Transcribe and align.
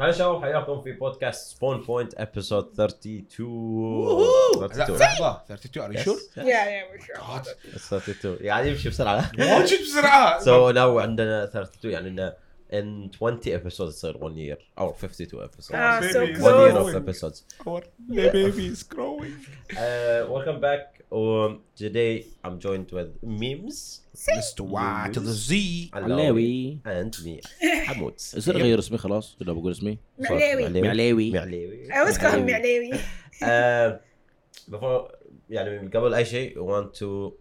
هلا 0.00 0.12
شباب 0.12 0.42
حياكم 0.42 0.82
في 0.82 0.92
بودكاست 0.92 1.56
سبون 1.56 1.80
بوينت 1.80 2.14
ابيسود 2.14 2.80
32 2.80 4.60
لا 4.60 4.66
32 4.66 4.98
لحظة 4.98 5.42
32 5.50 5.84
ار 5.84 5.92
يو 5.96 6.02
شور؟ 6.02 6.16
Yes, 6.16 6.20
yes. 6.20 6.36
Yeah, 6.36 6.44
yeah, 6.44 6.84
we're 6.90 7.04
sure. 7.06 7.16
God. 7.16 7.46
It's 7.76 7.92
32 7.92 8.36
يعني 8.40 8.68
يمشي 8.68 8.88
بسرعة 8.88 9.30
واجد 9.38 9.82
بسرعة 9.82 11.00
عندنا 11.02 11.44
32 11.44 11.92
يعني 11.92 12.08
إنه 12.08 12.32
in 12.72 13.10
20 13.10 13.52
episodes 13.52 13.94
تصير 13.94 14.16
1 14.18 14.36
year 14.36 14.56
or 14.78 14.94
52 14.94 15.42
episodes 15.42 15.74
Ah, 15.74 16.00
so 16.12 16.20
Baby. 16.20 16.40
1 16.40 16.60
year 16.60 16.70
close. 16.72 16.94
of 16.94 17.08
episodes 17.08 17.44
Our 17.66 17.82
baby 18.32 18.66
is 18.74 18.82
growing. 18.94 19.34
uh, 19.76 20.26
welcome 20.34 20.60
back 20.60 20.82
um, 21.12 21.50
today 21.82 22.14
I'm 22.44 22.56
joined 22.66 22.90
with 22.96 23.10
memes 23.22 24.00
Mr. 24.38 24.60
Y 24.60 25.10
to 25.16 25.20
the 25.20 25.32
Z. 25.48 25.90
علاوي 25.94 26.78
and 26.86 27.14
me 27.24 27.40
حمود 27.86 28.12
يصير 28.36 28.56
اغير 28.56 28.78
اسمي 28.78 28.98
خلاص 28.98 29.36
ولا 29.40 29.52
بقول 29.52 29.72
اسمي 29.72 29.98
معلاوي. 30.18 30.80
معلاوي 30.80 31.30
معلاوي 31.30 31.88
I 31.88 31.94
always 31.94 32.18
call 32.18 32.32
him 32.32 32.50
معلاوي. 32.50 32.92
Uh, 33.42 33.98
before 34.70 35.14
يعني 35.50 35.88
قبل 35.88 36.14
اي 36.14 36.24
شيء 36.24 36.54
I 36.54 36.62
want 36.62 36.94
to 36.98 37.32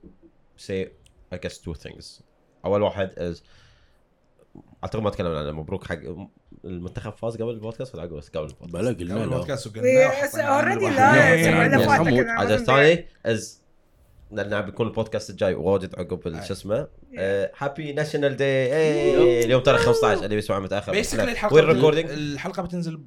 say 0.67 0.87
I 1.33 1.37
guess 1.37 1.53
two 1.57 1.73
things 1.87 2.21
اول 2.65 2.81
واحد 2.81 3.09
is 3.11 3.37
أعتقد 4.83 5.03
ما 5.03 5.09
تكلمنا 5.09 5.39
عنه 5.39 5.51
مبروك 5.51 5.87
حق 5.87 5.99
المنتخب 6.65 7.13
فاز 7.13 7.35
قبل 7.35 7.49
البودكاست 7.49 7.95
ولا 7.95 8.05
بس 8.05 8.29
قبل 8.29 8.45
البودكاست؟ 8.45 8.73
بلا 8.73 8.89
قلنا 8.89 9.23
البودكاست 9.23 9.67
وقلنا 9.67 10.09
حمود. 11.91 12.19
أنا 12.19 12.29
الحاجة 12.33 12.47
wasn't 12.47 12.51
الثانية 12.51 13.07
is 13.27 13.43
لأن 14.31 14.61
بيكون 14.61 14.87
البودكاست 14.87 15.29
الجاي. 15.29 15.53
واجد 15.53 15.99
عقب 15.99 16.43
شو 16.43 16.53
اسمه؟ 16.53 16.87
Happy 17.57 17.93
National 17.93 18.35
Day 18.35 19.45
اليوم 19.45 19.63
تاريخ 19.63 19.81
15 19.81 20.23
اللي 20.23 20.35
بيسمع 20.35 20.59
متأخر. 20.59 20.91
basically 20.91 21.31
الحلقة 21.31 21.59
الحلقة 21.99 22.63
بتنزل 22.63 23.01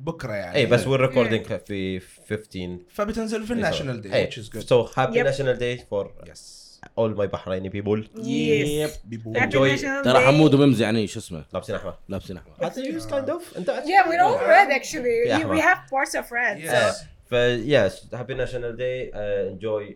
بكرة 0.00 0.32
يعني. 0.32 0.56
اي 0.56 0.60
إيه، 0.60 0.66
بس 0.66 0.86
we're 0.86 1.00
recording 1.00 1.46
في 1.46 2.00
15 2.00 2.78
فبتنزل 2.88 3.44
في 3.44 3.52
ال 3.52 3.57
National 3.57 4.00
Day 4.00 4.14
اي 4.14 4.30
which 4.30 4.34
is 4.34 4.56
good. 4.56 4.58
so 4.58 4.86
happy. 4.96 5.22
National 5.22 5.58
Day 5.58 5.78
for 5.90 6.14
yes. 6.26 6.61
All 6.98 7.10
my 7.20 7.26
Bahraini 7.26 7.70
people 7.70 8.00
Yes. 8.16 8.98
people 9.04 9.34
Happy 9.34 9.42
Enjoy. 9.44 9.76
National 9.78 10.04
ترى. 10.04 10.18
حمود 10.26 10.54
وممز 10.54 10.82
يعني 10.82 11.06
شو 11.06 11.18
اسمه 11.20 11.44
لابسين 11.52 11.76
أحمر 11.76 11.94
لابسين 12.08 12.36
أحمر 12.36 12.54
حتى 12.62 12.80
يوز 12.84 13.06
kind 13.06 13.30
of 13.30 13.56
انت 13.56 13.70
Yeah, 13.70 14.08
we're 14.08 14.22
all 14.22 14.38
red 14.48 14.80
actually. 14.80 15.28
Yeah, 15.28 15.38
We- 15.38 15.44
well. 15.44 15.56
We 15.56 15.60
have 15.60 15.78
parts 15.90 16.14
of 16.14 16.32
red. 16.32 16.58
Yes. 16.64 16.96
So. 16.96 17.04
ف 17.30 17.32
yes 17.34 18.14
happy 18.14 18.34
National 18.34 18.76
Day 18.76 19.10
enjoy 19.14 19.94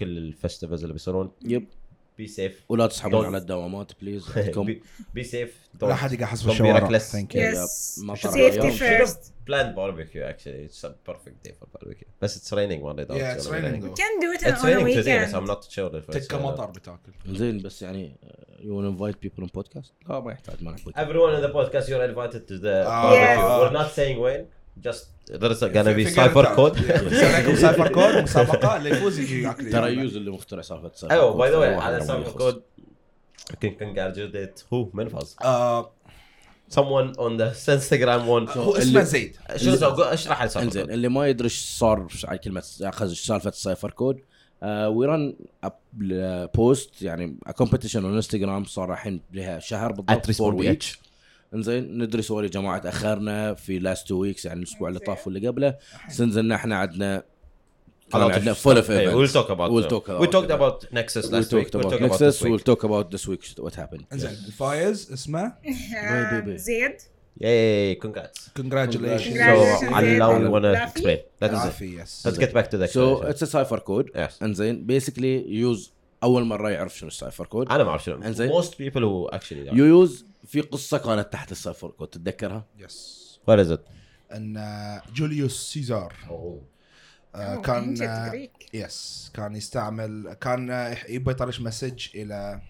كل 0.00 0.18
الفستيفالز 0.18 0.82
اللي 0.82 0.92
بيصيرون 0.92 1.32
يب 1.44 1.66
بي 2.18 2.26
سيف 2.26 2.64
ولا 2.68 2.86
تسحبون 2.86 3.26
على 3.26 3.36
الدوامات 3.36 3.92
بليز 4.00 4.28
عندكم 4.36 4.76
بي 5.14 5.24
سيف 5.24 5.64
لا 5.82 5.94
حد 5.94 6.12
يقع 6.12 6.26
حسب 6.26 6.50
الشوارع. 6.50 6.98
ثانك 6.98 7.34
يو 7.34 7.66
سيفتي 8.14 8.70
فيرست 8.70 9.32
بلاند 9.46 9.74
باربيكيو 9.74 10.24
اكشلي 10.24 10.64
اتس 10.64 10.84
ا 10.84 10.96
بيرفكت 11.06 11.34
داي 11.44 11.54
فور 11.54 11.68
باربيكيو 11.74 12.08
بس 12.22 12.36
اتس 12.36 12.54
ريننج 12.54 12.82
وان 12.82 12.96
داي 12.96 13.04
دوت 13.04 13.20
اتس 13.20 13.48
ريننج 13.48 13.82
كان 13.82 14.20
دو 14.22 14.48
ات 14.48 14.64
اون 14.64 14.84
ويكند 14.84 15.28
بس 15.28 15.34
ام 15.34 15.44
نوت 15.44 15.64
تشيلد 15.64 16.00
فيرست 16.00 16.30
تك 16.30 16.34
مطر 16.34 16.66
بتاكل 16.66 17.12
زين 17.26 17.62
بس 17.62 17.82
يعني 17.82 18.16
يو 18.60 18.78
ون 18.78 18.86
انفايت 18.86 19.22
بيبل 19.22 19.42
ان 19.42 19.48
بودكاست 19.54 19.92
لا 20.08 20.20
ما 20.20 20.32
يحتاج 20.32 20.62
ما 20.62 20.70
نحكي 20.72 20.92
ايفري 20.98 21.18
ون 21.18 21.34
ان 21.34 21.40
ذا 21.40 21.52
بودكاست 21.52 21.88
يو 21.88 21.96
ار 21.96 22.04
انفايتد 22.04 22.40
تو 22.40 22.54
ذا 22.54 23.04
وير 23.60 23.72
نوت 23.72 23.86
سينج 23.90 24.18
وين 24.18 24.46
just 24.82 25.04
there's 25.30 25.60
gonna 25.60 25.94
be 25.94 25.98
يصير 25.98 26.20
عندكم 27.34 27.56
سايفر 27.56 27.88
كود 27.88 28.22
مسابقه 28.22 28.76
اللي 28.76 28.90
يفوز 28.90 29.18
يجي 29.18 29.42
ياكل 29.42 29.70
ترى 29.70 29.94
يوز 29.94 30.16
اللي 30.16 30.30
مخترع 30.30 30.62
سالفه 30.62 30.86
السالفة. 30.86 31.14
أيوه 31.14 31.34
باي 31.34 31.50
ذا 31.50 31.56
واي 31.56 31.74
على 31.74 31.96
يخلص. 31.96 32.32
كود 32.32 32.62
can 33.52 33.70
congratulate 33.82 34.62
who 34.70 34.94
من 34.94 35.08
فاز 35.08 35.36
آه، 35.44 35.90
someone 36.74 37.12
on 37.16 37.38
the 37.38 37.50
Instagram 37.68 38.22
one 38.26 38.56
هو 38.56 38.76
اسمه 38.76 39.02
زيد 39.02 39.36
سوى 39.56 40.12
اشرح 40.14 40.42
لي 40.42 40.62
انزين 40.62 40.90
اللي 40.90 41.08
ما 41.08 41.28
يدري 41.28 41.44
إيش 41.44 41.60
صار 41.60 42.06
على 42.24 42.38
كلمه 42.38 42.62
اخذ 42.82 43.12
سالفه 43.12 43.48
السايفر 43.48 43.90
كود 43.90 44.20
وي 44.62 45.06
رن 45.06 45.36
بوست 46.54 47.02
يعني 47.02 47.36
كومبetition 47.62 47.96
اون 47.96 48.14
انستغرام 48.14 48.64
صار 48.64 48.92
الحين 48.92 49.20
لها 49.32 49.58
شهر 49.58 49.92
بالضبط 49.92 50.26
At 50.26 50.30
فور 50.30 50.52
Respawn 50.52 50.58
ويكس 50.58 50.98
انزين 51.54 52.02
ندري 52.02 52.22
sorry 52.22 52.48
جماعة 52.48 52.78
تاخرنا 52.78 53.54
في 53.54 53.78
last 53.78 54.08
two 54.08 54.14
weeks 54.14 54.44
يعني 54.44 54.58
الأسبوع 54.58 54.88
اللي 54.88 55.00
طاف 55.00 55.26
واللي 55.26 55.48
قبله. 55.48 55.76
سنزلنا 56.08 56.54
إحنا 56.54 56.76
عندنا 56.76 57.22
عندنا 58.14 58.52
full 58.52 58.76
of 58.76 58.90
events 58.90 59.14
we'll 59.14 59.28
talk 59.28 59.50
about 59.50 60.10
we'll 60.10 60.30
talk 60.30 60.50
about 60.50 60.88
Nexus 60.92 61.32
last 61.32 61.54
week 61.54 61.64
we'll 61.64 61.70
talk 61.70 61.84
about 61.94 62.02
Nexus 62.02 62.42
we'll 62.42 62.60
talk 62.60 62.84
about 62.84 63.14
this 63.14 63.28
week 63.28 63.40
what 63.58 63.78
happened 63.78 64.04
إنزين 64.12 64.30
الفايز 64.30 65.12
اسمه؟ 65.12 65.52
زيد. 66.46 66.96
yay 67.40 67.94
congrats 67.94 68.50
congratulation 68.56 69.32
so 69.34 69.98
اي 69.98 70.18
لو 70.18 70.54
wanna 70.54 70.84
explain 70.84 71.18
that's 71.40 71.54
it 71.54 71.82
let's 71.82 72.38
get 72.38 72.54
back 72.54 72.66
to 72.66 72.76
the 72.76 72.86
so 72.86 73.22
it's 73.22 73.44
cipher 73.44 73.78
code 73.78 74.10
انزين 74.42 74.86
basically 74.86 75.54
يوز 75.54 75.94
أول 76.24 76.44
مرة 76.44 76.70
يعرف 76.70 76.98
شنو 76.98 77.08
ال 77.08 77.13
cipher 77.13 77.46
code. 77.46 77.68
أنا 77.68 77.84
ما 77.84 77.90
أعرف 77.90 78.04
شنو. 78.04 78.22
إنزين. 78.22 78.50
most 78.62 78.70
people 78.70 79.00
who 79.00 79.36
actually 79.36 79.68
know. 79.70 79.74
يو 79.74 79.84
يوز 79.84 80.24
في 80.46 80.60
قصة 80.60 80.98
كانت 80.98 81.32
تحت 81.32 81.52
ال 81.52 81.57
cipher 81.57 81.88
code 81.88 82.08
تتذكرها؟ 82.08 82.64
yes 82.78 83.24
what 83.50 83.58
is 83.66 83.70
it? 83.70 83.80
أن 84.32 84.56
آه، 84.56 85.02
جوليوس 85.14 85.72
سيزار. 85.72 86.14
آه، 86.30 86.60
Oh, 87.34 87.60
كان 87.60 87.96
ancient 87.96 88.02
آه،. 88.02 88.48
بس 88.74 89.30
كان 89.34 89.56
يستعمل 89.56 90.36
كان 90.40 90.96
يبغى 91.08 91.32
يطرش 91.32 91.60
message 91.60 92.08
إلى 92.14 92.60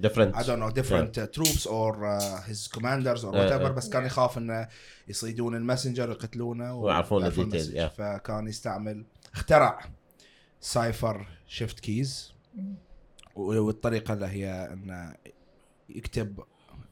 different. 0.00 0.34
I 0.34 0.42
don't 0.42 0.60
know 0.60 0.70
different 0.70 1.18
uh, 1.18 1.26
troops 1.26 1.66
or 1.66 1.92
uh, 2.06 2.40
his 2.50 2.68
commanders 2.68 3.24
or 3.24 3.30
whatever. 3.32 3.66
آه. 3.66 3.70
بس 3.70 3.88
كان 3.88 4.06
يخاف 4.06 4.38
إنه 4.38 4.68
يصيدون 5.08 5.54
ال 5.56 5.61
messenger 5.61 6.10
يقتلونه 6.10 6.74
ويعرفون 6.74 7.24
ال 7.24 7.30
details، 7.30 7.76
yeah. 7.76 7.86
فكان 7.98 8.48
يستعمل 8.48 9.04
اخترع 9.34 9.90
cipher 10.60 11.26
shift 11.46 11.80
keys. 11.80 12.32
والطريقة 13.34 14.14
اللي 14.14 14.26
هي 14.26 14.48
انه 14.72 15.14
يكتب 15.88 16.40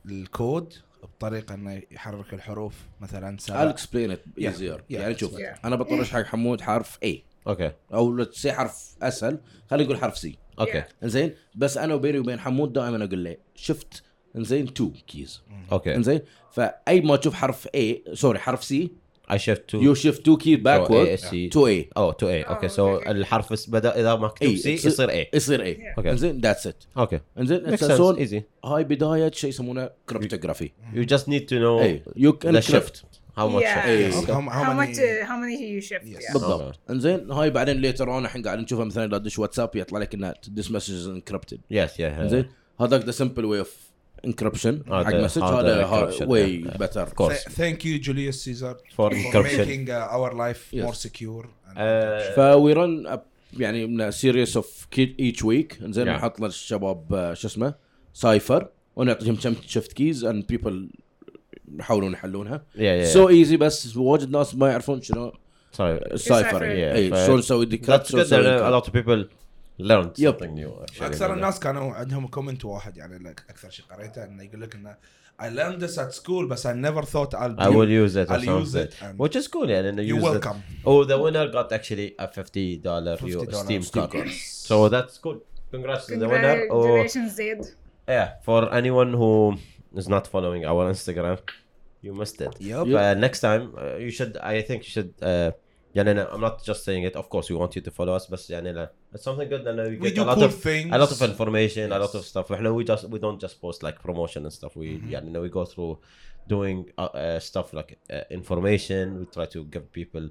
الكود 0.06 0.74
بطريقة 1.02 1.54
إنه 1.54 1.82
يحرك 1.91 2.34
الحروف 2.34 2.74
مثلا 3.00 3.36
I'll 3.38 3.41
سبع 3.42 3.72
explain 3.72 4.10
it 4.16 4.41
Yeah, 4.42 4.48
easier. 4.48 4.78
Yeah, 4.78 4.82
يعني 4.91 5.19
شوف 5.19 5.36
right. 5.36 5.64
أنا 5.64 5.76
بطرش 5.76 6.10
حق 6.10 6.22
حمود 6.22 6.60
حرف 6.60 6.98
A. 7.04 7.08
okay 7.48 7.70
أو 7.94 8.12
لو 8.12 8.24
C 8.32 8.53
حرف 8.52 8.96
أسهل 9.02 9.41
خلينا 9.70 9.84
نقول 9.84 9.98
حرف 10.00 10.19
C 10.19 10.38
okay 10.60 10.82
إنزين؟ 11.02 11.34
بس 11.54 11.76
أنا 11.78 11.94
وبيني 11.94 12.19
وبين 12.19 12.40
حمود 12.40 12.72
دائما 12.72 13.04
أقول 13.04 13.25
له 13.25 13.36
شفت 13.54 14.02
إنزين 14.36 14.75
two 14.75 14.93
keys 15.06 15.43
okay 15.70 15.86
إنزين؟ 15.88 16.20
فأي 16.52 17.00
ما 17.00 17.16
تشوف 17.16 17.34
حرف 17.34 17.69
A 17.76 18.12
sorry 18.15 18.38
حرف 18.38 18.64
C 18.65 18.93
I 19.31 19.37
shift 19.37 19.72
to 19.72 19.75
you 19.75 19.94
shift 19.94 20.26
two 20.26 20.37
key 20.37 20.56
backward. 20.56 21.19
to 21.53 21.82
oh 21.83 22.12
to 22.12 22.27
A 22.27 22.49
okay 22.50 22.69
Oh, 22.69 22.69
so 22.69 22.78
okay. 22.78 23.09
الحرف 23.09 23.71
بدا 23.71 24.00
إذا 24.00 24.15
مكتوب 24.15 24.49
A، 24.49 24.56
C 24.56 24.61
تصير- 24.61 24.87
يصير 24.87 25.09
A 25.25 25.27
يصير 25.34 25.65
A 25.65 25.78
Yeah. 25.78 26.00
Okay. 26.03 26.06
إنزين 26.06 26.41
ذاتس 26.41 26.66
ات 26.66 26.84
okay 26.99 27.19
إنزين 27.38 27.77
zone- 27.77 28.19
easy 28.19 28.43
هاي 28.65 28.84
بداية 28.84 29.31
شيء 29.31 29.50
يسمونه 29.50 29.91
كريبتوغرافي 30.09 30.71
you 30.94 30.99
just 31.15 31.22
need 31.25 31.43
to 31.49 31.53
know 31.55 31.83
اي 31.83 32.03
يو 32.17 32.33
كان 32.33 32.61
the 32.61 32.65
shift 32.65 32.94
how 33.38 33.41
much 33.41 33.62
Yeah. 33.62 33.75
shift 33.75 33.87
إي. 33.87 34.12
okay. 34.12 34.27
How- 34.27 34.28
how 34.28 34.65
How 34.65 34.72
many- 34.72 34.81
much 34.81 34.99
uh, 34.99 35.28
how 35.28 35.37
many 35.43 35.56
you 35.62 35.88
shift? 35.91 36.05
Yes. 36.05 36.25
Yeah. 36.25 36.33
بالضبط 36.33 36.78
إنزين 36.91 37.31
هاي 37.31 37.50
بعدين 37.50 37.77
ليتر 37.77 38.12
اون 38.15 38.25
الحين 38.25 38.43
قاعد 38.43 38.59
نشوفها 38.59 38.84
مثلا 38.84 39.05
اذا 39.05 39.19
تدش 39.19 39.38
واتساب 39.38 39.71
يطلع 39.77 39.99
لك 39.99 40.15
إنها 40.15 40.34
this 40.59 40.65
message 40.65 40.88
is 41.05 41.09
encrypted 41.21 41.59
yes 41.75 41.91
yeah 41.99 42.00
إنزين 42.00 42.44
هذاك 42.81 43.05
ذا 43.05 43.11
سمبل 43.11 43.44
واي 43.44 43.59
اوف 43.59 43.88
انكربشن 44.25 44.83
حق 44.89 45.15
مسج 45.15 45.43
هذا 45.43 45.87
واي. 46.27 46.56
بيتر 46.79 47.06
of 47.06 47.11
course 47.11 47.45
Thank 47.49 47.79
you 47.84 48.06
Julius 48.06 48.45
Caesar 48.45 48.75
For 48.97 49.11
encryption. 49.11 49.59
making 49.59 49.89
uh, 49.89 50.17
our 50.17 50.33
life 50.34 50.73
Yes. 50.73 50.84
more 50.84 50.95
secure 51.06 51.45
and 51.69 51.79
Uh, 51.79 52.37
فوي 52.37 52.73
رن 52.73 53.19
يعني 53.59 53.87
من 53.87 54.11
سيريس 54.11 54.56
اوف 54.56 54.87
ايتش 54.99 55.44
ويك 55.44 55.79
انزين 55.82 56.06
Yeah. 56.06 56.09
نحط 56.09 56.41
للشباب 56.41 57.15
آه، 57.15 57.35
شو 57.35 57.49
اسمه 57.49 57.75
سايفر 58.15 58.69
ونعطيهم 58.97 59.37
كم 59.37 59.55
شيفت 59.67 59.93
كيز 59.93 60.25
اند 60.25 60.47
بيبل 60.47 60.88
يحاولون 61.79 62.12
يحلونها 62.12 62.62
سو 63.05 63.29
ايزي 63.29 63.56
بس 63.56 63.97
واجد 63.97 64.31
ناس 64.31 64.55
ما 64.55 64.69
يعرفون 64.71 65.03
شنو 65.03 65.32
السايفر 65.81 66.59
Decipher. 66.59 66.62
اي 66.62 67.26
شلون 67.26 67.38
نسوي 67.38 67.67
good 67.67 67.71
that 67.71 68.12
a 68.12 68.81
lot 68.81 68.88
of 68.88 68.93
people 68.93 69.25
learned 69.78 70.19
Yep. 70.19 70.34
something 70.40 70.54
new 70.54 70.82
actually 70.82 71.02
أكثر 71.06 71.32
الناس 71.34 71.58
كانوا 71.60 71.94
عندهم 71.94 72.26
كومنت 72.26 72.64
واحد 72.64 72.96
يعني 72.96 73.19
لك 73.19 73.42
أكثر 73.50 73.70
شيء 73.70 73.84
قريته 73.90 74.25
انه 74.25 74.42
يقول 74.42 74.60
لك 74.60 74.75
انه 74.75 74.96
I 75.40 75.46
learned 75.50 75.80
this 75.80 75.96
at 75.98 76.12
school 76.20 76.48
but 76.52 76.60
I 76.66 76.72
never 76.86 77.02
thought 77.02 77.32
I'll 77.34 77.54
I 77.66 77.69
will 77.69 77.90
use 78.04 78.16
it 78.22 78.28
I'll 78.30 78.48
use 78.60 78.75
it 78.75 78.92
and 79.02 79.19
which 79.19 79.36
is 79.40 79.48
cool 79.48 79.69
يعني 79.70 79.88
انه 79.88 80.02
you're 80.02 80.20
use 80.22 80.36
it 80.36 80.44
welcome 80.44 80.56
oh 80.86 81.04
the 81.04 81.19
winner 81.19 81.46
got 81.52 81.72
actually 81.72 82.14
a 82.19 82.26
50 82.26 82.76
dollar 82.76 83.16
$50 83.16 83.54
Steam 83.54 83.82
Steam 83.82 84.02
card 84.08 84.10
card. 84.12 84.28
so 84.69 84.88
that's 84.88 85.19
cool 85.19 85.38
congrats 85.70 86.06
to 86.06 86.16
the 86.16 86.28
winner 86.28 86.66
or 86.70 86.82
Congratulations, 86.82 87.32
Zed. 87.36 87.66
yeah 88.08 88.28
for 88.46 88.60
anyone 88.80 89.10
who 89.20 89.32
is 90.00 90.08
not 90.08 90.25
following 90.34 90.62
our 90.70 90.82
Instagram 90.94 91.38
you 92.04 92.12
missed 92.20 92.40
it 92.46 92.54
Yep. 92.60 92.84
but 92.96 93.14
next 93.26 93.40
time 93.48 93.62
uh, 93.82 93.96
you 94.04 94.10
should 94.19 94.32
I 94.54 94.54
think 94.69 94.78
you 94.86 94.90
should 94.96 95.12
uh, 95.22 95.52
يعني 95.94 96.10
أنا 96.10 96.30
I'm 96.32 96.40
not 96.40 96.64
just 96.70 96.80
saying 96.84 97.04
it 97.10 97.16
of 97.16 97.26
course 97.28 97.46
we 97.50 97.56
want 97.62 97.72
you 97.76 97.82
to 97.88 97.90
follow 97.98 98.14
us 98.20 98.30
بس 98.30 98.50
يعني 98.50 98.72
لا 98.72 98.92
It's 99.12 99.25
something 99.25 99.49
good, 99.49 99.66
and 99.66 99.78
we, 99.78 99.96
we 99.96 100.12
do 100.12 100.22
a 100.22 100.25
lot 100.25 100.34
cool 100.34 100.44
of 100.44 100.55
things, 100.55 100.90
a 100.93 100.99
lot 100.99 101.10
of 101.10 101.22
information, 101.22 101.88
yes. 101.88 101.96
a 101.96 101.99
lot 101.99 102.14
of 102.14 102.25
stuff. 102.26 102.50
We 102.50 102.58
know 102.58 102.75
we 102.75 102.84
just 102.84 103.08
we 103.08 103.19
don't 103.19 103.40
just 103.40 103.60
post 103.60 103.82
like 103.82 104.02
promotion 104.02 104.44
and 104.44 104.52
stuff. 104.52 104.76
We 104.76 104.88
mm-hmm. 104.88 105.08
yeah, 105.08 105.22
you 105.22 105.31
know, 105.31 105.40
we 105.40 105.49
go 105.49 105.64
through 105.64 105.99
doing 106.46 106.90
uh, 106.99 107.05
uh, 107.05 107.40
stuff 107.40 107.72
like 107.72 107.99
uh, 108.12 108.20
information. 108.31 109.20
We 109.20 109.25
try 109.26 109.46
to 109.46 109.64
give 109.64 109.90
people 109.93 110.28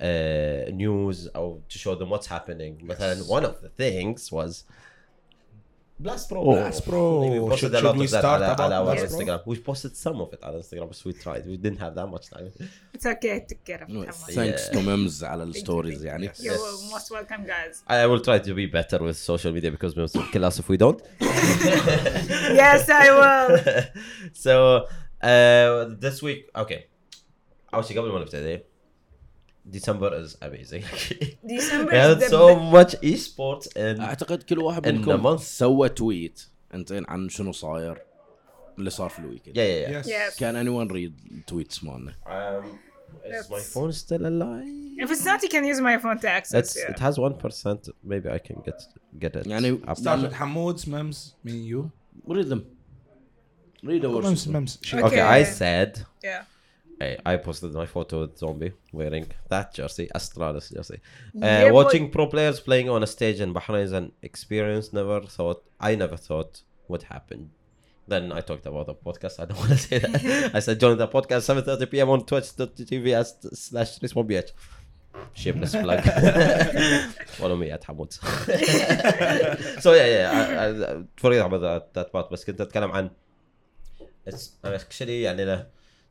uh, 0.00 0.70
news 0.72 1.28
or 1.34 1.60
to 1.68 1.78
show 1.78 1.94
them 1.96 2.10
what's 2.10 2.28
happening. 2.28 2.76
Yes. 2.78 2.88
But 2.88 2.98
then 2.98 3.18
one 3.26 3.44
of 3.44 3.60
the 3.62 3.68
things 3.68 4.30
was 4.30 4.64
Blast 5.99 6.27
Pro 6.29 6.43
Blast 6.43 6.83
Pro. 6.85 7.21
we 7.21 7.39
posted 7.39 7.59
Should- 7.59 7.75
a 7.75 7.81
lot 7.81 7.91
should 7.93 7.99
we 7.99 8.05
of 8.05 8.11
that 8.11 8.19
start 8.23 8.41
على, 8.41 8.53
about 8.53 8.59
على 8.59 8.75
our 8.75 8.85
Blast 8.85 9.15
Pro? 9.15 9.19
Instagram 9.19 9.39
we 9.47 9.55
posted 9.69 9.95
some 9.95 10.17
of 10.21 10.33
it 10.33 10.43
على 10.43 10.61
Instagram 10.61 10.87
but 10.89 11.01
we 11.05 11.13
tried 11.13 11.45
we 11.47 11.57
didn't 11.57 11.79
have 11.79 11.95
that 11.95 12.07
much 12.15 12.25
time 12.29 12.51
It's 12.93 13.05
okay. 13.05 13.45
Take 13.49 13.63
care 13.65 13.83
of 13.83 13.89
it. 13.89 14.11
ثانكس 14.13 14.67
Yeah. 14.67 14.73
تو 14.73 14.81
ميمز 14.81 15.23
على 15.23 15.43
الستوريز 15.43 16.05
يعني 16.05 16.29
Yes. 16.29 16.39
You're 16.43 16.93
most 16.93 17.11
welcome, 17.11 17.43
guys. 17.45 17.75
I 17.89 18.05
will 18.11 18.21
try 18.27 18.39
to 18.47 18.53
be 18.53 18.65
better 18.79 18.99
with 19.03 19.17
social 19.17 19.51
media 19.53 19.71
because 19.71 19.95
we 19.95 20.01
will 20.03 20.31
kill 20.33 20.45
us 20.45 20.59
if 20.59 20.67
we 20.69 20.77
don't 20.77 20.99
Yes, 22.61 22.89
I 22.89 23.07
will. 23.19 23.49
so 24.45 24.53
uh, 25.23 25.95
this 26.05 26.17
week 26.27 26.41
okay 26.63 26.79
اول 27.73 27.85
شيء 27.85 27.99
قبل 27.99 28.11
ما 28.11 28.19
نبتدي 28.19 28.59
December 29.71 30.09
is 30.23 30.37
amazing. 30.41 30.83
December 31.55 31.91
we 31.91 31.97
is 31.97 32.05
had 32.07 32.19
the 32.19 32.29
so 32.29 32.55
be- 32.55 32.71
much 32.77 32.93
esports 33.01 33.67
and 33.75 33.99
اعتقد 34.01 34.43
كل 34.43 34.59
واحد 34.59 34.87
In 34.87 34.91
منكم 34.95 35.17
the 35.17 35.23
month. 35.37 35.41
سوى 35.43 35.89
تويت 35.89 36.41
انزين 36.73 37.03
عن 37.07 37.29
شنو 37.29 37.51
صاير 37.51 38.01
اللي 38.77 38.89
صار 38.89 39.09
في 39.09 39.19
الويكند 39.19 39.55
yeah, 39.55 39.59
yeah, 39.59 39.91
yeah. 39.91 40.05
Yes. 40.07 40.33
Yes. 40.35 40.39
كان 40.39 40.55
اني 40.55 40.69
ون 40.69 40.87
ريد 40.87 41.13
التويتس 41.31 41.83
مالنا 41.83 42.11
Um, 42.25 42.65
is 43.25 43.49
my 43.49 43.55
That's- 43.55 43.73
phone 43.73 43.91
still 43.91 44.25
alive? 44.25 44.85
If 45.03 45.09
it's 45.11 45.25
not, 45.25 45.39
you 45.43 45.49
can 45.55 45.65
use 45.73 45.81
my 45.89 45.95
phone 46.03 46.17
to 46.23 46.29
access. 46.37 46.53
That's 46.57 46.73
yeah. 46.77 46.91
it 46.93 46.99
has 47.05 47.15
one 47.27 47.35
percent. 47.43 47.81
Maybe 48.11 48.27
I 48.37 48.39
can 48.47 48.57
get 48.67 48.79
get 49.23 49.35
it. 49.35 49.47
يعني 49.47 49.71
up. 49.87 49.97
Start 49.97 50.19
with 50.21 50.33
Hamoud's 50.41 50.85
memes, 50.87 51.17
me 51.45 51.51
and 51.51 51.65
you. 51.71 51.89
ريد 52.29 52.53
them 52.53 52.61
ريد 53.85 54.05
اول 54.05 54.23
Memes, 54.23 54.39
شيء 54.39 54.53
memes. 54.53 54.69
Shit. 54.69 54.99
Okay, 54.99 55.03
Okay. 55.05 55.21
I 55.21 55.43
said 55.59 55.99
Yeah. 56.23 56.43
I, 57.01 57.17
I 57.25 57.35
posted 57.37 57.73
my 57.73 57.85
photo 57.85 58.21
with 58.21 58.37
Zombie 58.37 58.71
wearing 58.93 59.27
that 59.49 59.73
jersey, 59.73 60.07
Astralis 60.15 60.73
jersey. 60.73 60.99
Uh, 61.35 61.45
Yeah, 61.45 61.63
but- 61.65 61.73
watching 61.73 62.09
pro 62.09 62.25
players 62.27 62.59
playing 62.61 62.89
on 62.89 63.03
a 63.03 63.07
stage 63.07 63.39
in 63.41 63.53
Bahrain 63.53 63.83
is 63.83 63.91
an 63.91 64.11
experience 64.21 64.93
never 64.93 65.19
thought 65.21 65.63
I 65.79 65.95
never 65.95 66.15
thought 66.17 66.61
would 66.87 67.03
happen. 67.03 67.51
Then 68.07 68.31
I 68.31 68.41
talked 68.41 68.65
about 68.67 68.85
the 68.85 68.95
podcast. 68.95 69.39
I 69.41 69.45
don't 69.45 69.57
want 69.57 69.71
to 69.71 69.77
say 69.77 69.97
that. 69.99 70.51
I 70.53 70.59
said 70.59 70.79
join 70.79 70.97
the 70.97 71.07
podcast 71.07 71.43
7:30 71.51 71.91
p.m. 71.91 72.09
on 72.11 72.25
twitch.tv 72.25 73.05
as 73.13 73.35
slash 73.53 73.99
respawn 73.99 74.25
bh. 74.29 74.51
Shameless 75.33 75.71
plug. 75.75 76.01
Follow 77.39 77.55
me 77.55 77.71
at 77.71 77.83
Hamoud. 77.87 78.11
so 79.81 79.93
yeah, 79.93 80.07
yeah. 80.15 80.29
I, 80.61 80.65
I, 80.99 81.03
forget 81.17 81.45
about 81.45 81.61
that, 81.61 81.93
that 81.93 82.11
part. 82.13 82.31
بس 82.31 82.45
كنت 82.45 82.61
اتكلم 82.61 82.91
عن 82.91 83.09
it's 84.29 84.49
actually 84.63 85.23
يعني 85.23 85.45
له 85.45 85.67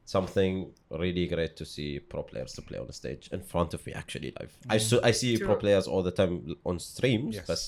something 0.08 0.70
really 0.90 1.26
great 1.26 1.56
to 1.56 1.64
see 1.64 1.98
pro 1.98 2.22
players 2.22 2.52
to 2.54 2.62
play 2.62 2.78
on 2.78 2.86
the 2.86 2.92
stage 2.92 3.28
in 3.32 3.40
front 3.40 3.72
of 3.74 3.84
me 3.86 3.92
actually 3.94 4.32
live. 4.38 4.52
I 4.68 4.78
so, 4.78 5.00
I 5.02 5.12
see 5.12 5.38
pro 5.38 5.46
True. 5.48 5.56
players 5.56 5.86
all 5.86 6.02
the 6.02 6.10
time 6.10 6.56
on 6.64 6.78
streams, 6.78 7.36
Yes. 7.36 7.46
but 7.46 7.60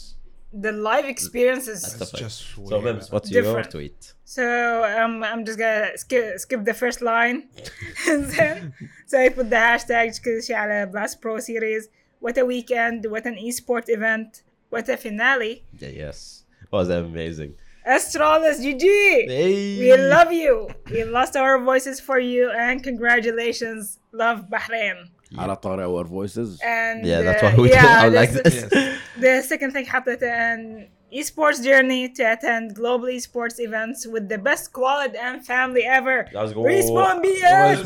The 0.66 0.72
live 0.72 1.06
experience 1.16 1.66
is 1.74 1.80
That's 1.82 2.00
It's 2.02 2.10
the 2.12 2.18
just 2.18 2.38
so 2.54 2.62
way 2.62 2.84
Mims, 2.84 3.04
better. 3.06 3.12
what's 3.14 3.30
your 3.30 3.42
Different. 3.42 3.70
tweet? 3.70 4.00
So 4.24 4.44
um, 4.98 5.14
I'm 5.24 5.44
just 5.48 5.58
gonna 5.58 5.88
skip, 6.04 6.38
skip 6.44 6.64
the 6.64 6.74
first 6.82 7.00
line. 7.12 7.38
and 8.10 8.24
then, 8.36 8.72
so 9.10 9.14
I 9.24 9.28
put 9.30 9.46
the 9.50 9.56
hashtag 9.56 10.08
كل 10.24 10.42
شيء 10.42 10.56
على 10.56 10.90
Blast 10.92 11.20
Pro 11.20 11.38
series. 11.40 11.88
What 12.20 12.38
a 12.38 12.44
weekend! 12.44 13.06
What 13.14 13.24
an 13.26 13.36
esport 13.36 13.86
event! 13.88 14.42
What 14.70 14.88
a 14.88 14.96
finale! 14.96 15.54
Yeah, 15.78 15.88
yes, 16.04 16.44
was 16.72 16.88
amazing. 16.88 17.52
Astralis 17.86 18.58
GG! 18.64 18.82
Hey. 19.28 19.78
We 19.80 19.96
love 19.96 20.32
you. 20.32 20.68
We 20.90 21.04
lost 21.04 21.36
our 21.36 21.54
voices 21.70 22.00
for 22.00 22.18
you, 22.18 22.50
and 22.50 22.82
congratulations, 22.82 23.98
love 24.12 24.38
Bahrain. 24.50 25.10
على 25.38 25.56
طاري 25.56 25.84
اور 25.84 26.06
فويسز 26.06 26.58
And 26.62 27.04
Yeah, 27.06 27.22
that's 27.22 27.42
uh, 27.42 27.46
why 27.46 27.62
we 27.62 27.70
yeah, 27.70 28.00
I 28.04 28.08
like 28.08 28.30
that's- 28.32 28.62
this. 28.70 28.98
The 29.20 29.42
second 29.42 29.72
thing 29.72 29.84
حطيت 29.86 30.22
an 30.22 30.88
esports 31.13 31.63
journey 31.63 32.09
to 32.09 32.23
attend 32.33 32.75
global 32.75 33.07
esports 33.07 33.59
events 33.59 34.07
with 34.07 34.29
the 34.29 34.37
best 34.37 34.65
squad 34.65 35.15
and 35.15 35.45
family 35.45 35.83
ever. 35.83 36.27
Let's 36.33 36.53
go. 36.53 36.61
Respawn 36.63 37.23
BH. 37.23 37.83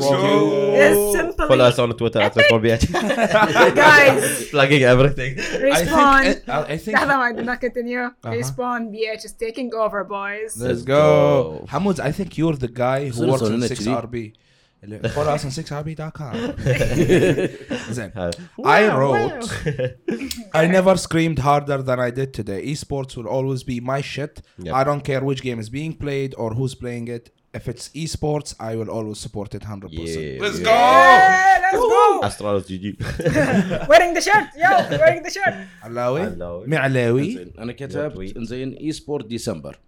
It's 0.84 1.12
simple. 1.18 1.48
Follow 1.48 1.64
us 1.64 1.78
on 1.78 1.90
Twitter 1.96 2.20
at 2.20 2.34
Respawn 2.34 2.60
BH. 2.64 3.74
Guys. 3.74 4.48
Plugging 4.50 4.82
everything. 4.82 5.36
Respawn. 5.36 6.22
I 6.22 6.32
think. 6.34 6.48
Eh, 6.48 6.52
I, 6.52 6.62
I 6.62 6.76
think. 6.76 6.98
No, 6.98 7.20
I 7.20 7.32
did 7.32 7.46
not 7.46 7.60
continue. 7.60 8.00
Uh-huh. 8.00 8.30
Respawn 8.30 8.92
BH 8.94 9.24
is 9.24 9.32
taking 9.32 9.74
over, 9.74 10.04
boys. 10.04 10.56
Let's 10.56 10.82
go. 10.82 11.66
Hamoud. 11.68 12.00
I 12.00 12.12
think 12.12 12.38
you're 12.38 12.56
the 12.56 12.68
guy 12.68 13.08
who 13.08 13.28
works 13.28 13.42
in 13.42 13.60
6RB 13.60 14.34
اللي- 14.85 15.09
Follow 15.09 15.37
us 15.37 15.43
on 15.45 15.51
6RB.com. 15.51 16.35
زين. 17.91 18.11
Uh, 18.15 18.31
I 18.65 18.81
Wow, 18.89 18.97
wrote, 18.99 19.45
I 20.53 20.67
never 20.77 20.95
screamed 20.97 21.39
harder 21.39 21.79
than 21.89 21.99
I 21.99 22.09
did 22.19 22.29
today. 22.39 22.59
Esports 22.73 23.11
will 23.17 23.29
always 23.37 23.63
be 23.63 23.77
my 23.93 24.01
shit. 24.13 24.33
Yep. 24.65 24.73
I 24.79 24.83
don't 24.89 25.03
care 25.09 25.21
which 25.29 25.41
game 25.47 25.59
is 25.65 25.69
being 25.79 25.93
played 26.05 26.31
or 26.41 26.49
who's 26.57 26.75
playing 26.83 27.07
it. 27.17 27.25
If 27.59 27.63
it's 27.71 27.85
esports, 28.03 28.49
I 28.69 28.71
will 28.79 28.91
always 28.97 29.19
support 29.25 29.49
it 29.57 29.63
100%. 29.63 29.89
Yeah, 29.91 30.41
Let's 30.43 30.59
yeah. 30.59 30.69
go! 30.71 30.77
Yeah, 30.79 31.63
let's 31.65 31.85
go! 31.95 32.03
Astralis 32.29 32.65
GG. 32.71 32.85
wearing 33.91 34.11
the 34.17 34.23
shirt, 34.27 34.47
yo, 34.63 34.71
wearing 35.01 35.21
the 35.27 35.31
shirt. 35.37 35.55
علاوي 35.83 36.21
علاوي. 36.21 36.67
معلاوي 36.67 37.21
انزين 37.31 37.53
انا 37.59 37.71
Your 37.73 37.75
كتبت 37.75 38.13
tweet. 38.33 38.37
انزين 38.37 38.73
اي 38.73 38.91
سبورت 38.91 39.25
ديسمبر 39.25 39.79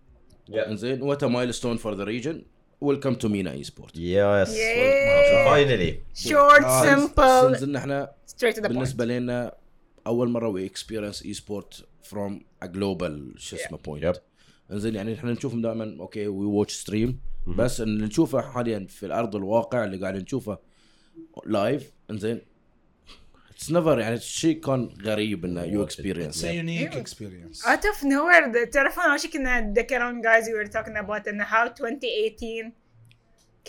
Yeah. 0.52 0.68
انزين 0.68 1.02
وات 1.02 1.24
مايل 1.24 1.54
ستون 1.54 1.78
فور 1.78 1.94
ذا 1.96 2.04
ريجن 2.04 2.44
ويلكم 2.81 3.15
تو 3.15 3.29
مينا 3.29 3.53
اي 3.53 3.65
سبورت. 3.65 3.95
Finally. 5.49 5.93
Short, 6.29 6.63
Guys, 6.63 6.87
simple, 6.87 7.51
نزلنا 7.51 7.79
إحنا 7.79 8.13
straight 8.31 8.55
to 8.55 8.59
the 8.59 8.63
point. 8.63 8.69
بالنسبة 8.69 9.05
لنا 9.05 9.55
أول 10.07 10.29
مرة 10.29 10.49
وي 10.49 10.67
اكسبيرينس 10.67 11.23
اي 11.23 11.35
سبورت 11.35 11.85
فروم 12.03 12.41
ا 12.63 12.67
جلوبال 12.67 13.35
شو 13.37 13.57
اسمه 13.57 13.79
بوينت. 13.79 14.17
انزين 14.73 14.95
يعني 14.95 15.15
إحنا 15.15 15.33
نشوفهم 15.33 15.63
دائما 15.63 15.97
okay 16.01 16.29
we 16.29 16.47
watch 16.47 16.75
stream 16.75 17.21
بس 17.47 17.81
اللي 17.81 18.07
نشوفه 18.07 18.41
حاليا 18.41 18.87
في 18.89 19.07
الأرض 19.07 19.37
الواقع 19.37 19.85
اللي 19.85 19.97
قاعد 19.97 20.17
نشوفه 20.17 20.59
live 21.47 21.93
انزين 22.11 22.41
اتس 23.58 23.72
نيفر 23.72 24.00
يعني 24.00 24.20
شيء 24.20 24.60
كان 24.62 24.90
غريب 25.04 25.46
انه 25.46 25.64
يو 25.64 25.82
It's 25.82 25.86
اكسبيرينس 25.86 26.46
a 26.46 26.48
unique 26.48 26.94
Yeah. 26.94 27.00
experience. 27.06 27.66
Out 27.66 27.84
of 27.86 28.04
nowhere, 28.04 28.54
the 28.54 28.70
تعرفون 28.72 29.04
اول 29.04 29.20
شيء 29.20 29.32
كنا 29.32 29.74
ذكرون 29.78 30.22
guys 30.24 30.44
we 30.46 30.68
were 30.68 30.72
talking 30.72 30.98
about 31.06 31.28
ان 31.28 31.44
how 31.46 31.68
2018 31.68 32.72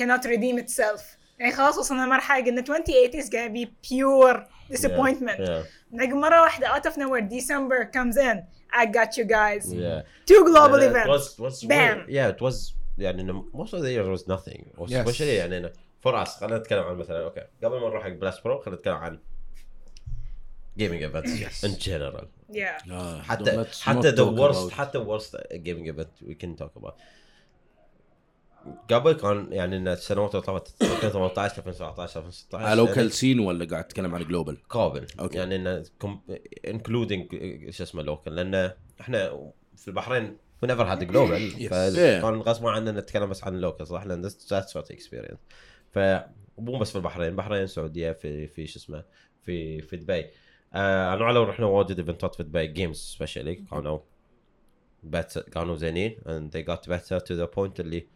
cannot 0.01 0.25
redeem 0.27 0.59
itself. 0.65 1.03
يعني 1.39 1.53
خلاص 1.53 1.79
وصلنا 1.79 2.03
لمرحلة 2.07 2.45
قلنا 2.45 2.61
2018 2.61 3.21
is 3.23 3.27
gonna 3.31 3.53
be 3.55 3.67
pure 3.89 4.39
disappointment. 4.77 5.39
Yeah. 5.49 5.67
نلاقي 5.93 6.13
مرة 6.13 6.41
واحدة 6.41 6.69
out 6.75 6.83
of 6.87 6.93
nowhere 6.95 7.23
December 7.35 7.91
comes 7.97 8.17
in. 8.17 8.39
I 8.77 8.87
got 8.87 9.17
you 9.19 9.25
guys. 9.25 9.73
Yeah. 9.73 10.03
Two 10.31 10.45
global 10.45 10.79
Yeah, 10.81 10.87
It 10.87 10.91
events. 10.91 11.09
was, 11.09 11.39
was 11.39 11.65
Bam. 11.69 11.97
weird. 11.97 12.09
Yeah, 12.09 12.35
it 12.37 12.41
was 12.49 12.75
يعني 12.99 13.23
إنه 13.23 13.45
most 13.55 13.69
of 13.75 13.81
the 13.83 13.91
year 13.91 14.19
was 14.19 14.29
nothing. 14.29 14.65
Yes. 14.89 14.93
Especially 15.07 15.21
يعني 15.21 15.59
إنه 15.59 15.73
for 16.07 16.13
us 16.25 16.29
خلينا 16.29 16.59
نتكلم 16.59 16.83
عن 16.83 16.97
مثلا 16.97 17.25
اوكي 17.25 17.41
قبل 17.65 17.81
ما 17.81 17.89
نروح 17.89 18.03
حق 18.05 18.11
بلاس 18.11 18.41
برو 18.41 18.59
خلينا 18.61 18.79
نتكلم 18.79 18.95
عن 18.95 19.19
gaming 20.80 21.04
events 21.10 21.32
Yes. 21.44 21.64
in 21.70 21.74
general. 21.88 22.26
Yeah. 22.52 22.92
حتى 23.22 23.66
حتى 23.82 24.12
the 24.12 24.40
worst 24.40 24.72
حتى 24.72 25.00
worst 25.06 25.36
gaming 25.54 25.88
event 25.94 26.28
we 26.30 26.34
can 26.44 26.56
talk 26.64 26.82
about. 26.82 26.94
قبل 28.92 29.12
كان 29.14 29.48
يعني 29.52 29.78
إن 29.78 29.88
السنوات 29.88 30.36
اللي 30.36 30.46
طافت 30.46 30.82
2018 30.84 31.58
2017 31.58 32.20
2016 32.20 32.66
على 32.66 32.76
لوكال 32.82 33.12
سين 33.12 33.40
ولا 33.40 33.66
قاعد 33.66 33.88
تتكلم 33.88 34.16
عن 34.16 34.24
global 34.24 34.58
قابل 34.70 35.08
okay. 35.20 35.38
يعني 35.38 35.56
انه 35.56 35.84
including 36.68 37.30
شو 37.70 37.84
اسمه 37.84 38.02
local 38.04 38.36
لأن 38.36 38.72
إحنا 39.02 39.52
في 39.76 39.88
البحرين 39.88 40.38
we 40.66 40.68
never 40.68 40.86
had 40.86 41.04
global 41.12 41.60
Yes. 41.60 41.70
فكان 41.70 42.42
غصب 42.42 42.68
عننا 42.68 42.92
نتكلم 42.92 43.30
بس 43.30 43.44
عن 43.44 43.56
ال 43.56 43.61
local 43.61 43.88
صح 43.88 44.06
لأن 44.06 44.30
that's 44.30 44.74
what 44.76 44.96
experience 44.96 45.38
ف 45.92 46.00
مو 46.58 46.78
بس 46.80 46.90
في 46.90 46.96
البحرين 46.96 47.28
البحرين 47.30 47.64
السعودية 47.64 48.12
في 48.12 48.48
في 48.48 48.68
شو 48.68 48.80
اسمه 48.80 49.04
في 49.44 49.82
في 49.82 49.98
دبي 49.98 50.26
آه 50.74 51.14
أنا 51.14 51.26
على 51.26 51.40
رحنا 51.40 51.66
واجد 51.66 52.00
event 52.00 52.30
ات 52.30 52.36
في 52.36 52.44
دبي 52.44 52.68
games 52.68 52.98
especially 52.98 53.56
كانوا 53.56 54.00
better 55.16 55.40
كانوا 55.50 55.76
زينين 55.76 56.18
and 56.26 56.54
they 56.56 56.62
got 56.72 56.90
better 56.90 57.20
to 57.20 57.34
the 57.34 57.48
point 57.58 57.80
اللي 57.80 58.08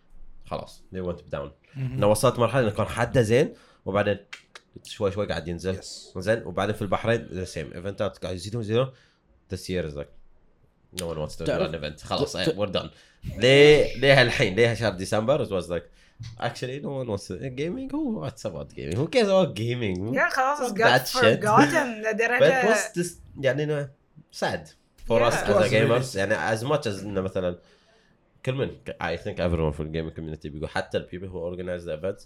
خلاص 0.46 0.84
they 0.96 1.00
went 1.00 1.36
down. 1.36 1.50
إنه 1.78 2.08
وصلت 2.08 2.40
مرحلة 2.40 2.62
إنه 2.64 2.72
كان 2.72 2.86
حده 2.86 3.22
زين 3.22 3.54
وبعدين 3.86 4.18
شوي 4.84 5.12
شوي 5.12 5.26
قاعد 5.26 5.48
ينزل. 5.48 5.78
Yes. 5.82 6.18
زين 6.20 6.44
وبعدين 6.46 6.76
في 6.76 6.82
البحرين 6.82 7.28
the 7.32 7.44
same 7.44 7.74
event 7.74 8.11
ات 8.11 8.18
قاعد 8.18 8.36
يزيدون 8.36 8.62
يزيدون 8.62 8.92
this 9.54 9.58
year 9.70 9.92
is 9.92 9.98
like 9.98 10.10
no 11.02 11.06
one 11.06 11.18
wants 11.18 11.36
to 11.36 11.44
do 11.44 11.46
تعرف- 11.48 11.72
an 11.72 11.76
event. 11.76 12.04
خلاص 12.06 12.38
we're 12.38 12.72
done. 12.74 12.90
ليه 13.38 13.98
ليه 13.98 14.22
الحين 14.22 14.56
ليه 14.56 14.74
شهر 14.74 14.92
ديسمبر؟ 14.94 15.46
it 15.46 15.50
was 15.50 15.68
like 15.70 15.84
actually 16.40 16.80
no 16.82 16.90
one 17.00 17.08
wants 17.08 17.28
to 17.28 17.34
gaming 17.62 17.90
who 17.94 18.02
what's 18.24 18.46
about 18.46 18.70
gaming 18.78 18.96
who 19.02 19.08
cares 19.08 19.28
about 19.28 19.54
gaming 19.56 20.16
yeah 20.16 20.30
خلاص 20.30 20.60
it's 20.72 20.74
got 20.74 21.08
forgotten 21.20 22.04
but 22.04 22.14
لدرجة 22.14 22.74
was 22.74 22.94
this 22.98 23.12
يعني 23.42 23.88
sad 24.32 24.68
for 25.10 25.20
Yeah. 25.20 25.28
us 25.28 25.34
as 25.34 25.66
a 25.66 25.70
gamers 25.70 26.16
يعني 26.16 26.58
as 26.58 26.64
much 26.64 26.82
as 26.88 27.00
انه 27.04 27.22
مثلا 27.22 27.60
كل 28.46 28.54
من 28.54 28.70
I 29.02 29.18
think 29.18 29.38
everyone 29.40 29.72
في 29.72 29.84
the 29.84 29.88
gaming 29.96 30.16
community 30.20 30.48
بيقول 30.50 30.70
حتى 30.70 31.00
the 31.00 31.04
people 31.04 31.28
who 31.30 31.38
organize 31.38 31.86
the 31.86 31.94
events 32.00 32.24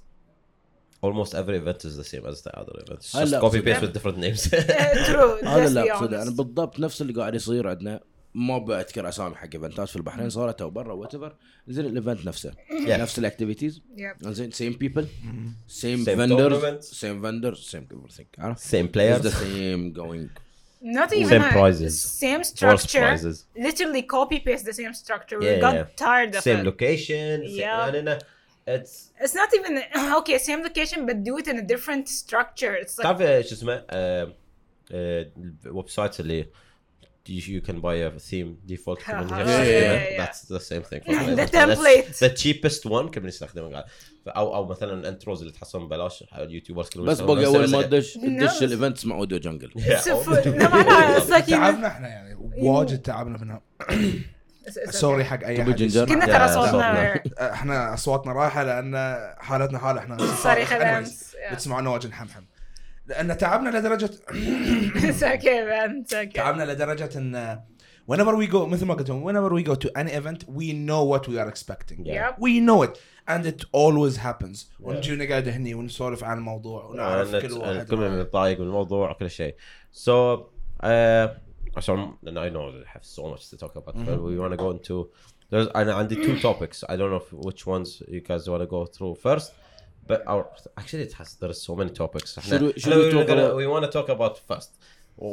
almost 1.06 1.34
every 1.34 1.58
event 1.58 1.86
is 1.86 1.96
the 1.98 2.08
same 2.14 2.26
as 2.32 2.42
the 2.42 2.52
other 2.60 2.76
events 2.86 3.16
It's 3.16 3.32
just 3.32 3.42
copy 3.42 3.62
paste 3.62 3.82
with 3.82 3.94
different 3.98 4.18
names 4.18 4.42
true 5.08 5.44
لا 5.44 5.96
بصدق 5.96 6.18
أنا 6.22 6.26
honest. 6.26 6.38
بالضبط 6.38 6.80
نفس 6.80 7.02
اللي 7.02 7.14
قاعد 7.14 7.36
يصير 7.36 7.68
عندنا 7.68 8.00
ما 8.38 8.58
بذكر 8.58 9.10
اسامي 9.10 9.36
حق 9.36 9.50
event 9.54 9.84
ات 9.84 9.90
في 9.90 9.96
البحرين 9.96 10.30
صارت 10.30 10.62
أو 10.62 10.70
برا 10.70 10.94
whatever 10.94 11.36
زين 11.68 11.86
ال 11.86 11.92
event 11.92 12.26
نفسه 12.28 12.52
Yeah. 12.52 12.90
نفس 12.90 13.20
ال 13.20 13.25
activities. 13.25 13.82
زين 14.22 14.52
same 14.52 14.74
people 14.74 15.08
same 15.68 16.04
Same 16.06 16.08
vendors. 16.08 16.84
same 16.86 17.22
vendors 17.22 17.58
same 17.60 17.88
everything 17.92 18.40
عرفت 18.40 18.76
players 18.76 19.22
the 19.22 19.32
same 19.32 19.98
going 20.02 20.30
Not 21.00 21.12
even 21.20 21.30
Same 21.30 21.46
a- 21.50 21.54
prizes. 21.58 21.96
same 22.26 22.44
structure 22.54 23.02
prizes 23.08 23.38
literally 23.68 24.04
copy 24.16 24.40
paste 24.48 24.66
the 24.70 24.76
same 24.82 24.94
structure 25.04 25.38
we 25.40 25.46
Yeah, 25.46 25.66
got 25.66 25.74
yeah. 25.78 26.04
tired 26.06 26.32
of 26.38 26.42
same 26.48 26.60
it 26.62 26.66
location 26.72 27.36
same- 27.42 27.58
Yeah. 27.58 27.62
يعني 27.62 28.00
انه 28.00 28.18
it's 28.76 28.94
it's 29.24 29.36
not 29.42 29.50
even 29.60 29.74
okay 30.20 30.38
same 30.50 30.62
location 30.70 31.00
but 31.10 31.16
do 31.30 31.34
it 31.42 31.48
in 31.52 31.58
a 31.64 31.66
different 31.74 32.06
structure 32.22 32.74
it's 32.84 32.96
like 32.98 33.04
تعرف 33.04 33.20
شو 33.48 33.56
اسمه 33.56 33.86
آه، 33.90 34.34
آه، 34.92 35.32
الويب 35.66 35.90
سايتس 35.90 36.20
اللي 36.20 36.48
you, 37.28 37.42
you 37.56 37.62
can 37.70 37.76
buy 37.82 37.96
a 37.96 38.20
theme 38.20 38.72
default 38.72 39.04
كمان 39.06 39.30
Yeah, 39.30 39.34
يستخدمه. 39.34 39.66
yeah, 39.66 40.20
yeah. 40.20 40.26
that's 40.26 40.42
the 40.42 40.60
same 40.70 40.84
thing 40.90 41.02
The 41.08 41.36
That's 41.36 41.52
template. 41.52 42.20
the 42.20 42.30
cheapest 42.44 42.86
one 42.92 43.10
كمان 43.12 43.28
يستخدمه 43.28 43.72
قاعد 43.72 43.84
أو 44.28 44.56
أو 44.56 44.66
مثلا 44.66 45.10
انتروز 45.10 45.40
اللي 45.42 45.54
تحصلهم 45.54 45.86
ببلاش 45.88 46.24
اليوتيوبرز 46.38 46.90
كلهم 46.90 47.06
بس 47.06 47.22
بقى 47.22 47.46
أول 47.46 47.70
ما 47.72 47.82
تدش 47.82 48.14
تدش. 48.14 48.64
الايفنت 48.64 48.98
اسمه 48.98 49.16
اوديو 49.16 49.38
جنجل 49.40 49.72
Yeah, 49.78 50.04
تعبنا 51.50 51.88
إحنا 51.88 52.08
يعني. 52.08 52.36
واجد 52.58 53.02
تعبنا 53.02 53.38
منها. 53.38 53.62
سوري. 54.90 55.24
حق 55.26 55.44
أي 55.44 55.64
حد. 55.64 55.84
كنا 56.08 56.26
Yeah, 56.26 56.30
ترى 56.30 56.48
صوتنا. 56.54 57.14
إحنا 57.54 57.94
أصواتنا 57.94 58.34
رايحة 58.34 58.64
لأن 58.64 58.96
حالتنا 59.40 59.80
حالة. 59.80 60.00
إحنا 60.00 60.18
صريخ 60.18 60.70
Anyways، 60.70 60.74
الامس 60.74 61.32
yeah. 61.34 61.54
بتسمعونا 61.54 61.90
واجد 61.90 62.10
نحمحم 62.10 62.42
لأن 63.08 63.38
تعبنا 63.38 63.78
لدرجه 63.78 64.10
it's 64.96 65.24
okay 65.24 66.34
تعبنا 66.34 66.72
لدرجه 66.72 67.10
ان 67.18 67.60
whenever 68.12 68.36
we 68.36 68.48
go 68.52 68.56
مثل 68.56 68.86
ما 68.86 68.94
قلت 68.94 69.12
whenever 69.12 69.52
we 69.54 69.64
go 69.70 69.76
to 69.76 69.90
any 70.02 70.12
event 70.12 70.44
we 70.48 70.74
know 70.74 71.04
what 71.04 71.28
we 71.28 71.38
are 71.40 71.50
expecting 71.50 72.06
Yeah. 72.06 72.32
we 72.40 72.60
know 72.60 72.84
it 72.84 72.98
and 73.28 73.46
it 73.46 73.64
always 73.74 74.18
happens 74.18 74.66
ونجي 74.80 75.16
نقعد 75.16 75.48
هني 75.48 75.74
ونسولف 75.76 76.24
عن 76.24 76.38
الموضوع 76.38 76.86
ونعرف 76.86 77.36
كل 77.36 77.52
واحد 77.54 77.88
كل 77.90 77.98
من 77.98 78.20
متضايق 78.20 78.60
من 78.60 78.66
الموضوع 78.68 79.12
وكل 79.12 79.30
شيء 79.30 79.56
so 79.94 80.38
uh, 80.84 80.88
عشان 81.78 82.14
لأن 82.24 82.38
I 82.38 82.54
know 82.54 82.86
I 82.86 82.98
have 82.98 83.06
so 83.06 83.24
much 83.24 83.50
to 83.50 83.58
talk 83.58 83.76
about 83.76 83.96
but 84.06 84.20
we 84.22 84.38
want 84.40 84.52
to 84.52 84.58
go 84.58 84.72
into 84.72 85.08
there's 85.52 85.76
أنا 85.76 85.94
عندي 85.94 86.16
two 86.16 86.42
topics 86.42 86.84
I 86.90 86.96
don't 86.96 87.12
know 87.12 87.22
if, 87.22 87.34
which 87.34 87.66
ones 87.68 88.02
you 88.08 88.22
guys 88.22 88.50
want 88.50 88.62
to 88.62 88.68
go 88.68 88.86
through 88.86 89.16
first 89.16 89.52
but 90.11 90.21
our 90.33 90.43
actually 90.81 91.05
it 91.09 91.13
has 91.21 91.29
there's 91.41 91.61
so 91.69 91.73
many 91.81 91.91
topics 92.03 92.31
Should 92.49 92.63
we- 92.63 92.81
should 92.83 92.93
احنا 92.93 92.97
we 92.97 93.07
we, 93.09 93.13
talk 93.13 93.27
gonna, 93.27 93.47
about- 93.47 93.57
we 93.61 93.67
want 93.75 93.85
to 93.87 93.93
talk 93.99 94.09
about 94.17 94.35
first 94.51 94.71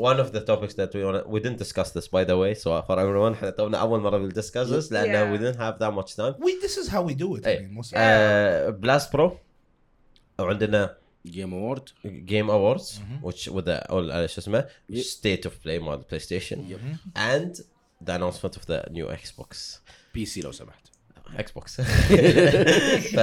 one 0.08 0.20
of 0.24 0.30
the 0.36 0.42
topics 0.52 0.74
that 0.80 0.92
we 0.98 1.02
want 1.08 1.28
we 1.34 1.40
didn't 1.46 1.60
discuss 1.66 1.90
this 1.98 2.08
by 2.18 2.24
the 2.32 2.38
way 2.44 2.52
so 2.64 2.70
for 2.88 2.96
everyone 3.06 3.34
احنا 3.34 3.50
تونا 3.50 3.78
اول 3.78 4.00
مره 4.00 4.30
we'll 4.30 4.34
discuss 4.36 4.68
this 4.70 4.92
لان 4.92 5.06
Yeah. 5.08 5.34
we 5.38 5.42
didn't 5.44 5.60
have 5.60 5.80
that 5.84 5.94
much 6.00 6.16
time 6.16 6.34
we 6.46 6.52
this 6.66 6.78
is 6.84 6.88
how 6.94 7.02
we 7.10 7.14
do 7.24 7.38
it 7.40 7.44
I 7.44 7.48
ايه 7.48 7.68
mean, 7.68 7.78
most 7.84 7.90
uh, 7.94 8.70
بلاست 8.82 9.14
برو 9.14 9.38
وعندنا 10.40 10.98
جيم 11.26 11.54
اوورد 11.54 11.90
جيم 12.06 12.50
اواردز 12.50 13.02
which 13.24 13.50
with 13.52 13.66
the 13.66 13.80
all 13.90 14.26
شو 14.26 14.42
اسمه 14.42 14.68
Yep. 14.92 14.96
state 15.04 15.46
of 15.50 15.52
play 15.66 15.82
مال 15.82 15.98
بلاي 15.98 16.20
ستيشن 16.20 16.78
and 17.16 17.56
the 18.06 18.12
announcement 18.12 18.54
of 18.56 18.66
the 18.66 18.90
new 18.92 19.08
Xbox 19.28 19.78
بي 20.14 20.26
سي 20.26 20.42
لو 20.42 20.52
سمحت 20.52 20.88
Xbox 21.39 21.81
ف 23.17 23.19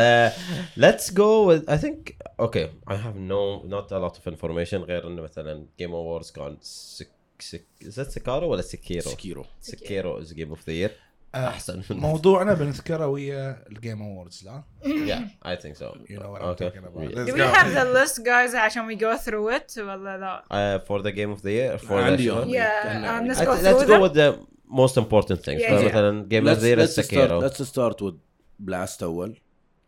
let's 0.78 1.10
go 1.10 1.46
with 1.48 1.70
I 1.70 1.78
think 1.78 1.98
okay 2.40 2.66
I 2.88 2.96
have 2.96 3.16
no 3.16 3.64
not 3.76 3.92
a 3.92 4.00
lot 4.00 4.16
of 4.20 4.34
information 4.34 4.74
غير 4.84 5.08
انه 5.08 5.22
مثلا 5.22 5.66
Game 5.82 5.92
Awards 5.92 6.32
كان 6.32 6.58
سك 6.62 7.08
سك 7.40 7.66
is 7.84 7.96
that 7.96 8.08
Sekiro 8.14 8.44
ولا 8.44 8.62
Sekiro؟ 8.62 9.00
سكيرو 9.08 9.46
Sekiro 9.64 10.22
is 10.24 10.34
Game 10.34 10.52
of 10.52 10.60
the 10.66 10.74
Year 10.88 10.92
آه، 11.36 11.48
احسن 11.48 11.82
موضوعنا 11.90 12.54
بنذكره 12.54 13.08
ويا 13.08 13.64
ال 13.72 13.78
Game 13.78 14.02
Awards 14.02 14.44
لا 14.46 14.64
yeah 14.84 15.48
I 15.48 15.56
think 15.56 15.76
so 15.76 15.86
You 16.10 16.18
know 16.20 16.30
what 16.32 16.42
I'm 16.42 16.48
okay 16.54 16.70
talking 16.70 16.84
about. 16.84 17.28
Do 17.28 17.34
we 17.34 17.42
have 17.42 17.74
the 17.74 17.86
list 18.00 18.18
guys 18.26 18.56
عشان 18.56 18.88
we 18.88 19.00
go 19.00 19.18
through 19.18 19.50
it 19.56 19.78
ولا 19.78 20.18
لا 20.18 20.44
Uh, 20.52 20.88
for 20.88 21.02
the 21.02 21.12
Game 21.12 21.32
of 21.38 21.42
the 21.42 21.52
Year 21.52 21.78
for 21.78 22.02
the 22.12 22.18
show. 22.18 22.46
yeah 22.48 23.20
um, 23.20 23.28
let's 23.28 23.42
go 23.42 23.54
th- 23.56 23.64
through 23.64 23.80
let's 23.80 23.86
go 23.92 24.02
with 24.02 24.14
the 24.14 24.51
most 24.71 24.97
important 24.97 25.39
things 25.41 25.61
Yeah, 25.63 25.71
فمثلا 25.71 26.29
Game 26.29 26.47
of 26.47 26.61
the 26.61 26.67
Year 26.67 26.79
is 26.79 26.97
let's 26.99 27.07
start 27.07 27.31
Sekiro 27.31 27.43
let's 27.43 27.69
start 27.73 28.03
with 28.07 28.15
بلاست 28.59 29.03
اول 29.03 29.37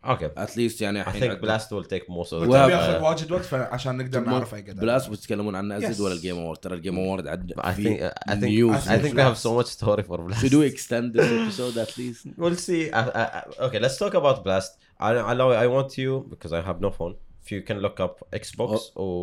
okay 0.05 0.23
اتليست 0.37 0.81
يعني 0.81 1.03
I 1.03 1.07
الحين 1.07 1.21
think 1.21 1.33
عندنا- 1.35 1.57
Blast 1.57 1.61
will 1.67 1.87
take 1.87 2.03
most 2.03 2.27
of 2.29 2.43
the 2.43 2.47
Well, 2.47 2.53
time 2.53 2.67
بياخذ 2.67 2.99
uh, 2.99 3.03
واجد 3.03 3.31
وقت 3.31 3.53
عشان 3.53 3.97
نقدر 3.97 4.19
نعرف 4.19 4.55
اي 4.55 4.61
قدر 4.61 4.81
بلاست 4.81 5.09
بتتكلمون 5.09 5.55
عنه 5.55 5.77
ازيد 5.77 5.95
Yes. 5.97 5.99
ولا 5.99 6.13
الجيم 6.13 6.37
اوورد 6.37 6.57
ترى 6.59 6.75
الجيم 6.75 6.99
اوورد 6.99 7.27
عد 7.27 7.53
I 7.57 7.67
في 7.69 7.83
think 7.97 8.11
I 8.31 8.33
think 8.33 8.43
news 8.43 8.87
I 8.87 9.01
think 9.05 9.13
we 9.13 9.21
have 9.21 9.35
Blast. 9.35 9.43
so 9.43 9.63
much 9.63 9.67
story 9.79 10.03
for 10.03 10.17
Blast. 10.17 10.41
should 10.41 10.53
we 10.53 10.65
extend 10.75 11.13
this 11.13 11.29
episode 11.39 11.77
at 11.85 11.97
least 11.97 12.27
We'll 12.37 12.61
see. 12.67 12.83
I, 12.91 13.01
I, 13.21 13.23
I- 13.39 13.65
okay, 13.65 13.79
let's 13.85 13.97
talk 14.03 14.13
about 14.21 14.37
Blast. 14.47 14.71
I, 15.07 15.09
I 15.31 15.33
know 15.39 15.49
I 15.65 15.67
want 15.75 15.89
you 16.03 16.11
because 16.33 16.51
I 16.59 16.61
have 16.69 16.77
no 16.87 16.89
phone. 16.99 17.13
If 17.43 17.47
you 17.55 17.61
can 17.69 17.77
look 17.85 17.97
up 18.05 18.13
Xbox 18.43 18.71
or 19.03 19.13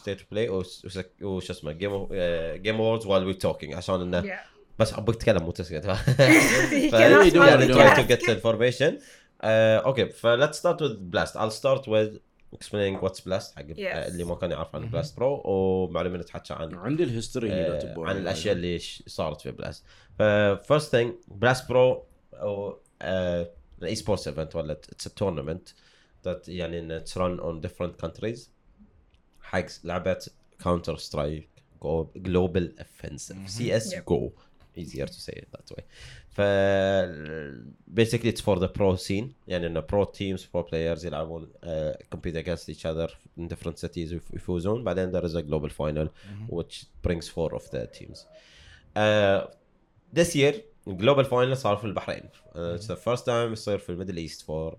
State 0.00 0.20
of 0.22 0.26
Play 0.32 0.46
or 0.54 0.60
s- 0.70 0.80
or 1.28 1.40
شو 1.40 1.52
اسمه 1.52 1.72
Game 1.72 1.94
of- 1.98 2.10
uh, 2.10 2.62
Game 2.66 2.78
Awards 2.80 3.04
while 3.06 3.24
we're 3.28 3.42
talking 3.48 3.74
عشان 3.74 4.00
انه 4.00 4.22
yeah 4.22 4.53
بس 4.79 4.93
أبغى 4.93 5.15
أتكلم 5.15 5.43
مو 5.43 5.51
تسكت 5.51 5.85
try 7.75 7.95
to 7.95 8.03
get 8.03 8.21
the 8.25 8.31
information. 8.31 8.99
Uh, 9.43 9.91
okay, 9.91 10.11
ف 10.11 10.27
let's 10.27 10.57
start 10.57 10.79
with 10.81 11.11
Blast. 11.11 11.35
I'll 11.35 11.51
start 11.51 11.87
with 11.87 12.19
explaining 12.55 12.95
what's 13.01 13.19
Blast 13.19 13.55
حق 13.55 13.65
Yes. 13.75 14.07
اللي 14.07 14.23
ما 14.23 14.35
كان 14.35 14.51
يعرف 14.51 14.75
عن 14.75 14.91
Blast 14.91 15.15
Pro 15.19 15.45
ومعلومة 15.45 16.17
نتحكى 16.17 16.53
عن 16.53 16.75
عندي 16.75 17.03
الهيستوري 17.03 17.51
هنا 17.51 17.67
لو 17.67 18.05
آه،. 18.05 18.09
عن 18.09 18.17
الأشياء 18.17 18.55
اللي 18.55 18.79
صارت 19.07 19.41
في 19.41 19.51
BLAST 19.51 19.83
ف 20.19 20.23
first 20.73 20.89
thing 20.91 21.07
BLAST 21.27 21.69
Pro 21.69 22.05
أو 22.33 22.79
ال 23.81 23.95
esports 23.95 24.27
event 24.27 24.55
ولا 24.55 24.73
it's 24.73 25.03
tournament 25.03 25.69
that 26.27 26.47
يعني 26.47 26.79
إن 26.79 26.91
it's 26.91 27.17
run 27.17 27.39
on 27.39 27.67
different 27.67 28.05
countries 28.05 28.39
حق 29.41 29.65
لعبة 29.83 30.25
Counter-Strike 30.63 31.49
Global 32.15 32.79
Offensive 32.79 33.49
CS:GO 33.49 34.31
easier 34.77 35.05
to 35.05 35.19
say 35.19 35.33
it 35.33 35.47
that 35.51 35.71
way 35.75 35.83
ف 36.29 36.41
basically 38.01 38.29
it's 38.29 38.41
for 38.41 38.59
the 38.59 38.67
pro 38.67 38.95
scene 38.95 39.33
يعني 39.47 39.67
انه 39.67 39.81
pro 39.81 40.05
teams 40.05 40.41
pro 40.41 40.63
players 40.63 41.05
يلعبون 41.05 41.47
uh, 41.63 41.67
compete 42.15 42.35
against 42.35 42.69
each 42.69 42.85
other 42.85 43.09
in 43.39 43.47
different 43.47 43.77
cities 43.77 44.13
يفوزون 44.33 44.83
بعدين 44.83 45.11
there 45.11 45.25
is 45.25 45.35
a 45.35 45.41
global 45.41 45.69
final 45.69 46.07
which 46.49 46.85
brings 47.07 47.27
four 47.27 47.55
of 47.55 47.69
the 47.71 47.87
teams 47.99 48.25
uh, 48.97 49.47
this 50.13 50.35
year 50.35 50.53
global 50.87 51.23
final 51.23 51.53
صار 51.53 51.77
في 51.77 51.85
البحرين 51.85 52.23
uh, 52.23 52.77
it's 52.77 52.87
the 52.87 52.95
first 52.95 53.25
time 53.25 53.51
يصير 53.51 53.77
في 53.77 53.89
الميدل 53.89 54.17
ايست 54.17 54.41
for 54.41 54.75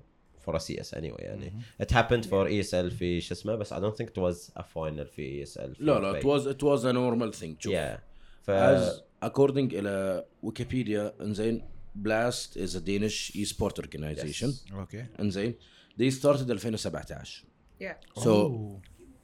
for 0.47 0.55
a 0.55 0.61
CS 0.61 0.95
anyway 0.95 1.23
يعني 1.23 1.53
it 1.83 1.91
happened 1.91 2.25
for 2.25 2.49
ESL 2.49 2.93
في 2.99 3.21
شو 3.21 3.35
اسمه 3.35 3.55
بس 3.55 3.73
I 3.73 3.77
don't 3.77 3.97
think 3.97 4.09
it 4.09 4.19
was 4.19 4.51
a 4.57 4.63
final 4.63 5.07
في 5.15 5.45
ESL 5.45 5.77
في 5.77 5.77
لا 5.79 5.99
لا 6.01 6.21
it 6.21 6.25
was 6.25 6.47
it 6.47 6.63
was 6.63 6.85
a 6.85 6.93
normal 6.93 7.41
thing 7.41 7.55
شوف 7.59 7.73
yeah 7.73 7.99
ف 8.43 8.51
as 8.51 9.06
according 9.26 9.58
الى 9.74 10.26
ويكيبيديا 10.44 11.14
انزين 11.22 11.62
بلاست 11.96 12.58
is 12.60 12.72
a 12.72 12.80
Danish 12.88 13.36
e-sport 13.36 13.84
organization 13.84 14.74
اوكي 14.74 15.06
انزين 15.20 15.56
they 16.02 16.12
started 16.14 16.50
2017 16.52 17.44
yeah 17.84 18.20
so 18.20 18.28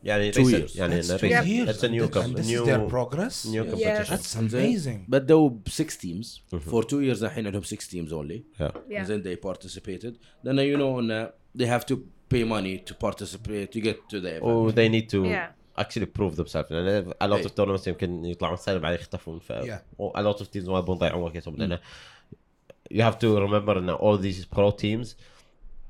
يعني 0.04 0.32
Two 0.32 0.36
recent 0.38 0.52
years. 0.70 0.76
يعني 0.76 1.02
That's 1.04 1.10
إنه 1.12 1.18
two 1.18 1.22
recent. 1.22 1.48
years. 1.48 1.76
it's 1.76 1.84
a 1.84 1.88
new 1.90 2.04
And 2.04 2.14
com- 2.14 2.34
this 2.36 2.48
new 2.48 2.62
is 2.64 2.68
their 2.68 2.90
progress. 2.90 3.46
new 3.48 3.64
Yes. 3.64 3.72
competition 3.72 4.18
That's 4.18 4.38
إنزين. 4.38 4.76
amazing. 5.06 5.10
بدوا 5.12 5.50
ب 5.50 5.68
6 5.70 5.98
teams 5.98 6.56
for 6.72 6.84
2 6.84 6.88
years 6.90 7.24
الحين 7.24 7.46
عندهم 7.46 7.62
6 7.62 7.88
teams 7.88 8.12
only 8.12 8.42
yeah. 8.60 8.72
yeah 8.90 9.06
then 9.08 9.22
they 9.24 9.36
participated 9.48 10.14
then 10.46 10.56
you 10.58 10.78
know 10.78 11.00
إنه 11.00 11.32
they 11.58 11.66
have 11.66 11.86
to 11.86 11.96
pay 12.34 12.44
money 12.44 12.90
to 12.90 12.94
participate 13.08 13.68
to 13.78 13.82
get 13.82 13.96
to 14.10 14.22
the 14.22 14.38
event 14.38 14.44
و 14.44 14.72
they 14.72 14.90
need 14.90 15.08
to 15.12 15.26
Yeah. 15.26 15.48
Actually 15.83 16.07
prove 16.07 16.37
themselves 16.37 16.71
لأن 16.71 17.11
a 17.11 17.27
lot 17.27 17.33
إيه. 17.33 17.47
of 17.47 17.51
tournaments 17.51 17.89
يمكن 17.89 18.25
يطلعون 18.25 18.57
سنه 18.57 18.79
بعدين 18.79 18.99
يختفون 18.99 19.39
ف 19.39 19.53
a 19.53 20.21
lot 20.21 20.39
of 20.39 20.47
teams 20.47 20.69
ما 20.69 20.79
يبون 20.79 20.97
يضيعون 20.97 21.23
وقتهم 21.23 21.57
لأن 21.57 21.79
you 22.93 23.03
have 23.03 23.19
to 23.19 23.39
remember 23.39 23.77
ان 23.77 23.97
all 23.97 24.19
these 24.19 24.45
pro 24.45 24.71
teams 24.71 25.15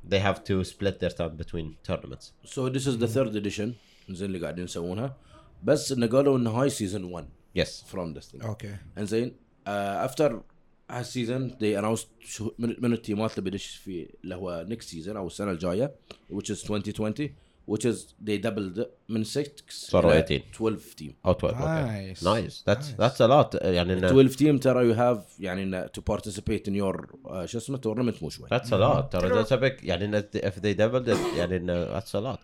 they 0.08 0.18
have 0.18 0.44
to 0.44 0.64
split 0.64 0.98
their 1.00 1.10
time 1.10 1.36
between 1.36 1.76
tournaments 1.88 2.32
so 2.44 2.68
this 2.68 2.86
is 2.86 2.98
the 2.98 3.08
third 3.08 3.36
edition 3.36 3.74
زين 4.10 4.26
اللي 4.26 4.38
قاعدين 4.38 4.64
يسوونها 4.64 5.16
بس 5.62 5.92
انه 5.92 6.06
قالوا 6.06 6.38
انه 6.38 6.50
هاي 6.50 6.70
season 6.70 7.04
1 7.04 7.28
yes 7.58 7.68
from 7.92 8.18
this 8.18 8.26
thing 8.32 8.44
okay 8.44 8.76
انزين 8.98 9.36
uh, 9.66 10.08
after 10.08 10.32
هال 10.90 11.05
season 11.05 11.50
they 11.50 11.82
announced 11.82 12.06
شو 12.20 12.52
من, 12.58 12.92
ال 12.92 13.00
teamات 13.00 13.38
اللي 13.38 13.50
بيدش 13.50 13.66
في 13.66 14.08
اللي 14.24 14.34
هو 14.34 14.66
next 14.70 14.84
season 14.84 15.16
أو 15.16 15.26
السنة 15.26 15.50
الجايه 15.50 15.94
which 16.32 16.46
is 16.46 16.70
2020 16.70 17.30
which 17.70 17.84
is 17.84 17.96
they 18.26 18.38
doubled 18.46 18.86
من 19.08 19.24
6 19.24 19.62
صاروا 19.68 20.12
إلى 20.12 20.22
18. 20.22 20.44
12 20.54 20.96
team. 21.02 21.12
أو 21.26 21.32
12 21.32 21.56
okay 21.56 22.14
Nice. 22.14 22.24
nice 22.24 22.64
that's. 22.66 22.94
that's 22.98 23.22
a 23.22 23.26
lot 23.26 23.54
يعني 23.54 24.00
إنه- 24.00 24.04
12 24.04 24.36
team 24.38 24.60
ترى 24.62 24.94
you 24.94 24.96
have 24.98 25.22
يعني 25.40 25.86
participate 25.88 26.68
in 26.68 26.72
your 26.72 26.96
uh, 27.26 27.44
شو 27.44 27.58
اسمه 27.58 27.78
tournament 27.78 28.22
مو 28.22 28.30
شوي. 28.30 28.48
That's 28.48 28.66
a 28.68 28.70
lot. 28.70 29.08
ترى 29.10 29.44
a 29.44 29.46
big 29.60 29.84
يعني 29.84 30.22
they 30.22 30.74
doubled 30.74 31.08
it 31.08 31.36
يعني 31.38 31.90
that's 32.00 32.14
a 32.14 32.20
lot. 32.24 32.38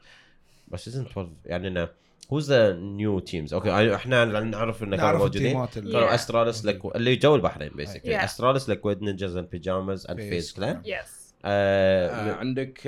بس 0.69 0.89
isn't 0.89 1.11
12 1.11 1.29
يعني 1.47 1.87
who's 2.33 2.45
the 2.45 2.75
new 2.99 3.31
teams 3.31 3.53
okay 3.52 3.95
إحنا 3.95 4.25
نعرف 4.25 4.83
إنه 4.83 4.97
كانوا 4.97 5.19
موجودين. 5.19 5.67
كانوا 5.67 6.09
Yeah. 6.11 6.13
Astralis 6.14 6.64
لك 6.65 6.97
اللي 6.97 7.17
جو 7.17 7.35
البحرين 7.35 7.71
Yeah. 7.71 8.09
Astralis 8.25 8.69
Liquid 8.69 9.02
Ninjas 9.02 9.37
in 9.37 9.50
Pyjamas 9.50 10.07
and 10.07 10.19
FaZe 10.21 10.52
Clan 10.52 10.83
yes 10.85 11.35
آه 11.45 12.33
عندك 12.35 12.81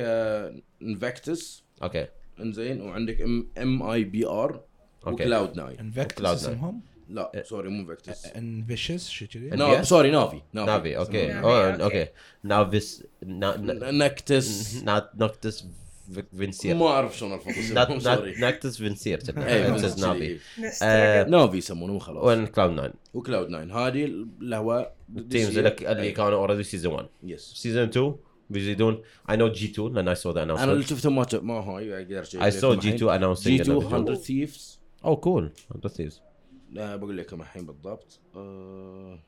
انفكتس 0.82 1.64
okay 1.82 2.06
انزين 2.42 2.80
وعندك 2.80 3.20
MIBR. 3.58 4.60
وكلاود 5.06 5.52
9 5.52 5.70
انفكتس 5.80 6.20
Cloud9. 6.22 6.24
اسمهم 6.26 6.80
لا 7.08 7.42
سوري 7.46 7.68
مو 7.68 7.80
انفكتس 7.80 8.26
انفيشس 8.26 9.08
شيء 9.08 9.28
كذي؟ 9.28 9.82
سوري 9.84 10.10
نافي 10.10 10.40
نافي 10.52 10.96
أوكي. 10.98 11.32
أوكي 11.84 12.06
نافيس 12.44 13.04
نا- 13.22 13.56
نا- 13.56 13.90
نكتس 13.90 14.76
نوكتس 15.20 15.64
فينسير 16.38 16.74
ما 16.76 16.86
اعرف 16.86 17.18
شلون 17.18 17.38
نات- 17.74 18.38
ناكتس 18.38 18.76
فينسير 18.76 19.18
اي 19.28 19.70
نافي 19.70 20.00
نافي 20.00 20.38
نافي 21.30 21.56
يسمونه 21.56 21.98
خلاص 21.98 22.24
وين 22.24 22.46
كلاود 22.46 22.76
9 22.76 22.92
وكلاود 23.14 23.48
9 23.48 23.86
هذه 23.88 24.04
اللي 24.04 24.56
هو 24.56 24.92
التيمز 25.16 25.58
اللي 25.58 25.76
اللي 25.80 26.10
كانوا 26.12 26.38
اوريدي 26.38 26.62
سيزون 26.62 26.92
1 26.94 27.06
يس 27.22 27.52
سيزون 27.56 27.82
2 27.88 28.14
بيزيدون 28.49 29.01
اي 29.29 29.37
نو 29.37 29.47
جي 29.51 29.65
2 29.71 29.93
لان 29.93 30.07
اي 30.07 30.15
سو 30.15 30.31
ذا 30.31 30.43
انا 30.43 30.53
اللي 30.53 30.63
اناونسمنت 30.63 30.89
شفته 30.99 31.09
ما 31.09 31.25
ما 31.41 31.53
هاي 31.53 31.97
اقدر 32.01 32.23
شيء 32.23 32.43
اي 32.43 32.51
سو 32.51 32.75
جي 32.75 32.95
2 32.95 33.19
announcing 33.35 33.43
جي 33.43 33.61
2 33.61 33.81
another 33.81 34.09
100 34.09 34.15
ثيفز 34.15 34.79
Oh 35.05 35.15
cool 35.15 35.43
100 35.85 35.93
thieves 35.97 36.13
لا 36.71 36.95
بقول 36.95 37.17
لكم 37.17 37.41
الحين 37.41 37.65
بالضبط 37.65 38.19
آه، 38.35 39.19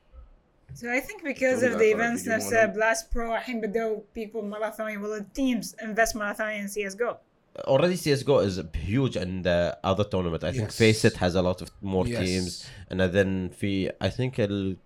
So 0.74 0.86
I 0.98 1.00
think 1.06 1.20
because 1.32 1.60
Sorry, 1.60 1.72
of 1.72 1.76
I 1.76 1.78
the 1.78 1.90
thought 1.92 1.96
events 1.96 2.24
you 2.26 2.28
نفسها 2.28 2.66
wanna- 2.66 2.74
بلاست 2.74 3.14
برو 3.14 3.34
الحين 3.34 3.60
بدوا 3.60 4.00
people 4.18 4.42
مرة 4.44 4.70
ثانية 4.70 4.98
well 4.98 5.20
the 5.20 5.24
teams 5.40 5.66
invest 5.84 6.16
مرة 6.16 6.32
ثانية 6.32 6.66
in 6.66 6.70
CSGO. 6.70 7.14
already 7.68 7.96
CS:GO 7.96 8.36
is 8.48 8.56
huge 8.88 9.16
in 9.16 9.42
the 9.42 9.58
other 9.90 10.04
tournament. 10.12 10.42
I 10.44 10.52
think 10.56 10.68
Yes. 10.70 10.78
Faceit 10.82 11.16
has 11.24 11.34
a 11.34 11.42
lot 11.48 11.58
of 11.64 11.68
more 11.94 12.06
Yes. 12.06 12.18
teams, 12.24 12.52
and 12.90 13.00
then 13.14 13.50
في 13.56 13.88
I 14.04 14.08
think 14.10 14.38
ال, 14.38 14.76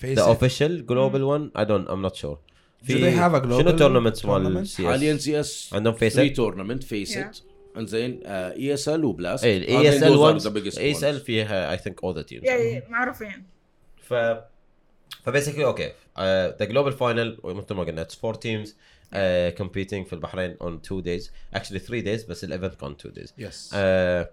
Face 0.00 0.18
the 0.18 0.22
it. 0.22 0.36
official 0.36 0.82
global 0.92 1.22
one 1.34 1.50
I 1.62 1.64
don't 1.64 1.86
I'm 1.88 2.02
not 2.08 2.16
sure. 2.16 2.38
Do 2.85 2.93
they 2.93 3.13
have 3.15 3.33
a 3.33 3.45
global 3.45 3.59
شنو 3.59 3.77
tournaments 3.77 4.25
مال 4.25 4.65
tournament? 4.65 4.67
CS؟ 4.77 4.81
حاليا 4.85 5.17
CS 5.17 5.69
عندهم 5.73 5.93
three 5.93 6.09
FACEIT. 6.09 6.35
تورنمنت 6.35 6.83
فيس 6.83 7.17
ات 7.17 7.37
انزين 7.77 8.21
اي 8.25 8.73
اس 8.73 8.89
ال 8.89 9.05
وبلاست 9.05 9.43
اي 9.43 9.67
اي 9.67 9.89
اس 9.89 10.03
ال 10.03 10.17
1 10.17 10.57
اي 10.77 10.91
اس 10.91 11.03
ال 11.03 11.19
فيها 11.19 11.77
I 11.77 11.79
think 11.79 11.93
all 12.05 12.13
the 12.13 12.23
teams. 12.23 12.43
Yeah, 12.43 12.83
yeah, 12.85 12.91
معروفين. 12.91 13.43
ف 13.97 14.13
ف 15.23 15.27
basically 15.27 15.65
okay 15.65 15.91
the 16.19 16.65
global 16.65 16.93
final 16.93 17.37
مثل 17.43 17.73
ما 17.73 17.83
قلنا 17.83 18.01
it's 18.01 18.15
four 18.15 18.33
teams 18.33 18.75
competing 19.59 20.03
في 20.07 20.13
البحرين 20.13 20.57
on 20.63 20.87
two 20.87 21.01
days 21.05 21.23
actually 21.59 21.79
three 21.79 22.01
days 22.05 22.29
بس 22.29 22.43
ال 22.43 22.48
event 22.48 22.73
كان 22.81 22.95
days 22.95 23.29
Yes. 23.29 23.71
uh, 23.73 24.27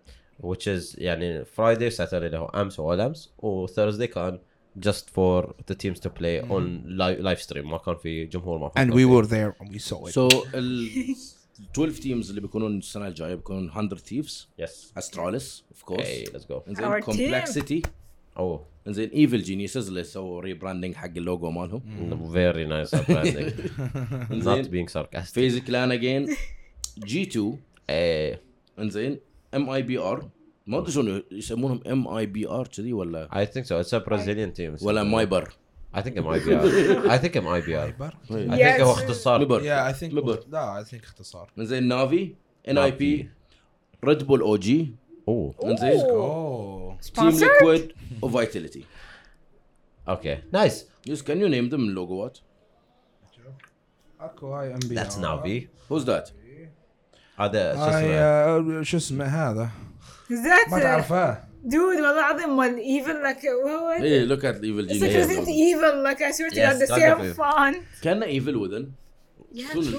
which 0.49 0.67
is 0.67 0.95
يعني 0.99 1.45
Friday 1.45 1.93
Saturday 1.97 2.13
اللي 2.13 2.39
هو 2.39 2.47
أمس 2.47 2.79
وأول 2.81 3.01
أمس 3.01 3.31
و 3.39 3.46
Thursday 3.46 4.07
كان 4.07 4.39
just 4.81 5.11
for 5.11 5.55
the 5.67 5.75
teams 5.75 5.99
to 6.01 6.11
play 6.11 6.41
on 6.41 6.85
live, 6.87 7.21
live 7.21 7.41
stream. 7.41 7.67
ما 7.67 7.79
كان 7.79 7.97
في 7.97 8.25
جمهور 8.25 8.59
ما 8.59 8.71
And 8.77 8.91
we 8.95 9.05
were 9.05 9.27
there 9.27 9.55
and 9.61 9.73
we 9.73 9.79
saw 9.79 10.07
it. 10.07 10.11
so 10.11 10.29
ال 10.55 10.89
12 11.75 12.03
teams 12.03 12.29
اللي 12.29 12.41
بيكونون 12.41 12.79
السنة 12.79 13.07
الجاية 13.07 13.35
بيكونون 13.35 13.71
100 13.75 13.89
Thieves 13.89 14.49
yes. 14.63 14.99
Astralis 14.99 15.65
of 15.71 15.83
course 15.83 16.07
go. 16.51 16.69
انزين 16.69 16.87
Our 16.87 17.01
team. 17.01 17.05
Complexity 17.05 17.83
oh. 18.39 18.43
انزين 18.87 19.09
Evil 19.09 19.43
Geniuses 19.43 19.89
اللي 19.89 20.05
سووا 20.05 20.41
rebranding 20.41 20.95
حق 20.95 21.11
اللوجو 21.17 21.51
مالهم. 21.51 21.83
Very 22.33 22.67
nice 22.69 22.99
branding 22.99 23.53
not 24.47 24.71
being 24.71 24.89
sarcastic. 24.99 25.35
FaZe 25.35 25.59
Clan 25.59 25.93
again 25.93 26.27
G2 26.99 27.57
eh, 27.91 28.39
انزين 28.79 29.19
MIBR 29.55 30.29
ما 30.69 30.79
أدري 30.79 30.93
شلون 30.93 31.23
يسمونهم 31.33 31.81
MIBR 31.87 32.67
كذي 32.69 32.93
ولا؟ 32.93 33.29
I 33.33 33.47
think 33.55 33.65
so. 33.65 33.83
It's 33.85 33.93
a 33.93 34.01
Brazilian 34.11 34.53
team. 34.59 34.83
ولا 34.87 35.03
مايبر. 35.15 35.49
I 35.95 36.01
think 36.01 36.15
MIBR 36.17 37.09
I 37.15 37.19
think 37.19 37.35
MIBR 37.35 37.87
Hyper? 37.89 38.13
I. 38.31 38.33
Yeah, 38.33 38.77
think 38.77 38.81
هو 38.81 38.95
it's- 38.95 38.99
اختصار. 38.99 39.41
مبر 39.41 39.61
Yeah, 39.61 39.95
I 39.95 39.99
think 40.01 40.15
مبر 40.15 40.45
لا 40.49 40.85
I 40.85 40.87
think 40.89 41.03
اختصار. 41.05 41.51
انزين 41.59 41.89
Na'Vi 41.89 42.35
NiP 42.69 43.29
Red 44.05 44.23
Bull 44.23 44.41
OG 44.41 44.95
oh. 45.29 45.55
انزين 45.65 46.01
Oh. 46.01 47.13
Team? 47.15 47.29
Liquid 47.29 47.93
و 48.23 48.30
Vitality 48.30 48.85
okay 50.09 50.39
nice 50.53 50.87
yes 51.07 51.23
can 51.23 51.41
you 51.41 51.49
name 51.49 51.69
them 51.69 51.81
ال 51.81 51.90
logoات 51.90 52.39
اكو 54.21 54.55
هاي 54.55 54.73
MB 54.75 54.97
That's 55.01 55.13
Navi. 55.15 55.69
هوز 55.93 56.05
ذات 56.05 56.31
هذا 57.39 57.75
شو 57.75 57.81
هاي 57.81 58.19
اسمه؟ 58.59 58.83
شو 58.83 58.97
اسمه 58.97 59.25
هذا؟ 59.25 59.71
Is 60.30 60.34
ما 60.72 60.80
that 60.80 60.82
تعرفه 60.82 61.34
dude 61.64 61.74
والله 61.76 62.20
العظيم 62.20 62.58
مال 62.58 62.76
evil 62.76 63.26
like 63.28 63.42
what? 63.44 64.02
ايه 64.02 64.24
لوك 64.24 64.46
ات 64.46 64.64
ايفل 64.64 64.90
It's 64.90 64.94
like 64.94 65.16
Resident 65.30 65.46
جينيس 65.46 65.76
Evil 65.78 66.08
like 66.08 66.22
I 66.22 66.32
swear 66.38 66.50
to 66.50 66.56
Yes, 66.56 66.74
God 66.74 66.82
the 66.82 66.88
kind 66.88 67.02
same 67.02 67.32
of. 67.32 67.38
font. 67.38 68.02
كان 68.04 68.24
ايفل 68.24 68.56
وذن 68.56 68.92
Yeah, 69.56 69.74
شنو 69.74 69.82
true. 69.84 69.94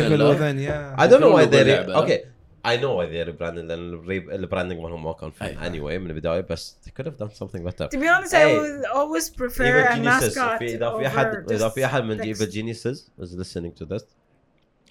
Evil 0.00 0.28
within 0.30 0.58
yeah 0.58 1.02
I 1.02 1.06
don't 1.08 1.20
know 1.20 1.32
why 1.36 1.40
يكون 1.42 1.50
they're 1.50 1.66
لعبة، 1.66 1.92
لا؟ 1.92 2.06
okay 2.06 2.20
I 2.66 2.76
know 2.76 2.92
why 2.98 3.06
they're 3.12 3.26
rebranding 3.32 3.64
لان 3.68 3.92
الري- 3.94 4.34
البراندنج 4.34 4.80
مالهم 4.80 5.04
ما 5.04 5.12
كان 5.12 5.30
فن 5.30 5.46
أيوة. 5.46 5.62
anyway 5.68 5.98
من 6.00 6.10
البدايه 6.10 6.40
بس 6.40 6.76
they 6.86 6.90
could 7.02 7.06
have 7.06 7.18
done 7.18 7.30
something 7.34 7.62
better 7.70 7.88
To 7.88 7.98
be 8.00 8.08
honest, 8.08 8.32
I 8.32 8.36
Hey. 8.36 8.58
would 8.58 8.84
always 8.98 9.28
prefer 9.30 9.64
Evil 9.64 9.92
a 9.92 9.96
Geniuses 9.96 10.36
mascot 10.36 10.58
في 10.58 10.64
اذا 10.74 10.90
في 10.98 11.06
احد 11.06 11.32
over 11.48 11.52
اذا 11.52 11.68
في 11.68 11.80
just 11.80 11.84
احد 11.84 12.02
من 12.04 12.18
text. 12.18 12.24
Evil 12.38 12.46
Geniuses 12.54 12.98
is 13.24 13.30
listening 13.42 13.72
to 13.82 13.84
this 13.94 14.02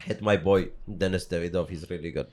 hit 0.08 0.22
my 0.22 0.38
boy 0.48 0.62
Dennis 1.02 1.26
Davidov 1.34 1.66
he's 1.74 1.90
really 1.92 2.12
good 2.18 2.28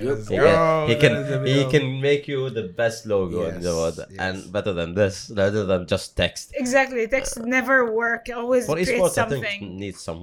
he 0.00 0.08
Oh, 0.08 0.16
can 0.28 0.88
he 0.90 0.94
can, 1.02 1.12
that 1.12 1.22
is 1.26 1.30
a 1.30 1.38
he 1.38 1.54
video. 1.54 1.70
can 1.74 1.84
make 2.08 2.24
you 2.32 2.40
the 2.58 2.66
best 2.80 2.98
logo 3.12 3.38
in 3.50 3.60
the 3.66 3.72
Yes, 3.72 3.78
world 3.80 3.98
yes. 3.98 4.18
and 4.24 4.36
better 4.56 4.72
than 4.80 4.90
this 5.00 5.14
rather 5.40 5.62
than 5.70 5.80
just 5.94 6.06
text 6.22 6.44
Exactly, 6.62 7.02
text 7.16 7.32
never 7.56 7.76
work. 8.02 8.22
Always 8.40 8.64
for 8.66 8.74
create 8.76 8.88
esports 8.88 9.18
I 9.18 9.28
think 9.32 9.44
something. 9.44 9.78
needs 9.82 10.00
some 10.08 10.22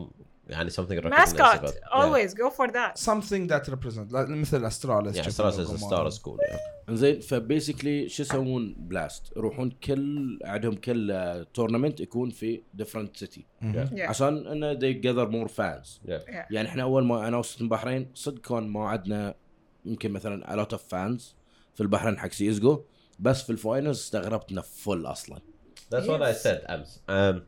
يعني 0.50 0.70
something 0.72 0.98
Mascot, 1.04 1.40
recognizable. 1.40 1.74
Yeah. 1.74 2.00
always 2.02 2.34
go 2.34 2.50
for 2.50 2.68
that. 2.78 2.98
something 2.98 3.44
that 3.52 3.64
represent 3.76 4.12
like 4.12 4.28
مثل 4.30 4.66
استراليس 4.68 5.16
Yeah, 5.18 5.30
Stars 5.30 5.58
is 5.58 5.70
a 5.72 5.78
star 5.78 6.12
school. 6.12 6.38
Yeah. 6.52 6.58
انزين 6.90 7.20
فبيسكلي 7.20 8.10
شو 8.10 8.24
يسوون 8.24 8.76
بلاست 8.80 9.38
يروحون 9.38 9.70
كل 9.84 10.40
عندهم 10.46 10.76
كل 10.76 11.46
تورنمنت 11.54 12.00
يكون 12.00 12.30
في 12.30 12.62
ديفرنت 12.74 13.18
سيتي 13.18 13.46
Yeah. 13.64 14.00
عشان 14.02 14.48
انه 14.48 14.74
they 14.74 14.94
gather 15.04 15.32
more 15.32 15.48
fans 15.52 15.88
Yeah. 16.06 16.10
Yeah. 16.10 16.52
يعني 16.52 16.68
احنا 16.68 16.84
اول 16.84 17.06
ما 17.06 17.28
انا 17.28 17.38
وصلت 17.38 17.62
البحرين 17.62 18.12
صدق 18.14 18.42
كان 18.42 18.68
ما 18.68 18.90
عندنا 18.90 19.36
يمكن 19.87 20.11
مثلا 20.13 20.47
a 20.55 20.67
lot 20.67 20.73
of 20.77 20.81
fans 20.81 21.23
في 21.75 21.81
البحرين 21.81 22.19
حق 22.19 22.33
سي 22.33 22.51
اس 22.51 22.59
جو 22.59 22.83
بس 23.19 23.43
في 23.43 23.51
ال 23.51 23.58
finals 23.58 23.99
استغربت 24.01 24.51
انه 24.53 24.63
فل 24.63 25.07
أصلا 25.07 25.39
That's 25.95 26.07
what 26.09 26.23
I 26.23 26.33
said. 26.45 26.61
Um, 26.69 27.43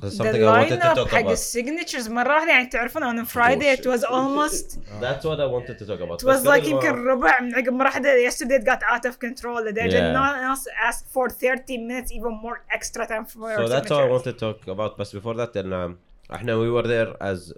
there's 0.00 0.12
The 0.12 0.16
something 0.20 0.42
I 0.42 0.50
wanted 0.58 0.80
to 0.80 0.86
lineup 0.86 0.94
talk 0.94 1.08
حق 1.08 1.20
about. 1.20 1.30
ال 1.30 1.37
signatures 1.37 2.08
مرة 2.08 2.34
واحدة 2.34 2.50
يعني 2.50 2.66
تعرفون 2.66 3.02
on 3.02 3.26
Friday 3.26 3.78
it 3.80 3.86
was 3.86 4.02
almost 4.04 4.78
That's 5.00 5.24
what 5.24 5.40
I 5.40 5.46
wanted 5.46 5.78
to 5.78 5.86
talk 5.86 6.00
about. 6.00 6.22
it 6.22 6.26
was 6.26 6.40
بس 6.40 6.46
like 6.46 6.66
يمكن 6.68 6.88
ربع 6.90 7.40
من 7.40 7.54
عقب 7.54 7.72
مرة 7.72 7.84
واحدة 7.86 8.30
yesterday 8.30 8.60
it 8.60 8.64
got 8.64 8.82
out 8.82 9.06
of 9.10 9.18
control. 9.18 9.64
They 9.64 9.72
did 9.72 9.92
Yeah. 9.92 10.12
not 10.12 10.58
ask 10.88 11.08
for 11.14 11.28
30 11.30 11.78
minutes 11.78 12.12
even 12.12 12.32
more 12.44 12.58
extra 12.70 13.06
time 13.06 13.24
for 13.24 13.56
So 13.56 13.68
that's 13.68 13.90
what 13.90 14.00
I 14.00 14.08
wanted 14.10 14.32
to 14.38 14.40
talk 14.46 14.68
about. 14.68 14.96
But 14.98 15.12
before 15.12 15.34
that, 15.40 15.52
then 15.52 15.72
um, 15.72 15.98
احنا 16.33 16.53
we 16.55 16.81
were 16.81 16.85
there 16.87 17.17
as 17.23 17.51
uh, 17.53 17.55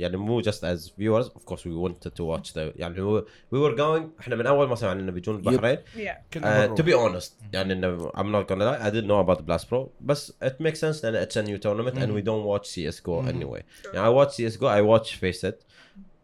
يعني 0.00 0.16
مو 0.16 0.42
just 0.42 0.62
as 0.62 0.90
viewers. 0.98 1.26
Of 1.26 1.44
course, 1.50 1.60
we 1.64 1.74
wanted 1.86 2.10
to 2.10 2.22
watch 2.22 2.52
the 2.52 2.72
يعني 2.76 2.94
we, 2.96 3.22
we 3.54 3.58
were 3.58 3.76
going 3.76 4.20
احنا 4.20 4.36
من 4.36 4.46
اول 4.46 4.68
ما 4.68 4.74
سمعنا 4.74 5.00
انه 5.00 5.12
بيجون 5.12 5.36
البحرين. 5.36 5.78
Yeah. 5.96 6.34
كنا 6.34 6.74
Uh, 6.76 6.78
to 6.78 6.82
be 6.82 6.92
honest, 6.94 7.30
يعني 7.52 7.72
انه 7.72 8.08
I'm 8.10 8.26
not 8.42 8.48
gonna 8.48 8.62
lie, 8.64 8.86
I 8.86 8.90
didn't 8.90 9.08
know 9.08 9.28
about 9.28 9.42
Blast 9.46 9.68
Pro, 9.68 9.88
بس 10.00 10.32
it 10.44 10.62
makes 10.64 10.78
sense 10.78 11.04
لان 11.04 11.26
it's 11.26 11.32
a 11.36 11.42
new 11.48 11.58
tournament 11.62 11.96
and 11.98 12.10
we 12.12 12.22
don't 12.26 12.44
watch 12.46 12.66
CS:GO 12.68 13.22
anyway. 13.28 13.62
يعني 13.94 14.08
I 14.08 14.24
watch 14.26 14.30
CS:GO, 14.32 14.66
I 14.66 14.82
watch 14.82 15.08
Face 15.20 15.44
It. 15.50 15.54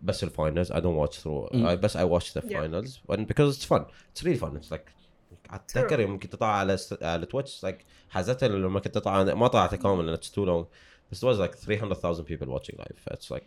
بس 0.03 0.25
الفاينلز 0.25 0.73
I 0.73 0.77
don't 0.77 1.07
watch 1.07 1.15
through 1.23 1.53
I 1.55 1.75
بس 1.75 1.97
I 1.97 2.01
watch 2.01 2.25
the 2.35 2.43
Yeah. 2.45 2.53
finals 2.59 3.15
and 3.15 3.21
because 3.27 3.57
it's 3.57 3.67
fun 3.73 3.81
it's 4.15 4.25
really 4.25 4.41
fun 4.45 4.57
it's 4.63 4.73
like 4.75 4.93
اتذكر 5.51 6.01
يوم 6.01 6.19
كنت 6.19 6.35
اطلع 6.35 6.47
على 6.57 6.77
س- 6.77 7.03
على 7.03 7.27
تويتش 7.27 7.67
like 7.67 7.85
حزتها 8.11 8.49
لما 8.49 8.81
كنت 8.81 8.97
اطلع 8.97 9.25
ما 9.35 9.49
طلعت 9.49 9.75
كامل 9.75 10.07
لان 10.07 10.17
it's 10.17 10.21
too 10.37 10.47
long 10.47 10.67
بس 11.13 11.25
it 11.25 11.29
was 11.29 11.39
like 11.39 11.55
300,000 11.57 12.25
people 12.25 12.49
watching 12.49 12.77
live 12.79 13.15
it's 13.15 13.31
like 13.31 13.45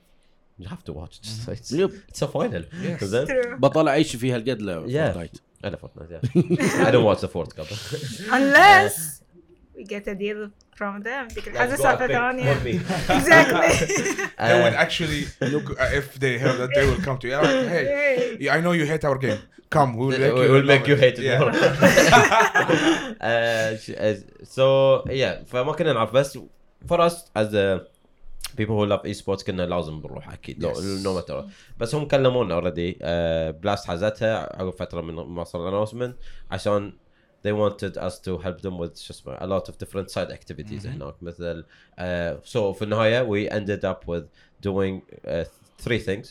you 0.60 0.68
have 0.68 0.84
to 0.86 0.94
watch 0.94 1.20
it's, 1.20 1.48
it's, 1.50 1.72
يب 1.72 1.92
it's 2.12 2.22
a 2.22 2.28
final 2.28 2.64
Yes. 2.84 3.04
زين 3.04 3.26
True. 3.28 3.56
بطل 3.60 3.88
اعيش 3.88 4.16
فيها 4.16 4.36
القد 4.38 4.62
له 4.62 4.86
Yeah. 4.88 5.14
فورتنايت 5.14 5.38
انا 5.66 5.78
فورتنايت 5.78 6.26
yeah 6.26 6.88
I 6.88 6.92
don't 6.92 7.06
watch 7.16 7.22
the 7.26 7.32
fourth 7.32 7.56
cup 7.60 7.68
Unless 8.34 9.22
we 9.78 9.84
get 9.84 10.08
a 10.08 10.16
deal 10.16 10.50
from 10.80 11.04
them 11.04 11.28
ذيك 11.34 11.46
Let's 11.46 11.48
الحاجة 11.48 11.76
go 11.76 11.82
سالفة 11.82 12.08
pick 12.08 12.12
ثانية 12.12 12.54
one 12.54 12.64
me. 12.64 12.76
exactly 13.10 13.88
they 14.40 14.64
would 14.64 14.78
actually 14.86 15.24
look 15.54 15.68
uh, 15.80 15.98
if 16.00 16.20
they 16.20 16.34
hear 16.44 16.54
that 16.62 16.70
they 16.76 16.86
will 16.90 17.02
come 17.08 17.18
to 17.22 17.28
you 17.28 17.36
like, 17.36 17.68
hey 17.76 18.38
Yay. 18.40 18.50
I 18.50 18.60
know 18.62 18.72
you 18.80 18.86
hate 18.94 19.06
our 19.10 19.18
game 19.26 19.42
come 19.76 19.90
we'll 19.98 20.20
make 20.24 20.34
we 20.40 20.44
you 20.48 20.52
will 20.56 20.68
make 20.74 20.86
you 20.92 20.98
hate 21.06 21.18
it 21.22 21.26
Yeah. 21.32 21.40
more. 21.42 21.52
Uh, 23.30 23.76
sh- 23.82 23.98
uh, 24.06 24.16
so 24.56 24.66
yeah 25.10 25.44
فما 25.46 25.72
كنا 25.74 25.94
نعرف 25.94 26.12
بس 26.14 26.40
for 26.88 27.00
us 27.02 27.14
as 27.36 27.54
a 27.54 27.80
people 28.58 28.76
who 28.80 28.86
love 28.86 29.04
esports 29.06 29.44
كنا 29.46 29.62
لازم 29.66 29.94
نروح 30.00 30.30
اكيد 30.34 30.64
لو 30.64 30.74
Yes. 30.74 30.80
نو 31.04 31.14
ماتر 31.14 31.46
بس 31.80 31.96
هم 31.96 32.08
كلمونا 32.08 32.54
اوريدي 32.56 32.98
بلاست 33.52 33.88
حازتها 33.88 34.62
عقب 34.62 34.70
فتره 34.70 35.02
من 35.02 35.14
ما 35.16 35.44
صار 35.44 35.70
اناونسمنت 35.70 36.16
عشان 36.52 36.94
they 37.48 37.52
wanted 37.52 37.98
us 37.98 38.14
to 38.14 38.38
help 38.44 38.62
them 38.62 38.78
with 38.80 38.98
شو 39.00 39.14
اسمه 39.14 39.38
a 39.38 39.44
lot 39.60 39.64
of 39.70 39.74
different 39.86 40.10
side 40.10 40.32
activities 40.32 40.86
هناك 40.86 41.24
مثل 41.24 41.64
uh, 41.64 42.48
so 42.54 42.58
في 42.72 42.82
النهايه 42.82 43.24
we 43.28 43.50
ended 43.52 43.82
up 43.86 44.08
with 44.08 44.24
doing 44.68 45.02
uh, 45.28 45.46
three 45.88 46.00
things 46.00 46.28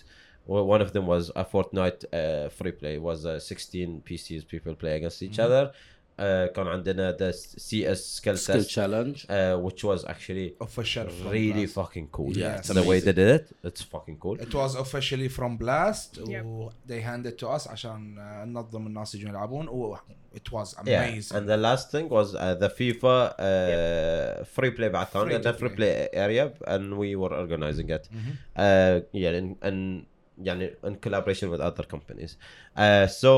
Well, 0.53 0.67
one 0.75 0.83
of 0.87 0.91
them 0.97 1.07
was 1.15 1.25
a 1.43 1.45
Fortnite 1.53 2.03
uh, 2.13 2.49
free 2.59 2.75
play. 2.81 2.95
It 2.99 3.03
was 3.11 3.21
uh, 3.25 3.39
16 3.39 4.03
PCs 4.07 4.43
people 4.53 4.75
play 4.75 4.93
against 4.99 5.23
each 5.23 5.39
other. 5.39 5.73
Uh, 6.19 6.47
كان 6.55 6.67
عندنا 6.67 7.17
the 7.17 7.33
CS 7.35 8.21
skill 8.21 8.35
سكيل 8.35 8.63
test, 8.63 8.67
تشالنج 8.67 9.17
uh, 9.27 9.27
which 9.67 9.83
was 9.85 10.05
actually 10.05 10.55
official 10.61 11.09
from 11.09 11.29
really 11.33 11.67
Blast. 11.67 11.75
fucking 11.75 12.07
cool. 12.13 12.33
Yeah, 12.37 12.59
it's 12.59 12.69
the 12.69 12.83
way 12.91 13.01
they 13.01 13.11
amazing. 13.11 13.15
did 13.15 13.41
it, 13.41 13.45
it's 13.65 13.83
fucking 13.83 14.19
cool. 14.21 14.37
It 14.47 14.55
was 14.55 14.73
officially 14.77 15.29
from 15.29 15.57
Blast 15.57 16.11
Yep. 16.29 16.45
و 16.45 16.71
they 16.89 17.01
handed 17.01 17.37
to 17.43 17.49
us 17.57 17.69
عشان 17.69 18.17
uh, 18.17 18.47
ننظم 18.47 18.87
الناس 18.87 19.15
يجون 19.15 19.31
يلعبون 19.31 19.69
و 19.69 19.97
it 20.37 20.53
was 20.53 20.75
Yeah, 20.75 21.03
amazing 21.05 21.37
and 21.37 21.49
the 21.49 21.57
last 21.57 21.91
thing 21.91 22.09
was 22.09 22.35
uh, 22.35 22.55
the 22.65 22.69
FIFA 22.69 23.35
uh, 23.39 24.45
free 24.45 24.71
play 24.71 24.89
بعد 24.93 25.07
كان 25.07 25.25
Free 25.29 25.33
عندنا 25.35 25.53
to 25.53 25.57
free 25.59 25.69
play. 25.69 25.77
play 25.77 26.09
area 26.13 26.53
and 26.67 26.97
we 26.99 27.17
were 27.17 27.35
organizing 27.35 27.91
it. 27.91 28.09
Mhm. 28.13 28.17
uh, 28.57 29.01
yeah, 29.13 29.39
and, 29.41 29.57
and 29.63 30.05
يعني 30.47 30.71
in 30.85 30.95
collaboration 31.07 31.51
with 31.51 31.61
other 31.61 31.85
companies. 31.95 32.37
Uh, 32.77 33.07
so 33.07 33.31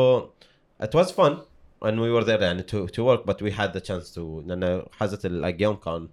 it 0.87 0.95
was 0.95 1.11
fun 1.11 1.41
and 1.83 2.01
we 2.01 2.11
were 2.11 2.25
there 2.25 2.39
يعني 2.41 2.63
to, 2.67 2.87
to 2.89 3.05
work 3.05 3.25
but 3.27 3.41
we 3.43 3.51
had 3.51 3.73
the 3.73 3.81
chance 3.81 4.11
to 4.15 4.43
لأن 4.47 4.83
حازة 4.93 5.19
اليوم 5.25 5.77
كان 5.77 6.09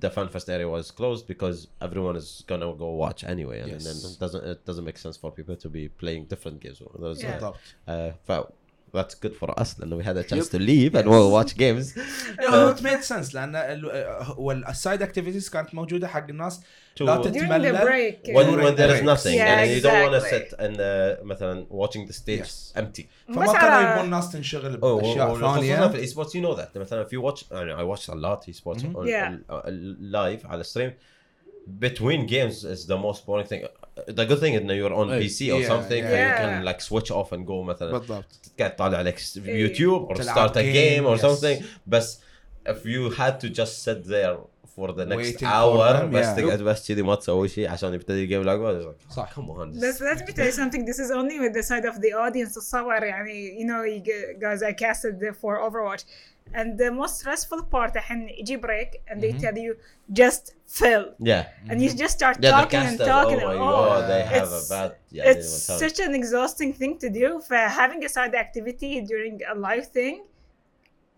the 0.00 0.10
fan 0.10 0.28
fest 0.28 0.48
area 0.50 0.68
was 0.68 0.90
closed 0.90 1.26
because 1.26 1.68
everyone 1.80 2.14
is 2.14 2.44
gonna 2.46 2.70
go 2.76 2.90
watch 2.90 3.24
anyway 3.24 3.60
and, 3.60 3.70
Yes. 3.72 3.84
then 3.84 3.96
it 4.12 4.18
doesn't 4.20 4.44
it 4.44 4.64
doesn't 4.66 4.84
make 4.84 4.98
sense 4.98 5.16
for 5.16 5.30
people 5.32 5.56
to 5.56 5.68
be 5.70 5.88
playing 5.88 6.26
different 6.26 6.60
games. 6.60 6.82
Those, 6.98 7.22
Yeah. 7.22 7.30
بالضبط 7.38 7.56
uh, 7.88 8.12
ف- 8.28 8.52
that's 8.94 9.14
good 9.14 9.34
for 9.42 9.50
us 9.62 9.80
لأنه 9.80 10.02
we 10.02 10.04
had 10.04 10.16
a 10.16 10.24
chance 10.32 10.48
to 10.48 10.58
leave 10.58 10.94
and 10.94 11.04
Yes. 11.06 11.12
we'll 11.12 11.32
watch 11.38 11.56
games. 11.56 11.86
No, 12.50 12.74
it 12.74 12.82
made 12.82 13.04
sense 13.04 13.34
لان 13.34 13.56
ال- 13.56 14.34
والسايد 14.38 15.02
اكتيفيتيز 15.02 15.48
كانت 15.48 15.74
موجوده 15.74 16.08
حق 16.08 16.28
الناس 16.28 16.60
To- 16.60 17.02
لا 17.02 17.22
during 17.22 17.26
the 17.26 17.30
تتملل 17.30 17.78
break 17.78 18.26
when, 18.26 18.32
During 18.32 18.64
when 18.64 18.76
there 18.76 18.90
is 18.96 19.00
breaks. 19.00 19.04
nothing 19.14 19.34
Yeah, 19.34 19.60
and 19.62 19.70
you 19.70 19.82
don't 19.82 20.02
want 20.04 20.12
to 20.12 20.26
exactly. 20.26 20.50
sit 20.50 20.60
and 20.60 20.76
uh, 20.76 21.24
مثلا 21.24 21.66
watching 21.70 22.06
the 22.10 22.12
stage 22.12 22.46
Yes. 22.46 22.72
empty. 22.76 23.02
فما 23.28 23.42
بس 23.46 23.52
كانوا 23.52 23.70
على- 23.70 23.92
يبون 23.92 24.04
الناس 24.04 24.32
تنشغل 24.32 24.74
Oh, 24.76 24.84
باشياء 24.84 25.34
خصوصا 25.34 25.52
في 25.60 25.66
ثانيه 25.68 25.86
الاي 25.86 26.06
سبورتس 26.06 26.34
يو 26.34 26.42
نو 26.42 26.54
ذات 26.54 26.78
مثلا 26.78 27.04
if 27.04 27.08
you 27.08 27.22
watch 27.32 27.44
يعني 27.52 27.76
I 27.76 27.96
watch 27.96 28.02
a 28.02 28.14
lot 28.14 28.48
e-sports 28.48 28.82
Mhm. 28.82 28.96
on 28.96 29.06
Yeah. 29.06 29.32
live 30.12 30.46
على 30.50 30.64
stream 30.64 30.90
between 31.84 32.26
games 32.26 32.64
is 32.64 32.86
the 32.86 32.96
most 33.06 33.20
boring 33.26 33.46
thing 33.52 33.62
the 34.18 34.24
good 34.30 34.40
thing 34.42 34.54
is 34.58 34.62
that 34.68 34.76
you're 34.80 34.94
on 35.02 35.08
Hey. 35.10 35.20
PC 35.22 35.38
or 35.54 35.60
Yeah, 35.60 35.68
something 35.72 36.02
yeah. 36.04 36.10
you 36.10 36.16
Yeah. 36.26 36.40
can 36.42 36.64
like 36.70 36.80
switch 36.90 37.10
off 37.18 37.28
and 37.32 37.42
go 37.46 37.62
مثلا 37.62 37.92
بالضبط 37.92 38.24
قاعد 38.58 38.76
تطالع 38.76 38.98
عليك 38.98 39.18
يوتيوب 39.36 40.12
or 40.12 40.16
تلعب 40.16 40.48
start 40.48 40.52
a 40.52 40.54
game, 40.56 40.74
game 40.74 41.04
or 41.06 41.16
yes. 41.20 41.26
something 41.26 41.62
بس 41.86 42.20
if 42.68 42.84
you 42.84 43.10
had 43.18 43.40
to 43.40 43.48
just 43.60 43.74
sit 43.88 44.04
there 44.04 44.36
for 44.76 44.88
the 44.92 45.04
next 45.12 45.16
Waiting 45.16 45.38
for 45.38 45.44
hour 45.46 45.92
them, 45.92 46.04
بس 46.14 46.26
yeah. 46.26 46.36
تقعد 46.36 46.62
بس 46.62 46.88
كذي 46.88 47.02
ما 47.02 47.14
تسوي 47.14 47.48
شيء 47.48 47.68
عشان 47.68 47.94
يبتدي 47.94 48.22
الجيم 48.24 48.40
العقب 48.42 48.94
صح. 49.16 49.32
come 49.34 49.38
on 49.50 49.80
But 49.80 50.00
let 50.00 50.28
me 50.28 50.32
tell 50.32 50.46
you 50.46 50.52
something. 50.52 50.84
This 50.84 50.98
is 50.98 51.10
only 51.10 51.38
with 51.40 51.54
the 51.58 51.62
side 51.62 51.84
of 51.94 52.00
the 52.00 52.12
audience. 52.14 52.56
الصور 52.56 53.02
يعني 53.04 53.58
you 53.60 53.64
know 53.66 53.82
you 53.84 54.00
g- 54.06 54.38
guys 54.40 54.62
I 54.62 54.72
casted 54.84 55.34
for 55.42 55.58
Overwatch. 55.68 56.02
And 56.58 56.68
the 56.82 56.90
most 56.90 57.14
stressful 57.20 57.62
part 57.74 57.92
الحين 57.96 58.28
يجي 58.28 58.56
break 58.60 58.90
and 59.08 59.20
they 59.22 59.32
tell 59.44 59.56
you 59.64 59.72
just 60.20 60.54
fill 60.78 61.04
yeah 61.30 61.44
and 61.70 61.76
you 61.82 61.88
just 62.02 62.14
start 62.20 62.36
yeah 62.40 62.50
the 62.50 62.56
talking 62.56 62.80
and 62.88 62.98
casters 62.98 63.06
talking. 63.14 63.40
oh 63.42 63.46
my 63.46 63.54
Oh, 63.54 63.76
god 63.90 64.10
they 64.12 64.22
have 64.34 64.48
a 64.58 64.60
it's- 64.60 64.68
bad 64.74 64.90
yeah 65.16 65.30
it's 65.32 65.50
they 65.66 65.72
don't 65.72 65.82
such 65.84 65.98
an 66.06 66.12
exhausting 66.20 66.70
thing 66.80 66.92
to 67.02 67.08
do. 67.20 67.28
For 67.48 67.56
having 67.82 68.00
a 68.08 68.10
side 68.16 68.34
activity 68.46 68.92
during 69.12 69.34
a 69.52 69.54
live 69.68 69.86
thing 69.98 70.14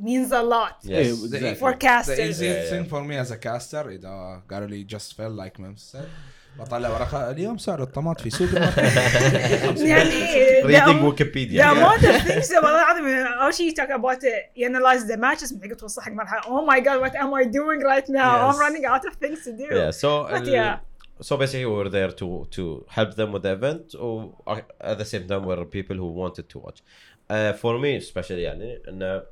means 0.07 0.31
a 0.43 0.43
lot 0.55 0.75
Yes. 0.83 1.07
Exactly. 1.25 1.55
for 1.63 1.73
The 1.73 1.79
casters. 1.89 2.19
easiest 2.31 2.43
Yeah, 2.65 2.71
thing 2.73 2.85
yeah. 2.85 2.93
for 2.93 3.01
me 3.09 3.15
as 3.25 3.31
a 3.39 3.39
caster 3.49 3.85
اذا 3.89 4.43
قالوا 4.51 4.69
لي 4.69 4.87
just 4.95 5.09
feel 5.17 5.33
like 5.43 5.55
Mem 5.63 5.77
said 5.91 6.09
بطلع 6.59 6.89
ورقه 6.89 7.31
اليوم 7.31 7.59
سعر 7.59 7.83
الطماط 7.83 8.21
في 8.21 8.31
سوق 8.31 8.49
الماركت 8.49 9.81
يعني 9.81 10.11
the 10.63 10.67
reading 10.67 11.01
am- 11.01 11.13
Wikipedia 11.13 11.63
The 11.63 11.73
amount 11.77 12.03
of 12.03 12.29
things 12.29 12.55
والله 12.55 12.83
العظيم 12.83 13.07
اول 13.27 13.55
شيء 13.55 13.71
you 13.71 13.75
talk 13.75 13.91
about 13.91 14.19
it 14.19 14.59
you 14.61 14.65
analyze 14.67 15.05
the 15.13 15.17
matches 15.17 15.55
بعدين 15.55 15.77
توصل 15.77 16.03
حق 16.03 16.13
مرحله 16.13 16.41
oh 16.43 16.67
my 16.71 16.81
god 16.81 17.01
what 17.05 17.15
am 17.17 17.33
I 17.35 17.45
doing 17.45 17.81
right 17.93 18.09
now 18.09 18.33
Yes. 18.37 18.55
I'm 18.57 18.61
running 18.61 18.85
out 18.87 19.05
of 19.11 19.15
things 19.25 19.39
to 19.45 19.53
do 19.53 19.75
yeah 19.75 19.91
so 20.03 20.29
But 20.31 20.43
ال- 20.43 20.49
yeah. 20.55 20.77
so 21.29 21.37
basically 21.43 21.67
we 21.73 21.77
were 21.83 21.91
there 21.99 22.13
to 22.21 22.29
to 22.57 22.63
help 22.99 23.11
them 23.21 23.29
with 23.35 23.43
the 23.47 23.53
event 23.59 23.85
or 24.05 24.15
at 24.93 24.97
the 25.03 25.09
same 25.13 25.25
time 25.31 25.43
were 25.51 25.65
people 25.79 25.97
who 26.03 26.09
wanted 26.23 26.47
to 26.53 26.57
watch 26.67 26.79
uh, 27.35 27.53
for 27.63 27.73
me 27.83 27.91
especially 28.05 28.43
يعني 28.45 28.83
انه 28.89 29.23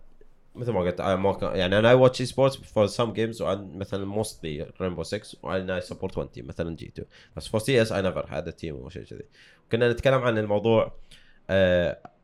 مثل 0.56 0.72
ما 0.72 0.80
قلت 0.80 1.02
ما 1.02 1.34
كان 1.34 1.56
يعني 1.56 1.80
أنا 1.80 1.96
I 1.96 2.10
watch 2.10 2.16
esports 2.16 2.56
for 2.56 2.88
some 2.88 3.14
games 3.16 3.42
وعن 3.42 3.78
مثلا 3.78 4.24
mostly 4.24 4.66
Rainbow 4.82 5.04
Six 5.04 5.36
وعن 5.44 5.82
I 5.82 5.84
support 5.84 6.12
one 6.12 6.28
team 6.38 6.44
مثلا 6.44 6.78
G2 6.78 7.04
بس 7.38 7.48
for 7.48 7.60
CS 7.60 7.90
I 7.90 8.02
never 8.02 8.28
had 8.28 8.48
a 8.48 8.52
team 8.64 8.74
أو 8.74 8.90
شيء 8.90 9.04
كذي. 9.04 9.26
كنا 9.72 9.92
نتكلم 9.92 10.22
عن 10.22 10.38
الموضوع 10.38 10.94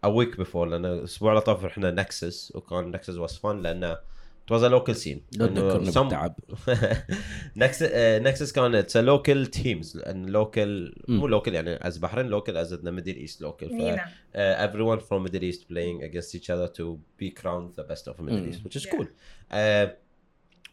a 0.05 0.09
week 0.09 0.35
before 0.43 0.55
لأن 0.55 0.85
الأسبوع 0.85 1.31
اللي 1.31 1.41
طاف 1.41 1.65
رحنا 1.65 1.91
Nexus 1.91 2.55
وكان 2.55 2.91
Nexus 2.91 3.17
was 3.17 3.39
fun 3.41 3.45
لأنه 3.45 3.97
it 4.47 4.54
was 4.54 4.63
a 4.63 4.69
local 4.69 4.93
scene 5.04 5.19
لا 5.38 5.45
إنه 5.45 5.62
تذكرني 5.62 5.91
some- 5.91 5.97
بالتعب 5.97 6.36
Nexus 7.55 7.89
Nexus 7.95 8.51
كان 8.51 8.75
it's 8.75 8.97
local 8.97 9.45
teams 9.45 9.97
لأن 9.97 10.25
local 10.25 10.95
مو 11.08 11.27
local 11.27 11.53
يعني 11.56 11.88
as 11.88 11.97
Bahrain 11.97 12.25
local 12.25 12.57
as 12.57 12.73
Middle 12.73 13.15
East 13.15 13.41
local 13.41 13.73
MENA 13.75 14.05
everyone 14.67 14.99
from 14.99 15.27
Middle 15.30 15.43
East 15.43 15.62
playing 15.67 16.04
against 16.04 16.36
each 16.36 16.49
other 16.49 16.67
to 16.80 16.84
be 17.21 17.30
crowned 17.41 17.75
the 17.80 17.84
best 17.93 18.08
of 18.08 18.19
Middle 18.21 18.45
Mm. 18.45 18.49
East 18.51 18.60
which 18.65 18.75
is 18.82 18.86
Yeah. 18.86 18.91
cool 18.95 19.06
uh, 19.06 20.01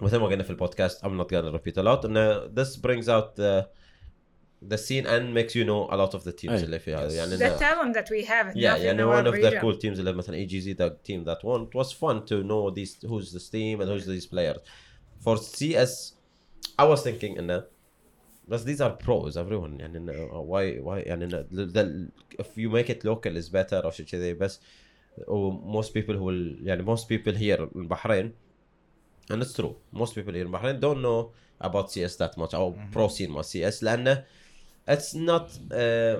مثل 0.00 0.16
ما 0.18 0.26
قلنا 0.26 0.42
في 0.42 0.50
البودكاست 0.50 1.04
I'm 1.04 1.08
not 1.20 1.26
gonna 1.32 1.58
repeat 1.58 1.74
a 1.78 1.84
lot 1.84 2.04
انه 2.04 2.46
this 2.46 2.76
brings 2.76 3.04
out 3.06 3.36
the 3.40 3.64
the 4.69 4.77
scene 4.77 5.05
and 5.05 5.33
makes 5.33 5.55
you 5.55 5.65
know 5.65 5.81
a 5.91 5.97
lot 5.97 6.13
of 6.13 6.23
the 6.23 6.31
teams 6.31 6.51
أي. 6.51 6.63
اللي 6.63 6.79
فيها 6.79 7.11
يعني 7.11 7.37
the 7.37 7.41
إنه- 7.41 7.59
talent 7.59 7.93
that 7.95 8.09
we 8.09 8.23
have 8.25 8.55
yeah 8.55 8.75
enough 8.75 8.79
in 8.79 8.83
يعني 8.85 9.03
our 9.03 9.23
one 9.23 9.27
of 9.27 9.33
the 9.33 9.51
region. 9.51 9.61
cool 9.61 9.77
teams 9.81 9.99
اللي 9.99 10.13
مثلا 10.13 10.35
اي 10.35 10.45
جي 10.45 10.61
زي 10.61 10.73
the 10.75 10.89
team 10.89 11.25
that 11.25 11.43
won 11.43 11.67
it 11.67 11.75
was 11.75 11.91
fun 11.91 12.25
to 12.25 12.43
know 12.43 12.69
these 12.69 13.07
who's 13.09 13.31
this 13.33 13.49
team 13.49 13.81
and 13.81 13.89
who's 13.89 14.05
these 14.05 14.27
players 14.27 14.59
for 15.23 15.37
CS 15.37 16.13
I 16.79 16.85
was 16.85 17.01
thinking 17.03 17.37
انه 17.37 17.63
بس 18.47 18.63
these 18.63 18.81
are 18.81 18.91
pros 19.05 19.33
everyone 19.37 19.79
يعني 19.79 19.97
انه 19.97 20.13
why 20.49 20.83
why 20.85 21.07
يعني 21.07 21.25
انه 21.25 21.45
the, 21.51 21.73
the, 21.73 22.11
if 22.43 22.47
you 22.57 22.69
make 22.69 22.89
it 22.89 23.03
local 23.03 23.35
is 23.43 23.49
better 23.49 23.73
او 23.85 23.91
شيء 23.91 24.05
كذي 24.05 24.33
بس 24.33 24.59
و 25.27 25.51
most 25.81 25.87
people 25.87 26.13
who 26.13 26.23
will 26.23 26.67
يعني 26.67 26.95
most 26.95 27.01
people 27.07 27.33
here 27.33 27.67
in 27.75 27.87
Bahrain 27.87 28.27
and 29.31 29.41
it's 29.41 29.53
true 29.53 29.75
most 30.01 30.13
people 30.15 30.33
here 30.33 30.45
in 30.45 30.51
Bahrain 30.51 30.79
don't 30.79 31.01
know 31.01 31.31
about 31.61 31.91
CS 31.91 32.15
that 32.17 32.37
much 32.37 32.55
او 32.55 32.75
pro 32.91 33.07
scene 33.07 33.29
مال 33.29 33.43
CS 33.45 33.83
لانه 33.83 34.23
it's 34.88 35.14
not 35.14 35.46
uh, 35.72 36.16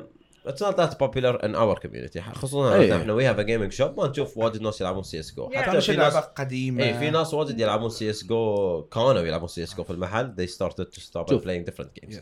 it's 0.51 0.63
not 0.67 0.77
that 0.77 0.93
popular 0.99 1.35
in 1.47 1.55
our 1.55 1.77
community. 1.85 2.21
خصوصا 2.21 2.75
أي. 2.75 2.97
إحنا 2.97 3.17
we 3.17 3.25
have 3.25 3.39
a 3.39 3.45
gaming 3.45 3.79
shop. 3.79 3.99
ما 3.99 4.09
نشوف 4.09 4.39
واجد 4.39 4.63
ناس 4.63 4.81
يلعبون 4.81 5.03
سي 5.03 5.21
اس 5.21 5.35
جو. 5.35 5.51
حتى 5.51 5.81
في 5.81 5.97
ناس 5.97 6.15
لعبه 6.15 6.21
قديمه 6.21 6.85
اي 6.85 6.99
في 6.99 7.11
ناس 7.11 7.35
واجد 7.35 7.61
يلعبون 7.61 7.91
سي 7.91 8.11
اس 8.11 8.25
جو 8.25 8.83
كانوا 8.93 9.21
يلعبون 9.21 9.49
سي 9.49 9.63
اس 9.63 9.75
جو 9.75 9.85
في 9.85 9.91
المحل. 9.91 10.35
They 10.39 10.51
started 10.51 10.87
to 10.95 11.01
stop 11.01 11.31
شوف. 11.31 11.45
playing 11.45 11.65
different 11.71 12.01
games. 12.01 12.21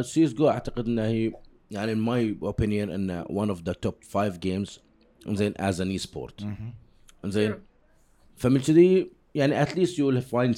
سي 0.00 0.24
اس 0.24 0.32
جو 0.32 0.48
أعتقد 0.48 0.86
انها 0.86 1.06
هي 1.06 1.32
يعني 1.70 1.94
in 1.94 1.98
my 1.98 2.48
opinion 2.48 2.90
إنه 2.90 3.24
one 3.24 3.50
of 3.54 3.58
the 3.58 3.74
top 3.86 3.94
five 4.12 4.40
games 4.40 4.78
زين 5.28 5.54
as 5.54 5.74
an 5.74 6.00
e-sport. 6.00 6.44
زين. 7.24 7.62
فمن 8.36 8.60
كذي 8.60 9.17
يعني 9.34 9.64
at 9.64 9.68
least 9.68 9.98
you 9.98 10.04
will 10.04 10.20
find 10.20 10.54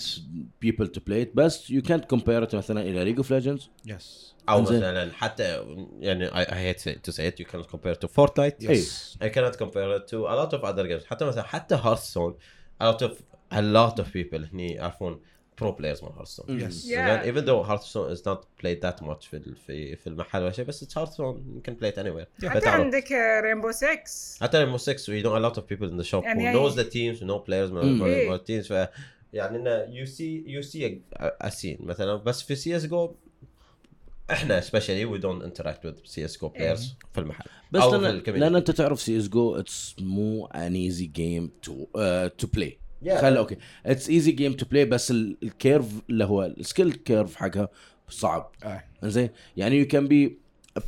people 0.60 0.86
to 0.86 1.00
play 1.00 1.22
it 1.22 1.34
بس 1.34 1.72
you 1.72 1.82
can't 1.82 2.16
compare 2.16 2.42
it 2.48 2.54
مثلا 2.54 2.82
إلى 2.82 3.14
League 3.14 3.18
of 3.18 3.26
Legends 3.26 3.68
يس 3.86 4.34
أو. 4.48 4.62
مثلا 4.62 5.12
حتى 5.12 5.64
يعني 6.00 6.30
I, 6.30 6.44
I 6.44 6.74
hate 6.74 6.82
to 6.82 7.12
say 7.12 7.26
it 7.26 7.40
you 7.40 7.44
cannot 7.44 7.68
compare 7.68 7.94
to 7.94 8.08
Fortnite 8.08 8.70
يس 8.70 9.18
I 9.22 9.28
cannot 9.28 9.56
compare 9.56 9.96
it 9.96 10.08
to 10.10 10.16
a 10.16 10.34
lot 10.34 10.52
of 10.52 10.64
other 10.64 10.86
games 10.86 11.04
حتى 11.06 11.24
مثلا 11.24 11.42
حتى 11.42 11.76
Hearthstone 11.76 12.34
a 12.82 12.92
lot 12.92 13.02
of 13.02 13.10
a 13.52 13.62
lot 13.62 14.02
of 14.02 14.12
people 14.12 14.44
هني 14.52 14.72
يعرفون 14.72 15.20
pro 15.61 15.67
players 15.71 16.03
مال 16.03 16.11
Hearthstone 16.19 16.49
Yes. 16.49 16.85
Yeah. 16.85 17.27
even 17.29 17.43
though 17.45 17.63
Hearthstone 17.69 18.09
is 18.15 18.21
not 18.29 18.39
played 18.61 18.81
that 18.85 19.05
much 19.05 19.27
في 19.29 19.33
ال- 19.37 19.55
في 19.55 19.95
في 19.95 20.07
المحل 20.07 20.41
ولا 20.43 20.51
شيء 20.51 20.65
بس 20.65 20.83
it's 20.83 20.87
Hearthstone 21.01 21.37
you 21.37 21.69
can 21.69 21.73
play 21.75 21.91
it 21.91 21.97
anywhere 21.97 22.47
حتى 22.49 22.59
فتعرف. 22.61 22.67
عندك 22.81 23.11
رينبو 23.43 23.71
6 23.71 24.37
حتى 24.41 24.65
Rainbow 24.65 24.79
Six 24.81 24.99
we 24.99 25.23
know 25.25 25.33
a 25.35 25.49
lot 25.49 25.57
of 25.59 25.63
people 25.67 25.89
in 25.91 26.03
the 26.03 26.07
shop 26.11 26.23
يعني 26.23 26.43
who 26.43 26.47
هي- 26.47 26.53
knows 26.53 26.73
the 26.75 26.83
teams 26.89 27.21
who 27.21 27.25
know 27.27 27.39
players 27.47 27.69
Mm. 27.71 27.73
من 27.73 28.01
إيه. 28.03 28.29
من 28.29 28.37
teams 28.37 28.67
ف 28.67 28.87
يعني 29.33 29.57
انه 29.57 29.69
يو 29.95 30.05
سي 30.05 30.43
يو 30.47 30.61
سي 30.61 31.01
اسين 31.19 31.77
مثلا 31.81 32.15
بس 32.15 32.41
في 32.41 32.55
سي 32.55 32.75
اس 32.75 32.85
جو 32.85 33.15
احنا 34.31 34.61
سبيشلي 34.61 35.05
وي 35.05 35.17
دونت 35.17 35.43
انتراكت 35.43 35.85
وذ 35.85 35.95
سي 36.05 36.25
اس 36.25 36.37
جو 36.41 36.47
بلايرز 36.49 36.95
في 37.13 37.19
المحل 37.19 37.45
بس 37.71 37.81
أو 37.81 37.91
في 37.91 37.97
لان, 37.97 38.21
الcommunity. 38.21 38.29
لان 38.29 38.55
انت 38.55 38.71
تعرف 38.71 39.01
سي 39.01 39.17
اس 39.17 39.27
جو 39.29 39.55
اتس 39.55 39.95
مو 39.99 40.45
ان 40.45 40.73
ايزي 40.75 41.05
جيم 41.05 41.51
تو 41.63 41.85
تو 42.37 42.47
بلاي 42.53 42.77
Yeah. 43.04 43.12
خل 43.12 43.36
okay 43.36 43.56
it's 43.86 44.08
easy 44.10 44.32
game 44.32 44.52
to 44.52 44.66
play 44.66 44.84
بس 44.84 45.10
ال- 45.10 45.36
ال 45.42 45.50
curve 45.50 45.86
اللي 46.10 46.24
هو 46.24 46.44
ال 46.44 46.52
skill 46.52 46.92
curve 46.92 47.36
حقها 47.36 47.68
صعب. 48.08 48.52
آه. 48.64 48.84
إنزين؟ 49.04 49.30
يعني 49.56 49.76
you 49.78 49.86
can 49.86 50.08
be 50.08 50.38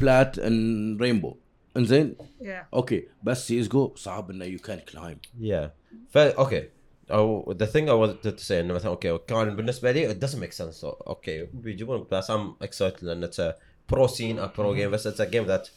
plat 0.01 0.39
in 0.39 0.97
Rainbow 1.01 1.37
إنزين؟ 1.77 2.15
Yeah. 2.43 2.47
okay 2.75 3.09
بس 3.23 3.49
CS 3.49 3.61
GO 3.61 3.93
صعب 3.97 4.31
إنه 4.31 4.45
you 4.45 4.59
can 4.59 4.79
climb 4.79 5.19
Yeah. 5.41 5.69
فا 6.11 6.33
okay 6.39 6.69
أو 7.11 7.55
the 7.63 7.67
thing 7.67 7.87
I 7.89 7.93
wanted 7.93 8.29
to 8.39 8.45
say 8.49 8.51
إنه 8.53 8.75
مثلا 8.75 8.91
okay 8.91 9.19
كان 9.27 9.57
بالنسبة 9.57 9.93
لي 9.93 10.15
it 10.15 10.17
doesn't 10.19 10.39
make 10.39 10.53
sense. 10.63 10.85
okay 10.85 11.43
بيجيبون 11.55 12.07
بس 12.13 12.31
I'm 12.31 12.65
excited 12.67 13.03
لأن 13.03 13.27
it's 13.31 13.37
a 13.39 13.53
pro 13.95 14.07
scene 14.07 14.39
a 14.39 14.49
pro 14.59 14.75
game 14.77 14.89
بس 14.93 15.09
it's 15.09 15.21
a 15.21 15.27
game 15.33 15.47
that 15.49 15.69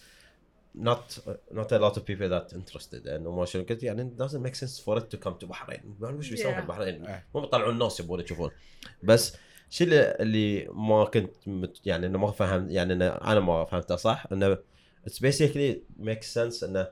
not 0.77 1.19
not 1.51 1.71
a 1.71 1.79
lot 1.79 1.95
of 1.97 2.01
people 2.05 2.29
that 2.29 2.53
interested. 2.55 3.07
ما 3.07 3.45
شنو 3.45 3.63
قلت؟ 3.63 3.83
يعني 3.83 4.09
it 4.17 4.21
doesn't 4.23 4.41
make 4.47 4.55
sense 4.55 4.79
for 4.85 4.99
it 4.99 5.03
to 5.15 5.17
come 5.27 5.33
to 5.43 5.45
بحرين 5.45 5.95
ما 5.99 6.09
وش 6.09 6.29
بيسوون 6.29 6.53
Yeah. 6.53 6.55
في 6.55 6.61
البحرين. 6.61 7.21
مو 7.35 7.41
بيطلعون 7.41 7.73
الناس 7.73 7.99
يبون 7.99 8.19
يشوفون. 8.19 8.51
بس 9.03 9.35
الشيء 9.71 9.88
اللي, 9.91 10.67
ما 10.73 11.05
كنت 11.05 11.35
مت 11.47 11.81
يعني 11.85 12.05
إنه 12.05 12.17
ما 12.19 12.31
فهم 12.31 12.69
يعني 12.69 12.93
أنا 13.07 13.39
ما 13.39 13.65
فهمته 13.65 13.95
صح. 13.95 14.25
إنه 14.31 14.57
it's 15.09 15.19
basically 15.19 15.75
makes 16.01 16.33
sense 16.33 16.63
إنه 16.63 16.88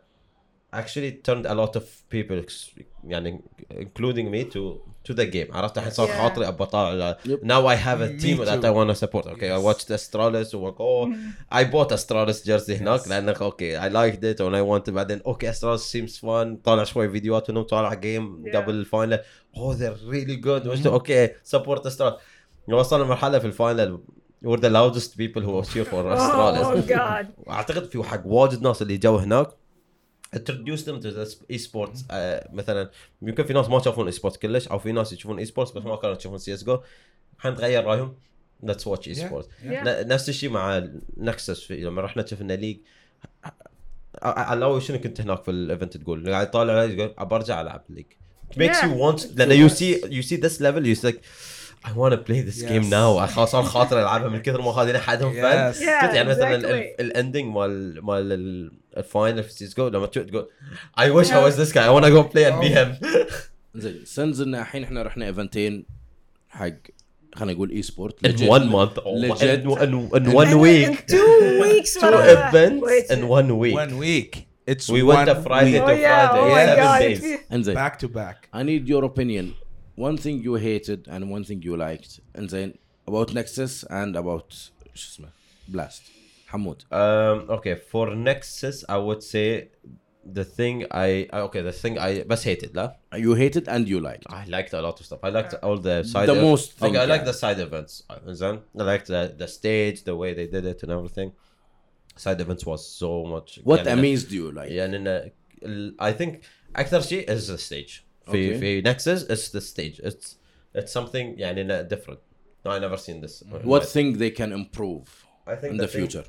actually 0.82 1.12
turned 1.28 1.46
a 1.46 1.54
lot 1.56 1.76
of 1.80 1.84
people 2.16 2.46
يعني 3.08 3.42
including 3.72 4.28
me 4.32 4.44
to 4.54 4.60
to 5.10 5.14
the 5.16 5.26
game 5.26 5.56
عرفت 5.56 5.78
الحين 5.78 5.92
صار. 5.92 6.08
خاطري 6.08 6.48
ابى 6.48 6.64
اطالع 6.64 7.18
now 7.26 7.68
I 7.68 7.76
have 7.76 8.02
a 8.02 8.14
Me 8.14 8.22
team 8.24 8.38
that 8.46 8.62
too. 8.62 8.68
I 8.68 8.72
want 8.72 8.90
to 8.90 9.06
support 9.06 9.26
okay 9.28 9.50
I 9.52 9.58
Yes. 9.58 9.64
watched 9.64 9.90
Astralis 9.90 10.54
و 10.54 10.72
oh 10.80 11.14
I 11.52 11.64
bought 11.64 11.92
Astralis 11.92 12.46
jersey 12.46 12.72
هناك 12.72 13.00
Yes. 13.02 13.08
لأنه 13.08 13.32
okay 13.42 13.80
I 13.80 13.90
liked 13.94 14.24
it 14.24 14.40
and 14.40 14.56
I 14.56 14.62
wanted 14.62 14.90
بعدين 14.94 15.22
okay 15.26 15.52
Astralis 15.54 15.80
seems 15.82 16.18
fun 16.20 16.58
طالع 16.64 16.84
شوي 16.84 17.10
فيديوهات 17.10 17.52
منهم 17.52 17.64
طالع 17.64 17.94
game 17.94 18.44
Yeah. 18.46 18.56
قبل 18.56 18.74
ال 18.74 18.82
final 18.82 19.20
oh 19.56 19.74
they're 19.74 20.12
really 20.14 20.46
good 20.46 20.68
وش- 20.68 20.88
okay 20.88 21.28
support 21.28 21.80
Astralis 21.88 22.14
وصلنا 22.68 23.04
مرحله 23.04 23.40
في 23.40 23.46
ال 23.46 23.55
final 23.55 24.00
we're 24.46 24.58
the 24.60 24.70
loudest 24.70 25.12
people 25.18 25.42
who 25.42 25.64
cheer 25.72 25.86
for 25.86 26.04
Oh, 26.04 26.18
Astralis 26.18 26.88
God. 26.90 27.26
واعتقد 27.38 27.86
في 27.86 28.04
حق 28.04 28.22
واجد 28.26 28.62
ناس 28.62 28.82
اللي 28.82 28.98
جو 28.98 29.18
هناك 29.18 29.48
them 30.34 31.02
to 31.02 31.12
the 31.16 31.36
esports 31.52 32.04
مثلا 32.54 32.90
يمكن 33.22 33.44
في 33.44 33.54
ناس 33.54 33.70
ما 33.70 33.78
يشوفون 33.78 34.06
esports 34.06 34.38
كلش 34.38 34.68
أو 34.68 34.80
في 34.80 34.92
ناس 34.92 35.14
يشوفون 35.14 35.40
esports 35.40 35.72
بس 35.72 35.84
ما 35.84 35.96
كانوا 35.96 36.16
يشوفون 36.16 36.38
CS 36.38 36.54
GO 36.54 36.80
الحين 37.38 37.56
تغير 37.56 37.84
رأيهم. 37.84 38.16
let's 38.64 38.88
watch 38.88 39.08
e 39.08 39.16
Yeah. 39.16 39.18
sport 39.18 39.46
Yeah. 39.46 39.88
نفس 39.88 40.30
الشيء 40.30 40.50
مع 40.50 40.88
Nexus 41.18 41.72
لما 41.72 42.02
رحنا 42.02 42.26
شفنا 42.26 42.54
League 42.54 42.78
علاوي 44.24 44.82
شنو 44.82 44.98
كنت 45.00 45.22
هناك 45.22 45.44
في 45.44 45.52
ال 45.52 45.60
event 45.60 45.98
تقول؟ 45.98 46.30
قاعد 46.30 46.52
طالع 46.52 46.84
يقول 46.84 47.14
ابى 47.18 47.36
أرجع 47.36 47.62
ألعب 47.62 47.84
League 47.90 48.06
Yeah. 48.54 48.56
you 48.84 48.86
want 48.86 49.26
لأن 49.36 49.52
you 49.52 49.68
see 49.68 50.02
you 50.06 50.22
see 50.22 50.36
this 50.36 50.62
level 50.62 50.86
you 50.86 50.96
like 50.96 51.16
I 51.86 51.92
want 51.92 52.12
to 52.14 52.18
play 52.18 52.42
this 52.42 52.62
Yes. 52.62 52.70
game 52.72 52.90
now 52.90 53.26
خلاص 53.26 53.52
صار 53.52 53.64
خاطر 53.64 54.02
العبها 54.02 54.28
من 54.30 54.42
كثر 54.42 54.62
ما 54.62 54.72
fun 54.72 54.94
Yes. 54.94 55.76
Yeah, 55.78 56.06
كنت 56.06 56.14
يعني 56.14 56.30
مثلا. 56.30 56.56
ال 57.00 57.06
ending 57.06 57.46
مال 57.46 58.06
مال 58.06 58.32
ال- 58.32 58.72
ال 58.98 59.06
final 59.06 59.44
في 59.44 59.52
CS 59.54 59.71
GO 59.71 59.88
لما 59.88 60.06
تشوف 60.06 60.24
تقول 60.26 60.48
I 61.00 61.04
wish 61.04 61.28
I 61.30 61.50
was 61.52 61.56
this 61.58 61.74
guy 61.74 61.86
I 61.88 61.92
want 62.00 62.06
to 62.06 62.12
go 62.12 62.24
play 62.34 62.46
and 62.52 62.64
be 62.64 62.70
him 62.76 63.08
زين 63.76 64.02
سنز 64.06 64.42
ان 64.42 64.56
الحين 64.56 64.84
إحنا 64.84 65.02
رحنا 65.04 65.26
ايفنتين 65.26 65.86
حق 66.50 66.70
خلينا 67.36 67.54
نقول 67.54 67.72
اي 67.72 67.82
سبورت 67.82 68.28
in 68.28 68.32
one 68.32 68.62
month 68.72 68.98
oh 69.00 69.32
Legit. 69.32 69.42
in, 69.42 69.70
in, 69.70 69.94
in 69.94 70.16
And 70.16 70.34
one 70.34 70.48
in 70.48 70.60
week 70.60 71.08
two 71.08 71.62
weeks. 71.64 71.94
two 71.94 72.20
events 72.36 73.12
in 73.16 73.22
one 73.38 73.50
week 73.64 73.76
One 73.86 73.98
week. 74.08 74.32
It's 74.72 74.88
we 74.96 75.02
went 75.12 75.26
to 75.32 75.36
Friday 75.48 75.74
week. 75.74 75.84
Oh 75.84 75.88
to 75.88 76.02
yeah. 76.08 76.30
Friday 76.30 76.44
Oh 76.44 76.56
my 76.58 76.66
seven 76.70 76.86
God. 76.88 77.00
days 77.04 77.68
back 77.82 77.94
to 78.04 78.08
back. 78.22 78.38
I 78.60 78.62
need 78.70 78.84
your 78.94 79.04
opinion. 79.12 79.46
One 79.97 80.17
thing 80.17 80.43
you 80.43 80.55
hated 80.55 81.09
and 81.09 81.31
one 81.31 81.45
thing 81.45 81.63
you 81.63 81.77
liked. 81.77 82.21
انزين 82.39 82.75
about 83.09 83.31
Nexus 83.31 83.85
and 83.91 84.17
about 84.17 84.55
شو 84.95 85.09
اسمه 85.13 85.29
Blast. 85.73 86.03
حمود. 86.47 86.83
um 86.93 87.51
okay 87.51 87.75
for 87.93 88.07
Nexus 88.15 88.85
I 88.89 88.97
would 88.99 89.23
say 89.23 89.69
the 90.39 90.45
thing 90.45 90.85
I 90.91 91.27
uh, 91.33 91.47
okay 91.49 91.63
the 91.63 91.73
thing 91.83 91.99
I 91.99 92.23
بس 92.27 92.45
hated 92.45 92.75
لا 92.75 92.97
You 93.15 93.35
hated 93.35 93.69
and 93.69 93.89
you 93.89 94.01
liked. 94.01 94.27
I 94.29 94.45
liked 94.49 94.73
a 94.75 94.81
lot 94.87 95.01
of 95.01 95.07
stuff. 95.07 95.21
I 95.25 95.31
liked 95.39 95.55
all 95.63 95.79
the 95.89 95.97
side. 96.13 96.29
The 96.29 96.41
most 96.49 96.67
Okay, 96.71 96.81
thing, 96.81 96.97
I 96.97 97.05
like 97.13 97.23
yeah. 97.25 97.31
the 97.33 97.39
side 97.43 97.59
events. 97.69 97.93
uh, 98.11 98.19
Then 98.43 98.57
I 98.81 98.85
liked 98.93 99.07
the 99.15 99.23
the 99.43 99.49
stage, 99.59 99.97
the 100.11 100.17
way 100.23 100.31
they 100.39 100.47
did 100.57 100.65
it, 100.73 100.79
and 100.85 100.91
everything. 100.99 101.31
Side 102.25 102.41
events 102.47 102.63
was 102.73 102.83
so 103.03 103.11
much. 103.35 103.49
What 103.71 103.81
يعني- 103.87 103.97
amazed 103.99 104.31
you 104.39 104.47
like? 104.59 104.71
يعني 104.81 104.97
إن 104.97 105.07
ال- 105.63 105.95
I 106.01 106.13
think 106.21 106.33
أكثر 106.77 107.01
شيء 107.01 107.27
is 107.37 107.43
the 107.53 107.59
stage. 107.69 107.95
في 108.31 108.55
Okay. 108.57 108.61
في 108.61 108.83
Nexus 108.83 109.23
it's 109.31 109.51
the 109.53 109.61
stage. 109.61 110.01
It's 110.07 110.35
it's 110.79 110.93
something 110.93 111.39
يعني 111.39 111.61
إنه 111.61 111.89
different. 111.89 112.19
No, 112.67 112.71
I 112.71 112.79
never 112.79 112.97
seen 112.97 113.21
this. 113.25 113.43
What 113.65 113.85
thing 113.85 114.19
they 114.19 114.31
can 114.41 114.53
improve 114.53 115.07
I 115.47 115.55
think 115.55 115.73
in 115.73 115.77
the 115.79 115.87
thing- 115.89 116.01
future? 116.09 116.25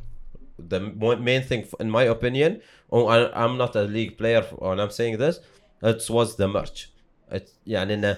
the 0.73 0.79
mo- 1.03 1.21
main 1.31 1.41
thing, 1.49 1.61
f- 1.69 1.79
in 1.83 1.89
my 1.99 2.03
opinion, 2.17 2.51
oh, 2.95 3.03
I, 3.15 3.17
I'm 3.43 3.55
not 3.63 3.71
a 3.83 3.83
league 3.97 4.13
player 4.21 4.41
when 4.63 4.77
I'm 4.83 4.93
saying 4.99 5.15
this. 5.25 5.35
It 5.91 6.01
was 6.17 6.29
the 6.41 6.47
merch. 6.57 6.79
It 7.31 7.47
يعني 7.67 7.93
إنه 7.93 8.17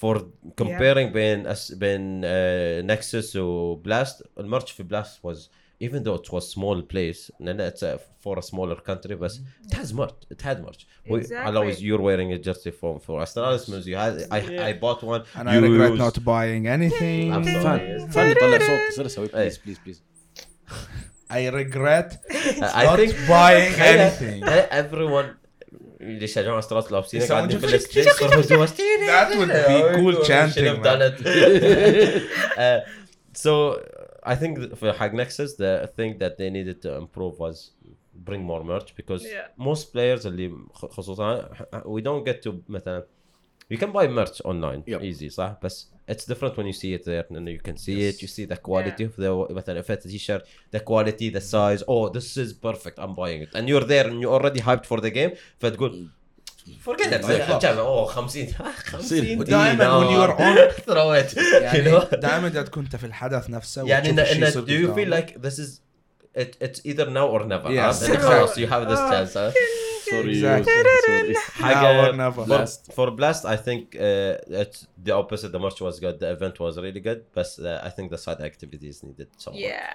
for 0.00 0.16
comparing 0.60 1.12
بين 1.12 1.46
أس 1.46 1.72
بين 1.72 2.22
uh, 2.24 2.82
Nexus 2.86 3.36
و 3.36 3.82
Blast 3.82 4.22
المرch 4.40 4.66
في 4.72 4.84
Blast 4.84 5.22
was 5.30 5.38
even 5.86 6.02
though 6.04 6.14
it 6.22 6.28
was 6.32 6.44
small 6.56 6.82
place 6.82 7.30
لأن 7.40 7.70
it's 7.70 7.82
a, 7.82 7.98
for 8.24 8.38
a 8.38 8.42
smaller 8.42 8.76
country 8.90 9.14
but 9.16 9.32
it 9.66 9.72
has 9.80 9.92
merch 9.94 10.14
it 10.30 10.42
had 10.42 10.62
merch 10.66 10.86
we, 11.10 11.18
Exactly. 11.20 11.52
I 11.52 11.56
always 11.60 11.82
you're 11.82 12.02
wearing 12.08 12.32
a 12.32 12.38
jersey 12.46 12.70
for 12.80 12.92
for 13.06 13.14
Astralis 13.24 13.64
Mills 13.70 13.86
you 13.86 13.96
had 13.96 14.14
I, 14.30 14.40
I 14.68 14.72
bought 14.84 15.00
one 15.14 15.22
And 15.38 15.48
I 15.48 15.56
regret 15.68 15.90
used. 15.92 16.02
not 16.06 16.16
buying 16.32 16.62
anything. 16.76 17.24
I'm 17.34 17.44
sorry. 17.66 17.98
فن 17.98 18.08
فن 18.08 18.34
طلع 18.40 18.58
صوت 18.58 18.92
صير 18.96 19.06
اسوي 19.06 19.28
إيه. 19.34 19.50
please 19.50 19.54
please 19.64 19.78
please. 19.86 20.00
I 21.38 21.48
regret 21.60 22.08
I 22.80 22.84
not 22.88 22.98
think 23.00 23.12
buying 23.36 23.72
تخيل- 23.72 24.00
anything. 24.00 24.40
تخيل 24.46 24.66
everyone 24.82 25.26
اللي 26.00 26.24
يشجعون 26.24 26.58
استرات 26.58 26.92
لابسين 26.92 27.20
يسوون 27.22 27.38
قاعدين 27.38 27.58
في 27.58 27.66
جف- 27.66 27.74
الستريت 27.74 28.06
يصرخوا 28.06 28.42
جوا 28.42 28.66
That 28.66 29.28
would 29.38 29.48
be 29.48 29.96
cool 30.00 30.24
chanting, 30.24 30.54
Should 30.54 30.66
have 30.66 30.82
done 30.82 31.02
it. 31.02 31.16
Uh, 32.58 32.80
so 33.34 33.52
I 34.32 34.34
think 34.40 34.52
th- 34.58 34.74
for 34.80 34.92
Hag 35.00 35.12
Nexus 35.20 35.50
the 35.62 35.72
thing 35.96 36.12
that 36.22 36.32
they 36.38 36.48
needed 36.58 36.76
to 36.84 36.90
improve 37.02 37.34
was 37.44 37.56
bring 38.28 38.42
more 38.50 38.62
merch 38.72 38.88
because 39.00 39.22
Yeah. 39.24 39.48
most 39.70 39.84
players 39.94 40.26
اللي 40.26 40.50
خ- 40.72 40.86
خصوصا 40.90 41.48
we 41.84 42.00
don't 42.02 42.24
get 42.30 42.42
to 42.48 42.52
مثلا 42.68 43.06
you 43.72 43.76
can 43.76 43.90
buy 43.92 44.06
merch 44.08 44.40
online 44.44 44.82
Yep. 44.86 45.00
easy 45.02 45.28
صح 45.28 45.58
بس 45.62 45.88
it's 46.10 46.24
different 46.32 46.54
when 46.56 46.66
you 46.66 46.76
see 46.82 46.92
it 46.98 47.04
there 47.04 47.24
and 47.30 47.48
you 47.48 47.60
can 47.68 47.76
see 47.76 47.98
it 48.10 48.16
you 48.22 48.28
see 48.36 48.44
the 48.52 48.58
quality 48.68 49.04
of 49.04 49.14
the 49.16 49.52
مثلا 49.54 49.82
if 49.82 49.86
it's 49.90 50.04
a 50.06 50.08
t-shirt 50.10 50.42
the 50.76 50.80
quality 50.80 51.28
the 51.30 51.40
size 51.40 51.82
oh 51.88 52.08
this 52.08 52.36
is 52.36 52.52
perfect 52.52 52.98
I'm 52.98 53.14
buying 53.14 53.40
it 53.46 53.50
and 53.58 53.68
you're 53.68 53.86
there 53.94 54.06
and 54.10 54.16
you're 54.22 54.34
already 54.40 54.60
hyped 54.60 54.86
for 54.86 55.00
the 55.00 55.10
game 55.10 55.30
فتقول 55.58 56.10
forget 56.85 57.11
it 57.11 57.25
بالضبط. 57.25 57.65
كم 57.65 57.77
اوه 57.77 58.05
50 58.07 58.47
50 58.47 59.39
ودائما 59.39 59.85
when 59.85 60.03
on 60.03 60.11
you 60.11 61.37
يعني 61.61 61.91
know 61.91 62.15
دائما 62.15 62.47
اذا 62.47 62.61
كنت 62.63 62.95
في 62.95 63.05
الحدث 63.05 63.49
نفسه 63.49 63.87
يعني 63.87 64.09
يصير 64.21 64.65
do 64.65 64.87
you 64.87 64.95
feel 64.95 65.09
like 65.19 65.41
this 65.41 65.59
is 65.59 65.81
it 66.37 66.57
it's 66.61 66.79
either 66.85 67.07
now 67.09 67.27
or 67.35 67.41
never 67.45 67.69
Yes. 67.71 68.01
Exactly. 68.01 68.17
خلاص 68.17 68.59
you 68.59 68.67
have 68.67 68.85
this 68.89 68.99
Oh. 68.99 69.11
chance 69.11 69.33
huh? 69.33 69.51
Sorry. 70.09 70.31
Exactly. 70.31 70.73
Sorry. 71.07 71.35
حاجة 71.63 72.11
or 72.11 72.15
never. 72.15 72.35
for, 72.35 72.45
Blast. 72.45 72.91
for 72.97 73.07
Blast 73.19 73.43
I 73.45 73.57
think 73.67 73.83
uh, 73.95 74.61
it's 74.63 74.79
the 75.05 75.13
opposite 75.21 75.51
the 75.55 75.59
merch 75.65 75.79
was 75.87 75.95
good 76.05 76.15
the 76.23 76.29
event 76.37 76.55
was 76.65 76.73
really 76.85 77.03
good 77.09 77.21
but 77.37 77.47
uh, 77.59 77.87
I 77.87 77.89
think 77.95 78.05
the 78.15 78.21
side 78.25 78.41
activities 78.51 78.95
needed 79.07 79.29
some. 79.43 79.53
Yeah. 79.53 79.93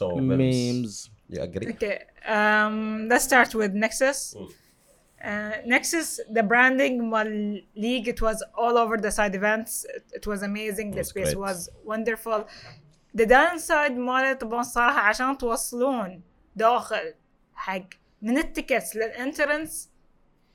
so 0.00 0.06
Memes. 0.30 0.92
you 1.32 1.40
agree 1.48 1.66
Okay. 1.74 1.96
Um, 2.36 2.76
let's 3.10 3.24
start 3.30 3.50
with 3.60 3.72
Nexus. 3.84 4.18
Mm. 4.38 4.48
Uh, 5.24 5.50
Nexus, 5.66 6.20
the 6.30 6.42
branding 6.42 7.10
mal 7.10 7.26
league, 7.74 8.06
it 8.06 8.22
was 8.22 8.42
all 8.56 8.78
over 8.78 8.96
the 8.96 9.10
side 9.10 9.34
events. 9.34 9.84
It, 9.96 10.04
it 10.14 10.26
was 10.26 10.42
amazing. 10.42 10.92
The 10.92 11.04
space 11.04 11.34
great. 11.34 11.38
was 11.38 11.68
wonderful. 11.84 12.46
The 13.14 13.26
downside 13.26 13.92
مالت 13.92 14.40
طبعا 14.40 14.62
صراحة 14.62 15.00
عشان 15.00 15.38
توصلون 15.38 16.22
داخل 16.56 17.14
حق 17.54 17.88
من 18.22 18.38
التيكتس 18.38 18.96
للانترنس 18.96 19.90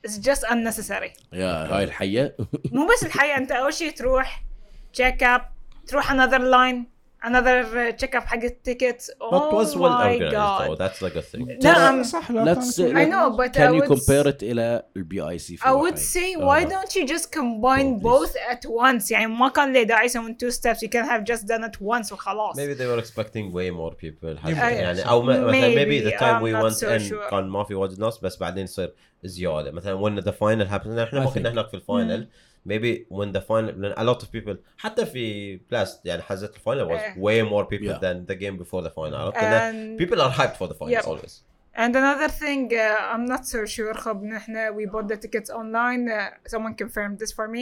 it's 0.06 0.18
just 0.18 0.44
unnecessary. 0.50 1.12
يا 1.32 1.46
هاي 1.46 1.84
الحية 1.84 2.36
مو 2.72 2.86
بس 2.86 3.04
الحقيقة 3.04 3.36
انت 3.36 3.52
اول 3.52 3.74
شيء 3.74 3.90
تروح 3.90 4.44
تشيك 4.92 5.22
اب 5.22 5.42
تروح 5.86 6.12
another 6.12 6.38
line 6.38 6.93
another 7.23 7.63
uh, 7.65 7.91
check 8.01 8.15
up 8.15 8.23
حق 8.25 8.43
التيكتس 8.43 9.11
But 9.11 9.15
oh 9.31 9.55
was 9.55 9.75
well 9.75 9.79
my 9.79 10.13
organized 10.13 10.35
though. 10.35 10.67
god 10.67 10.77
That's 10.77 11.01
like 11.01 11.15
a 11.15 11.21
thing. 11.21 11.63
لا 11.63 11.73
I'm- 11.91 12.03
صح 12.03 12.31
لا 12.31 12.45
Let's 12.55 12.77
كان- 12.77 12.93
say- 12.93 12.93
I 12.93 13.05
know 13.11 13.37
but 13.37 13.49
I 13.49 13.59
Can 13.59 13.73
you 13.73 13.81
would 13.81 13.89
compare 13.99 14.27
it 14.27 14.43
الى 14.43 14.83
البي 14.97 15.21
اي 15.29 15.37
سي 15.39 15.57
I 15.57 15.71
would 15.71 15.97
say 15.97 16.35
why 16.37 16.65
Uh, 16.65 16.69
don't 16.69 16.95
you 16.95 17.05
just 17.15 17.31
combine 17.31 17.87
oh, 17.87 17.99
please. 17.99 18.03
both 18.03 18.35
at 18.51 18.65
once 18.69 19.11
يعني 19.11 19.27
ما 19.27 19.49
كان 19.49 19.73
لي 19.73 19.83
داعي 19.85 20.05
يسوون 20.05 20.37
two 20.43 20.51
steps 20.55 20.77
you 20.81 20.89
can 20.89 21.05
have 21.09 21.23
just 21.33 21.41
done 21.45 21.63
it 21.63 21.81
once 21.81 22.11
وخلاص 22.11 22.55
Maybe 22.55 22.73
they 22.79 22.87
were 22.87 22.99
expecting 23.03 23.51
way 23.53 23.69
more 23.71 23.93
people 23.95 24.37
حتى 24.39 24.51
يمكن. 24.51 24.61
يعني 24.61 25.09
او 25.09 25.21
م- 25.21 25.25
مثلا 25.25 25.51
maybe 25.51 25.75
Maybe, 25.75 26.09
the 26.11 26.19
time 26.19 26.35
I'm 26.35 26.43
we 26.43 26.51
not 26.51 26.63
went 26.63 26.75
so 26.77 26.87
in 26.87 27.09
sure. 27.11 27.29
كان 27.31 27.49
ما 27.49 27.63
في 27.63 27.75
واجد 27.75 27.99
ناس 27.99 28.17
بس 28.17 28.37
بعدين 28.37 28.63
يصير 28.63 28.93
زياده 29.23 29.71
مثلا 29.71 30.01
when 30.01 30.23
the 30.23 30.31
final 30.31 30.71
happened 30.71 30.97
احنا 30.99 31.19
ما 31.19 31.25
I 31.25 31.33
كنا 31.33 31.49
think. 31.49 31.51
هناك 31.53 31.67
في 31.67 31.73
الفاينل 31.73 32.27
maybe 32.65 33.05
when 33.09 33.31
the 33.31 33.41
final 33.41 33.71
لأن 33.77 33.93
a 33.93 34.03
lot 34.13 34.19
of 34.23 34.27
people 34.31 34.55
حتى 34.77 35.05
في 35.05 35.55
بلاست 35.55 36.05
يعني 36.05 36.21
حزت 36.21 36.55
الفاينل 36.55 36.87
was 36.87 37.01
إيه. 37.01 37.13
way 37.15 37.49
more 37.51 37.65
people 37.65 37.87
Yeah. 37.87 37.99
than 37.99 38.31
the 38.31 38.35
game 38.35 38.63
before 38.63 38.81
the 38.83 38.91
final 38.95 39.15
عرفت 39.15 39.37
إنه 39.37 39.71
and 39.71 40.01
people 40.05 40.19
are 40.21 40.31
hyped 40.39 40.57
for 40.57 40.67
the 40.71 40.75
finals 40.75 40.91
Yep. 40.91 41.05
always 41.07 41.43
And 41.75 41.95
another 41.95 42.29
thing, 42.43 42.63
uh, 42.73 43.13
I'm 43.13 43.25
not 43.33 43.43
so 43.45 43.65
sure 43.65 43.93
خب 43.93 44.23
نحن 44.23 44.69
we 44.75 44.85
bought 44.85 45.07
the 45.07 45.17
tickets 45.17 45.49
online. 45.49 46.09
Uh, 46.09 46.49
someone 46.53 46.73
confirmed 46.83 47.19
this 47.19 47.31
for 47.31 47.47
me. 47.47 47.61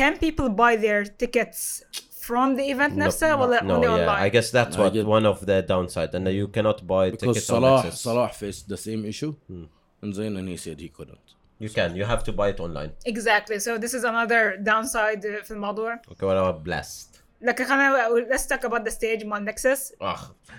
Can 0.00 0.12
people 0.24 0.48
buy 0.48 0.76
their 0.76 1.02
tickets 1.22 1.82
from 2.26 2.48
the 2.56 2.64
event 2.74 2.92
No, 2.96 3.04
نفسها 3.06 3.34
ولا 3.34 3.60
no 3.62 3.70
only 3.74 3.86
yeah 3.86 3.90
online? 3.90 4.22
I 4.22 4.28
guess 4.36 4.50
that's 4.50 4.76
I 4.76 4.80
what 4.80 4.92
get- 4.94 5.06
one 5.06 5.26
of 5.26 5.38
the 5.46 5.58
downside 5.72 6.14
and 6.14 6.26
you 6.40 6.46
cannot 6.56 6.86
buy 6.86 7.10
because 7.10 7.20
tickets 7.20 7.50
on 7.50 7.62
صلاح 7.62 7.84
Access. 7.86 8.02
صلاح 8.08 8.32
faced 8.32 8.68
the 8.68 8.76
same 8.76 9.04
issue 9.12 9.32
Hmm. 9.48 9.64
انزين 10.04 10.36
and 10.38 10.48
he 10.48 10.56
said 10.56 10.80
he 10.80 10.88
couldn't 10.88 11.33
you 11.60 11.68
can 11.68 11.94
you 11.96 12.04
have 12.04 12.22
to 12.24 12.32
buy 12.32 12.48
it 12.54 12.60
online 12.60 12.90
Exactly. 13.06 13.58
So 13.66 13.70
this 13.84 13.92
is 13.98 14.04
another 14.04 14.42
downside 14.62 15.24
uh, 15.24 15.44
في 15.44 15.50
الموضوع. 15.50 16.00
okay 16.10 16.24
what 16.26 16.36
about 16.36 16.64
blast 16.64 17.10
لكن 17.42 17.64
خلينا 17.64 18.08
let's 18.30 18.46
talk 18.46 18.64
about 18.64 18.84
the 18.84 18.90
stage 18.90 19.24
مال 19.24 19.44
Nexus. 19.44 19.92
Ugh. 20.00 20.18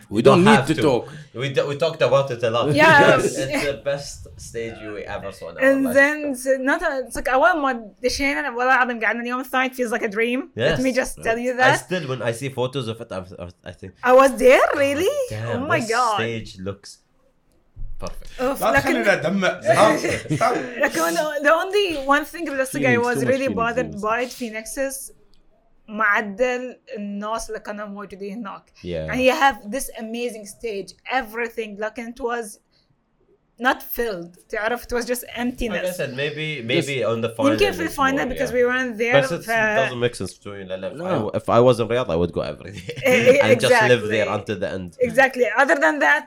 we 0.10 0.22
don't 0.22 0.44
need 0.44 0.56
have 0.56 0.68
to 0.68 0.76
talk 0.82 1.08
We, 1.36 1.50
d- 1.50 1.62
we 1.72 1.76
talked 1.78 2.02
about 2.02 2.32
it 2.32 2.42
a 2.44 2.50
lot. 2.50 2.66
Yeah. 2.74 3.18
it's, 3.20 3.38
it's 3.38 3.66
the 3.72 3.80
best 3.92 4.28
stage 4.50 4.78
we 4.96 5.02
ever 5.16 5.32
saw 5.32 5.50
in 5.50 5.58
our 5.58 5.64
And 5.68 5.78
life. 5.86 5.94
then 6.00 6.16
it's 6.32 6.46
not 6.70 6.82
it's 7.08 7.16
like 7.16 7.30
أول 7.30 7.62
ما 7.62 7.92
دشينا 8.04 8.50
والله 8.50 8.74
العظيم 8.76 9.00
قعدنا 9.00 9.22
اليوم 9.22 9.40
الثاني 9.40 9.70
it 9.70 9.74
feels 9.76 9.92
like 9.92 10.04
a 10.04 10.12
dream. 10.18 10.40
Let 10.56 10.70
Yes. 10.70 10.80
me 10.86 10.92
just 11.02 11.14
tell 11.24 11.38
you 11.46 11.52
I 11.54 11.58
that. 11.58 11.80
still, 11.86 12.04
when 12.12 12.22
I 12.22 12.32
see 12.32 12.50
photos 12.50 12.88
of 12.88 12.98
it, 13.04 13.10
I'm, 13.12 13.26
I 13.64 13.72
think, 13.80 13.92
I 14.04 14.14
was 14.22 14.32
there 14.46 14.66
really? 14.76 15.16
damn, 15.30 15.64
oh 15.64 15.68
my 15.74 15.80
this 15.80 15.90
god. 15.96 16.16
stage 16.20 16.52
looks 16.68 16.90
perfect. 18.00 18.42
أوف، 18.42 18.62
لا 18.64 18.72
لكن 18.72 18.82
تخلينا 18.82 19.16
ندمع 19.30 19.62
stop, 19.62 20.00
stop. 20.34 20.58
لكن 20.78 21.02
the 21.44 21.52
only 21.52 22.08
one 22.08 22.26
thing 22.26 22.50
اللي 22.50 22.66
I 22.66 22.68
Feelings, 22.68 23.06
was 23.06 23.16
too 23.16 23.26
much 23.26 23.28
really 23.28 23.48
feelings, 23.48 23.56
bothered 23.56 23.92
feelings. 23.94 24.02
by 24.04 24.22
it 24.26 24.30
في 24.38 24.50
نكسس 24.50 25.12
معدل 25.88 26.80
الناس 26.98 27.50
اللي 27.50 27.60
كانوا 27.60 27.86
موجودين 27.88 28.38
هناك 28.38 28.64
Yeah. 28.84 29.14
and 29.14 29.20
you 29.20 29.32
have 29.42 29.72
this 29.72 29.90
amazing 30.00 30.46
stage 30.46 30.94
everything 31.12 31.80
لكن 31.80 32.14
it 32.14 32.20
was 32.24 32.58
not 33.64 33.78
filled 33.98 34.38
تعرف 34.50 34.84
it 34.84 34.92
was 34.94 35.06
just 35.06 35.22
Like 35.24 35.38
I 35.38 35.42
emptiness 35.42 35.98
said, 35.98 36.14
maybe 36.16 36.62
maybe 36.64 37.04
on 37.04 37.22
the 37.22 37.30
final. 37.38 37.52
يمكن 37.52 37.72
في 37.72 37.78
it's 37.78 37.80
الفاينل 37.82 38.30
more, 38.30 38.34
because 38.34 38.52
yeah. 38.52 38.54
we 38.54 38.64
weren't 38.66 38.98
there 38.98 39.22
But 39.22 39.32
it 39.32 39.46
ف... 39.46 39.50
doesn't 39.50 40.00
make 40.00 40.16
sense 40.16 40.38
to 40.44 40.50
me. 40.50 40.64
Like, 40.66 40.92
If, 40.92 40.98
No. 40.98 41.30
I, 41.34 41.38
if 41.38 41.50
I 41.50 41.60
was 41.68 41.80
in 41.80 41.88
Riyadh, 41.88 42.10
I 42.10 42.18
would 42.22 42.34
go 42.38 42.42
every 42.54 42.72
day 42.72 42.84
Eh, 43.04 43.48
and 43.48 43.60
just 43.66 43.74
live 43.92 44.04
exactly. 44.04 44.10
there 44.16 44.28
until 44.38 44.58
the 44.64 44.70
end. 44.78 44.90
exactly 45.10 45.46
other 45.64 45.78
than 45.86 45.96
that 46.06 46.24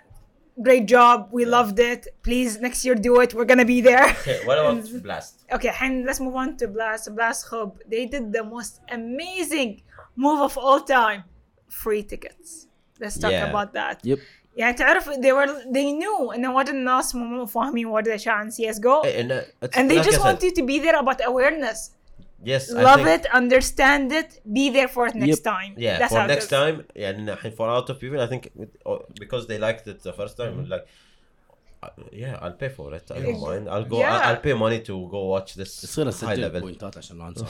great 0.68 0.87
job 0.97 1.16
we 1.38 1.42
loved 1.44 1.79
it 1.92 2.01
please 2.27 2.51
next 2.66 2.85
year 2.85 2.94
do 3.09 3.12
it 3.23 3.31
we're 3.37 3.51
gonna 3.53 3.64
be 3.77 3.81
there 3.90 4.07
Okay, 4.20 4.38
what 4.49 4.57
about 4.59 5.03
Blast? 5.07 5.33
Okay, 5.57 5.73
and 5.85 5.94
let's 6.07 6.20
move 6.27 6.37
on 6.42 6.57
to 6.61 6.64
Blast. 6.77 7.05
Blast 7.16 7.40
Hub. 7.51 7.70
They 7.92 8.05
did 8.14 8.25
the 8.33 8.44
most 8.55 8.73
amazing 8.99 9.70
move 10.25 10.40
of 10.49 10.55
all 10.66 10.81
time. 10.99 11.20
Free 11.83 12.03
tickets. 12.12 12.49
Let's 13.03 13.16
talk 13.23 13.33
Yeah. 13.33 13.51
about 13.53 13.70
that. 13.79 13.97
Yep. 14.05 14.18
يعني 14.57 14.75
تعرف 14.77 15.09
they 15.11 15.33
were 15.33 15.49
they 15.73 15.92
knew 15.92 16.33
انه 16.35 16.55
واجد 16.55 16.68
الناس 16.68 17.14
مو 17.14 17.25
مو 17.25 17.47
فاهمين 17.47 17.87
واجد 17.87 18.09
اشياء 18.09 18.35
عن 18.35 18.51
سي 18.51 18.70
اس 18.70 18.81
جو 18.81 19.03
And, 19.03 19.07
uh, 19.07 19.66
it's, 19.66 19.77
and 19.77 19.90
they 19.90 19.97
like 19.97 20.07
I 20.07 20.11
just 20.11 20.16
said, 20.23 20.25
want 20.25 20.42
you 20.42 20.51
to 20.53 20.62
be 20.62 20.79
there 20.79 20.99
about 20.99 21.20
awareness. 21.27 21.90
Yes, 22.53 22.64
I 22.70 22.83
Love 22.83 23.03
think- 23.07 23.25
it, 23.25 23.35
understand 23.40 24.07
it, 24.20 24.31
be 24.59 24.64
there 24.77 24.90
for 24.94 25.03
it 25.11 25.14
next 25.25 25.42
Yep. 25.44 25.53
time. 25.55 25.73
Yeah, 25.87 25.99
That's 26.01 26.12
for 26.12 26.20
how 26.20 26.27
it 26.29 26.35
next 26.35 26.44
is. 26.44 26.51
time, 26.59 26.77
يعني 26.97 27.33
الحين 27.33 27.53
for 27.57 27.66
a 27.68 27.75
lot 27.81 27.88
of 27.90 27.97
people, 28.03 28.20
I 28.20 28.27
think 28.33 28.42
with- 28.61 28.77
oh, 28.87 28.99
because 29.23 29.47
they 29.51 29.59
liked 29.59 29.87
it 29.92 29.99
the 30.03 30.12
first 30.20 30.35
time, 30.37 30.55
like, 30.75 30.85
uh, 31.83 31.88
yeah, 32.23 32.38
I'll 32.42 32.59
pay 32.64 32.68
for 32.79 32.88
it. 32.99 33.05
I 33.11 33.14
don't 33.23 33.35
Yes. 33.35 33.40
mind. 33.49 33.64
I'll 33.75 33.88
go. 33.92 33.99
Yeah. 34.01 34.12
I'll, 34.14 34.23
I'll 34.29 34.42
pay 34.49 34.55
money 34.66 34.81
to 34.88 34.94
go 35.14 35.20
watch 35.35 35.51
this 35.61 35.73
يصير 35.85 36.05
high 36.05 36.09
اسجل 36.09 36.42
level. 36.53 36.61
بوينتات 36.61 36.99
عشان 36.99 37.18
لا 37.18 37.29
انسى 37.29 37.44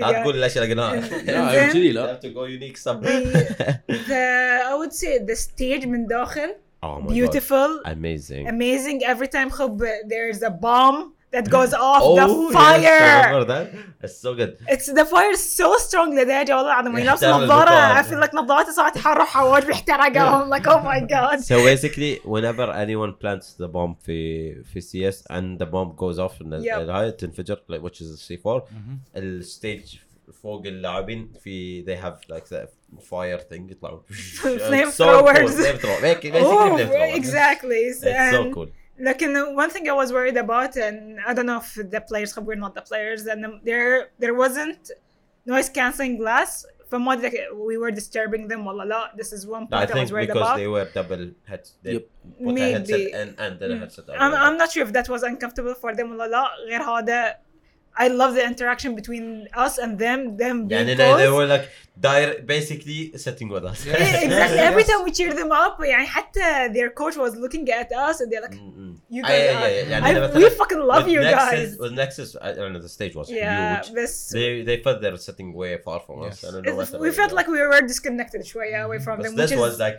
لا 0.00 0.22
تقول 0.22 0.34
الاشياء 0.36 0.64
اللي 0.64 0.74
قلناها. 0.74 1.22
لا 1.22 1.68
كذي 1.68 1.92
You 1.92 1.94
لا 1.94 2.16
have 2.16 2.20
to 2.20 2.28
go 2.28 2.44
unique 2.44 2.76
stuff. 2.76 3.00
The, 3.88 4.62
I 4.70 4.74
would 4.74 4.92
say 4.92 5.18
the 5.18 5.36
stage 5.36 5.86
من 5.86 6.06
داخل 6.06 6.54
oh 6.82 7.00
my 7.00 7.12
beautiful, 7.12 7.80
god, 7.84 7.92
amazing. 7.92 8.48
amazing. 8.48 9.04
Every 9.04 9.28
time 9.28 9.50
خب 9.50 9.78
there's 10.06 10.42
a 10.42 10.50
bomb 10.50 11.12
that 11.34 11.46
goes 11.56 11.72
off 11.74 12.02
Oh, 12.04 12.16
the 12.20 12.26
yes, 12.26 12.54
fire. 12.58 13.26
remember 13.26 13.44
that? 13.54 13.66
It's 14.04 14.18
so 14.24 14.30
good. 14.40 14.52
It's 14.74 14.86
the 14.98 15.04
fire 15.12 15.30
is 15.38 15.44
so 15.60 15.68
strong 15.86 16.08
لدرجة 16.18 16.56
والله 16.56 16.72
العظيم 16.72 16.98
لابس 16.98 17.22
يحترق 17.22 17.36
نظارة 17.44 17.70
البطاقة. 17.70 18.02
I 18.02 18.04
feel 18.06 18.20
like 18.28 18.34
نظارتي 18.34 18.72
صارت 18.72 18.98
حارة 18.98 19.24
حواج 19.24 19.64
بيحترقوا 19.66 20.44
I'm 20.44 20.48
like 20.50 20.66
oh 20.66 20.80
my 20.90 21.00
god 21.14 21.40
So 21.40 21.56
basically, 21.64 22.20
whenever 22.24 22.66
anyone 22.72 23.12
plants 23.22 23.54
the 23.58 23.68
bomb 23.68 23.94
في 24.06 24.54
في 24.64 24.80
CS 24.80 25.16
and 25.30 25.58
the 25.58 25.66
bomb 25.66 25.94
goes 25.96 26.18
off 26.18 26.40
in 26.40 26.50
the 26.50 26.58
Yep. 26.64 26.78
الهاي 26.78 27.10
تنفجر 27.12 27.56
like 27.72 27.82
which 27.82 28.00
is 28.00 28.08
the 28.16 28.36
C4 28.36 28.60
الستيج 29.16 29.96
فوق 30.42 30.62
اللاعبين 30.66 31.32
في 31.44 31.84
they 31.84 31.96
have 32.04 32.34
like 32.34 32.44
the 32.48 32.66
fire 33.10 33.38
thing 33.52 33.70
يطلعوا 33.70 34.00
Flame 34.08 34.88
It's 34.88 34.94
so 34.94 35.04
cool. 35.04 35.34
throwers. 35.34 35.54
Flame 35.54 35.78
thrower. 35.78 36.00
Basically, 36.00 36.30
basically 36.30 36.40
oh 36.40 36.76
flame 36.76 36.88
throwers. 36.88 37.16
exactly 37.16 37.76
It's 37.76 38.00
so 38.00 38.42
And 38.44 38.54
cool. 38.94 39.04
لكن 39.06 39.54
one 39.56 39.70
thing 39.70 39.88
I 39.88 39.92
was 39.92 40.12
worried 40.12 40.36
about 40.36 40.76
and 40.76 41.18
I 41.26 41.32
don't 41.34 41.46
know 41.46 41.58
if 41.58 41.74
the 41.74 42.00
players 42.00 42.36
we're 42.36 42.54
not 42.66 42.74
the 42.74 42.82
players 42.82 43.26
and 43.26 43.38
there 43.64 44.10
there 44.18 44.34
wasn't 44.34 44.90
noise 45.46 45.68
cancelling 45.68 46.16
glass 46.18 46.66
فما 46.92 47.12
ادري 47.12 47.30
we 47.68 47.76
were 47.78 47.90
disturbing 47.90 48.48
them 48.48 48.66
ولا 48.66 48.84
لا 48.84 49.12
this 49.16 49.32
is 49.32 49.46
one 49.46 49.62
I 49.62 49.66
point 49.66 49.74
I, 49.74 49.86
think 49.86 50.00
was 50.00 50.12
worried 50.12 50.26
because 50.28 50.42
about 50.42 50.56
they 50.56 50.66
were 50.66 50.86
double 50.94 51.22
heads. 51.50 51.68
They 51.84 51.92
Yep. 51.92 52.04
put 52.44 52.58
a 52.58 52.72
headset 52.74 52.98
Maybe. 52.98 53.12
in 53.22 53.28
and 53.44 53.52
then 53.60 53.70
a 53.72 53.78
headset 53.82 54.04
out. 54.10 54.16
I'm, 54.24 54.34
I'm 54.44 54.56
not 54.62 54.68
sure 54.72 54.82
if 54.86 54.92
that 54.96 55.08
was 55.14 55.22
uncomfortable 55.30 55.74
for 55.82 55.90
them 55.98 56.08
ولا 56.12 56.26
لا 56.34 56.44
غير 56.70 56.82
هذا 56.82 57.36
I 57.96 58.08
love 58.08 58.32
the 58.34 58.44
interaction 58.52 58.94
between 59.00 59.24
us 59.64 59.74
and 59.84 59.98
them 59.98 60.20
them 60.42 60.56
being 60.68 60.86
يعني 60.86 60.96
close. 60.96 61.18
they 61.22 61.28
were 61.38 61.46
like 61.54 61.66
dire- 62.00 62.40
basically 62.54 63.00
sitting 63.24 63.48
with 63.54 63.64
us. 63.70 63.84
Yeah, 63.84 64.24
exactly. 64.26 64.58
Every 64.70 64.84
time 64.90 65.00
we 65.04 65.10
cheer 65.18 65.32
them 65.40 65.50
up, 65.52 65.78
يعني 65.80 66.06
حتى 66.06 66.72
their 66.76 66.90
coach 66.90 67.16
was 67.16 67.34
looking 67.36 67.68
at 67.70 67.92
us 67.92 68.20
and 68.20 68.32
they're 68.32 68.40
like, 68.46 68.54
Mm-mm. 68.54 68.92
you 69.10 69.22
Ah, 69.24 69.28
guys 69.28 69.42
yeah, 69.44 69.62
are, 69.64 69.68
yeah, 69.70 69.82
yeah. 69.82 70.00
يعني 70.00 70.04
I, 70.04 70.14
مثلاً 70.20 70.34
we 70.34 70.48
fucking 70.50 70.78
love 70.92 71.04
with 71.04 71.12
you 71.14 71.20
Nexus, 71.20 71.50
guys. 71.50 71.78
With 71.78 71.92
Nexus, 71.92 72.36
I 72.40 72.52
don't 72.52 72.72
know, 72.72 72.80
the 72.80 72.88
stage 72.98 73.14
was 73.16 73.28
Yeah, 73.30 73.82
huge. 73.82 73.94
بس 73.96 74.32
They 74.32 74.62
they 74.68 74.78
felt 74.84 74.96
they 75.02 75.10
were 75.10 75.24
sitting 75.30 75.52
way 75.62 75.72
far 75.86 75.98
from 76.06 76.16
us. 76.22 76.42
Yes. 76.42 76.44
I 76.44 76.52
don't 76.52 76.64
know 76.64 76.80
it's- 76.80 76.92
what 76.92 77.00
we 77.06 77.10
felt 77.20 77.32
like 77.38 77.48
we 77.48 77.58
were 77.60 77.82
disconnected 77.92 78.40
شوية 78.46 78.84
away 78.86 78.98
from 79.06 79.16
But 79.18 79.24
them, 79.26 79.36
this 79.36 79.50
which 79.50 79.58
is 79.58 79.64
was 79.66 79.78
like 79.86 79.98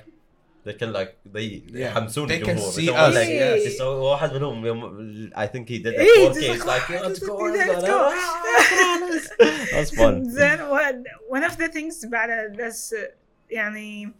they 0.65 0.73
can 0.73 0.93
like 0.93 1.11
they 1.33 1.63
Yeah. 1.73 1.75
يحمسون 1.97 2.27
They 2.27 2.31
can 2.39 2.49
الجمهور. 2.49 2.71
see 2.71 2.77
يسوون 2.79 2.97
us, 2.97 3.15
like- 3.15 3.27
yes. 3.29 3.67
يسوي 3.73 3.95
واحد 3.95 4.33
منهم 4.33 4.65
يوم- 4.65 5.31
I 5.35 5.47
think 5.47 5.67
he 5.69 5.79
did 5.83 5.95
a 5.95 5.99
إيه, 5.99 6.29
4K. 6.29 6.33
just 6.33 6.37
It's 6.37 6.65
like, 6.65 6.65
like 6.65 6.89
yeah, 6.89 7.07
let's 7.07 7.19
go, 7.19 7.33
let's 7.35 7.67
let's 7.67 7.81
go. 7.81 7.87
go. 7.87 9.01
That's 9.73 9.91
fun. 9.95 10.13
then 10.39 10.59
one, 10.69 11.05
one 11.29 11.43
of 11.43 11.57
the 11.57 11.67
things 11.67 12.05
بعد 12.05 12.55
this 12.57 12.93
uh, 12.93 13.11
يعني 13.51 14.13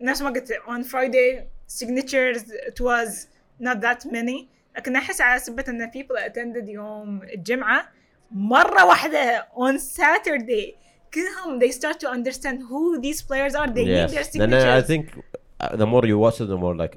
نفس 0.00 0.22
ما 0.22 0.30
قلت 0.30 0.52
on 0.68 0.82
Friday 0.84 1.42
signatures 1.68 2.42
it 2.68 2.80
was 2.80 3.26
not 3.60 3.80
that 3.80 4.06
many 4.12 4.48
لكن 4.76 4.96
احس 4.96 5.20
على 5.20 5.40
سبة 5.40 5.64
ان 5.68 5.90
people 5.90 6.16
attended 6.30 6.68
يوم 6.68 7.22
الجمعة 7.22 7.88
مرة 8.30 8.84
واحدة 8.84 9.48
on 9.56 9.78
Saturday 9.78 10.74
كلهم 11.14 11.60
they 11.60 11.70
start 11.72 11.96
to 12.00 12.08
understand 12.08 12.58
who 12.62 13.00
these 13.00 13.22
players 13.22 13.54
are 13.54 13.66
they 13.66 13.84
need 13.84 14.08
their 14.10 14.24
Yes. 14.24 14.34
And 14.36 14.52
then 14.52 14.52
I 14.52 14.82
signatures 14.82 14.86
think 14.86 15.06
uh, 15.16 15.20
the 15.80 15.86
more 15.86 16.04
you 16.06 16.18
watch 16.18 16.40
it, 16.40 16.46
the 16.46 16.56
more 16.56 16.74
like 16.74 16.94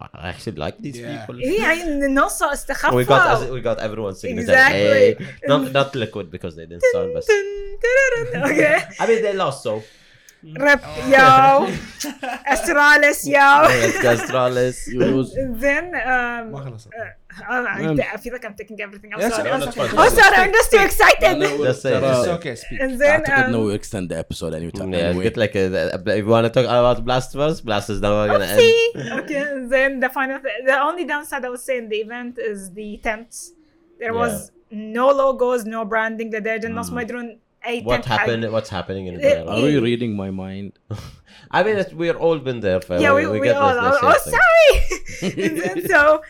I 0.00 0.28
actually 0.32 0.56
like 0.66 0.76
these 0.80 0.96
Yeah. 0.98 1.26
people. 1.26 1.34
هي 1.40 1.56
يعني 1.62 1.82
النص 2.06 2.42
We 2.42 2.46
got 2.46 2.52
استخفوا 2.52 3.04
we 3.04 3.62
got 3.62 3.78
everyone's 3.80 4.20
signature. 4.20 4.52
Exactly. 4.52 5.16
Hey, 5.16 5.48
not 5.50 5.62
not 5.78 5.88
liquid 6.04 6.26
because 6.36 6.54
they 6.58 6.66
didn't 6.70 6.84
sign, 6.92 7.08
but 7.14 7.24
okay 8.50 8.76
I 9.00 9.06
mean 9.08 9.20
they 9.26 9.34
lost 9.44 9.62
so. 9.62 9.82
Mm. 10.43 10.57
Rep, 10.57 10.83
oh. 10.85 11.07
yo. 11.11 11.27
Astralis, 12.47 13.27
yo. 13.27 13.67
Astralis, 14.07 14.87
Then, 15.59 15.95
um, 15.95 16.55
uh, 16.55 16.59
uh, 16.59 17.67
mm. 17.75 17.99
I 17.99 18.17
feel 18.17 18.31
like 18.31 18.45
I'm 18.45 18.53
taking 18.55 18.79
everything. 18.79 19.13
I'm 19.13 19.19
yes, 19.19 19.35
sorry. 19.35 19.51
I'm. 19.51 19.61
Oh, 19.61 20.09
sorry, 20.09 20.35
I'm 20.37 20.53
just 20.53 20.71
too 20.71 20.77
excited. 20.77 21.41
That's 21.41 21.83
it. 21.83 22.03
It's 22.03 22.27
okay, 22.39 22.55
speak. 22.55 22.79
And 22.79 22.99
then, 22.99 23.23
I 23.29 23.43
um, 23.45 23.51
no, 23.51 23.63
we 23.65 23.73
extend 23.73 24.07
the 24.07 24.17
episode 24.17 24.53
anytime. 24.53 24.93
Yeah, 24.93 25.11
anyway. 25.11 25.23
get 25.25 25.35
like 25.35 25.55
uh, 25.57 25.59
a, 25.59 26.17
if 26.17 26.23
you 26.23 26.25
want 26.25 26.45
to 26.45 26.49
talk 26.49 26.63
about 26.63 27.03
blast 27.03 27.33
first, 27.33 27.65
blast 27.65 27.89
is 27.89 27.99
now 27.99 28.13
we're 28.13 28.27
gonna 28.27 28.45
end. 28.45 29.19
okay, 29.19 29.43
then 29.67 29.99
the 29.99 30.07
final, 30.07 30.39
the 30.39 30.79
only 30.79 31.03
downside 31.03 31.43
I 31.43 31.49
would 31.49 31.59
say 31.59 31.79
in 31.79 31.89
the 31.89 31.97
event 31.97 32.39
is 32.39 32.71
the 32.71 32.97
tents. 33.03 33.51
There 33.99 34.13
was 34.13 34.51
no 34.71 35.09
logos, 35.09 35.65
no 35.65 35.83
branding. 35.83 36.29
The 36.29 36.39
Dejan 36.39 36.71
mm. 36.71 36.79
Nasmaydrun 36.79 37.39
اي 37.66 37.84
what 37.84 37.90
tent 37.92 38.04
حق- 38.04 38.18
happened 38.18 38.44
what's 38.54 38.70
happening 38.78 39.06
in 39.10 39.14
Eh, 39.14 39.20
there 39.22 39.44
Are 39.48 39.62
we 39.62 39.78
reading 39.88 40.12
my 40.22 40.30
mind? 40.44 40.72
I 41.56 41.62
mean 41.66 41.76
it, 41.82 41.90
we're 42.00 42.18
all 42.26 42.38
been 42.48 42.60
there 42.66 42.80
ف 42.80 42.90
yeah 43.04 43.12
we, 43.18 43.22
we, 43.34 43.38
get 43.48 43.56
all 43.56 43.74
this- 43.84 44.00
oh, 44.02 44.12
the 44.12 44.16
oh 44.16 44.18
same 44.24 45.34
thing. 45.36 45.86
sorry 45.88 45.88
so 45.94 46.22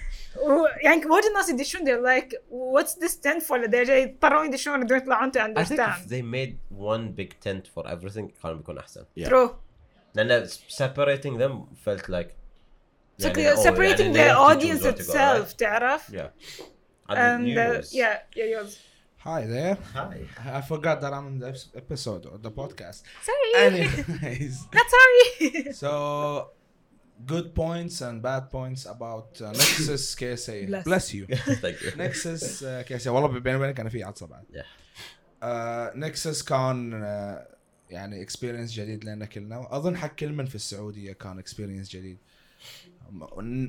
و- 0.42 0.66
يعني 0.84 1.06
وايد 1.06 1.24
الناس 1.24 1.48
يدشون 1.50 1.80
they're 1.86 2.02
like 2.12 2.34
what's 2.50 2.94
this 3.04 3.14
tent 3.26 3.42
for 3.48 3.56
لدرجة 3.56 3.94
يضطرون 3.94 4.46
يدشون 4.46 4.80
يقدرون 4.80 5.00
يطلعون 5.00 5.32
to 5.32 5.36
I 5.36 5.40
think 5.40 5.48
if 5.48 5.70
understand 5.70 6.08
they 6.08 6.22
made 6.22 6.58
one 6.94 7.12
big 7.20 7.30
tent 7.40 7.68
for 7.74 7.86
everything 7.88 8.26
كان 8.42 8.56
بيكون 8.58 8.78
احسن 8.78 9.04
Yeah. 9.18 9.28
true 9.28 9.50
لان 10.14 10.46
separating 10.68 11.38
them 11.38 11.52
felt 11.86 12.08
like 12.08 12.30
so 13.22 13.26
يعني, 13.26 13.52
oh, 13.54 13.58
separating 13.58 14.00
يعني 14.00 14.12
the 14.12 14.18
they 14.18 14.28
have 14.28 14.36
to 14.36 14.40
audience 14.40 14.80
choose 14.80 14.82
where 14.82 14.92
to 14.92 14.96
go, 14.96 15.12
itself 15.12 15.48
right? 15.48 15.56
تعرف 15.58 16.10
yeah 16.10 16.28
and 17.08 17.18
and 17.18 17.58
uh, 17.58 17.76
news. 17.76 17.94
yeah 17.94 18.16
yeah 18.36 18.48
yours 18.54 18.78
Hi 19.18 19.46
there. 19.46 19.78
Hi. 19.94 20.20
I 20.58 20.60
forgot 20.60 21.00
that 21.00 21.12
I'm 21.14 21.26
in 21.28 21.38
the 21.38 21.64
episode 21.74 22.26
of 22.26 22.42
the 22.42 22.50
podcast. 22.50 23.02
sorry 23.28 23.50
Anyways, 23.56 24.66
not 24.74 24.86
sorry 24.96 25.72
so 25.72 26.50
good 27.24 27.54
points 27.54 28.00
and 28.02 28.20
bad 28.20 28.50
points 28.50 28.84
about 28.86 29.40
uh, 29.40 29.52
Nexus 29.52 30.14
KSA. 30.14 30.66
Bless. 30.66 30.84
Bless 30.84 31.14
you. 31.14 31.26
Thank 31.64 31.80
you. 31.82 31.90
Nexus 31.96 32.62
uh, 32.62 32.82
KSA 32.86 33.06
والله 33.06 33.28
بيني 33.40 33.56
وبينك 33.56 33.80
انا 33.80 33.88
في 33.88 34.02
عطسه 34.04 34.26
بعد. 34.26 34.44
Yeah. 34.52 34.64
Uh, 35.42 35.96
Nexus 35.96 36.44
كان 36.44 36.92
uh, 37.02 37.54
يعني 37.90 38.22
اكسبيرينس 38.22 38.72
جديد 38.72 39.04
لنا 39.04 39.26
كلنا 39.26 39.76
اظن 39.76 39.96
حق 39.96 40.14
كل 40.14 40.32
من 40.32 40.46
في 40.46 40.54
السعوديه 40.54 41.12
كان 41.12 41.38
اكسبيرينس 41.38 41.90
جديد. 41.90 42.18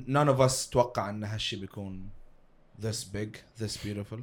None 0.08 0.28
of 0.36 0.40
us 0.40 0.70
توقع 0.70 1.10
ان 1.10 1.24
هالشيء 1.24 1.60
بيكون 1.60 2.10
this 2.82 3.04
big, 3.04 3.62
this 3.62 3.76
beautiful. 3.76 4.20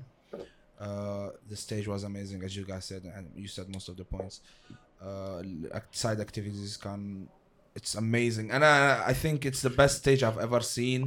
Uh, 0.81 1.31
the 1.49 1.57
stage 1.57 1.89
was 1.89 2.05
amazing, 2.05 2.43
as 2.45 2.57
you 2.57 2.64
guys 2.64 2.85
said, 2.85 3.03
and 3.16 3.31
you 3.35 3.49
said 3.49 3.68
most 3.68 3.89
of 3.89 3.97
the 3.97 4.05
points. 4.05 4.41
Uh, 5.03 5.43
side 5.91 6.20
activities 6.20 6.76
can 6.76 7.29
it's 7.79 7.95
amazing 7.95 8.51
and 8.55 8.62
I, 8.64 9.11
I 9.12 9.14
think 9.22 9.39
it's 9.51 9.62
the 9.68 9.74
best 9.81 9.95
stage 10.03 10.22
I've 10.29 10.41
ever 10.49 10.61
seen 10.76 11.01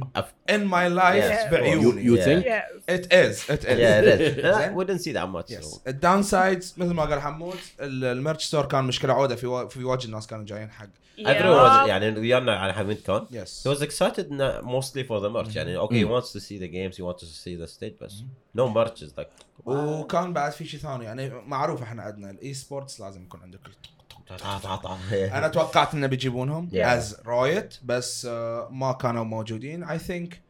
in 0.54 0.62
my 0.76 0.86
life 0.88 1.24
Yeah. 1.24 1.50
بعيوني. 1.50 2.02
You 2.04 2.16
Yeah. 2.18 2.24
think? 2.24 2.44
yeah 2.44 2.94
It 2.96 3.04
is. 3.12 3.50
It 3.50 3.64
is. 3.64 3.78
Yeah, 3.84 4.00
it 4.02 4.20
is. 4.20 4.76
we 4.78 4.84
didn't 4.84 5.02
see 5.06 5.12
that 5.12 5.28
much. 5.36 5.48
Yes. 5.50 5.80
So. 6.02 6.20
sides 6.20 6.74
مثل 6.76 6.94
ما 6.94 7.04
قال 7.04 7.20
حمود 7.20 7.56
ال- 7.80 8.04
ال 8.04 8.11
merch 8.11 8.44
store 8.44 8.66
كان 8.66 8.84
مشكله 8.84 9.12
عوده 9.12 9.36
في 9.36 9.46
و... 9.46 9.68
في 9.68 9.84
وجه 9.84 10.06
الناس 10.06 10.26
كانوا 10.26 10.44
جايين 10.44 10.70
حق 10.70 10.88
Everyone 11.18 11.84
was. 11.84 11.88
يعني 11.88 12.18
ويانا 12.20 12.56
على 12.56 12.74
حميد 12.74 13.00
كان. 13.00 13.26
yes 13.30 13.68
He 13.68 13.70
was 13.70 13.80
excited 13.82 14.26
mostly 14.64 15.04
for 15.08 15.20
the 15.20 15.30
merch. 15.30 15.56
يعني 15.56 15.78
okay, 15.86 15.92
he 15.92 16.04
wants 16.04 16.32
to 16.32 16.40
see 16.40 16.58
the 16.58 16.68
games, 16.68 16.96
he 16.96 17.02
wants 17.02 17.20
to 17.22 17.26
see 17.44 17.54
the 17.56 17.68
stage, 17.68 17.96
but 18.02 18.12
no 18.56 18.68
merch 18.68 19.02
is 19.02 19.12
like. 19.20 19.28
وكان 19.66 20.32
بعد 20.32 20.52
في 20.52 20.64
شيء 20.64 20.80
ثاني 20.80 21.04
يعني 21.04 21.28
معروف 21.46 21.82
إحنا 21.82 22.02
عندنا 22.02 22.30
ال 22.30 22.54
esports 22.54 23.00
لازم 23.00 23.22
يكون 23.22 23.40
عندك 23.42 23.60
أنا 25.12 25.48
توقعت 25.48 25.94
إنه 25.94 26.06
بيجيبونهم 26.06 26.70
is 26.74 27.16
right 27.26 27.74
بس 27.84 28.26
آه، 28.26 28.68
ما 28.72 28.92
كانوا 28.92 29.24
موجودين. 29.24 29.84
I 29.84 29.98
think 29.98 30.40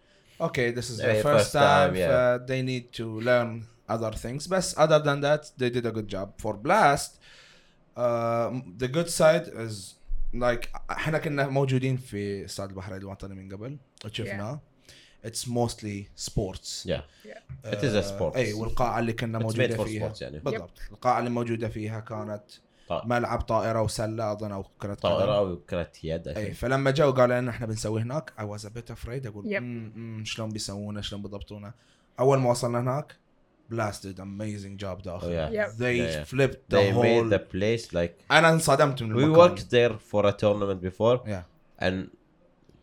okay 0.41 0.70
this 0.70 0.91
is 0.91 1.03
the 1.03 1.22
first 1.22 1.53
time 1.53 1.95
ف 1.95 2.08
they 2.08 2.62
need 2.62 2.91
to 2.93 3.20
learn 3.20 3.62
other 3.91 4.14
things 4.14 4.47
بس 4.47 4.75
other 4.75 4.79
ذان 4.79 5.20
that 5.20 5.47
they 5.47 5.51
did 5.59 5.87
a 5.87 5.91
good 5.91 6.16
job 6.16 6.43
for 6.43 6.57
BLAST 6.57 7.20
the 8.78 8.87
good 8.87 9.07
side 9.07 9.49
is 9.49 9.97
like 10.35 10.70
إحنا 10.91 11.18
كنا 11.18 11.49
موجودين 11.49 11.97
في 11.97 12.45
استاد 12.45 12.68
البحرين 12.68 12.99
الوطني 12.99 13.35
من 13.35 13.53
قبل 13.53 13.77
وشفناه 14.05 14.55
yeah. 14.57 14.73
it's 15.25 15.47
mostly 15.47 16.09
sports. 16.16 16.85
Yeah, 16.85 17.03
yeah. 17.25 17.39
Uh, 17.64 17.75
it 17.75 17.83
is 17.85 17.95
a 17.95 18.03
sport 18.03 18.37
اي 18.37 18.53
والقاعة 18.53 18.99
اللي 18.99 19.12
كنا 19.12 19.39
موجودة 19.39 19.85
فيها. 19.85 20.12
يعني. 20.20 20.39
بالضبط. 20.39 20.79
Yep. 20.79 20.93
القاعة 20.93 21.18
اللي 21.18 21.31
موجودة 21.31 21.68
فيها 21.68 22.01
كانت 22.01 22.43
آه. 22.93 23.07
ملعب 23.07 23.40
طائرة 23.40 23.82
وسلة 23.82 24.32
أظن 24.32 24.53
أو 24.53 24.62
كرة 24.62 24.95
طائرة 24.95 25.22
قدم. 25.22 25.51
أو 25.51 25.57
كرة 25.57 25.93
يد 26.03 26.28
اي 26.28 26.53
فلما 26.55 26.90
جاوا 26.90 27.11
قالوا 27.11 27.40
لنا 27.40 27.51
إحنا 27.51 27.66
بنسوي 27.66 28.03
هناك 28.03 28.32
I 28.41 28.45
was 28.45 28.66
a 28.66 28.68
bit 28.68 28.91
afraid 28.91 29.26
أقول 29.26 29.45
شلون 30.26 30.49
بيسوونه 30.49 31.01
شلون 31.01 31.22
بيضبطونه 31.22 31.72
أول 32.20 32.38
ما 32.38 32.51
وصلنا 32.51 32.80
هناك 32.80 33.16
BLAST 33.70 34.02
did 34.02 34.20
amazing 34.20 34.80
job 34.80 35.03
داخل 35.03 35.26
oh, 35.26 35.30
yeah. 35.30 35.55
Yeah. 35.55 35.78
they 35.78 35.97
yeah, 35.97 36.16
yeah. 36.16 36.24
flipped 36.24 36.70
the 36.70 36.76
they 36.76 36.90
whole 36.90 37.03
they 37.03 37.22
made 37.22 37.32
the 37.32 37.38
place 37.38 37.95
like 37.95 38.24
أنا 38.30 38.51
انصدمت 38.51 39.03
من 39.03 39.11
المكان 39.11 39.34
we 39.34 39.51
worked 39.51 39.62
there 39.62 39.95
for 40.12 40.26
a 40.26 40.32
tournament 40.32 40.82
before 40.82 41.18
yeah. 41.26 41.84
and 41.84 42.22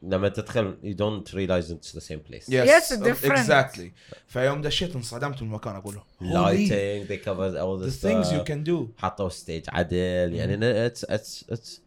لما 0.03 0.29
تدخل 0.29 0.77
you 0.83 0.93
don't 0.93 1.35
realize 1.35 1.71
it's 1.71 1.93
the 1.93 1.99
same 1.99 2.21
place 2.29 2.49
yes 2.49 2.91
exactly 2.93 3.91
فيوم 4.27 4.61
دشيت 4.61 4.95
انصدمت 4.95 5.41
من 5.41 5.47
المكان 5.47 5.75
أقول 5.75 5.95
اقوله 5.95 6.43
lighting 6.43 7.07
the 7.07 7.17
covers 7.17 7.55
all 7.55 7.83
the 7.83 7.89
things 7.89 8.33
you 8.33 8.43
can 8.43 8.63
do 8.63 8.89
حطوا 8.97 9.29
stage 9.29 9.65
عدل. 9.69 9.95
يعني 10.33 10.85
it's 10.85 11.03
it's 11.03 11.45
it's 11.49 11.81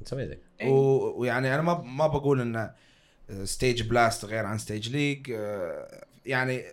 it's 0.00 0.12
amazing 0.12 0.38
ويعني 0.62 1.54
أنا 1.54 1.62
ما 1.62 1.82
ما 1.82 2.06
بقول 2.06 2.40
انه 2.40 2.70
stage 3.44 3.82
BLAST 3.82 4.24
غير 4.24 4.46
عن 4.46 4.58
stage 4.58 4.88
League 4.88 5.30
آه، 5.34 6.04
يعني 6.26 6.64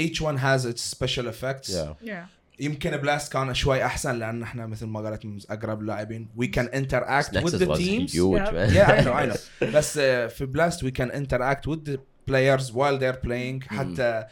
each 0.00 0.20
one 0.20 0.36
has 0.36 0.64
its 0.64 0.82
special 0.96 1.26
effects. 1.26 1.70
Yeah. 1.70 2.08
Yeah. 2.08 2.39
يمكن 2.60 2.96
بلاست 2.96 3.32
كان 3.32 3.54
شوي 3.54 3.84
أحسن 3.84 4.18
لأن 4.18 4.42
إحنا 4.42 4.66
مثل 4.66 4.86
ما 4.86 5.00
قالت 5.00 5.50
أقرب 5.50 5.82
لاعبين 5.82 6.28
وي 6.36 6.46
كان 6.46 6.66
انتر 6.66 7.02
اكت 7.06 7.36
وذ 7.36 7.56
ذا 7.56 7.76
تيمز 7.76 8.16
يا 8.16 9.20
اي 9.20 9.26
نو 9.26 9.34
بس 9.74 9.98
في 10.28 10.46
بلاست 10.46 10.84
وي 10.84 10.90
كان 10.90 11.10
انتر 11.10 11.50
اكت 11.50 11.68
وذ 11.68 11.90
ذا 11.90 11.98
بلايرز 12.28 12.70
وايل 12.70 12.98
ذي 12.98 13.08
ار 13.08 13.18
بلاينج 13.24 13.64
حتى 13.64 14.26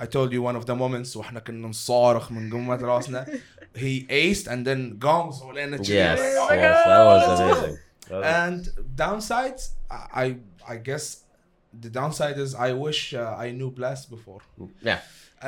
اي 0.00 0.06
تولد 0.06 0.32
يو 0.32 0.48
ون 0.48 0.54
اوف 0.54 0.64
ذا 0.64 0.74
مومنتس 0.74 1.16
وإحنا 1.16 1.40
كنا 1.40 1.68
نصارخ 1.68 2.32
من 2.32 2.52
قمة 2.52 2.76
راسنا. 2.76 3.26
هي 3.76 4.06
ايست 4.10 4.48
اند 4.48 4.68
ذن 4.68 4.98
جونز 4.98 5.42
ولينا 5.42 5.76
تشيز 5.76 6.20
يس 6.20 6.20
اند 8.12 8.74
داون 8.96 9.20
سايدز 9.20 9.74
اي 9.90 10.40
اي 10.70 10.78
جس 10.78 11.22
ذا 11.82 11.88
داون 11.88 12.12
سايد 12.12 12.38
از 12.38 12.54
اي 12.54 12.72
ويش 12.72 13.16
i 13.16 13.60
knew 13.60 13.76
بلاست 13.76 14.08
before. 14.10 14.62
يا 14.82 14.98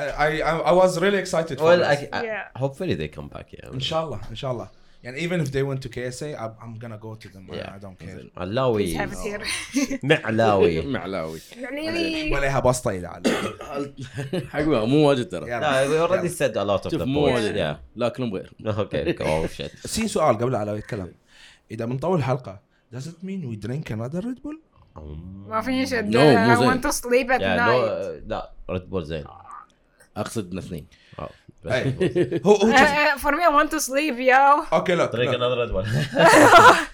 I 0.01 0.03
I, 0.25 0.27
I- 0.51 0.63
I 0.71 0.73
was 0.81 0.91
really 1.03 1.19
excited 1.25 1.55
for 1.59 1.65
Well, 1.69 1.79
this. 1.79 1.87
I, 1.93 2.17
I, 2.19 2.23
Yeah. 2.31 2.43
hopefully 2.63 2.95
they 3.01 3.09
come 3.17 3.27
back. 3.35 3.47
Yeah. 3.57 3.69
Inshallah, 3.79 4.21
inshallah. 4.35 4.69
And 5.05 5.17
even 5.25 5.37
if 5.43 5.49
they 5.55 5.63
went 5.69 5.81
to 5.85 5.89
KSA, 5.95 6.29
I'm, 6.43 6.53
I'm 6.63 6.73
gonna 6.83 6.97
go 7.07 7.11
to 7.23 7.27
them. 7.33 7.43
I- 7.51 7.55
Yeah. 7.59 7.75
I, 7.75 7.79
don't 7.85 7.97
care. 7.99 8.19
علاوي 8.37 8.97
معلاوي 10.03 10.81
معلاوي 10.85 11.39
يعني 11.61 12.31
ولا 12.33 12.59
بسطة 12.59 12.91
إذا 12.91 13.07
على 13.07 13.23
حقوقها 14.49 14.85
مو 14.85 15.09
واجد 15.09 15.29
ترى. 15.29 15.49
لا 15.49 15.87
we 15.87 16.09
already 16.09 16.29
said 16.29 16.55
a 16.55 16.65
lot 16.65 16.85
of 16.91 16.99
the 16.99 17.03
مو 17.03 17.25
points. 17.27 17.33
واجد 17.33 17.55
Yeah. 17.55 17.77
لكنهم 17.95 18.33
غير 18.33 18.53
Okay. 18.65 19.19
Oh 19.21 19.47
shit. 19.61 19.87
في 19.87 20.07
سؤال 20.07 20.37
قبل 20.37 20.55
على 20.55 20.77
يتكلم 20.77 21.13
إذا 21.71 21.85
بنطول 21.85 22.17
الحلقة 22.17 22.59
does 22.95 23.03
it 23.03 23.23
mean 23.25 23.41
we 23.51 23.67
drink 23.67 23.89
another 23.91 24.21
Red 24.21 24.39
Bull؟ 24.43 24.57
ما 25.47 25.61
في 25.61 25.85
شيء 25.85 26.01
No, 26.01 26.15
مو 26.17 26.55
I 26.55 26.73
want 26.75 26.81
to 26.83 26.91
sleep 26.91 27.29
at 27.29 27.41
Yeah. 27.41 27.57
night 27.57 27.89
No. 27.89 28.29
لا 28.29 28.51
ريد 28.69 28.89
بول 28.89 29.05
زين. 29.05 29.23
اقصد 30.17 30.51
إن 30.51 30.57
اثنين 30.57 30.87
Oh. 31.21 31.25
هو 32.45 32.53
هو 32.53 32.59
Uh, 32.59 33.17
me 33.17 33.43
I 33.43 33.51
want 33.57 33.69
to 33.71 33.79
sleep 33.79 34.17
yo 34.19 34.73
أوكي 34.73 34.95
look. 34.95 35.11
another 35.11 35.57
red 35.67 35.71
one. 35.73 35.87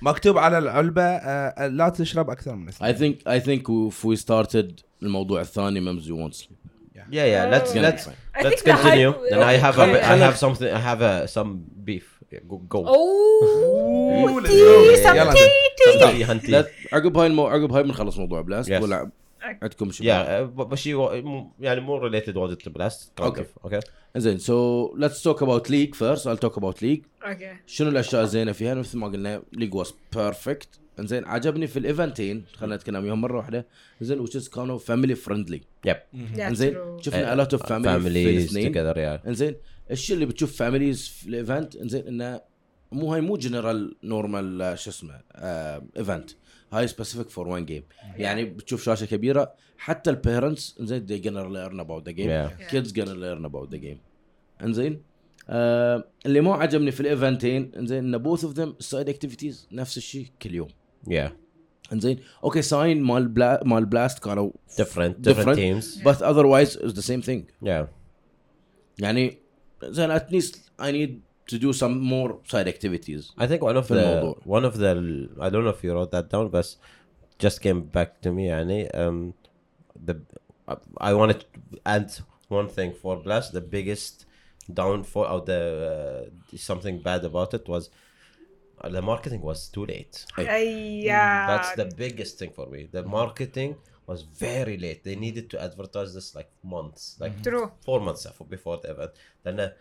مكتوب 0.01 0.37
على 0.37 0.57
العلبة 0.57 1.01
آه، 1.03 1.67
لا 1.67 1.89
تشرب 1.89 2.29
أكثر 2.29 2.55
من 2.55 2.71
I 2.71 2.73
اثنين. 2.83 3.17
think 3.17 3.27
I 3.27 3.43
think 3.45 3.61
if 3.91 4.05
we 4.05 4.21
started 4.25 4.83
الموضوع 5.03 5.41
الثاني 5.41 5.81
members 5.81 6.03
you 6.05 6.11
won't 6.15 6.35
sleep 6.35 6.59
Yeah. 7.11 7.25
Yeah. 7.33 7.45
Let's 7.55 7.71
Uh, 7.71 7.81
let's 7.87 8.03
I 8.07 8.43
let's 8.43 8.49
think 8.49 8.63
the 8.65 8.71
continue. 8.71 9.11
hype- 9.13 9.29
Then 9.31 9.41
I 9.53 9.55
have 9.65 9.75
a, 9.79 9.83
Okay. 9.83 10.01
I 10.13 10.17
have 10.27 10.35
something. 10.43 10.69
I 10.79 10.81
have 10.89 11.01
a 11.11 11.13
some 11.35 11.49
beef. 11.87 12.05
Go. 12.51 12.57
go. 12.75 12.79
Oh 12.87 14.41
some 15.05 15.17
tea 15.33 15.49
Hunty, 15.87 16.23
hunty. 16.29 16.49
لا 16.49 16.65
عقب 16.93 17.17
هاي. 17.17 17.29
عقب 17.39 17.71
هاي 17.73 17.83
بنخلص 17.83 18.17
موضوع 18.17 18.41
BLAST. 18.41 18.71
ولا 18.71 19.09
عندكم 19.41 19.91
شيء 19.91 20.07
Yeah, 20.07 20.25
uh, 20.25 21.23
مو- 21.25 21.51
يعني 21.59 21.81
more 21.87 22.01
related 22.01 22.33
was 22.33 22.51
it 22.53 22.63
to 22.67 22.71
blast. 22.73 23.21
kind 23.21 23.27
Okay. 23.33 23.39
of, 23.41 23.71
Okay. 23.71 23.79
زين 24.17 24.37
so 24.37 24.93
let's 24.97 25.23
talk 25.23 25.43
about 25.43 25.71
League 25.71 25.95
first 25.95 26.27
I'll 26.29 26.47
talk 26.49 26.53
about 26.61 26.81
League 26.83 27.01
okay 27.23 27.43
شنو 27.67 27.89
الأشياء 27.89 28.23
الزينة 28.23 28.51
فيها 28.51 28.73
مثل 28.73 28.97
ما 28.97 29.07
قلنا 29.07 29.43
League 29.53 29.75
was 29.75 29.93
perfect 30.15 30.69
انزين 30.99 31.25
عجبني 31.25 31.67
في 31.67 31.79
ال 31.79 31.87
event 31.87 32.27
ين 32.27 32.43
خلينا 32.53 32.75
نتكلم 32.75 33.03
وياهم 33.03 33.21
مرة 33.21 33.37
واحدة 33.37 33.67
زين 34.01 34.19
which 34.19 34.39
is 34.39 34.47
كانوا 34.47 34.77
family 34.77 35.15
friendly 35.15 35.61
Yep. 35.87 35.91
that's 36.35 36.39
انزين 36.39 36.77
شفنا 37.01 37.35
a 37.35 37.47
lot 37.47 37.51
of 37.51 37.59
family 37.61 37.67
في 37.67 37.99
families 37.99 38.07
الاثنين 38.27 38.73
together. 38.73 38.95
Yeah. 38.95 39.27
انزين 39.27 39.55
الشيء 39.91 40.13
اللي 40.15 40.25
بتشوف 40.25 40.55
families 40.55 41.07
في 41.07 41.27
ال 41.29 41.37
event 41.37 41.75
انزين 41.75 42.07
إنه 42.07 42.41
مو 42.91 43.13
هاي 43.13 43.21
مو 43.21 43.37
general 43.37 43.95
normal 44.03 44.79
شو 44.79 44.89
اسمه 44.89 45.21
event 45.97 46.29
هاي 46.73 46.87
specific 46.87 47.29
for 47.29 47.47
one 47.47 47.65
game 47.65 47.83
يعني 48.17 48.45
بتشوف 48.45 48.83
شاشة 48.83 49.05
كبيرة 49.05 49.53
حتى 49.77 50.09
ال 50.09 50.18
parents 50.18 50.75
إنزين 50.79 51.07
they 51.07 51.23
gonna 51.23 51.45
learn 51.55 51.79
about 51.85 52.03
the 52.09 52.13
game 52.13 52.29
Yeah. 52.29 52.71
kids 52.71 52.91
gonna 52.91 53.15
learn 53.15 53.45
about 53.51 53.75
the 53.75 53.79
game 53.85 53.97
إنزين 54.63 55.01
آه 55.49 56.03
اللي 56.25 56.41
مو 56.41 56.53
عجبني 56.53 56.91
في 56.91 56.99
ال 56.99 57.08
event 57.08 57.53
ين 57.53 57.71
إنزين 57.77 57.97
إن 57.97 58.17
both 58.17 58.43
of 58.45 58.53
them 58.53 58.75
side 58.79 59.09
activities 59.09 59.67
نفس 59.71 59.97
الشيء 59.97 60.27
كل 60.41 60.55
يوم 60.55 60.67
Yeah. 61.09 61.29
إنزين 61.93 62.19
okay 62.43 62.61
sign 62.61 63.03
مال 63.03 63.27
BLA- 63.27 63.61
مال 63.65 63.85
BLAST 63.85 64.19
كانوا 64.23 64.51
Different. 64.51 64.81
Different, 64.81 65.15
Different. 65.27 65.55
teams. 65.57 66.03
but 66.03 66.21
otherwise 66.21 66.75
it 66.75 66.83
was 66.83 66.93
the 66.93 67.11
same 67.11 67.21
thing 67.29 67.67
Yeah. 67.67 67.85
يعني 68.99 69.37
زين 69.83 70.19
least 70.19 70.55
I 70.81 70.91
need 70.91 71.09
to 71.48 71.58
do 71.58 71.72
some 71.72 71.94
more 72.00 72.38
side 72.52 72.68
activities 72.68 73.32
I 73.38 73.46
think 73.46 73.62
one 73.62 73.76
of 73.76 73.86
في 73.86 73.94
the 73.94 74.00
الموضوع. 74.00 74.36
one 74.44 74.64
of 74.64 74.74
the 74.78 75.28
I 75.40 75.50
don't 75.50 75.64
know 75.64 75.74
if 75.78 75.84
you 75.84 75.92
wrote 75.94 76.10
that 76.10 76.28
down 76.30 76.48
but 76.50 76.76
just 77.38 77.60
came 77.60 77.80
back 77.82 78.20
to 78.22 78.30
me 78.32 78.48
يعني 78.48 78.88
um, 78.94 79.34
the 80.06 80.14
I 81.08 81.12
wanted 81.12 81.40
to 81.40 81.46
add 81.84 82.10
one 82.48 82.68
thing 82.68 82.92
for 83.02 83.16
Blast 83.16 83.52
the 83.52 83.60
biggest 83.60 84.24
downfall 84.72 85.26
or 85.34 85.40
the 85.50 85.62
uh, 85.92 86.56
something 86.56 86.96
bad 87.08 87.22
about 87.30 87.52
it 87.58 87.68
was 87.68 87.90
uh, 88.80 88.88
the 88.88 89.02
marketing 89.02 89.42
was 89.42 89.68
too 89.68 89.84
late. 89.86 90.26
أي 90.38 91.04
That's 91.50 91.72
the 91.76 91.84
biggest 91.96 92.38
thing 92.38 92.50
for 92.58 92.66
me. 92.66 92.88
The 92.90 93.02
marketing 93.02 93.76
was 94.06 94.22
very 94.22 94.76
late. 94.78 95.00
They 95.04 95.16
needed 95.16 95.46
to 95.52 95.56
advertise 95.68 96.10
this 96.14 96.34
like 96.34 96.50
months, 96.62 97.16
like 97.20 97.34
True. 97.42 97.66
four 97.86 98.00
months 98.00 98.26
before 98.48 98.76
the 98.82 98.90
event. 98.94 99.12
لأن 99.46 99.72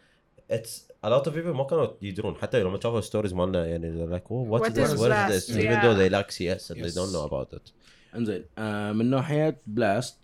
it's 0.53 0.89
a 1.07 1.09
lot 1.11 1.25
of 1.27 1.33
people 1.35 1.47
ما 1.57 1.65
كانوا 1.65 1.87
يدرون. 2.03 2.35
حتى 2.35 2.63
لما 2.63 2.81
شافوا 2.81 3.01
stories 3.01 3.35
مالنا 3.35 3.67
يعني 3.67 3.93
they're 4.07 4.13
like 4.21 4.25
oh 4.29 4.51
what, 4.51 4.61
What 4.63 4.73
is 4.73 4.75
this? 4.75 4.89
is 4.93 4.99
what 5.01 5.09
Blast? 5.09 5.33
is 5.33 5.47
this? 5.47 5.57
Even 5.57 5.63
Yeah. 5.65 5.83
though 5.83 5.99
they 6.01 6.11
like 6.19 6.31
CS 6.33 6.71
and 6.71 6.77
they 6.77 6.89
Yes. 6.89 6.95
don't 6.95 7.13
know 7.13 7.31
about 7.33 7.57
it. 7.59 7.73
انزين 8.15 8.45
آه 8.59 8.93
من 8.93 9.11
ناحية 9.11 9.61
BLAST 9.67 10.17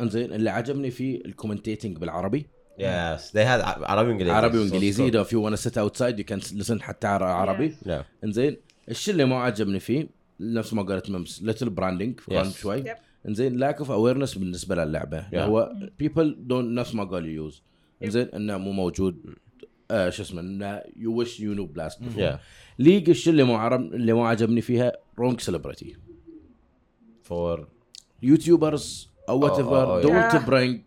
انزين 0.00 0.32
اللي 0.32 0.50
عجبني 0.50 0.90
فيه 0.90 1.24
ال 1.24 1.30
commentating 1.30 1.98
بالعربي. 1.98 2.46
Yes. 2.78 3.20
They 3.20 3.44
had 3.46 3.62
عربي 3.82 4.08
وإنجليزي. 4.08 4.30
عربي 4.34 4.56
So 4.58 4.60
وانجليزي 4.60 5.06
اذا 5.08 5.22
في 5.22 5.36
وأنا 5.36 5.56
seat 5.56 5.78
outside 5.78 6.18
you 6.18 6.24
can 6.24 6.38
listen 6.38 6.82
حتى 6.82 7.06
عر- 7.06 7.22
عربي. 7.24 7.70
Good. 7.70 7.88
yeah. 7.88 8.24
انزين 8.24 8.56
الشيء 8.88 9.12
اللي 9.12 9.24
ما 9.24 9.36
عجبني 9.42 9.80
فيه 9.80 10.08
نفس 10.40 10.72
ما 10.74 10.82
قالت 10.82 11.10
ممس 11.10 11.42
ليتل 11.42 11.70
براندنج 11.70 12.20
كان. 12.20 12.50
شوي. 12.50 12.84
Yep. 12.84 12.96
انزين 13.28 13.56
لاك 13.56 13.78
اوف 13.78 13.90
اويرنس 13.90 14.34
بالنسبة 14.38 14.74
للعبة. 14.74 15.18
اللي 15.18 15.38
Yeah. 15.40 15.48
هو 15.48 15.72
بيبل 15.98 16.36
دون 16.40 16.74
نفس 16.74 16.94
ما 16.94 17.04
قالوا 17.04 17.28
يوز 17.28 17.62
انزين 18.04 18.28
إنه 18.34 18.58
مو 18.58 18.72
موجود. 18.72 19.34
آه 19.90 20.10
شو 20.10 20.22
اسمه 20.22 20.40
انه 20.40 20.82
يو 20.96 21.12
ويش 21.12 21.40
يو 21.40 21.54
نو 21.54 21.66
بلاست 21.66 22.00
ليج 22.78 23.10
الشيء 23.10 23.32
اللي 23.32 23.44
ما 23.44 23.58
عرب 23.58 23.94
اللي 23.94 24.12
ما 24.12 24.28
عجبني 24.28 24.60
فيها 24.60 24.92
رونج 25.18 25.40
سيلبرتي 25.40 25.96
for 27.28 27.60
يوتيوبرز 28.22 29.10
أو 29.28 29.40
وات 29.40 29.58
ايفر 29.58 30.02
دونت. 30.02 30.46
برينج 30.46 30.80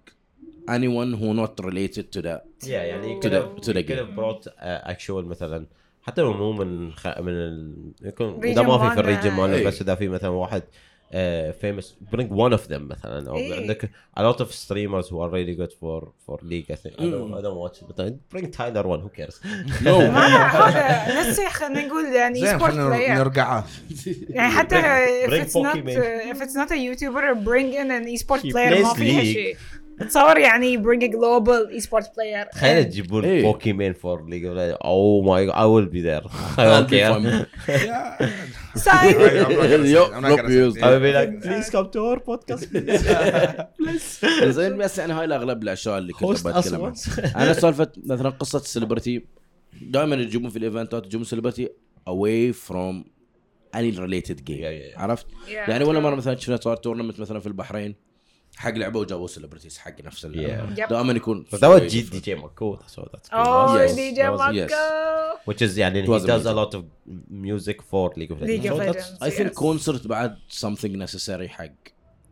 anyone 0.69 1.11
who 1.19 1.33
not 1.41 1.65
related 1.65 2.05
to 2.15 2.21
that 2.21 2.43
yeah 2.63 2.67
يعني 2.69 3.19
to 3.21 3.25
the 3.73 3.83
could 3.83 3.99
have 3.99 4.15
brought 4.15 4.47
uh, 4.47 4.91
actual 4.91 5.25
مثلا 5.25 5.65
حتى 6.01 6.21
لو 6.21 6.33
مو 6.33 6.51
من 6.51 6.91
خ... 6.93 7.07
من 7.07 7.33
ال... 7.33 7.91
يكون 8.01 8.41
Region 8.41 8.45
إذا 8.45 8.61
ما 8.61 8.89
في 8.89 8.95
في. 8.95 8.99
ال 8.99 9.04
region 9.04 9.31
مالنا 9.31 9.55
إيه. 9.55 9.67
بس 9.67 9.81
إذا 9.81 9.95
في 9.95 10.07
مثلا 10.07 10.29
واحد 10.29 10.63
uh, 11.14 11.52
famous 11.62 11.86
bring 12.12 12.28
one 12.28 12.52
of 12.52 12.68
them 12.68 12.82
مثلا 12.82 13.28
او 13.28 13.36
إيه. 13.36 13.54
عندك 13.54 13.90
a 14.18 14.22
lot 14.22 14.40
of 14.40 14.48
streamers 14.52 15.08
who 15.08 15.18
are 15.20 15.30
really 15.30 15.54
good 15.54 15.72
for 15.72 16.08
for 16.26 16.38
league 16.42 16.70
I 16.70 16.76
think 16.76 16.94
I 16.98 17.04
don't, 17.04 17.34
I 17.34 17.42
don't 17.42 17.58
watch 17.64 17.76
it 17.82 17.86
but 17.88 18.34
bring 18.34 18.50
Tyler 18.50 18.82
one 18.82 19.00
who 19.00 19.10
cares 19.20 19.40
نو 19.82 19.98
ما 19.98 20.26
هذا 20.26 21.20
نفس 21.20 21.40
خلينا 21.40 21.86
نقول 21.86 22.04
يعني 22.14 22.40
زين 22.40 22.48
سبورت 22.58 22.72
خلينا 22.72 22.88
بلاير 22.88 23.14
نرقعها 23.14 23.64
يعني 24.28 24.52
حتى 24.52 24.76
if 25.26 25.30
bring 25.30 25.44
it's 25.46 25.54
not 25.54 25.76
Pokemon. 25.76 26.34
if 26.34 26.42
it's 26.42 26.54
not 26.54 26.70
a 26.70 26.74
YouTuber 26.74 27.44
bring 27.44 27.72
in 27.74 27.90
an 27.90 28.08
e-sport 28.08 28.40
He 28.40 28.52
player 28.52 28.82
ما 28.82 28.92
plays 28.92 28.96
فيها 28.96 29.20
League. 29.20 29.24
شيء 29.34 29.56
تصور 30.07 30.37
يعني 30.37 30.77
bring 30.77 31.01
a 31.01 31.07
global 31.07 31.77
e-sport 31.77 32.03
player 32.05 32.49
تخيل 32.51 32.85
تجيبون 32.85 33.25
إيه. 33.25 33.43
Pokimane 33.43 33.93
for 33.93 34.29
league 34.29 34.45
oh 34.45 35.21
my. 35.21 35.51
Yup, 39.95 40.11
not 40.21 40.45
used. 40.49 40.77
I 40.83 40.89
will 40.91 40.99
be 41.05 41.11
like 41.19 41.41
please 41.41 41.69
come 41.69 41.89
to 41.91 41.99
our 42.09 42.19
podcast 42.19 42.65
زين 44.43 44.77
بس 44.77 44.97
يعني 44.97 45.13
هاي 45.13 45.25
الأغلب 45.25 45.63
الأشياء 45.63 45.97
اللي 45.97 46.13
كنت 46.13 46.47
بتكلم 46.47 46.83
عنها. 46.83 46.93
أنا 47.35 47.53
سالفة 47.53 47.91
مثلا 48.05 48.29
قصة 48.29 48.59
ال 48.59 48.66
celebrity 48.66 49.25
دائما 49.81 50.15
يجيبون 50.15 50.49
في 50.49 50.57
ال 50.57 50.64
eventات 50.64 51.05
يجيبون 51.05 51.25
celebrity 51.25 51.69
away 52.09 52.53
from 52.53 53.03
any 53.73 53.91
related 53.91 54.37
game. 54.45 54.59
Yeah, 54.59 54.71
yeah, 54.71 54.93
yeah. 54.93 54.99
عرفت؟ 54.99 55.25
Yeah, 55.25 55.69
يعني 55.69 55.83
ولا. 55.83 55.99
مرة 55.99 56.15
مثلا 56.15 56.35
شفنا 56.35 56.57
صار 56.57 56.75
tournament 56.77 57.19
مثلا 57.19 57.39
في 57.39 57.47
البحرين. 57.47 57.95
حق 58.59 58.71
لعبه 58.71 58.99
وجابوا 58.99 59.27
سليبرتيز 59.27 59.77
حق 59.77 60.01
نفس 60.01 60.25
اللعبه 60.25 60.75
Yep. 60.75 60.89
دائما 60.89 61.13
يكون 61.13 61.45
But 61.51 61.57
that 61.59 61.69
was 61.69 61.91
G- 61.93 62.09
DJ 62.11 62.35
Marco. 62.41 62.75
That's 62.75 62.97
what 62.97 63.11
that's 63.11 63.29
cool. 63.29 63.45
Oh, 63.47 63.77
Yes. 63.77 63.95
DJ 63.95 64.17
That 64.17 64.33
was- 64.37 64.55
yes. 64.55 64.71
Marco. 64.71 65.39
Which 65.49 65.61
is 65.61 65.77
yeah, 65.77 65.87
and 65.89 65.95
It 65.97 66.05
he 66.05 66.27
does 66.33 66.45
a 66.45 66.55
lot 66.61 66.71
of 66.77 66.83
music 67.49 67.77
for 67.91 68.05
League 68.19 68.31
of 68.33 68.37
Legends. 68.41 68.51
League 68.51 68.71
of 68.71 68.77
so 68.77 68.93
that's 69.23 69.35
ثينك 69.37 69.51
Yes. 69.51 69.55
كونسرت 69.57 70.07
بعد 70.07 70.37
something 70.51 70.95
necessary 71.07 71.47
حق 71.47 71.71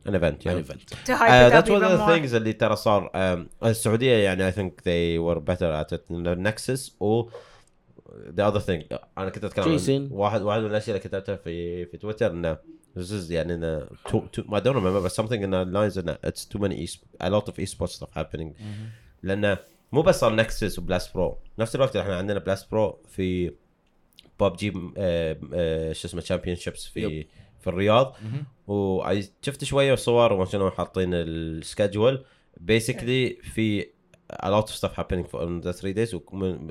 an 0.07 0.09
event. 0.09 0.39
Yeah. 0.45 0.51
an 0.53 0.59
event 0.65 0.81
To 1.07 1.13
hype 1.19 1.29
Uh, 1.31 1.49
it 1.49 1.53
up 1.53 1.53
that's 1.53 1.69
one 1.69 1.83
of 1.83 1.91
the 1.91 1.97
more. 1.97 2.09
things 2.15 2.33
اللي 2.33 2.53
ترى 2.53 2.75
صار 2.75 3.09
um, 3.13 3.65
السعودية 3.65 4.13
يعني 4.17 4.51
I 4.51 4.55
think 4.55 4.69
they 4.71 5.19
were 5.19 5.39
better 5.39 5.83
at 5.85 5.97
it 5.97 6.01
Nexus 6.37 6.91
or 6.99 7.31
the 8.37 8.43
other 8.51 8.59
thing 8.59 8.97
أنا 9.17 9.29
كنت 9.29 9.43
اتكلم. 9.43 10.09
واحد 10.11 10.41
واحد 10.41 10.59
من 10.61 10.65
الاشياء 10.67 10.97
اللي 10.97 11.07
كتبتها 11.09 11.35
في 11.35 11.85
في 11.85 11.97
تويتر 11.97 12.31
انه 12.31 12.57
this 12.95 13.11
is 13.11 13.31
يعني 13.31 13.53
انه 13.53 13.85
too, 13.85 14.21
too, 14.31 14.43
I 14.51 14.59
don't 14.59 14.75
remember 14.75 15.01
but 15.01 15.11
something 15.11 15.41
in 15.41 15.51
the 15.51 15.65
lines 15.65 15.97
انه 15.97 16.17
it's 16.25 16.45
too 16.45 16.59
many 16.59 16.73
e 16.73 16.87
a 17.23 17.29
lot 17.29 17.47
of 17.47 17.55
esports 17.59 17.91
stuff 17.91 18.13
happening 18.17 18.53
لأنه 19.23 19.57
مو 19.91 20.01
بس 20.01 20.19
صار 20.19 20.35
نكسس 20.35 20.79
و 20.79 20.86
بلاست 20.86 21.13
برو 21.13 21.37
نفس 21.59 21.75
الوقت 21.75 21.95
إحنا 21.95 22.17
عندنا 22.17 22.39
بلاست 22.39 22.71
برو 22.71 22.99
في 23.07 23.51
ببجي 24.39 24.73
آه، 24.97 25.93
شو 25.93 26.07
اسمه 26.07 26.21
championships 26.21 26.85
في 26.85 27.25
في 27.59 27.67
الرياض 27.67 28.17
وشفت 28.67 29.63
شوية 29.63 29.95
صور 29.95 30.33
وشنو 30.33 30.71
حاطين 30.71 31.13
ال 31.13 31.26
schedule 31.26 32.25
basically 32.57 33.37
في 33.43 33.87
a 34.43 34.49
lot 34.49 34.69
of 34.69 34.75
stuff 34.75 34.93
happening 34.95 35.25
for 35.31 35.41
in 35.41 35.61
the 35.61 35.73
three 35.73 35.93
days 35.93 36.13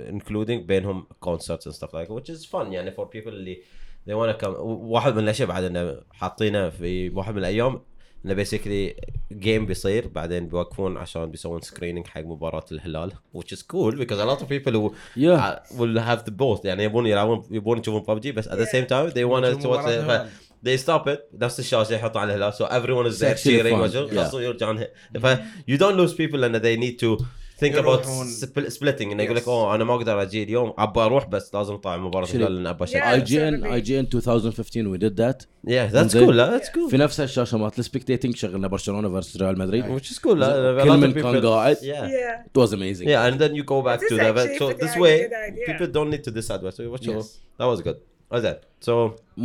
including 0.08 0.66
بينهم 0.66 1.06
concerts 1.24 1.66
and 1.66 1.74
stuff 1.74 1.92
like 1.92 2.08
which 2.08 2.30
is 2.30 2.44
fun 2.44 2.72
يعني 2.72 2.90
for 2.90 3.04
people 3.04 3.28
اللي 3.28 3.62
they 4.08 4.14
wanna 4.14 4.34
come. 4.44 4.54
واحد 4.58 5.12
من 5.14 5.18
الأشياء 5.24 5.48
بعد 5.48 5.64
إنه 5.64 5.96
حاطينه 6.12 6.70
في 6.70 7.10
واحد 7.10 7.32
من 7.32 7.38
الأيام 7.38 7.80
إنه 8.24 8.34
basically 8.34 8.96
game 9.32 9.66
بيصير 9.66 10.08
بعدين 10.08 10.48
بيوقفون 10.48 10.96
عشان 10.96 11.30
بيسوون 11.30 11.60
screening 11.60 12.06
حق 12.06 12.20
مباراة 12.20 12.64
الهلال 12.72 13.12
which 13.38 13.52
is 13.56 13.62
cool 13.62 13.92
because 13.92 14.18
a 14.18 14.24
lot 14.24 14.42
of 14.42 14.48
people 14.48 14.72
who 14.72 14.94
Yeah. 15.16 15.36
uh, 15.36 15.58
will 15.78 15.98
have 16.00 16.24
the 16.24 16.30
both 16.32 16.64
يعني 16.64 16.84
يبون 16.84 17.06
يلعبون 17.06 17.42
يبون 17.50 17.78
يشوفون 17.78 18.14
ببجي 18.14 18.32
بس 18.32 18.48
at 18.48 18.52
the 18.52 18.66
same 18.66 18.86
time 18.88 19.10
they 19.10 19.24
want 19.24 19.62
to 19.62 19.68
watch 19.68 20.26
they 20.64 20.76
stop 20.76 21.06
it. 21.08 21.18
نفس 21.40 21.60
الشاشه 21.60 21.94
يحطون 21.94 22.22
على 22.22 22.34
الهلال. 22.34 22.52
So 22.52 22.66
everyone 22.66 23.06
is 23.12 23.18
there 23.20 23.36
cheering 23.44 24.34
يرجعون 24.34 24.84
ف 25.20 25.26
you 25.70 25.76
don't 25.78 25.96
lose 25.96 26.14
people 26.14 26.42
and 26.44 26.54
they 26.54 26.76
need 26.76 26.98
to 27.00 27.24
think 27.62 27.74
about 27.74 28.04
يروحون- 28.06 28.26
spl- 28.44 28.70
splitting 28.78 29.02
انه 29.12 29.22
يقول 29.22 29.36
لك. 29.36 29.48
oh 29.48 29.74
أنا 29.74 29.84
ما 29.84 29.94
أقدر 29.94 30.22
أجي 30.22 30.42
اليوم 30.42 30.72
ابى 30.78 31.00
أروح 31.00 31.26
بس 31.26 31.54
لازم 31.54 31.74
اطلع 31.74 31.96
مباراه 31.96 32.26
الهلال 32.26 32.54
لأن 32.54 32.66
ابى 32.66 32.78
Yeah. 32.78 32.88
اشجع 32.88 33.12
AG 33.12 33.48
ان. 33.48 33.64
اي 33.64 33.80
جي 33.80 34.00
ان 34.00 34.06
2015 34.14 34.88
وي 34.88 34.98
ديد 34.98 35.20
ذات 35.20 35.42
yeah 35.42 35.92
that's 35.92 35.96
زين. 36.06 36.26
cool 36.26 36.30
لا 36.30 36.58
that's 36.58 36.64
cool 36.66 36.90
في 36.90 36.96
نفس 36.96 37.20
الشاشه 37.20 37.58
مالت 37.58 37.78
السبكتيتنج 37.78 38.36
شغلنا 38.36 38.68
برشلونه 38.68 39.08
فيرس 39.08 39.36
ريال 39.36 39.58
مدريد 39.58 39.84
which 40.00 40.04
is 40.04 40.16
cool 40.18 40.26
لا- 40.26 40.80
a 40.80 40.84
كل 40.84 40.96
من 40.96 41.12
كان 41.12 41.46
قاعد 41.46 41.76
yeah 41.76 41.80
Yeah. 41.80 42.46
it 42.46 42.62
was 42.66 42.70
amazing 42.72 43.06
Yeah, 43.06 43.32
and 43.32 43.40
then 43.40 43.50
you 43.54 43.64
go 43.64 43.82
back 43.86 44.00
to 44.00 44.14
the. 44.16 44.58
So 44.58 44.84
this 44.84 44.96
way, 44.96 45.16
idea. 45.24 45.66
people 45.68 45.86
don't 45.96 46.10
need 46.14 46.24
to 46.28 46.32
decide 46.40 46.60
what. 46.62 46.74
So 46.74 46.82
Yes. 46.82 47.26
that 47.58 47.68
was 47.74 47.80
good. 47.86 47.98
What's 48.30 48.44
that? 48.48 48.58
So 48.86 48.94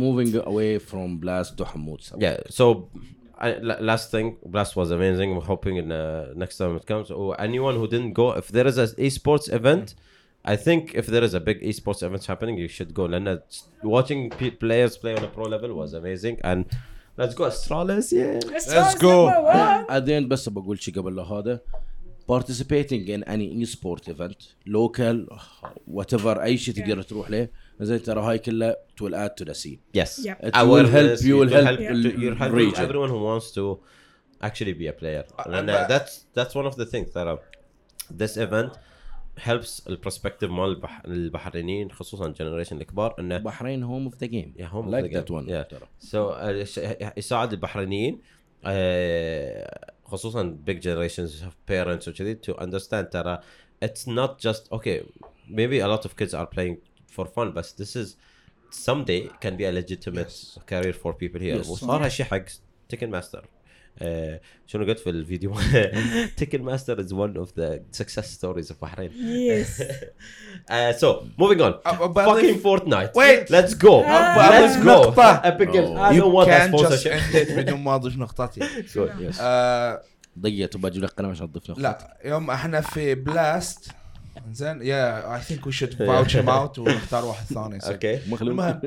moving 0.04 0.30
away 0.50 0.72
from 0.90 1.08
blast 1.24 1.50
to 1.58 1.64
حمود 1.64 2.00
yeah. 2.00 2.36
So 2.58 2.64
I, 3.41 3.49
la- 3.69 3.79
last 3.91 4.09
thing, 4.11 4.37
Blast 4.45 4.75
was 4.75 4.89
amazing. 4.89 5.31
I'm 5.33 5.41
hoping 5.41 5.75
in 5.77 5.91
uh, 5.91 6.33
next 6.35 6.57
time 6.57 6.75
it 6.75 6.85
comes. 6.85 7.11
Or 7.11 7.39
anyone 7.39 7.75
who 7.75 7.87
didn't 7.87 8.13
go, 8.13 8.31
if 8.31 8.47
there 8.47 8.65
is 8.65 8.77
an 8.77 8.87
esports 8.97 9.51
event, 9.59 9.93
I 10.43 10.55
think 10.55 10.81
if 10.95 11.05
there 11.07 11.23
is 11.23 11.33
a 11.33 11.39
big 11.39 11.61
esports 11.61 12.01
event 12.01 12.25
happening, 12.25 12.57
you 12.57 12.67
should 12.67 12.93
go. 12.93 13.05
Lana, 13.05 13.43
watching 13.83 14.29
p- 14.31 14.51
players 14.51 14.97
play 14.97 15.15
on 15.15 15.23
a 15.23 15.27
pro 15.27 15.45
level 15.45 15.73
was 15.73 15.93
amazing. 15.93 16.39
And 16.43 16.65
let's 17.17 17.35
go 17.35 17.43
Astralis, 17.45 18.07
yeah. 18.11 18.39
Let's 18.51 18.95
go. 18.95 19.15
at 19.89 20.05
the 20.05 20.13
end 20.13 20.29
بس 20.29 20.49
بقول 20.49 20.79
شيء 20.81 20.93
قبل 20.93 21.15
لا 21.15 21.23
هذا 21.23 21.59
participating 22.31 23.07
in 23.07 23.23
any 23.23 23.47
e-sport 23.61 24.07
event 24.07 24.55
local 24.67 25.17
whatever 25.97 26.41
اي 26.41 26.57
شيء 26.57 26.73
تقدر 26.75 27.01
تروح 27.01 27.29
له 27.29 27.47
زين 27.80 28.02
ترى 28.02 28.20
هاي 28.20 28.38
كلها 28.38 28.76
it 28.96 29.02
will 29.04 29.14
add 29.14 29.36
to 29.42 29.48
the 29.48 29.54
scene 29.54 29.78
Yes. 30.00 30.18
Yep. 30.26 30.38
It 30.44 30.54
will 30.72 30.86
help 30.96 31.20
you 31.28 31.34
will 31.40 31.50
help 31.50 31.78
helping 31.80 32.54
region. 32.56 32.82
everyone 32.84 33.10
who 33.14 33.20
wants 33.30 33.46
to 33.58 33.64
actually 34.48 34.74
be 34.82 34.86
a 34.88 34.96
player. 35.02 35.24
And 35.56 35.70
uh, 35.70 35.86
that's 35.92 36.12
that's 36.36 36.54
one 36.60 36.66
of 36.70 36.74
the 36.80 36.86
things 36.92 37.08
that 37.16 37.26
uh, 37.32 37.36
this 38.20 38.32
event 38.46 38.72
helps 39.38 39.82
البروسبكتيف 39.88 40.50
مال 40.50 40.64
البح... 40.70 41.02
البحرينيين 41.04 41.90
خصوصا 41.92 42.32
generation 42.32 42.72
الكبار 42.72 43.14
انه 43.18 43.38
بحرين 43.38 43.84
home 43.86 44.12
of 44.12 44.16
the 44.18 44.28
game 44.28 44.60
Yeah, 44.60 44.66
home 44.74 44.86
of 44.86 44.92
like 44.94 45.04
the 45.12 45.14
that 45.18 45.26
game. 45.26 45.36
one 45.36 45.46
Yeah. 45.48 45.62
ترى 45.70 45.86
so 45.98 46.14
uh, 46.14 46.64
ش- 46.64 47.16
يساعد 47.16 47.52
البحرينيين 47.52 48.20
uh, 48.64 49.90
خصوصا 50.04 50.56
big 50.68 50.80
generations 50.80 51.42
have 51.42 51.56
parents 51.72 52.08
وكذي 52.08 52.34
to 52.46 52.54
understand 52.62 53.06
ترى 53.12 53.38
it's 53.84 54.06
not 54.06 54.38
just 54.40 54.72
okay 54.72 55.02
maybe 55.48 55.78
a 55.80 55.88
lot 55.88 56.04
of 56.04 56.16
kids 56.16 56.34
are 56.34 56.46
playing 56.46 56.76
فور 57.12 57.26
فن 57.26 57.52
بس 57.52 57.80
ذس 57.80 57.96
از 57.96 58.16
سم 58.70 59.04
داي 59.04 59.30
كان 59.40 59.56
بي 59.56 59.70
ليجيتيميت 59.70 60.32
career 60.66 60.92
for 60.92 61.12
people 61.12 61.42
here 61.42 61.58
وصار 61.58 62.04
هالشيء 62.04 62.26
حق 62.26 62.44
Tekken 62.88 63.10
Master 63.10 63.48
شنو 64.66 64.84
قلت 64.84 64.98
في 64.98 65.10
الفيديو؟ 65.10 65.54
Tekken 66.36 66.62
Master 66.62 67.00
is 67.00 67.12
one 67.12 67.36
of 67.36 67.58
the 67.58 67.82
success 67.90 68.34
stories 68.34 68.72
of 68.72 68.82
Bahrain 68.82 69.12
yes 69.28 69.82
so 71.00 71.20
moving 71.38 71.60
on 71.60 71.72
fucking 72.12 72.58
Fortnite 72.58 73.16
wait 73.16 73.50
let's 73.50 73.74
go 73.74 74.04
let's 74.50 74.76
go 74.76 75.12
Epic 75.18 75.68
I 75.74 76.20
don't 76.20 76.22
want 76.22 76.62
sponsor 76.64 77.20
بدون 77.56 77.80
ما 77.80 77.94
أضيف 77.94 78.16
نقطتي. 78.16 78.60
Uh, 79.32 80.38
ضيقت 80.38 80.76
وباجي 80.76 81.00
لك 81.00 81.10
قلم 81.10 81.30
عشان 81.30 81.44
اضيف 81.44 81.70
نقطتي. 81.70 81.82
لا 81.82 82.18
يوم 82.24 82.50
إحنا 82.50 82.80
في 82.80 83.14
بلاست 83.14 83.90
زين 84.52 84.82
يا 84.82 85.34
I 85.36 85.40
think 85.40 85.66
we 85.66 85.72
should 85.72 85.94
vouch 85.94 86.36
him 86.36 86.48
out 86.48 86.78
ونختار 86.78 87.24
واحد 87.24 87.44
ثاني. 87.46 87.78
okay 87.86 88.20
مخلوق. 88.28 88.50
المهم 88.50 88.80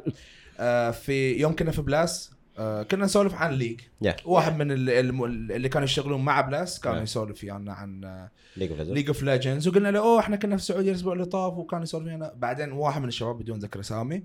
آه، 0.59 0.91
في 0.91 1.33
يوم 1.33 1.55
كنا 1.55 1.71
في 1.71 1.81
بلاس 1.81 2.31
آه، 2.57 2.83
كنا 2.83 3.05
نسولف 3.05 3.33
عن 3.33 3.51
ليج 3.53 3.81
Yeah. 4.05 4.13
واحد 4.25 4.57
من 4.57 4.71
اللي 4.71 5.69
كانوا 5.69 5.85
يشتغلون 5.85 6.25
مع 6.25 6.41
بلاس 6.41 6.79
كانوا 6.79 6.99
Yeah. 6.99 7.03
يسولف 7.03 7.43
ويانا 7.43 7.73
عن 7.73 8.27
League 8.59 8.61
of 8.61 8.79
Legends. 8.79 8.91
League 8.91 9.07
of 9.07 9.23
Legends 9.23 9.67
وقلنا 9.67 9.91
له 9.91 9.99
oh 9.99 10.19
إحنا 10.19 10.35
كنا 10.35 10.55
في 10.57 10.61
السعودية 10.61 10.91
الأسبوع 10.91 11.13
اللي 11.13 11.25
طاف 11.25 11.53
وكان 11.57 11.81
يسولف 11.83 12.05
ويانا 12.05 12.33
بعدين 12.35 12.71
واحد 12.71 13.01
من 13.01 13.07
الشباب 13.07 13.39
بدون 13.39 13.59
ذكر 13.59 13.79
اسامي 13.79 14.23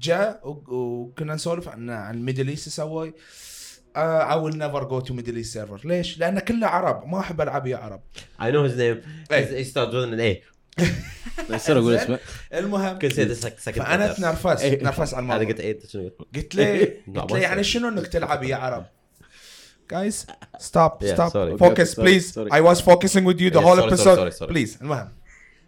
جاء 0.00 0.40
وكنا 0.44 1.34
نسولف 1.34 1.68
عن 1.68 1.90
عن 1.90 2.22
Middle 2.22 2.48
East 2.48 2.66
يسوي. 2.66 3.14
I 3.96 4.38
will 4.38 4.58
never 4.58 4.84
go 4.84 5.00
to 5.00 5.14
Middle 5.14 5.36
East 5.36 5.52
server 5.52 5.80
ليش؟ 5.88 6.18
لأن 6.18 6.38
كله 6.38 6.66
عرب 6.66 7.06
ما 7.08 7.20
أحب 7.20 7.40
ألعب 7.40 7.66
يا 7.66 7.76
عرب. 7.76 8.00
I 8.40 8.42
know 8.44 8.70
his 8.72 8.76
name. 8.76 9.06
إيه. 9.32 9.64
he 9.64 9.66
starts 9.66 9.92
with 9.92 10.12
an 10.14 10.20
A. 10.20 10.51
يصير 11.50 11.78
أقول 11.78 11.94
اسمه 11.94 12.18
المهم 12.54 12.98
sec- 12.98 13.68
second 13.68 13.70
فأنا 13.70 14.12
letter. 14.12 14.16
تنرفزت 14.16 14.60
إيه. 14.62 14.86
على 15.14 15.18
الموضوع 15.18 15.44
قلت 15.48 15.60
شنو 15.60 16.10
قلت؟ 16.34 16.54
لا، 16.54 17.20
قلت 17.20 17.32
له 17.32 17.38
يعني. 17.46 17.64
شنو 17.64 17.88
إنك 17.88 18.06
تلعب 18.06 18.42
يا 18.42 18.56
عرب 18.56 18.86
guys 19.90 20.26
stop 20.58 20.92
stop. 21.04 21.56
focus 21.56 21.94
please. 22.00 22.38
I 22.38 22.60
was 22.60 22.80
focusing 22.80 23.26
with 23.26 23.40
you 23.40 23.50
the 23.50 23.60
whole 23.60 23.80
episode. 23.80 24.48
please 24.48 24.78
المهم 24.82 25.08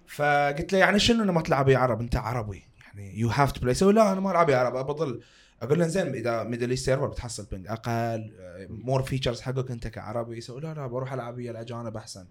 فقلت 0.07 0.73
له 0.73 0.79
يعني 0.79 0.99
شنو 0.99 1.23
إنه 1.23 1.33
ما 1.33 1.41
تلعب 1.43 1.69
يا 1.69 1.79
عرب 1.79 2.01
أنت 2.01 2.17
عربي 2.17 2.65
يعني 2.87 3.19
you 3.21 3.29
have 3.29 3.53
to 3.53 3.61
play 3.61 3.73
يسوي 3.73 3.93
لا 3.93 4.13
أنا 4.13 4.21
ما 4.21 4.31
ألعب 4.31 4.51
يا 4.51 4.57
عرب 4.57 4.87
بضل 4.87 5.21
أقول 5.63 5.79
له 5.79 5.87
زين 5.87 6.07
إذا 6.07 6.43
Middle 6.43 6.71
East 6.71 6.87
server 6.87 7.07
بتحصل 7.07 7.47
ping 7.51 7.67
أقل 7.69 8.33
more 8.71 9.03
features 9.03 9.41
حقك 9.41 9.71
أنت 9.71 9.89
كعربي 9.89 10.37
يسوي 10.39 10.61
لا 10.61 10.75
لا 10.75 10.87
بروح 10.87 11.13
ألعب 11.13 11.37
ويا 11.37 11.51
الأجانب 11.51 11.97
أحسن. 11.97 12.27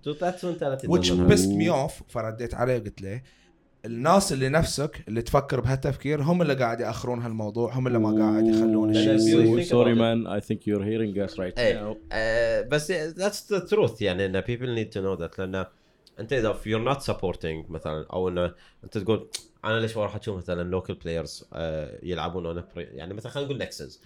have- 1.19 1.32
pissed 1.32 1.49
me 1.61 1.74
off 1.89 2.03
فرديت 2.09 2.53
عليه 2.53 2.78
وقلت 2.78 3.01
له 3.01 3.21
الناس 3.86 4.34
اللي 4.34 4.49
نفسك 4.49 5.03
اللي 5.07 5.21
تفكر 5.21 5.59
بهالتفكير 5.61 6.21
هم 6.21 6.41
اللي 6.41 6.53
قاعد 6.53 6.80
يأخرون 6.80 7.21
هالموضوع 7.21 7.74
هم 7.74 7.88
اللي 7.88 7.99
ما 7.99 8.09
قاعد 8.32 8.47
يخلون 8.47 8.89
الشيء 8.89 9.17
sorry. 9.64 9.93
man 9.93 10.28
I 10.28 10.41
think 10.41 10.68
you're 10.68 10.84
hearing 10.84 11.20
us 11.20 11.39
right 11.39 11.59
آه، 12.11 12.61
بس 12.61 12.91
that's 12.91 13.53
the 13.55 13.69
truth 13.69 14.01
يعني 14.01 14.26
إن 14.26 14.41
people 14.41 14.78
need 14.86 14.89
to 14.93 14.99
know 15.01 15.21
that 15.28 15.39
لأن 15.39 15.65
أنت 16.19 16.34
إذا 16.34 16.53
if 16.53 16.57
you're 16.65 16.93
not 16.95 17.01
supporting 17.13 17.71
مثلا 17.71 18.05
أو 18.13 18.30
إن 18.30 18.51
أنت 18.84 18.97
تقول 18.97 19.30
أنا 19.66 19.80
ليش 19.80 19.97
ما 19.97 20.03
أروح 20.03 20.16
أشوف 20.16 20.38
مثلا 20.38 20.82
players 21.03 21.45
آه، 21.53 21.99
يلعبون 22.03 22.55
on 22.55 22.64
a 22.64 22.66
pre- 22.66 22.78
يعني 22.78 23.14
مثلا 23.14 23.32
خلينا 23.32 23.49
نقول 23.49 23.61
نكسس 23.61 24.01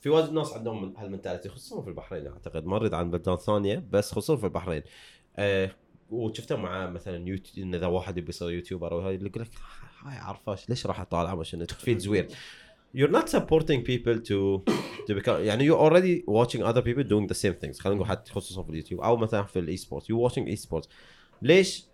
في 0.00 0.08
وايد 0.10 0.32
ناس 0.32 0.52
عندهم 0.52 0.82
من- 0.84 0.96
هال 0.96 1.05
mentality 1.05 1.48
خصوصا 1.48 1.82
في 1.82 1.88
البحرين. 1.88 2.26
أعتقد 2.26 2.66
ما 2.66 2.76
اريد 2.76 2.94
عن 2.94 3.10
بلدان 3.10 3.36
ثانية 3.36 3.86
بس 3.90 4.10
خصوصا 4.12 4.36
في 4.36 4.44
البحرين. 4.44 4.82
آه 5.36 5.70
وشفته 6.10 6.56
مع 6.56 6.90
مثلا 6.90 7.28
يوتيوب 7.28 7.66
إن 7.66 7.74
إذا 7.74 7.86
واحد 7.86 8.18
يبي 8.18 8.28
يصير 8.28 8.50
يوتيوبر 8.50 8.92
أو 8.92 9.00
هاي 9.00 9.14
اللي 9.14 9.28
يقول 9.28 9.42
لك 9.42 9.50
هاي 10.02 10.18
عرفاش 10.18 10.68
ليش 10.68 10.86
راح 10.86 11.00
اطالع 11.00 11.40
عشان 11.40 11.66
feels 11.66 12.02
weird. 12.02 12.32
You're 12.96 13.12
not 13.18 13.28
supporting 13.28 13.80
people 13.90 14.18
to 14.28 14.62
to 15.08 15.20
become 15.20 15.28
يعني 15.28 15.70
you're 15.70 15.80
already 15.80 16.22
watching 16.30 16.60
other 16.60 16.82
people 16.82 17.04
doing 17.04 17.26
the 17.32 17.36
same 17.36 17.64
things. 17.64 17.80
خلينا 17.80 17.96
نقول 17.96 18.06
حتى 18.06 18.32
خصوصا 18.32 18.62
في 18.62 18.70
اليوتيوب 18.70 19.00
أو 19.00 19.16
مثلا 19.16 19.42
في 19.42 19.58
ال 19.58 19.76
esport 19.76 20.04
you 20.12 20.30
watching 20.30 20.46
esport 20.46 20.88
ليش 21.42 21.84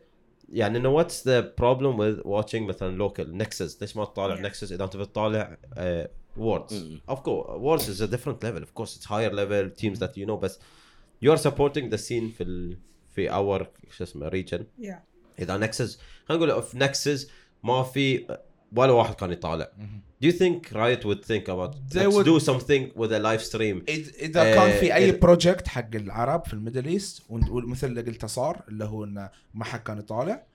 يعني 0.52 0.78
انه 0.78 1.02
what's 1.02 1.22
the 1.22 1.42
problem 1.62 1.96
with 1.98 2.26
watching 2.26 2.54
مثلا 2.62 3.08
local 3.08 3.42
Nexus 3.44 3.80
ليش 3.80 3.96
ما 3.96 4.04
تطالع 4.04 4.48
Nexus 4.50 4.62
اذا 4.72 4.84
انت 4.84 4.96
بتطالع 4.96 5.56
uh, 5.76 6.08
Worlds 6.40 6.72
Mm. 6.72 7.12
of 7.12 7.16
course 7.18 7.46
Worlds 7.58 7.82
is 7.88 8.00
a 8.00 8.06
different 8.14 8.38
level 8.44 8.62
of 8.62 8.72
course 8.80 8.96
it's 8.96 9.04
higher 9.04 9.32
level 9.32 9.70
teams 9.82 9.98
that 9.98 10.12
you 10.16 10.26
know 10.26 10.36
بس 10.42 10.58
you 11.24 11.28
are 11.32 11.40
supporting 11.40 11.90
the 11.92 11.98
scene 11.98 12.28
في 12.36 12.40
ال 12.40 12.78
في 13.10 13.30
our 13.30 13.64
شو 13.96 14.04
اسمه 14.04 14.30
region 14.30 14.60
Yeah. 14.82 14.94
اذا 15.38 15.56
نكسس 15.56 15.98
خلينا 16.24 16.46
نقول 16.46 16.62
في 16.62 16.78
نكسس 16.78 17.30
ما 17.62 17.82
في 17.82 18.26
ولا 18.76 18.92
واحد 18.92 19.14
كان 19.14 19.32
يطالع 19.32 19.72
do 20.22 20.26
you 20.28 20.32
think 20.42 20.58
Riot 20.72 21.02
would 21.08 21.22
think 21.32 21.44
about 21.54 21.72
They 21.94 22.06
let's 22.06 22.14
would- 22.14 22.26
do 22.32 22.38
something 22.50 22.82
with 23.00 23.12
a 23.12 23.20
live 23.28 23.42
stream? 23.50 23.76
إذ- 23.90 24.14
إذا 24.22 24.54
كان 24.54 24.80
في 24.80 24.94
أي 24.94 25.12
إذا- 25.12 25.16
project 25.22 25.68
حق 25.68 25.94
العرب 25.94 26.46
في 26.46 26.52
ال 26.54 26.59
Middle 26.59 26.86
East 26.86 27.22
ومثل 27.28 27.86
اللي 27.86 28.00
قلته 28.02 28.26
صار 28.26 28.62
اللي 28.68 28.84
هو 28.84 29.04
إنه 29.04 29.30
ما 29.54 29.64
حد 29.64 29.80
كان 29.80 29.98
يطالع 29.98 30.50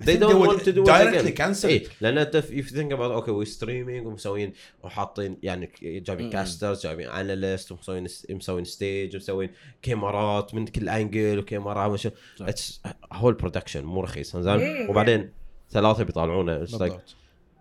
they 0.00 0.04
don't 0.06 0.34
would 0.34 0.48
want 0.48 0.60
to 0.62 0.72
do 0.72 0.82
it 0.82 0.86
directly 0.86 1.28
again. 1.30 1.36
cancel 1.38 1.64
إي 1.64 1.86
لأن 2.00 2.18
أنت 2.18 2.36
if 2.36 2.44
you 2.50 2.62
think 2.70 2.90
about 2.92 3.22
okay 3.22 3.30
we're 3.30 3.52
streaming 3.60 4.06
ومسوين 4.06 4.52
وحاطين 4.82 5.36
يعني 5.42 5.70
جايبين. 5.82 6.30
casters 6.30 6.82
جايبين 6.82 7.08
analyst 7.08 7.72
ومسوين 7.72 8.06
مسوين 8.30 8.64
stage 8.64 9.14
ومسوين 9.16 9.50
كاميرات 9.82 10.54
من 10.54 10.66
كل 10.66 10.88
angle 10.88 11.38
وكاميرا 11.38 11.96
صح. 11.96 12.10
it's 12.40 12.80
whole 13.12 13.34
production 13.34 13.84
مو 13.84 14.00
رخيص 14.00 14.36
زين 14.36 14.52
إيه. 14.58 14.88
وبعدين 14.90 15.30
ثلاثة 15.70 16.02
بيطالعونه. 16.02 16.66
It's 16.66 16.70
like 16.70 16.92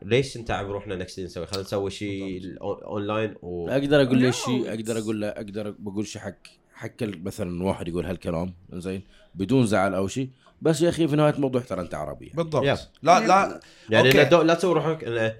ليش 0.03 0.37
نتعب 0.37 0.71
روحنا 0.71 0.95
next 0.95 1.19
نسوي 1.19 1.45
خلينا 1.45 1.63
نسوي 1.65 1.91
شيء 1.91 2.41
اونلاين 2.61 3.35
و 3.41 3.69
أقدر 3.69 4.01
أقول 4.01 4.21
له 4.23 4.31
شيء 4.31 4.69
أقدر 4.69 4.97
أقول 4.97 5.21
له 5.21 5.27
أقدر 5.27 5.75
بقول 5.79 6.07
شيء 6.07 6.21
حق 6.21 6.35
حق 6.73 6.89
مثلا 7.01 7.63
واحد 7.63 7.87
يقول 7.87 8.05
هالكلام 8.05 8.53
زين 8.73 9.03
بدون 9.35 9.65
زعل 9.65 9.93
أو 9.93 10.07
شيء 10.07 10.29
بس 10.61 10.81
يا 10.81 10.89
أخي 10.89 11.07
في 11.07 11.15
نهاية 11.15 11.33
الموضوع 11.33 11.61
ترى 11.61 11.81
أنت 11.81 11.93
عربي 11.95 12.31
بالضبط 12.35 12.63
Yeah. 12.63 12.79
لا 13.03 13.19
لا 13.27 13.59
يعني 13.89 14.07
okay. 14.07 14.35
لا, 14.37 14.43
لا 14.43 14.53
تسوي 14.53 14.73
روحك 14.73 15.03
انت 15.03 15.35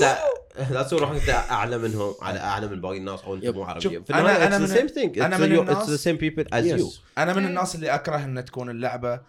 لا 0.70 0.82
تسوي 0.82 1.00
روحك 1.00 1.20
إنت 1.20 1.28
أعلى 1.28 1.78
منهم 1.78 2.14
على 2.22 2.38
أعلى 2.38 2.68
من 2.68 2.80
باقي 2.80 2.96
الناس 2.98 3.20
أو 3.20 3.34
أنت. 3.34 3.46
مو 3.46 3.62
عربي 3.62 3.80
شوف، 3.80 3.92
في 3.92 4.00
it's 4.00 4.16
the 4.16 4.60
من- 4.60 4.68
same 4.68 4.92
thing 4.94 5.22
أنا 5.22 5.36
it's, 5.36 5.40
من 5.40 5.56
you, 5.56 5.60
الناس- 5.60 5.84
it's 5.86 6.00
the 6.00 6.04
same 6.04 6.20
people 6.20 6.52
as 6.54 6.64
Yes. 6.80 6.82
you 6.84 6.98
أنا 7.18 7.34
من. 7.34 7.44
الناس 7.46 7.74
اللي 7.74 7.94
أكره 7.94 8.24
ان 8.24 8.44
تكون 8.44 8.70
اللعبة 8.70 9.20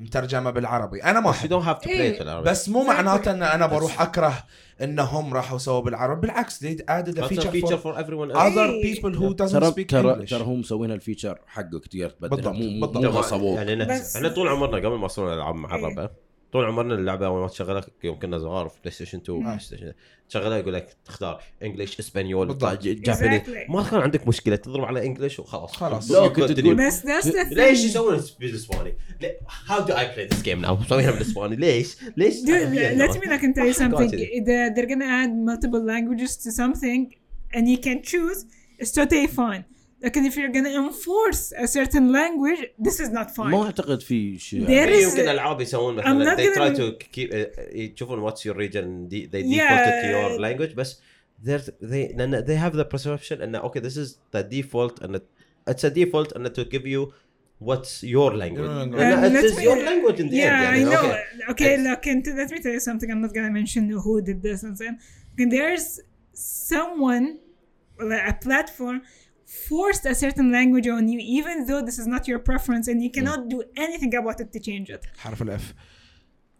مترجمة 0.00 0.50
بالعربي. 0.50 1.02
أنا 1.02 1.20
ما 1.20 1.30
احب 1.30 1.52
إيه. 1.86 2.40
بس 2.40 2.68
مو 2.68 2.84
معناته 2.84 3.30
إن 3.30 3.42
أنا 3.42 3.66
بروح 3.66 4.02
أكره 4.02 4.44
إنهم 4.82 5.34
راحوا 5.34 5.58
سووا 5.58 5.80
بالعربي. 5.80 6.20
بالعكس 6.20 6.64
they 6.64 6.76
added 6.78 7.18
a 7.18 7.22
feature 7.22 7.50
feature 7.50 7.80
for 7.82 7.90
for 7.90 7.98
everyone 7.98 8.30
else. 8.32 8.38
other 8.38 8.58
إيه. 8.58 8.94
people 8.94 9.14
who 9.14 9.34
doesn't 9.34 9.52
ترى 9.52 9.70
speak 9.70 9.86
ترى 9.86 10.14
English. 10.14 10.30
ترى 10.30 10.42
هم 10.42 10.60
مسوين 10.60 10.90
ال 10.90 10.96
feature 10.96 11.38
حقك 11.46 11.86
تقدر 11.86 12.14
بالضبط، 12.20 12.46
مو 12.46 12.52
مو 12.52 12.86
بالضبط. 12.86 13.42
يعني 13.42 13.92
إحنا 14.16 14.28
طول 14.28 14.48
عمرنا 14.48 14.76
قبل 14.76 14.96
ما 14.96 15.08
صرنا 15.08 15.34
العاب 15.34 15.54
معربه 15.54 16.10
طول 16.52 16.64
عمرنا 16.64 16.94
اللعبة 16.94 17.26
اول 17.26 17.40
ما 17.40 17.48
تشغلها 17.48 17.82
يوم 18.04 18.18
كنا 18.18 18.38
صغار 18.38 18.68
في 18.68 18.78
بلاي 18.80 18.90
ستيشن 18.94 19.18
2 19.18 19.40
بلاي 19.42 19.58
ستيشن 19.58 19.92
تشغلها 20.28 20.58
يقول 20.58 20.74
لك 20.74 20.96
تختار 21.04 21.42
English 21.62 21.98
Español. 21.98 22.58
جاباني 22.58 23.40
Exactly. 23.40 23.70
ما 23.70 23.82
كان 23.82 24.00
عندك 24.00 24.28
مشكلة 24.28 24.56
تضرب 24.56 24.84
على 24.84 25.06
English 25.06 25.38
وخلاص 25.38 25.72
خلاص. 25.76 26.10
لا، 26.10 26.28
كنت 26.28 26.52
تقول- 26.52 26.74
بس 26.86 27.02
the 27.06 27.52
ليش 27.52 27.84
يسوون 27.84 28.20
بالإسباني؟ 28.40 28.94
هاو 29.66 29.80
دو 29.86 29.92
اي 29.94 30.06
بلاي 30.12 30.26
ذيس 30.26 30.42
جيم 30.42 30.60
ناو 30.60 30.76
مسوينها 30.76 31.10
بالإسباني 31.10 31.56
ليش؟ 31.56 31.96
ليش؟ 32.16 32.34
Let 32.34 33.14
me 33.14 33.28
like 33.28 33.40
tell 33.40 33.74
you 33.74 33.78
something. 33.78 34.10
The, 34.10 34.74
they're 34.74 34.90
gonna 34.92 35.10
add 35.20 35.32
multiple 35.50 35.84
languages 35.92 36.32
to 36.44 36.50
something, 36.50 37.14
and 37.54 37.62
you 37.68 37.78
can 37.86 37.98
choose. 38.10 38.40
It's 38.82 38.92
totally 39.00 39.28
fine. 39.40 39.62
Like, 40.03 40.17
if 40.17 40.35
you're 40.37 40.51
gonna 40.57 40.75
enforce 40.85 41.43
a 41.65 41.67
certain 41.67 42.11
language, 42.11 42.61
this 42.85 42.99
is 42.99 43.09
not 43.09 43.27
fine. 43.35 43.51
ما 43.51 43.63
اعتقد 43.65 44.01
في 44.01 44.37
شيء 44.39 44.65
There 44.67 44.87
في 44.87 44.99
is- 45.05 45.17
يمكن 45.17 45.29
العاب 45.29 45.61
يسوون 45.61 46.01
I'm 46.01 46.05
مثلا 46.07 46.35
not 46.35 46.37
they 46.39 46.53
try 46.55 46.69
gonna- 46.69 46.77
to 46.77 47.05
keep 47.15 47.31
uh, 47.33 47.75
يشوفون 47.75 48.29
what's 48.29 48.45
your 48.45 48.55
region 48.55 49.09
they 49.09 49.25
they 49.31 49.41
Yeah. 49.41 49.69
default 49.69 49.87
it 49.87 50.01
to 50.01 50.09
your 50.09 50.39
language 50.39 50.75
بس 50.75 50.99
they're 51.45 51.71
they 51.81 52.13
لأن 52.17 52.45
they 52.45 52.57
have 52.57 52.75
the 52.77 52.85
perception 52.95 53.41
ان 53.41 53.55
okay 53.61 53.79
this 53.79 53.97
is 53.97 54.19
the 54.35 54.43
default 54.43 55.01
and 55.03 55.15
it- 55.15 55.29
it's 55.69 55.83
a 55.83 55.89
default 55.89 56.31
and 56.35 56.45
to 56.55 56.63
give 56.75 56.85
you 56.85 57.01
what's 57.69 57.93
your 58.15 58.29
language 58.43 58.69
Your 58.69 58.79
language. 58.81 58.99
لأن 58.99 59.17
Um, 59.17 59.23
it 59.25 59.33
let 59.33 59.43
is 59.49 59.57
me- 59.57 59.63
your 59.63 59.77
language 59.89 60.19
in 60.23 60.27
the 60.29 60.37
yeah, 60.37 60.61
end 60.61 60.63
يعني 60.63 60.85
I 60.85 60.93
know. 60.93 61.05
okay. 61.05 61.51
Okay, 61.53 61.71
It's- 61.73 61.87
look, 61.89 62.03
and 62.11 62.21
let 62.41 62.49
me 62.53 62.59
tell 62.65 62.73
you 62.77 62.83
something. 62.89 63.09
I'm 63.13 63.21
not 63.25 63.33
gonna 63.37 63.53
mention 63.61 63.81
who 64.05 64.13
did 64.29 64.39
this 64.47 64.59
and 64.67 64.75
then. 64.81 64.93
Okay, 65.33 65.47
there's 65.57 65.87
someone, 66.71 67.25
like 68.11 68.25
a 68.33 68.35
platform, 68.47 68.97
forced 69.69 70.05
a 70.13 70.15
certain 70.23 70.47
language 70.57 70.87
on 70.97 71.03
you, 71.13 71.19
even 71.37 71.55
though 71.67 71.81
this 71.87 71.97
is 72.01 72.07
not 72.15 72.23
your 72.31 72.39
preference, 72.49 72.85
and 72.91 72.97
you 73.05 73.11
cannot 73.17 73.39
do 73.53 73.57
anything 73.85 74.11
about 74.21 74.37
it 74.43 74.49
to 74.55 74.59
change 74.59 74.89
it. 74.95 75.03
حرف 75.17 75.41
الاف 75.41 75.73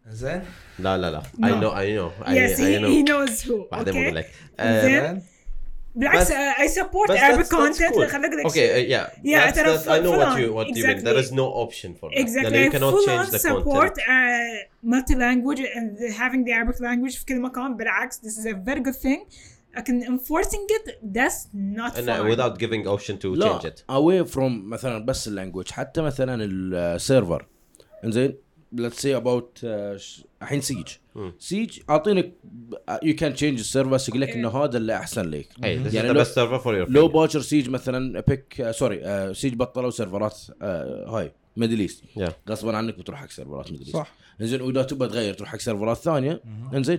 زين 0.08 0.42
لا 0.80 0.98
لا 0.98 1.12
لا 1.12 1.22
No. 1.38 1.46
I 1.48 1.52
know 1.62 1.72
I 1.72 1.86
know 1.98 2.28
I, 2.28 2.34
yes, 2.36 2.60
I 2.60 2.64
he, 2.64 2.80
know 2.80 2.90
he 2.90 3.04
knows 3.04 3.42
who. 3.42 3.68
بعدين 3.72 3.94
بقول 3.94 4.12
Okay. 4.12 4.14
لك 4.14 4.26
زين. 4.26 4.32
آه، 4.60 4.82
زين 5.12 5.22
بالعكس 5.96 6.22
بس- 6.22 6.32
uh, 6.32 6.60
I 6.60 6.68
support 6.80 7.12
بس 7.12 7.18
Arabic 7.18 7.36
that's- 7.36 7.38
that's 7.38 7.80
content 7.80 7.94
cool. 7.96 8.06
خليني 8.08 8.28
أقول 8.28 8.38
لك 8.40 8.48
Okay, 8.48 8.54
شيء. 8.54 8.74
uh, 8.74 8.90
yeah. 8.92 9.10
Yeah, 9.24 9.52
That's- 9.52 9.56
ترى 9.56 9.78
that's- 9.78 9.88
I 9.88 10.04
know 10.04 10.12
full 10.12 10.20
what 10.20 10.28
on. 10.28 10.40
you 10.42 10.54
what 10.58 10.68
you 10.68 10.84
mean. 10.86 11.04
There 11.04 11.20
is 11.24 11.30
Exactly. 11.30 11.38
no 11.38 11.48
option 11.66 11.90
for 12.00 12.10
that. 12.10 12.20
Exactly. 12.24 12.54
يعني 12.54 12.70
you 12.70 12.72
I 12.72 12.76
cannot 12.76 12.94
full 12.94 13.06
change 13.08 13.28
on 13.28 13.32
the 13.36 13.40
support 13.40 13.94
content. 13.96 14.08
uh, 14.08 14.94
multi-language 14.96 15.62
and 15.78 15.88
having 16.22 16.42
the 16.48 16.54
Arabic 16.60 16.80
language 16.80 17.18
في 17.20 17.26
كل 17.26 17.40
مكان 17.40 17.78
بالعكس 17.78 18.18
this 18.20 18.38
is 18.42 18.46
a 18.46 18.56
very 18.70 18.82
good 18.88 19.00
thing 19.06 19.22
لكن 19.77 20.03
enforcing 20.19 20.67
it 20.81 20.91
that's 21.17 21.47
not 21.55 21.93
And, 21.97 22.07
fine. 22.07 22.37
without 22.37 22.59
giving 22.59 22.87
option 22.99 23.15
to 23.23 23.25
لا 23.27 23.59
change 23.59 23.65
it. 23.65 23.79
away 23.91 24.33
from 24.35 24.41
مثلا 24.69 25.05
بس 25.07 25.29
اللانجوج 25.29 25.71
حتى 25.71 26.03
مثلا 26.03 26.45
السيرفر 26.45 27.47
إنزين 28.05 28.35
let's 28.77 28.99
say 29.03 29.21
about 29.23 29.67
ش- 29.97 30.25
الحين 30.43 30.61
Siege. 30.61 30.87
Siege 31.39 31.81
أعطينك 31.91 32.33
you 33.03 33.15
can 33.17 33.35
change 33.35 33.59
ال 33.59 33.64
server 33.64 33.99
يقول 34.09 34.21
لك 34.21 34.29
إيه. 34.29 34.35
إنه 34.35 34.49
هذا 34.49 34.77
اللي 34.79 34.97
أحسن 34.97 35.31
لك. 35.31 35.47
Hey, 35.53 35.59
this 35.91 35.95
يعني 35.95 36.09
لو- 36.13 36.25
server 36.25 36.61
for 36.63 36.67
your 36.87 36.91
لو. 36.91 37.09
باكر 37.09 37.41
Siege 37.41 37.71
مثلا 37.71 38.21
back 38.21 38.71
sorry 38.71 39.35
Siege 39.35 39.55
بطلوا 39.55 39.91
سيرفرات 39.91 40.39
آه، 40.63 41.09
هاي 41.09 41.33
Middle 41.57 41.81
East 41.81 42.05
Yeah. 42.19 42.31
غصبا 42.49 42.77
عنك 42.77 42.99
بتروح 42.99 43.21
حق 43.21 43.31
سيرفرات 43.31 43.71
Middle 43.73 43.85
East 43.85 43.97
صح. 43.97 44.13
إنزين 44.41 44.61
وإذا 44.63 44.83
تبغى 44.83 45.09
تغير 45.09 45.35
تروح 45.35 45.49
حق 45.49 45.59
سيرفرات 45.59 45.97
ثانية. 45.97 46.43
إنزين 46.75 46.99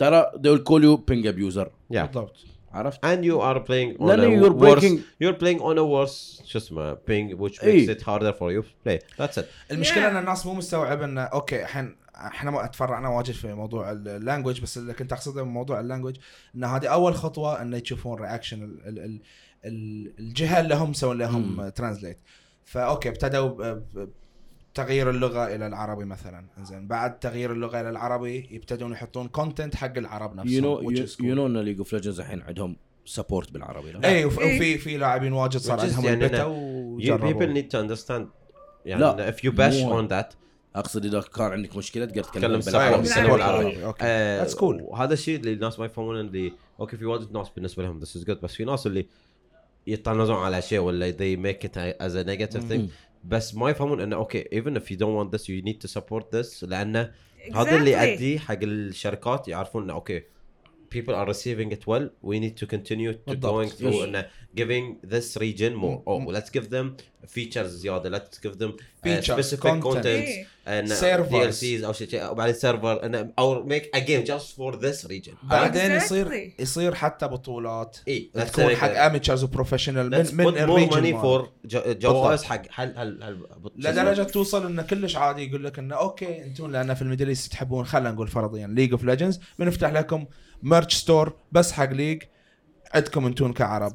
ترى 0.00 0.30
they 0.36 0.48
will 0.58 0.64
call 0.64 0.82
you 0.82 0.96
ping 1.10 1.26
abuser 1.26 1.66
Yeah. 1.92 1.96
بالضبط 1.98 2.36
عرفت؟ 2.72 2.98
And 3.06 3.24
you 3.24 3.40
are 3.40 3.58
playing 3.66 4.00
on 4.00 4.06
لأن 4.06 4.20
a 4.20 4.44
you're 4.44 4.52
worse 4.52 4.80
breaking- 4.80 4.98
you're 5.24 5.38
playing 5.42 5.60
on 5.60 5.76
a 5.78 5.84
worse 5.84 6.42
شو 6.46 6.58
اسمه 6.58 6.94
ping 6.94 7.36
which 7.38 7.54
makes 7.60 7.64
إيه. 7.64 7.94
it 7.94 8.00
harder 8.02 8.32
for 8.32 8.50
you 8.52 8.62
to 8.62 8.88
play. 8.88 8.98
That's 9.18 9.38
it. 9.40 9.44
المشكلة 9.70 10.02
Yeah. 10.02 10.10
إن 10.10 10.16
الناس 10.16 10.46
مو 10.46 10.54
مستوعبة 10.54 11.04
انه 11.04 11.20
okay 11.22 11.62
الحين 11.62 11.96
إحنا 12.16 12.50
ما 12.50 12.66
تفرعنا 12.66 13.08
واجد 13.08 13.30
في 13.34 13.54
موضوع 13.54 13.90
ال 13.92 14.00
language 14.00 14.60
بس 14.60 14.78
اللي 14.78 14.92
كنت 14.94 15.12
أقصده 15.12 15.44
من 15.44 15.52
موضوع 15.52 15.80
ال 15.80 15.84
language 15.84 16.16
إن 16.54 16.64
هذه 16.64 16.86
أول 16.86 17.14
خطوة 17.14 17.62
انه 17.62 17.76
يشوفون 17.76 18.20
reaction 18.20 18.62
ال 18.62 18.88
ال 18.88 18.98
ال 18.98 19.20
ال 19.64 20.12
الجهة 20.18 20.60
اللي 20.60 20.74
هم 20.74 20.90
مسوين 20.90 21.18
لهم 21.18 21.68
translate 21.68 22.18
ف 22.64 22.73
okay 22.73 23.08
ابتدوا 23.08 23.80
تغيير 24.74 25.10
اللغة 25.10 25.54
إلى 25.54 25.66
العربي 25.66 26.04
مثلا 26.04 26.44
زين 26.62 26.86
بعد 26.86 27.18
تغيير 27.18 27.52
اللغة 27.52 27.80
إلى 27.80 27.90
العربي 27.90 28.48
يبتدون 28.50 28.92
يحطون 28.92 29.28
content 29.28 29.74
حق 29.74 29.98
العرب 29.98 30.34
نفسهم 30.36 30.52
you 30.64 30.80
know. 30.80 30.90
you 31.20 31.34
know 31.34 31.46
in 31.46 31.56
League 31.58 31.78
of 31.78 31.92
Legends 31.92 32.20
الحين 32.20 32.42
عندهم 32.42 32.76
support 33.04 33.52
بالعربي 33.52 33.92
لا؟ 33.92 34.08
اي 34.08 34.14
إيه. 34.14 34.24
وفي 34.26 34.78
في 34.78 34.96
لاعبين 34.96 35.32
واجد 35.32 35.56
صار 35.56 35.80
عندهم 35.80 36.04
يعني 36.04 36.26
إنه 36.26 36.36
You 36.98 37.02
people 37.02 37.12
وجربوا 37.12 37.54
need 37.54 37.66
to 37.66 37.78
understand 37.98 38.22
يعني 38.86 39.00
لا، 39.00 39.32
if 39.32 39.34
you 39.34 39.50
bash 39.52 39.82
مو- 39.84 40.02
on 40.08 40.10
that 40.10 40.34
أقصد 40.76 41.04
إذا 41.04 41.20
كان 41.20 41.52
عندك 41.52 41.76
مشكلة 41.76 42.04
تقدر 42.04 42.22
تكلم 42.22 42.60
تتكلم 42.60 43.02
بالعربي 43.32 43.66
أيوة، 43.68 43.86
okay 43.86 44.04
آه، 44.04 44.44
That's 44.44 44.54
cool. 44.54 44.62
وهذا 44.82 45.12
الشيء 45.14 45.36
اللي 45.40 45.52
الناس 45.52 45.78
ما 45.78 45.86
يفهمون 45.86 46.20
اللي 46.20 46.52
okay 46.80 46.96
في 46.96 47.04
واجد 47.04 47.32
ناس 47.32 47.48
بالنسبة 47.48 47.82
لهم 47.82 48.00
this 48.04 48.08
is 48.08 48.24
good 48.24 48.30
بس 48.42 48.54
في 48.54 48.64
ناس 48.64 48.86
اللي 48.86 49.06
يطنزون 49.86 50.36
على 50.36 50.62
شيء 50.62 50.78
ولا 50.78 51.12
they 51.12 51.38
make 51.46 51.66
it 51.66 51.72
as 52.02 52.12
a 52.14 52.26
negative 52.28 52.62
thing 52.72 52.80
بس 53.24 53.54
ما 53.54 53.70
يفهمون 53.70 54.00
إنه 54.00 54.16
okay 54.16 54.44
even 54.44 54.74
if 54.80 54.84
you 54.90 54.96
don't 54.96 55.16
want 55.16 55.30
this 55.36 55.44
you 55.48 55.62
need 55.62 55.80
to 55.86 56.00
support 56.00 56.24
this 56.32 56.64
لأنه 56.64 57.12
هذا 57.54 57.76
اللي. 57.76 57.92
يؤدي 57.92 58.38
حق 58.38 58.58
الشركات 58.62 59.48
يعرفون 59.48 59.82
إنه 59.82 59.92
okay 59.92 60.22
people 60.94 61.14
are 61.14 61.28
receiving 61.32 61.70
it 61.76 61.82
well 61.86 62.04
we 62.30 62.36
need 62.40 62.62
to 62.62 62.66
continue 62.66 63.12
to 63.12 63.30
بالضبط. 63.30 63.44
going 63.68 63.70
through 63.78 63.92
Yes. 63.94 64.02
انه 64.04 64.26
giving 64.56 65.06
this 65.10 65.36
region 65.40 65.72
more 65.82 65.98
Mm, 65.98 66.10
oh 66.10 66.32
let's 66.36 66.50
give 66.58 66.66
them 66.70 66.86
features 67.36 67.66
زياده 67.66 68.18
let's 68.18 68.38
give 68.48 68.54
them 68.56 68.70
uh, 68.70 69.06
Features, 69.08 69.30
specific 69.32 69.60
content. 69.60 69.84
content 69.84 70.06
إيه. 70.06 70.46
and 70.66 70.88
Servers. 70.88 71.32
DLCs 71.32 71.84
أو 71.84 71.92
شيء 71.92 72.30
وبعدين 72.30 72.54
server 72.54 73.00
أو 73.38 73.68
make 73.68 73.82
a 73.96 74.00
game 74.00 74.26
just 74.26 74.56
for 74.56 74.72
this 74.76 75.04
region 75.10 75.34
بعدين 75.42 75.82
Exactly. 76.00 76.04
يصير 76.04 76.52
يصير 76.58 76.94
حتى 76.94 77.28
بطولات 77.28 77.96
اي 78.08 78.30
تكون 78.34 78.76
حق 78.76 78.90
amateurs 79.04 79.44
و 79.44 79.49
professional 79.49 80.10
من 80.10 80.24
put 80.26 80.32
من 80.32 80.44
more 80.44 80.58
ال 80.58 80.63
region 80.63 80.90
money 80.90 80.96
ماله. 81.14 81.44
for 81.44 81.48
ج- 81.66 81.98
جوائز 81.98 82.42
حق 82.44 82.62
هل 82.74 82.94
هل 82.98 83.22
هل 83.22 83.40
لدرجه 83.76 84.22
توصل 84.22 84.66
انه 84.66 84.82
كلش 84.82 85.16
عادي 85.16 85.44
يقول 85.48 85.64
لك 85.64 85.78
انه 85.78 85.94
okay 85.96 86.44
أنتم 86.44 86.70
لأن 86.70 86.94
في 86.94 87.02
ال 87.02 87.06
Middle 87.06 87.28
East 87.28 87.52
تحبون 87.52 87.84
خلينا 87.84 88.10
نقول 88.10 88.28
فرضيا 88.28 88.66
League 88.66 88.92
of 88.92 89.04
Legends 89.04 89.40
بنفتح 89.58 89.92
لكم 89.92 90.26
merch 90.62 90.94
store 90.94 91.32
بس 91.52 91.72
حق 91.72 91.90
League 91.92 92.22
عندكم 92.94 93.26
أنتم 93.26 93.52
كعرب 93.52 93.92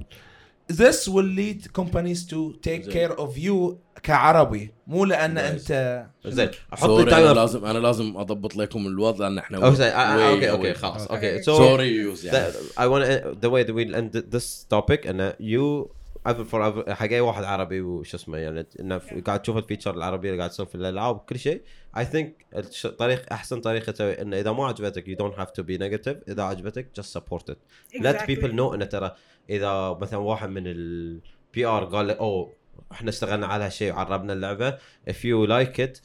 This 0.73 1.07
will 1.07 1.29
lead 1.39 1.59
companies 1.79 2.21
to 2.31 2.39
take 2.67 2.81
زين. 2.81 2.91
care 2.91 3.11
of 3.19 3.37
you 3.37 3.75
كعربي 4.03 4.71
مو 4.87 5.05
لأن. 5.05 5.37
أنت 5.37 6.05
زين 6.25 6.49
أحط 6.73 6.85
sorry 6.87 7.13
أنا 7.13 7.33
لازم 7.33 7.65
أنا 7.65 7.77
لازم 7.79 8.17
أضبط 8.17 8.55
لكم 8.55 8.87
الوضع 8.87 9.27
لأن 9.27 9.37
إحنا 9.37 9.57
آه، 9.57 9.69
آه، 9.81 10.31
okay 10.31 10.51
okay. 10.51 10.73
خلاص 10.73 11.05
Okay. 11.07 11.11
okay 11.11 11.41
so 11.41 11.45
sorry 11.45 11.95
use 11.95 12.25
يعني 12.25 12.53
I 12.53 12.81
want 12.87 13.05
to, 13.05 13.45
the 13.45 13.49
way 13.49 13.63
that 13.63 13.73
we'll 13.75 13.95
end 13.95 14.35
this 14.35 14.65
topic 14.75 15.07
انه 15.07 15.31
you 15.31 15.87
for 16.33 16.55
ever 16.61 16.89
حق 16.89 17.09
اي 17.09 17.19
واحد 17.19 17.43
عربي 17.43 17.81
وش 17.81 18.15
اسمه 18.15 18.37
يعني 18.37 18.67
إنه 18.79 19.01
قاعد 19.25 19.41
تشوف 19.41 19.57
ال 19.57 19.62
feature 19.62 19.93
العربية 19.93 20.29
اللي 20.29 20.39
قاعد 20.39 20.49
تصير 20.49 20.65
في 20.65 20.75
الألعاب 20.75 21.15
وكل 21.15 21.39
شيء. 21.39 21.61
I 21.97 22.01
think 22.03 22.57
الش- 22.57 22.87
طريق 22.87 23.25
أحسن 23.33 23.61
طريقة 23.61 23.91
تسوي 23.91 24.21
إنه 24.21 24.39
إذا 24.39 24.51
ما 24.51 24.65
عجبتك 24.67 25.05
you 25.05 25.17
don't 25.21 25.37
have 25.39 25.51
to 25.51 25.63
be 25.63 25.77
negative. 25.79 26.29
إذا 26.29 26.43
عجبتك 26.43 26.87
just 26.99 27.05
support 27.19 27.43
it. 27.51 27.57
Let 27.95 28.15
Exactly. 28.15 28.35
people 28.35 28.49
know 28.51 28.73
إنه 28.73 28.85
ترى 28.85 29.15
إذا 29.49 29.97
مثلا 30.01 30.19
واحد 30.19 30.49
من 30.49 30.63
ال 30.67 31.65
PR 31.65 31.85
قال 31.85 32.07
لك 32.07 32.17
أوه 32.17 32.53
إحنا 32.91 33.09
اشتغلنا 33.09 33.47
على 33.47 33.63
هالشيء 33.65 33.93
وعربنا 33.93 34.33
اللعبة. 34.33 34.77
If 35.09 35.13
you 35.23 35.47
like 35.49 35.79
it 35.79 35.99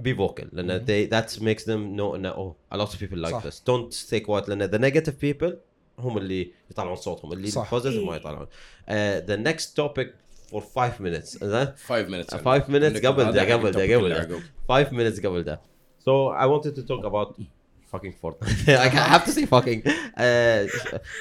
be 0.00 0.12
vocal. 0.18 0.46
لأن 0.52 0.86
they 0.86 1.10
that 1.10 1.30
makes 1.40 1.62
them 1.64 1.96
know 1.98 2.14
إنه 2.14 2.28
أوه 2.28 2.56
a 2.74 2.76
lot 2.76 2.88
of 2.88 2.98
people 2.98 3.18
like 3.18 3.30
صح. 3.30 3.42
this. 3.48 3.54
Don't 3.54 3.92
stay 3.92 4.20
quiet 4.20 4.48
لأن 4.48 4.70
the 4.70 4.78
negative 4.78 5.20
people 5.20 5.52
هم 5.98 6.18
اللي 6.18 6.52
يطلعون 6.70 6.96
صوتهم 6.96 7.32
اللي 7.32 7.50
صح. 7.50 7.74
positive 7.74 7.86
ما 7.86 8.12
إيه. 8.12 8.16
يطلعون. 8.16 8.46
Uh, 8.46 8.90
the 9.28 9.48
next 9.48 9.64
topic 9.64 10.08
for 10.50 10.60
5 10.60 11.00
minutes. 11.00 11.44
زين 11.44 11.66
5 11.76 12.08
minutes. 12.08 12.36
5 12.36 12.68
minutes 12.68 13.06
قبل 13.06 13.32
ده 13.32 13.52
قبل 13.52 13.70
ده 13.72 13.96
قبل 13.96 14.08
ده. 14.08 14.24
ده 14.24 14.40
5 14.68 14.90
minutes 14.90 15.26
قبل 15.26 15.42
ده. 15.42 15.60
So 16.00 16.30
I 16.30 16.46
wanted 16.46 16.74
to 16.76 16.82
talk 16.82 17.04
about 17.04 17.40
fucking 17.92 18.14
Fortnite. 18.22 18.68
I 18.86 18.88
have 18.88 19.24
to 19.24 19.32
say 19.32 19.46
fucking. 19.46 19.82
Uh, 20.16 20.66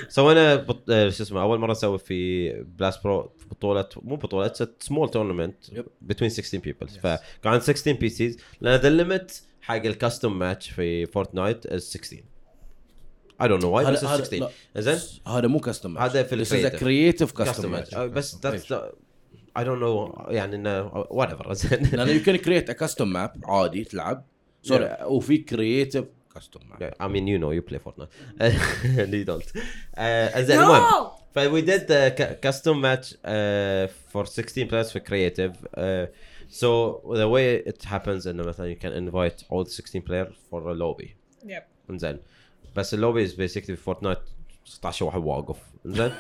سوينا 0.10 0.66
uh, 0.68 0.72
شو 0.90 1.24
اسمه 1.24 1.42
أول 1.42 1.60
مرة 1.60 1.72
نسوي 1.72 1.98
في 1.98 2.50
بلاس 2.64 2.98
برو 2.98 3.32
بطولة 3.52 3.88
مو 3.96 4.16
بطولة 4.16 4.46
it's 4.46 4.64
small 4.80 5.10
tournament 5.10 5.56
between 6.12 6.28
16 6.28 6.60
people. 6.60 7.00
فكان 7.00 7.20
عندنا 7.46 7.60
16 7.60 7.94
PCs 7.94 8.38
لأن 8.62 8.80
the 8.80 8.90
limit 8.90 9.42
حق 9.62 9.76
ال 9.76 9.85
custom 9.85 10.40
match 10.40 10.70
في 10.70 11.06
Fortnite 11.06 11.66
is 11.66 11.84
16 11.84 12.24
I 13.43 13.47
don't 13.49 13.61
know 13.63 13.71
why 13.75 13.91
بس 13.91 14.05
هذا 14.05 14.25
16 14.25 14.37
لا. 14.41 14.81
زين 14.81 14.99
هذا 15.27 15.47
مو 15.49 15.61
كاستم 15.61 15.99
هذا 15.99 16.23
في 16.23 16.45
This 16.45 16.49
is 16.49 16.53
a 16.53 16.71
الcreative. 16.75 16.81
creative 17.31 17.33
كاستم 17.37 17.63
custom 17.63 17.67
ماتش 17.67 17.95
match 17.95 17.99
بس 17.99 18.35
that's 18.37 18.69
the 18.69 18.77
I 19.59 19.63
don't 19.65 19.81
know 19.83 20.31
يعني 20.31 20.57
انه 20.57 20.89
whatever 21.05 21.53
زين 21.53 21.83
لان 21.93 22.09
يو 22.09 22.23
كان 22.23 22.37
كريت 22.37 22.71
ا 22.71 22.73
كاستم 22.73 23.09
ماب 23.13 23.33
عادي 23.45 23.85
تلعب 23.85 24.25
سوري 24.63 24.97
وفي 25.05 25.39
كرييتيف 25.39 26.05
كاستم 26.35 26.61
ماب 26.71 26.95
I 27.03 27.07
mean 27.07 27.27
you 27.27 27.43
know 27.43 27.53
you 27.59 27.73
play 27.73 27.79
Fortnite 27.79 28.11
and 28.99 29.13
you 29.15 29.25
don't 29.25 29.61
uh, 29.97 30.39
زين 30.39 30.61
المهم 30.61 30.83
No! 30.83 31.11
ف 31.35 31.39
we 31.39 31.63
did 31.63 31.87
the 31.89 32.11
ca- 32.21 32.35
custom 32.49 32.81
match 32.83 33.13
uh, 33.25 33.89
for 34.13 34.25
16 34.27 34.69
players 34.69 34.91
for 34.93 35.01
creative 35.01 35.53
uh, 35.77 36.07
so 36.61 37.01
the 37.15 37.29
way 37.29 37.63
it 37.73 37.85
happens 37.85 38.27
انه 38.27 38.43
مثلا 38.43 38.75
you 38.75 38.79
can 38.79 38.93
invite 38.93 39.45
all 39.51 39.65
16 39.65 40.01
players 40.03 40.35
for 40.51 40.61
a 40.61 40.75
lobby 40.75 41.09
Yep. 41.47 41.91
انزين 41.91 42.19
بس 42.76 42.94
ال 42.94 43.00
lobby 43.00 43.28
is 43.28 43.32
basically 43.32 43.66
في 43.66 43.76
Fortnite 43.76 44.20
16 44.66 45.06
واحد 45.06 45.20
واقف. 45.24 45.58
انزين 45.86 46.12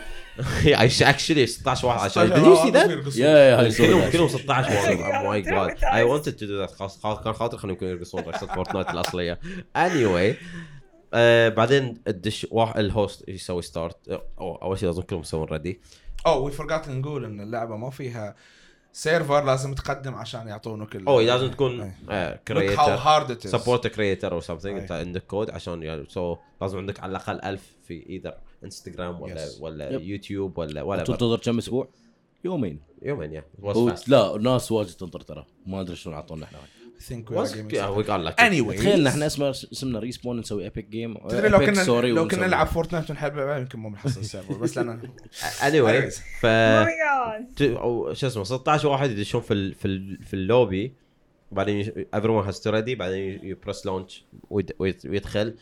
actually 1.13 1.45
16 1.45 1.87
واحد 1.87 1.99
عشان 1.99 2.29
did 2.29 2.33
you 2.35 2.59
see 2.61 2.71
that؟ 2.73 3.17
yeah 3.19 3.29
yeah 3.29 3.59
هاي 3.59 3.71
كلهم 3.71 3.99
sorry 3.99 4.11
كلهم 4.11 4.27
16 4.27 4.71
واقف 4.71 4.99
oh 4.99 5.45
my 5.45 5.49
god. 5.49 5.77
I 5.77 5.81
Traumatized. 5.81 6.09
wanted 6.09 6.37
to 6.39 6.45
do 6.45 6.67
that. 6.67 6.75
خلاص 6.79 6.99
كان 7.23 7.33
خاطر 7.33 7.57
خليهم 7.57 7.73
يمكن 7.73 7.87
يرقصون 7.87 8.21
رقصة 8.23 8.47
Fortnite 8.47 8.89
الأصلية. 8.89 9.39
Anyway 9.77 10.35
آه 11.13 11.49
بعدين 11.49 12.01
الدش 12.07 12.47
واحد 12.51 12.79
ال 12.79 12.89
host 12.89 13.29
يسوي 13.29 13.61
start 13.61 13.97
أو 14.39 14.55
أول 14.55 14.79
شيء 14.79 14.89
لازم 14.89 15.01
كلهم 15.01 15.21
يسوون 15.21 15.47
ready 15.47 15.81
oh 16.27 16.37
we 16.37 16.51
forgot 16.51 16.89
نقول 16.89 17.25
إن 17.25 17.41
اللعبة 17.41 17.75
ما 17.77 17.89
فيها 17.89 18.35
server 18.97 19.43
لازم 19.45 19.73
تقدم 19.73 20.15
عشان 20.15 20.47
يعطونك 20.47 20.95
ال 20.95 21.07
أو 21.07 21.19
لازم 21.21 21.51
تكون 21.51 21.91
كريتر 22.47 22.97
hard 22.97 23.27
it 23.29 23.43
is. 23.45 23.47
سبورت 23.47 23.87
كريتر 23.87 24.33
أو 24.33 24.41
something. 24.41 24.65
أي. 24.65 24.77
أنت 24.77 24.91
عندك 24.91 25.23
كود 25.27 25.49
عشان 25.49 25.83
يعني 25.83 26.05
سو 26.09 26.37
لازم 26.61 26.77
عندك 26.77 26.99
على 26.99 27.09
الأقل 27.09 27.39
1000 27.43 27.75
في 27.87 28.09
ايذر 28.09 28.33
انستغرام 28.63 29.21
ولا 29.21 29.45
Yes. 29.47 29.61
ولا 29.61 29.89
Yep. 29.89 30.01
يوتيوب 30.01 30.57
ولا 30.57 30.81
ولا 30.81 31.03
تنتظر 31.03 31.37
كم 31.37 31.57
أسبوع؟ 31.57 31.87
يومين. 32.43 32.79
يومين 33.01 33.33
يا 33.33 33.43
لا 34.07 34.37
ناس 34.37 34.71
واجد 34.71 34.89
تنطر 34.91 35.19
ترى. 35.21 35.45
ما 35.65 35.81
أدري 35.81 35.95
شلون 35.95 36.15
اعطونا 36.15 36.45
إحنا 36.45 36.59
think 36.99 37.29
we 37.29 37.35
was 37.35 37.53
are 37.53 37.57
gaming 37.57 37.75
yeah, 37.75 37.89
we 37.89 38.03
got 38.03 38.21
lucky. 38.21 38.41
Anyway. 38.41 38.77
تخيل 38.77 38.99
ان 38.99 39.07
إحنا 39.07 39.25
اسمه 39.25 39.49
اسمنا 39.49 39.99
ريسبون 39.99 40.39
نسوي 40.39 40.63
ايبك 40.63 40.85
جيم 40.85 41.17
تدري 41.29 41.49
لو 41.49 41.59
كنا 41.59 42.07
لو 42.07 42.27
كنا 42.27 42.47
نلعب 42.47 42.67
فورتنايت 42.67 43.09
ونحب 43.09 43.35
لعبة، 43.35 43.57
يمكن 43.57 43.79
ما 43.79 43.89
بنحصل 43.89 44.19
السيرفر 44.19 44.57
بس 44.57 44.77
لأن 44.77 45.01
anyway. 45.69 46.13
ف 46.39 46.45
Oh 46.45 48.13
شو 48.13 48.27
اسمه 48.27 48.43
16 48.43 48.87
واحد 48.87 49.11
يدشون 49.11 49.41
في 49.41 49.53
ال 49.53 49.73
في 49.73 49.85
ال 49.85 50.23
في 50.23 50.33
اللوبي 50.33 50.93
بعدين 51.51 52.05
everyone 52.15 52.45
has 52.47 52.55
to 52.59 52.71
ready 52.71 52.91
بعدين 52.97 53.39
يو 53.43 53.57
بريس 53.63 53.85
لونش 53.85 54.25
ويدخل 54.49 55.55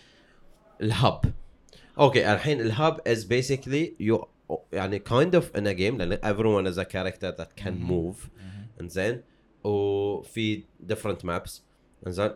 الهب. 0.81 1.21
أوكي 1.99 2.34
الحين 2.34 2.61
الهب 2.61 3.01
is 3.07 3.21
basically 3.21 4.03
you 4.07 4.25
يعني 4.73 5.03
kind 5.09 5.34
of 5.39 5.43
in 5.57 5.63
a 5.63 5.73
game 5.73 5.97
لأن 5.97 6.17
everyone 6.17 6.73
is 6.73 6.77
a 6.77 6.86
character 6.86 7.31
that 7.41 7.63
can 7.63 7.91
move. 7.91 8.29
إنزين. 8.81 9.21
وفي 9.64 10.64
different 10.91 11.26
maps 11.26 11.51
انزين 12.07 12.32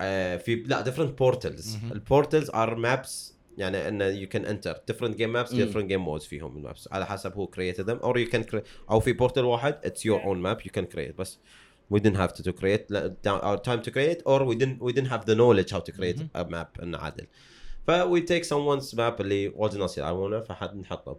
آه 0.00 0.36
في 0.36 0.54
لا 0.54 0.84
different 0.84 1.22
portals 1.22 1.76
البورتلز 1.92 2.50
are 2.50 2.76
maps 2.76 3.32
يعني 3.58 3.88
انه 3.88 4.20
you 4.26 4.28
can 4.28 4.42
enter 4.44 4.74
different 4.92 5.14
game 5.14 5.32
maps 5.36 5.54
مم. 5.54 5.66
different 5.72 5.88
game 5.90 6.06
modes 6.08 6.28
فيهم 6.28 6.56
المابس 6.56 6.88
على 6.92 7.06
حسب 7.06 7.32
هو 7.32 7.46
created 7.46 7.84
them 7.84 7.98
or 8.04 8.12
you 8.26 8.30
can 8.32 8.50
create 8.50 8.64
أو 8.90 9.00
في 9.00 9.12
بورتال 9.12 9.44
واحد 9.44 9.74
it's 9.86 10.00
your 10.00 10.20
own 10.24 10.42
map 10.46 10.64
you 10.66 10.72
can 10.80 10.96
create 10.96 11.14
بس 11.18 11.38
we 11.94 11.98
didn't 11.98 12.16
have 12.18 12.32
to, 12.32 12.42
to 12.42 12.52
create 12.52 12.84
لا- 12.90 13.16
down- 13.26 13.42
our 13.42 13.58
time 13.70 13.82
to 13.82 13.90
create 13.90 14.22
or 14.26 14.40
we 14.44 14.54
didn't 14.54 14.82
we 14.88 14.92
didn't 14.92 15.10
have 15.10 15.24
the 15.24 15.34
knowledge 15.34 15.70
how 15.72 15.80
to 15.80 15.92
create 15.98 16.20
a 16.36 16.44
map 16.44 16.82
انه 16.82 16.98
عادل 16.98 17.26
ف 17.86 17.90
we 17.90 18.20
take 18.20 18.44
someone's 18.48 18.94
map 18.94 19.20
اللي 19.20 19.48
واجد 19.48 19.76
ناس 19.76 19.98
يلعبونه 19.98 20.40
فحد 20.40 20.76
نحطه 20.76 21.18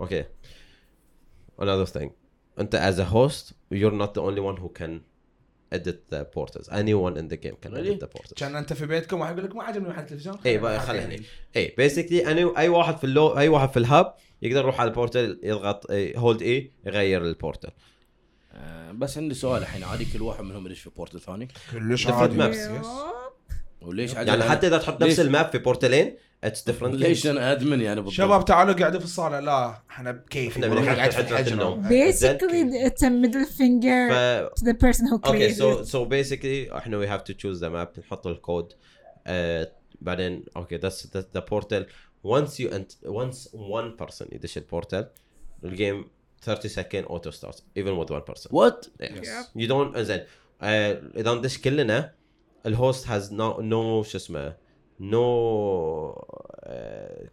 أوكي 0.00 0.24
another 1.60 1.86
thing 1.98 2.10
انت 2.60 2.76
as 2.76 2.98
a 3.00 3.12
host 3.14 3.52
you're 3.74 4.00
not 4.02 4.10
the 4.18 4.22
only 4.22 4.40
one 4.40 4.60
who 4.62 4.68
can 4.82 5.00
edit 5.74 5.98
the 6.14 6.24
portals. 6.36 6.66
Anyone 6.68 7.14
in 7.20 7.26
the 7.32 7.38
game 7.44 7.56
can 7.64 7.72
Really? 7.72 7.90
edit 7.90 8.00
the 8.00 8.18
portals. 8.18 8.34
كأن 8.36 8.56
أنت 8.56 8.72
في 8.72 8.86
بيتكم 8.86 9.20
واحد 9.20 9.38
يقول 9.38 9.50
لك 9.50 9.56
ما 9.56 9.62
عجبني 9.64 9.88
محل 9.88 10.02
التلفزيون؟ 10.02 10.36
اي 10.46 10.58
بقى 10.58 10.80
خلي 10.80 10.98
هني 11.00 11.22
اي 11.56 11.74
بيسكلي 11.78 12.28
أي 12.58 12.68
واحد 12.68 12.96
في 12.96 13.04
اللو 13.04 13.38
أي 13.38 13.48
واحد 13.48 13.68
في 13.70 13.76
ال 13.76 13.86
hub 13.86 14.14
يقدر 14.42 14.60
يروح 14.60 14.80
على 14.80 14.88
ال 14.90 14.97
portal 14.97 15.40
يضغط 15.42 15.90
hold 15.92 16.42
اي 16.42 16.70
يغير 16.86 17.22
ال 17.24 17.31
portal 17.31 17.70
آه، 18.52 18.92
بس 18.92 19.18
عندي 19.18 19.34
سؤال 19.34 19.62
الحين. 19.62 19.84
عادي 19.84 20.04
كل 20.12 20.22
واحد 20.22 20.44
منهم 20.44 20.66
يدش 20.66 20.80
في 20.80 20.90
portal 20.90 21.20
ثاني؟ 21.20 21.48
كلش 21.72 22.06
عادي. 22.06 22.36
وليش 23.86 24.14
يعني 24.14 24.42
حتى 24.42 24.66
إذا 24.66 24.78
تحط 24.78 25.02
نفس 25.02 25.20
ال 25.20 25.28
map 25.28 25.50
في 25.50 25.58
بورتالين 25.58 26.16
it's 26.44 26.62
different 26.62 26.94
ليش 26.94 27.26
أنا 27.26 27.52
admin 27.52 27.80
يعني 27.80 28.00
بالضبط؟ 28.00 28.16
شباب 28.16 28.44
تعالوا 28.44 28.74
قاعدوا 28.74 28.98
في 28.98 29.04
الصالة. 29.04 29.40
لا 29.40 29.82
إحنا 29.90 30.12
بكيف. 30.12 30.52
إحنا 30.52 30.68
بنقعد 30.68 30.96
قاعد 30.96 31.10
في 31.10 31.16
حجرة 31.16 31.30
الحجره 31.30 31.54
النوم. 31.54 31.88
Basically, 31.88 32.88
it's 32.88 33.02
a 33.02 33.10
middle 33.10 33.46
finger 33.58 34.12
ف 34.12 34.60
to 34.60 34.64
the 34.64 34.74
person 34.74 35.06
who 35.06 35.12
okay 35.12 35.48
created 35.48 35.58
so. 35.58 35.84
so 35.84 36.04
basically 36.04 36.78
إحنا 36.78 36.96
we 36.96 37.06
have 37.06 37.22
to 37.22 37.32
choose 37.32 37.60
the 37.60 37.68
map 37.68 37.88
نحط 37.98 38.26
الكود 38.26 38.72
آه، 39.26 39.72
بعدين 40.00 40.44
okay 40.56 40.76
that's 40.76 41.16
the 41.16 41.40
portal 41.50 41.86
once 42.26 42.50
you 42.50 42.70
ent 42.70 43.08
once 43.08 43.48
one 43.52 44.04
person 44.04 44.26
يدش 44.32 44.58
ال 44.58 44.65
portal 44.65 45.10
ال 45.64 45.72
game 45.72 46.04
30 46.42 46.70
second 46.70 47.06
auto 47.10 47.30
starts 47.30 47.62
even 47.78 47.96
with 47.98 48.10
one 48.10 48.32
person. 48.32 48.48
what 48.50 48.86
Yes. 49.02 49.06
Yep. 49.06 49.62
You 49.62 49.68
don't 49.68 49.98
زين 49.98 50.20
آه، 50.62 51.02
إذا 51.16 51.34
ندش 51.34 51.58
كلنا 51.58 52.14
الهوست 52.65 53.07
هاز 53.07 53.33
نو 53.33 53.61
نو 53.61 54.03
شو 54.03 54.17
اسمه 54.17 54.55
نو 54.99 56.11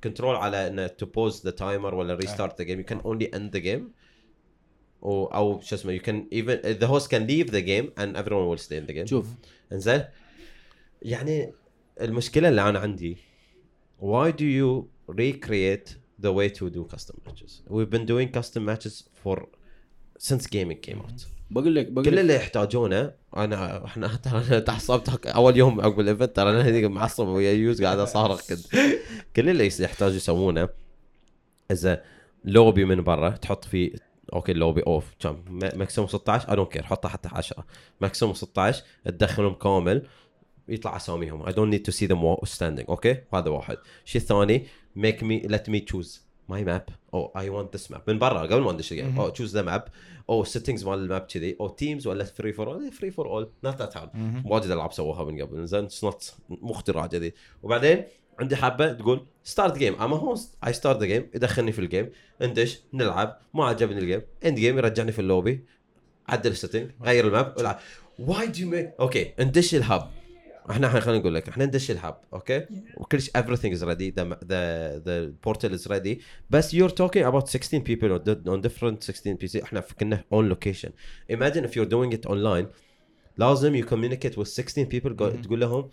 كنترول 0.05 0.37
على 0.37 0.67
انه 0.67 0.87
تو 0.87 1.07
بوز 1.07 1.43
ذا 1.45 1.51
تايمر 1.51 1.95
ولا 1.95 2.15
ريستارت 2.15 2.59
ذا 2.59 2.65
جيم 2.65 2.79
يو 2.79 2.85
كان 2.85 2.99
اونلي 2.99 3.25
اند 3.25 3.53
ذا 3.53 3.59
جيم 3.59 3.93
او 5.03 5.27
او 5.27 5.61
شو 5.61 5.75
اسمه 5.77 5.93
يو 5.93 6.01
كان 6.01 6.29
ايفن 6.33 6.71
ذا 6.71 6.87
هوست 6.87 7.11
كان 7.11 7.27
ليف 7.27 7.51
ذا 7.51 7.59
جيم 7.59 7.93
اند 7.99 8.17
everyone 8.19 8.33
ويل 8.33 8.59
ستي 8.59 8.79
ان 8.79 8.85
ذا 8.85 8.93
جيم 8.93 9.07
شوف 9.07 9.29
انزين 9.73 10.05
يعني 11.03 11.53
المشكله 12.01 12.49
اللي 12.49 12.69
انا 12.69 12.79
عندي 12.79 13.17
why 14.01 14.33
do 14.33 14.45
you 14.45 14.85
recreate 15.11 15.89
the 16.23 16.33
way 16.33 16.49
to 16.59 16.71
do 16.71 16.85
custom 16.95 17.17
matches 17.27 17.63
we've 17.69 17.91
been 17.91 18.07
doing 18.07 18.29
custom 18.39 18.63
matches 18.71 19.05
for 19.25 19.37
since 20.19 20.47
gaming 20.47 20.81
came 20.87 21.01
out 21.07 21.27
بقول 21.52 21.76
لك 21.76 21.88
بقول 21.92 22.06
كل 22.06 22.20
اللي 22.20 22.36
يحتاجونه 22.36 23.12
أنا 23.38 23.86
إحنا 23.86 24.08
ترى 24.24 24.44
أنا 24.48 24.60
تعصبت 24.60 25.26
أول 25.26 25.58
يوم 25.58 25.82
عقب 25.82 26.00
ال 26.00 26.06
event 26.06 26.36
ترى 26.36 26.50
أنا 26.50 26.62
هذيك 26.62 26.86
معصب 26.86 27.28
ويا 27.28 27.52
يوز 27.52 27.84
قاعد 27.84 28.00
أصارخ 28.00 28.42
كل 29.36 29.50
اللي 29.50 29.70
يحتاج 29.80 30.16
يسوونه 30.16 30.70
إذا 31.72 32.04
لوبي 32.46 32.86
من 32.86 33.04
برا 33.04 33.30
تحط 33.30 33.66
فيه 33.66 33.92
okay 34.34 34.52
ال 34.52 34.57
lobby 34.57 34.82
of 34.88 35.14
كم 35.20 35.44
maximum 35.50 36.08
16 36.08 36.50
I 36.50 36.56
don't 36.56 36.72
care 36.72 36.84
حطها 36.84 37.10
حتى 37.10 37.30
10 37.32 37.66
maximum 38.02 38.34
16 38.34 38.84
تدخلهم 39.06 39.54
كامل 39.54 40.08
يطلع 40.68 40.96
أساميهم. 40.96 41.46
I 41.46 41.54
don't 41.54 41.72
need 41.72 41.82
to 41.84 41.92
see 41.92 42.06
them 42.06 42.36
standing 42.44 42.90
okay? 42.90 43.18
هذا 43.34 43.50
واحد. 43.50 43.78
الشيء 44.06 44.22
الثاني 44.22 44.68
make 44.96 45.24
me 45.24 45.40
let 45.40 45.70
me 45.70 45.80
choose 45.80 46.31
my 46.50 46.64
map 46.64 46.86
أو 47.14 47.32
I 47.38 47.50
want 47.50 47.76
this 47.76 47.92
map 47.92 48.02
من 48.08 48.20
برا 48.20 48.42
قبل 48.42 48.62
ما 48.62 48.72
ندش 48.72 48.92
ال 48.92 48.97
game 48.97 49.20
أو 49.20 49.30
choose 49.30 49.54
the 49.58 49.62
map 49.62 49.84
أو 50.30 50.44
settings 50.44 50.86
مال 50.86 51.00
ال 51.00 51.05
map 51.05 51.22
كذي. 51.22 51.58
أو 51.62 51.68
teams 51.68 52.08
ولا 52.08 52.24
free 52.24 52.54
for 52.54 52.72
all 52.72 52.92
free 52.92 53.12
for 53.12 53.28
all 53.28 53.50
not 53.64 53.76
that 53.76 53.98
hard 53.98 54.10
واجد 54.46 54.72
ألعاب 54.72 54.94
سووها 54.94 55.24
من 55.24 55.42
قبل. 55.42 55.68
زين 55.68 55.84
it's 55.84 56.04
not 56.04 56.34
مو 56.50 56.72
اختراع 56.72 57.06
جديد 57.06 57.34
وبعدين 57.64 58.04
عندي 58.40 58.56
حبة 58.56 58.94
تقول 58.94 59.26
start 59.44 59.78
game 59.78 60.02
I'm 60.02 60.18
a 60.18 60.26
host 60.26 60.58
I 60.68 60.74
start 60.74 61.00
the 61.00 61.06
game 61.06 61.30
يدخلني 61.36 61.72
في 61.72 61.80
ال 61.80 61.86
game 61.86 62.10
ندش 62.42 62.80
نلعب. 62.94 63.40
ما 63.54 63.66
عجبني 63.66 64.00
ال 64.00 64.04
game 64.04 64.22
end 64.46 64.60
game 64.60 64.78
يرجعني 64.78 65.12
في 65.12 65.20
اللوبي. 65.20 65.66
عدل 66.28 66.52
ال 66.52 66.57
setting 66.57 66.92
غير 67.04 67.28
ال 67.28 67.34
map. 67.34 67.60
ألعب. 67.60 67.80
why 68.20 68.48
do 68.48 68.70
make 68.70 68.94
okay 69.00 69.34
ندش 69.40 69.76
ال 69.76 69.85
hub 69.85 70.12
إحنا 70.70 70.88
إحنا 70.88 71.00
خلينا 71.00 71.20
نقول 71.20 71.36
لك 71.36 71.50
إحنا 71.50 71.66
ندش 71.66 71.92
ال 71.92 71.98
hub 71.98 72.18
okay 72.34 72.66
وكل 72.98 73.22
شيء 73.22 73.34
everything 73.38 73.74
is 73.78 73.82
ready 73.82 74.12
the 74.20 74.36
the 74.46 75.02
the 75.06 75.48
portal 75.48 75.72
is 75.80 75.88
ready 75.92 76.18
بس 76.50 76.76
you're 76.76 76.92
talking 76.94 77.24
about 77.26 77.48
16 77.48 77.82
people 77.84 78.10
on, 78.12 78.24
di- 78.24 78.50
on 78.52 78.62
different 78.62 79.04
16 79.04 79.38
PC 79.38 79.64
إحنا 79.64 79.80
كنا 80.00 80.24
on 80.34 80.54
location 80.54 80.90
imagine 81.34 81.64
if 81.66 81.72
you're 81.76 81.90
doing 81.90 82.14
it 82.18 82.26
online 82.30 82.66
لازم 83.38 83.82
you 83.82 83.86
communicate 83.86 84.38
with 84.38 84.48
16 84.48 84.86
people 84.86 85.10
go, 85.10 85.44
تقول 85.44 85.60
لهم 85.60 85.90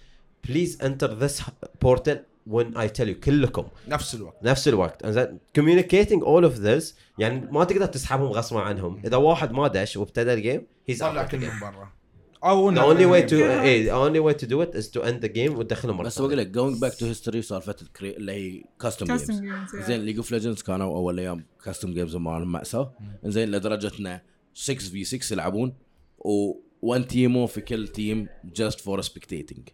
please 0.48 0.76
enter 0.80 1.08
this 1.22 1.42
portal 1.84 2.16
when 2.50 2.76
I 2.76 2.88
tell 2.98 3.08
you 3.08 3.14
كلكم 3.24 3.64
نفس 3.88 4.14
الوقت 4.14 4.36
نفس 4.44 4.68
الوقت 4.68 5.02
انزين 5.04 5.38
communicating 5.58 6.20
all 6.22 6.44
of 6.50 6.58
this 6.64 6.94
يعني 7.18 7.48
ما 7.52 7.64
تقدر 7.64 7.86
تسحبهم 7.86 8.28
غصبا 8.32 8.60
عنهم 8.60 9.00
اذا 9.04 9.16
واحد 9.16 9.52
ما 9.52 9.68
دش 9.68 9.96
وابتدى 9.96 10.32
ال 10.34 10.41
game 10.41 10.66
he's 10.90 10.94
out 10.96 11.00
طلع. 11.00 11.24
كلهم 11.24 11.60
برا 11.60 11.97
أو 12.44 12.74
the 12.74 12.78
only 12.78 13.04
way 13.12 13.28
to 13.30 13.32
Yeah. 13.32 13.42
إيه 13.42 13.88
the 13.90 13.94
only 13.94 14.20
way 14.20 14.38
to 14.40 14.46
do 14.46 14.62
it 14.62 14.78
is 14.80 14.86
to 14.90 15.04
end 15.04 15.24
the 15.24 15.32
game 15.34 15.58
وتدخلهم 15.58 15.96
مره 15.96 16.06
بس. 16.06 16.18
بقول 16.18 16.38
لك 16.38 16.46
going 16.46 16.80
back 16.80 16.94
to 16.94 17.06
history 17.06 17.42
سالفة 17.42 17.76
الكري... 17.82 18.10
اللي 18.16 18.32
هي 18.32 18.64
custom 18.80 19.06
Custom 19.18 19.30
games. 19.30 19.76
زين 19.86 20.00
League 20.00 20.16
of 20.16 20.32
Legends 20.32 20.62
كانوا 20.62 20.96
أول 20.96 21.18
أيام 21.20 21.44
custom 21.64 21.94
games 21.94 22.16
مالهم 22.16 22.52
مأساة 22.52 22.92
زين 23.24 23.50
لدرجة 23.50 23.92
انه 24.00 24.20
6 24.54 24.74
في 24.78 25.04
6 25.04 25.32
يلعبون 25.34 25.72
و 26.18 26.54
1 26.82 27.06
Teemo 27.06 27.46
في 27.46 27.60
كل 27.60 27.88
team 27.88 28.28
just 28.44 28.80
for 28.80 29.00
spectating 29.00 29.68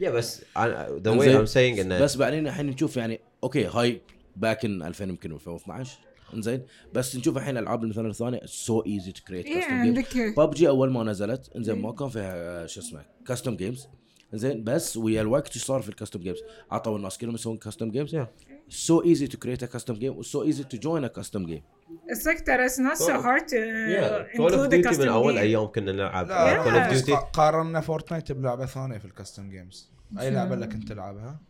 yeah 0.00 0.08
بس 0.08 0.40
I- 0.40 0.44
the 1.04 1.06
way 1.06 1.06
إنزين. 1.08 1.46
I'm 1.46 1.48
saying 1.48 1.80
انه 1.80 2.00
بس 2.00 2.16
بعدين 2.16 2.46
الحين 2.46 2.66
نشوف 2.66 2.96
يعني 2.96 3.20
okay 3.44 3.64
هاي 3.66 4.00
back 4.36 4.64
in 4.64 4.82
2000 4.82 5.04
يمكن 5.08 5.32
2012 5.32 5.98
انزين 6.34 6.62
بس 6.92 7.16
نشوف 7.16 7.36
الحين 7.36 7.56
العاب 7.56 7.84
مثلا 7.84 8.08
الثانية. 8.10 8.40
so 8.44 8.80
easy 8.86 9.12
to 9.12 9.22
create 9.28 9.46
custom 9.46 10.02
ببجي 10.36 10.68
أول 10.68 10.92
ما 10.92 11.04
نزلت 11.04 11.50
إنزين 11.56 11.82
ما 11.82 11.92
كان 11.92 12.08
فيها 12.08 12.32
آه، 12.62 12.66
شو 12.66 12.80
اسمه 12.80 13.02
custom 13.26 13.56
games 13.56 13.88
زين 14.32 14.64
بس 14.64 14.96
ويا 14.96 15.20
الوقت 15.22 15.54
إيش 15.56 15.64
صار 15.64 15.82
في 15.82 15.88
ال 15.88 15.93
custom 15.93 16.20
games 16.20 16.38
عطوا 16.70 16.96
الناس 16.96 17.18
كلهم 17.18 17.34
يسوون 17.34 17.56
custom 17.56 17.90
games 17.90 18.16
Yeah. 18.16 18.26
so 18.68 19.02
easy 19.04 19.26
to 19.26 19.38
create 19.38 19.62
a 19.62 19.66
custom 19.66 19.94
game 19.94 20.16
و 20.16 20.25
so 20.25 20.42
easy 20.42 20.64
to 20.64 20.76
join 20.76 21.04
a 21.04 21.08
custom 21.08 21.46
game 21.46 21.62
It's 21.92 22.24
like 22.24 22.38
that. 22.46 22.60
It's 22.66 22.78
not 22.88 22.96
so 23.08 23.12
hard 23.26 23.44
to 23.52 23.56
yeah. 23.56 24.36
Call 24.36 24.52
of 24.54 24.70
Duty 24.70 24.88
custom 24.88 25.00
من 25.00 25.08
أول 25.08 25.34
game. 25.34 25.38
أيام 25.38 25.66
كنا 25.66 25.92
نلعب 25.92 26.28
لا 26.28 26.64
Call 26.64 26.90
of 26.90 26.92
بس 26.94 27.02
Duty. 27.02 27.10
قا- 27.12 27.24
قارنا 27.32 27.80
فورتنايت 27.80 28.32
بلعبة 28.32 28.66
ثانية 28.66 28.98
في 28.98 29.04
ال 29.04 29.11
custom 29.11 29.50
games 29.50 29.90
أي 30.20 30.30
لعبة 30.30 30.56
لك 30.56 30.72
انت 30.72 30.88
تلعبها؟ 30.88 31.40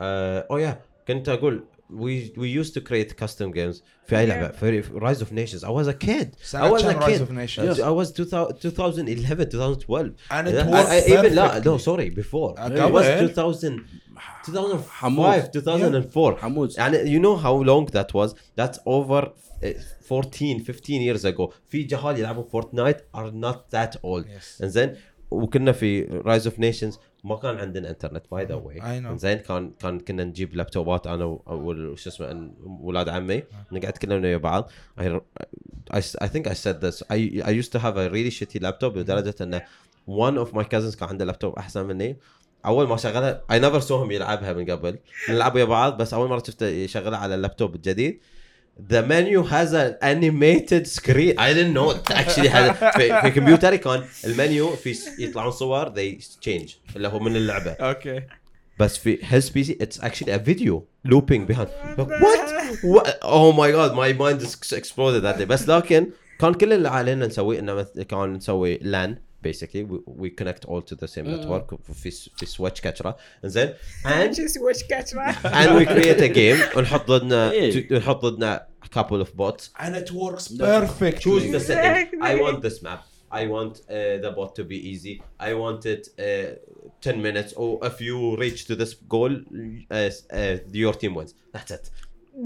أوه 0.00 0.60
يا 0.60 0.80
كنت 1.08 1.28
أقول 1.28 1.64
we 1.91 2.31
we 2.37 2.47
used 2.61 2.73
to 2.77 2.81
create 2.89 3.11
custom 3.23 3.51
games 3.53 3.81
في 4.07 4.17
اي 4.19 4.25
لعبه 4.25 4.47
في 4.47 4.83
Rise 4.83 5.17
of 5.19 5.31
Nations 5.31 5.63
I 5.63 5.69
was 5.69 5.87
a 5.87 6.05
kid 6.07 6.27
I 6.41 6.43
سنه 6.45 6.77
was 6.77 6.81
a 6.81 6.85
كان 6.85 6.95
رايز 6.99 7.17
kid 7.17 7.21
اوف 7.21 7.31
نيشنز 7.31 7.81
I 7.81 7.83
was 7.83 8.19
2000 8.19 8.55
2011 8.65 9.41
2012 9.41 10.11
And 10.31 10.47
it 10.47 10.53
I- 10.53 10.71
worked 10.71 10.89
I- 10.89 11.11
even 11.11 11.33
لا 11.33 11.61
perfectly. 11.61 11.65
no 11.65 11.77
sorry 11.77 12.09
before 12.09 12.53
Uh, 12.57 12.69
it 12.69 12.93
was 12.93 13.05
قبل. 13.05 13.29
2000 13.29 13.85
2005 14.47 14.89
حمود. 14.89 15.49
2004 15.55 16.37
حمود. 16.39 16.73
يعني 16.77 16.97
you 16.97 17.21
know 17.23 17.35
how 17.43 17.63
long 17.69 17.91
that 17.91 18.13
was 18.13 18.33
that's 18.59 18.79
over 18.85 19.23
uh, 19.25 19.67
14 20.09 20.59
15 20.59 21.01
years 21.01 21.25
ago 21.25 21.53
في 21.69 21.83
جهال 21.83 22.19
يلعبوا 22.19 22.43
فورتنايت 22.43 22.97
are 23.17 23.31
not 23.45 23.57
that 23.77 23.95
old 24.03 24.23
Yes. 24.25 24.61
انزين 24.63 24.95
وكنا 25.31 25.71
في 25.71 26.01
رايز 26.03 26.47
اوف 26.47 26.59
نيشنز 26.59 26.99
ما 27.24 27.36
كان 27.36 27.56
عندنا 27.58 27.90
إنترنت 27.90 28.24
by 28.32 28.44
the 28.44 28.54
way. 28.54 28.80
زين 29.16 29.38
كان 29.38 29.72
كان 29.80 30.00
كنا 30.00 30.24
نجيب 30.24 30.54
لابتوبات 30.54 31.06
أنا 31.06 31.24
و- 31.24 31.42
وشو 31.46 32.10
اسمه 32.10 32.50
ولاد 32.64 33.08
عمي. 33.08 33.42
نقعد 33.72 33.88
نتكلم 33.88 34.22
ويا 34.22 34.36
بعض. 34.36 34.70
Think 36.32 36.46
I 36.46 36.54
said 36.64 36.80
this. 36.80 37.02
I, 37.10 37.18
I 37.44 37.50
used 37.50 37.72
to 37.72 37.78
have 37.78 37.96
a 37.96 38.08
really 38.10 38.30
shitty 38.30 38.60
laptop 38.60 38.96
لدرجة 38.96 39.34
انه 39.40 39.62
one 40.08 40.46
of 40.46 40.50
my 40.54 40.64
cousins 40.64 40.96
كان 40.96 41.08
عنده 41.08 41.24
لابتوب 41.24 41.54
أحسن 41.54 41.86
مني. 41.86 42.16
أول 42.66 42.88
ما 42.88 42.96
شغلها 42.96 43.44
never 43.50 43.82
saw 43.82 44.06
him 44.06 44.10
يلعبها 44.10 44.52
من 44.52 44.70
قبل. 44.70 44.98
نلعب 45.30 45.54
ويا 45.54 45.64
بعض 45.64 45.96
بس 45.96 46.14
أول 46.14 46.28
مرة 46.28 46.42
شفته 46.46 46.66
يشغلها 46.66 47.18
على 47.18 47.34
اللابتوب 47.34 47.74
الجديد 47.74 48.20
The 48.76 49.02
menu 49.02 49.42
has 49.44 49.72
an 49.72 49.96
animated 50.02 50.86
screen. 50.86 51.34
I 51.38 51.52
didn't 51.54 51.74
know 51.74 51.90
it 51.90 52.10
actually 52.10 52.48
had 52.48 52.72
في, 52.96 53.20
في 53.20 53.30
كمبيوتر 53.30 53.72
يكون 53.72 54.04
المنيو 54.24 54.70
في 54.70 54.98
يطلعون 55.18 55.50
صور 55.50 55.94
they 55.94 56.22
change 56.48 56.96
اللي 56.96 57.08
هو 57.08 57.18
من 57.18 57.36
اللعبة. 57.36 57.70
okay. 57.70 58.22
بس 58.78 58.98
في 58.98 59.18
his 59.22 59.48
PC 59.48 59.78
it's 59.80 60.00
actually 60.00 60.34
a 60.34 60.38
video 60.38 60.86
looping 61.04 61.48
behind 61.48 61.70
what 62.84 63.08
oh 63.08 63.52
my 63.52 63.72
god 63.72 63.92
my 63.92 64.12
mind 64.12 64.42
exploded 64.72 65.22
that 65.22 65.42
بس 65.42 65.68
لكن 65.68 66.06
كان 66.40 66.54
كل 66.54 66.72
اللي 66.72 66.88
علينا 66.88 67.26
نسويه 67.26 67.58
إنه 67.58 67.82
كان 67.82 68.32
نسوي 68.32 68.78
لأن 68.82 69.18
basically 69.43 69.83
we, 69.83 69.97
we 70.23 70.29
connect 70.29 70.65
all 70.65 70.81
to 70.81 70.95
the 70.95 71.07
same 71.07 71.25
Mm. 71.25 71.37
network 71.39 71.75
في 71.93 72.11
في 72.11 72.45
switch 72.45 72.81
كاتشرا 72.81 73.15
زين 73.43 73.73
and 74.05 74.33
just 74.35 74.57
watch 74.61 74.81
catch 74.87 75.13
right 75.13 75.37
and 75.45 75.69
we 75.79 75.85
create 75.85 76.21
a 76.21 76.33
game 76.33 76.77
ونحط 76.77 77.07
ضدنا 77.07 77.51
إيه. 77.51 77.97
نحط 77.97 78.25
ضدنا 78.25 78.67
a 78.85 78.87
couple 78.99 79.21
of 79.21 79.27
bots 79.37 79.69
and 79.79 79.95
it 79.95 80.11
works 80.11 80.47
Choose 80.47 80.57
perfect 80.57 81.19
choose 81.21 81.43
the 81.51 81.59
setting 81.59 82.21
I 82.21 82.31
Exactly. 82.31 82.41
want 82.41 82.61
this 82.67 82.81
map 82.83 83.01
I 83.31 83.43
want 83.55 83.73
uh, 83.77 84.17
the 84.25 84.31
bot 84.37 84.51
to 84.59 84.63
be 84.71 84.77
easy 84.91 85.15
I 85.49 85.51
want 85.53 85.85
it 85.85 86.03
uh, 86.19 86.55
10 87.01 87.21
minutes 87.21 87.53
or 87.53 87.79
if 87.85 88.01
you 88.01 88.35
reach 88.37 88.65
to 88.65 88.75
this 88.75 88.93
goal 89.15 89.31
uh, 89.31 90.09
uh, 90.33 90.57
your 90.83 90.93
team 90.93 91.13
wins 91.15 91.33
that's 91.53 91.71
it 91.71 91.91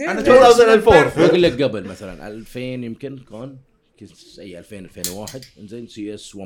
أنا 0.02 0.22
This- 0.24 0.28
2004 0.28 1.18
بقول 1.18 1.42
لك 1.44 1.62
قبل 1.62 1.84
مثلا 1.88 2.28
2000 2.28 2.58
يمكن 2.84 3.18
كان 3.32 3.58
كنت 4.07 4.39
I 4.39 4.59
2000 4.59 4.79
2001 4.79 5.45
إنزين 5.61 5.87
CS 5.87 6.37
1.5 6.37 6.41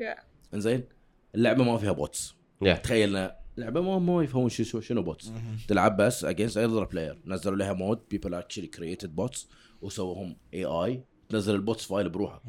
Yeah. 0.00 0.20
إنزين 0.54 0.84
اللعبة 1.34 1.64
ما 1.64 1.78
فيها 1.78 1.92
bots 1.92 2.34
yeah. 2.64 2.68
تخيلنا 2.78 3.36
لعبه 3.56 3.80
ما 3.80 3.98
ما 3.98 4.22
يفهمون 4.22 4.48
شو 4.48 4.80
شنو 4.80 5.02
bots 5.02 5.32
تلعب 5.68 5.96
بس 5.96 6.24
against 6.24 6.56
other 6.58 6.84
player 6.84 7.22
نزلوا 7.26 7.56
لها 7.56 7.72
mod 7.72 8.00
people 8.10 8.34
actually 8.34 8.66
created 8.66 9.16
bots 9.16 9.48
وسووهم 9.82 10.36
اي 10.54 10.64
اي 10.64 11.04
تنزل 11.28 11.54
ال 11.54 11.60
bots 11.60 11.84
file 11.84 12.08
بروحه 12.08 12.42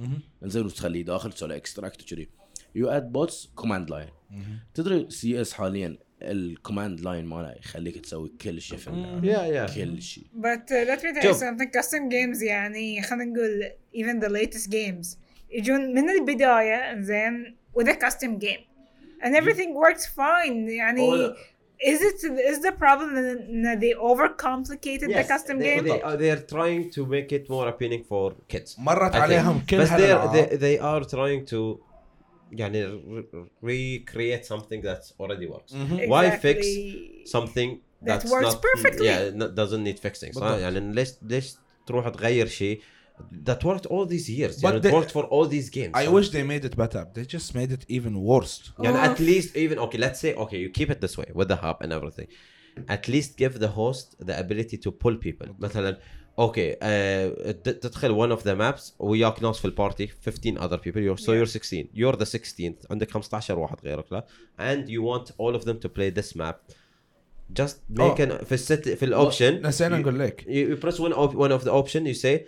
إنزين 0.44 0.66
وتخليه 0.66 1.06
داخل 1.06 1.32
تسوي 1.34 1.50
له 1.50 1.56
extract 1.56 2.02
وكذي. 2.02 2.30
you 2.76 2.90
add 2.90 3.12
bots 3.12 3.52
command 3.56 3.90
line 3.90 4.10
تدري 4.74 5.10
CS 5.10 5.54
حاليا 5.54 5.98
ال 6.22 6.31
command 6.31 7.00
line 7.02 7.26
ماله 7.26 7.56
يخليك 7.60 8.00
تسوي 8.00 8.32
كل 8.42 8.62
شيء 8.62 8.78
في 8.78 8.88
اللعبه 8.88 9.22
yeah 9.22 9.68
yeah 9.70 9.76
كل 9.76 10.02
شيء 10.02 10.24
But 10.36 10.72
uh, 10.72 10.90
let 10.90 11.04
me 11.04 11.14
tell 11.14 11.24
you 11.24 11.34
something 11.34 11.70
custom 11.80 12.10
games 12.10 12.44
يعني 12.44 13.02
خلينا 13.02 13.26
نقول 13.26 13.72
even 13.96 14.26
the 14.26 14.30
latest 14.30 14.70
games 14.70 15.18
يجون 15.52 15.94
من 15.94 16.10
البداية 16.10 17.02
زين 17.02 17.56
with 17.80 17.88
a 17.88 17.96
custom 17.96 18.38
game 18.40 18.64
and 19.24 19.36
everything 19.36 19.74
works 19.74 20.06
fine 20.06 20.70
يعني 20.70 21.10
Oh, 21.12 21.36
is 21.92 22.02
it 22.10 22.20
is 22.52 22.60
the 22.68 22.74
problem 22.84 23.10
that 23.66 23.80
they 23.84 23.94
overcomplicated 23.94 25.08
the 25.20 25.26
custom 25.34 25.60
they, 25.60 25.66
game 25.70 25.84
they, 25.86 26.02
are, 26.02 26.18
they 26.18 26.32
are 26.36 26.44
trying 26.56 26.90
to 26.96 27.06
make 27.06 27.30
it 27.38 27.50
more 27.50 27.68
appealing 27.70 28.04
for 28.04 28.34
kids 28.54 28.76
مرت 28.80 29.12
I 29.12 29.14
think. 29.14 29.22
عليهم 29.24 29.62
كل 29.70 29.78
بس 29.78 29.90
they 29.90 29.92
are, 29.92 29.96
هالألعاب. 29.96 30.50
they, 30.50 30.56
they 30.56 30.80
are 30.80 31.10
trying 31.10 31.46
to 31.54 31.80
يعني 32.53 32.87
re- 32.87 33.49
recreate 33.63 34.45
something 34.45 34.81
that 34.83 35.03
already 35.21 35.47
works 35.47 35.73
why 36.13 36.31
fix 36.31 36.67
Exactly. 36.67 37.25
something 37.37 37.71
That 38.03 38.07
that's 38.21 38.31
works 38.33 38.47
not 38.49 38.57
perfectly. 38.69 39.07
yeah 39.07 39.31
not, 39.41 39.51
doesn't 39.61 39.83
need 39.89 39.99
fixing 39.99 40.33
صح 40.33 40.41
بالضبط. 40.43 40.61
يعني 40.61 40.93
ليش 40.95 41.09
ليش 41.23 41.55
تروح 41.87 42.09
تغير 42.09 42.47
شيء 42.47 42.81
that 43.49 43.59
worked 43.65 43.87
all 43.87 44.07
these 44.07 44.29
years 44.29 44.61
But 44.61 44.65
يعني 44.65 44.81
it 44.81 44.83
they- 44.85 44.93
worked 44.93 45.11
for 45.11 45.25
all 45.25 45.47
these 45.49 45.71
games 45.71 45.93
I 45.95 46.05
صح؟ 46.07 46.13
wish 46.13 46.29
they 46.31 46.43
made 46.45 46.65
it 46.65 46.77
better 46.77 47.05
they 47.15 47.25
just 47.37 47.55
made 47.55 47.73
it 47.73 47.85
even 47.91 48.15
worse 48.17 48.71
يعني 48.81 48.97
Oh. 48.97 49.13
at 49.13 49.21
least 49.21 49.57
even 49.57 49.79
okay 49.79 49.99
let's 49.99 50.21
say 50.21 50.35
okay 50.35 50.59
you 50.59 50.71
keep 50.79 50.91
it 50.91 51.01
this 51.01 51.19
way 51.19 51.31
with 51.35 51.49
the 51.49 51.57
hub 51.57 51.77
and 51.83 51.93
everything 51.93 52.29
at 52.89 53.09
least 53.09 53.31
give 53.43 53.59
the 53.59 53.69
host 53.81 54.07
the 54.29 54.35
ability 54.45 54.77
to 54.85 54.91
pull 54.91 55.17
people 55.27 55.49
مثلا 55.59 55.99
أوكي 56.40 56.74
uh, 56.74 57.52
تدخل 57.64 58.28
one 58.28 58.40
of 58.40 58.44
the 58.44 58.56
maps 58.60 58.92
وياك 59.00 59.44
ناس 59.44 59.60
في 59.60 59.66
البارتي 59.66 60.08
15 60.08 60.58
other 60.60 60.78
people 60.78 61.00
you're, 61.02 61.22
so 61.22 61.32
Yeah. 61.32 61.44
you're 61.44 61.46
16 61.46 61.90
you're 61.94 62.16
the 62.16 62.26
16th 62.40 62.92
عندك 62.92 63.12
15 63.12 63.60
واحد 63.60 63.78
غيرك 63.84 64.12
لا؟ 64.12 64.26
And 64.60 64.88
you 64.90 65.02
want 65.02 65.32
all 65.38 65.56
of 65.62 65.66
them 65.66 65.80
to 65.86 65.90
play 65.90 66.10
this 66.20 66.36
map. 66.36 66.56
Just 67.60 67.76
make 68.00 68.20
Oh. 68.20 68.22
an 68.22 68.44
في 68.46 68.52
الست 68.52 68.90
في 68.90 69.06
الاوبشن 69.06 69.68
نسينا 69.68 69.98
you, 69.98 70.00
نقول 70.00 70.20
لك. 70.20 70.42
you, 70.42 70.76
you 70.78 70.82
press 70.86 71.00
one, 71.00 71.14
op, 71.14 71.34
one 71.34 71.62
of 71.62 71.66
the 71.66 71.72
option 71.72 72.06
you 72.06 72.14
say 72.24 72.46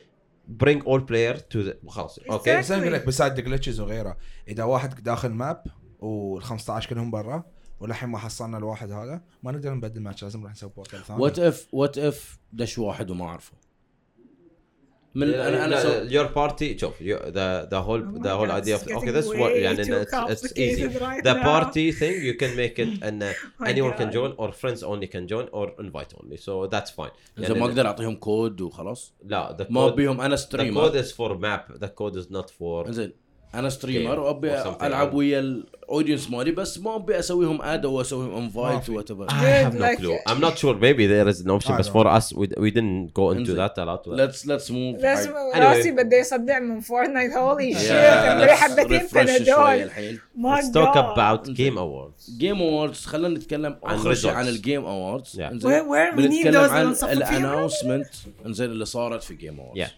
bring 0.63 0.81
all 0.81 0.99
player 1.01 1.35
to 1.53 1.63
the 1.63 1.87
خلاص 1.89 2.19
أوكي. 2.19 2.59
نسينا 2.59 2.79
نقول 2.79 2.93
لك 2.93 3.05
besides 3.07 3.33
glitches 3.35 3.79
وغيره. 3.79 4.17
إذا 4.47 4.63
واحد 4.63 5.03
داخل 5.03 5.29
map 5.29 5.63
وال 5.99 6.43
15 6.43 6.89
كلهم 6.89 7.11
برا 7.11 7.43
وللحين 7.79 8.09
ما 8.09 8.17
حصلنا 8.17 8.57
الواحد 8.57 8.91
هذا 8.91 9.21
ما 9.43 9.51
نقدر 9.51 9.73
نبدل 9.73 10.01
ماتش 10.01 10.23
لازم 10.23 10.39
نروح 10.39 10.51
نسوي 10.51 10.69
portal 10.75 11.03
ثاني. 11.05 11.21
وات 11.21 11.39
اف 11.39 11.67
وات 11.71 11.97
اف 11.97 12.39
دش 12.53 12.77
واحد 12.77 13.09
وما 13.11 13.25
اعرفه 13.25 13.51
من 13.53 13.57
أنا 13.57 13.59
أنا 13.61 13.81
سو... 14.19 14.19
your 14.19 14.19
party 14.19 14.19
شوف 14.21 14.87
you, 14.87 14.87
the 14.87 14.97
the 14.97 15.00
من 15.15 15.33
أنا 15.33 15.65
أنا 15.65 16.11
يور 16.11 16.25
بارتي 16.25 16.77
شوف 16.77 17.01
ذا 17.01 17.77
هول 17.77 18.21
ذا 18.23 18.31
هول 18.31 18.51
ايديا 18.51 18.79
أوكي 18.93 19.09
ذس 19.09 19.31
يعني 19.35 20.01
اتس 20.01 20.57
ايزي 20.57 20.87
ذا 21.25 21.33
بارتي 21.33 21.91
ثينج 21.91 22.23
يو 22.23 22.33
كان 22.33 22.55
ميك 22.57 22.79
ات 22.79 23.03
ان 23.03 23.33
اني 23.67 23.81
ون 23.81 23.91
كان 23.91 24.09
جوين 24.09 24.31
اور 24.31 24.51
فريندز 24.51 24.83
اونلي 24.83 25.07
كان 25.07 25.25
جوين 25.25 25.47
اور 25.47 25.75
انفايت 25.79 26.13
اونلي 26.13 26.37
سو 26.37 26.65
ذاتس 26.65 26.91
فاين 26.91 27.11
إذا 27.39 27.53
ما 27.53 27.65
أقدر 27.65 27.87
أعطيهم 27.87 28.15
كود 28.15 28.61
وخلاص؟ 28.61 29.13
لا 29.23 29.67
ما 29.69 29.87
أبيهم 29.87 30.21
أنا 30.21 30.35
streamer 30.35 30.81
the 30.81 30.87
code 30.87 30.97
is 30.97 31.13
for 31.13 31.37
map 31.37 31.65
the 31.77 31.87
code 31.87 32.17
is 32.17 32.31
not 32.31 32.49
for 32.49 32.87
إنزين. 32.87 33.20
أنا 33.55 33.69
streamer 33.69 34.19
وأبي 34.19 34.61
ألعب 34.81 35.13
ويا 35.13 35.39
ال 35.39 35.49
audience 35.49 36.29
مالي 36.29 36.51
بس 36.51 36.79
ما 36.79 36.95
أبي 36.95 37.19
أسويهم 37.19 37.61
add 37.61 37.85
أو 37.85 38.01
أسويهم 38.01 38.35
invite. 38.43 38.89
whatever 38.89 39.27
I 39.27 39.31
have 39.31 39.73
no 39.73 40.01
clue. 40.01 40.31
I'm 40.33 40.39
not 40.41 40.57
sure. 40.57 40.75
Maybe 40.75 41.05
there 41.07 41.27
is 41.27 41.41
an 41.41 41.49
option 41.51 41.75
but 41.77 41.85
don't 41.85 41.93
for 41.93 42.07
us 42.17 42.33
we, 42.33 42.45
we 42.63 42.71
didn't 42.71 43.13
go 43.13 43.25
into 43.31 43.53
that 43.53 43.73
a 43.77 43.85
lot. 43.85 44.07
let's 44.07 44.47
let's 44.47 44.71
move 44.71 45.01
لازم 45.01 45.31
Anyway. 45.31 45.57
راسي 45.57 45.91
بده 45.91 46.17
يصدع 46.17 46.59
من 46.59 46.79
Fortnite 46.79 47.33
holy 47.33 47.73
shit 47.75 48.49
حبتين 48.49 49.07
بنادول 49.13 49.57
الحين. 49.83 50.19
ما 50.35 50.61
let's 50.61 50.65
talk 50.65 50.95
about 50.95 51.47
game 51.57 51.77
awards. 51.77 52.37
game 52.37 52.61
awards 52.61 53.05
خلينا 53.05 53.29
نتكلم 53.39 53.77
عن 53.83 53.95
اخر 53.95 54.13
شيء 54.13 54.31
results. 54.31 54.35
عن 54.35 54.47
ال 54.47 54.55
game 54.55 54.85
awards 54.85 55.41
Yeah. 55.41 55.43
Where- 55.43 55.63
where 55.63 56.15
we 56.15 56.21
need 56.21 56.45
بنتكلم 56.45 56.93
those 56.93 57.03
عن. 57.03 57.11
ال 57.17 57.24
announcement 57.24 58.07
إنزين 58.45 58.69
اللي 58.71 58.85
صارت 58.85 59.23
في 59.23 59.35
game 59.35 59.59
awards 59.59 59.81
yeah. 59.83 59.91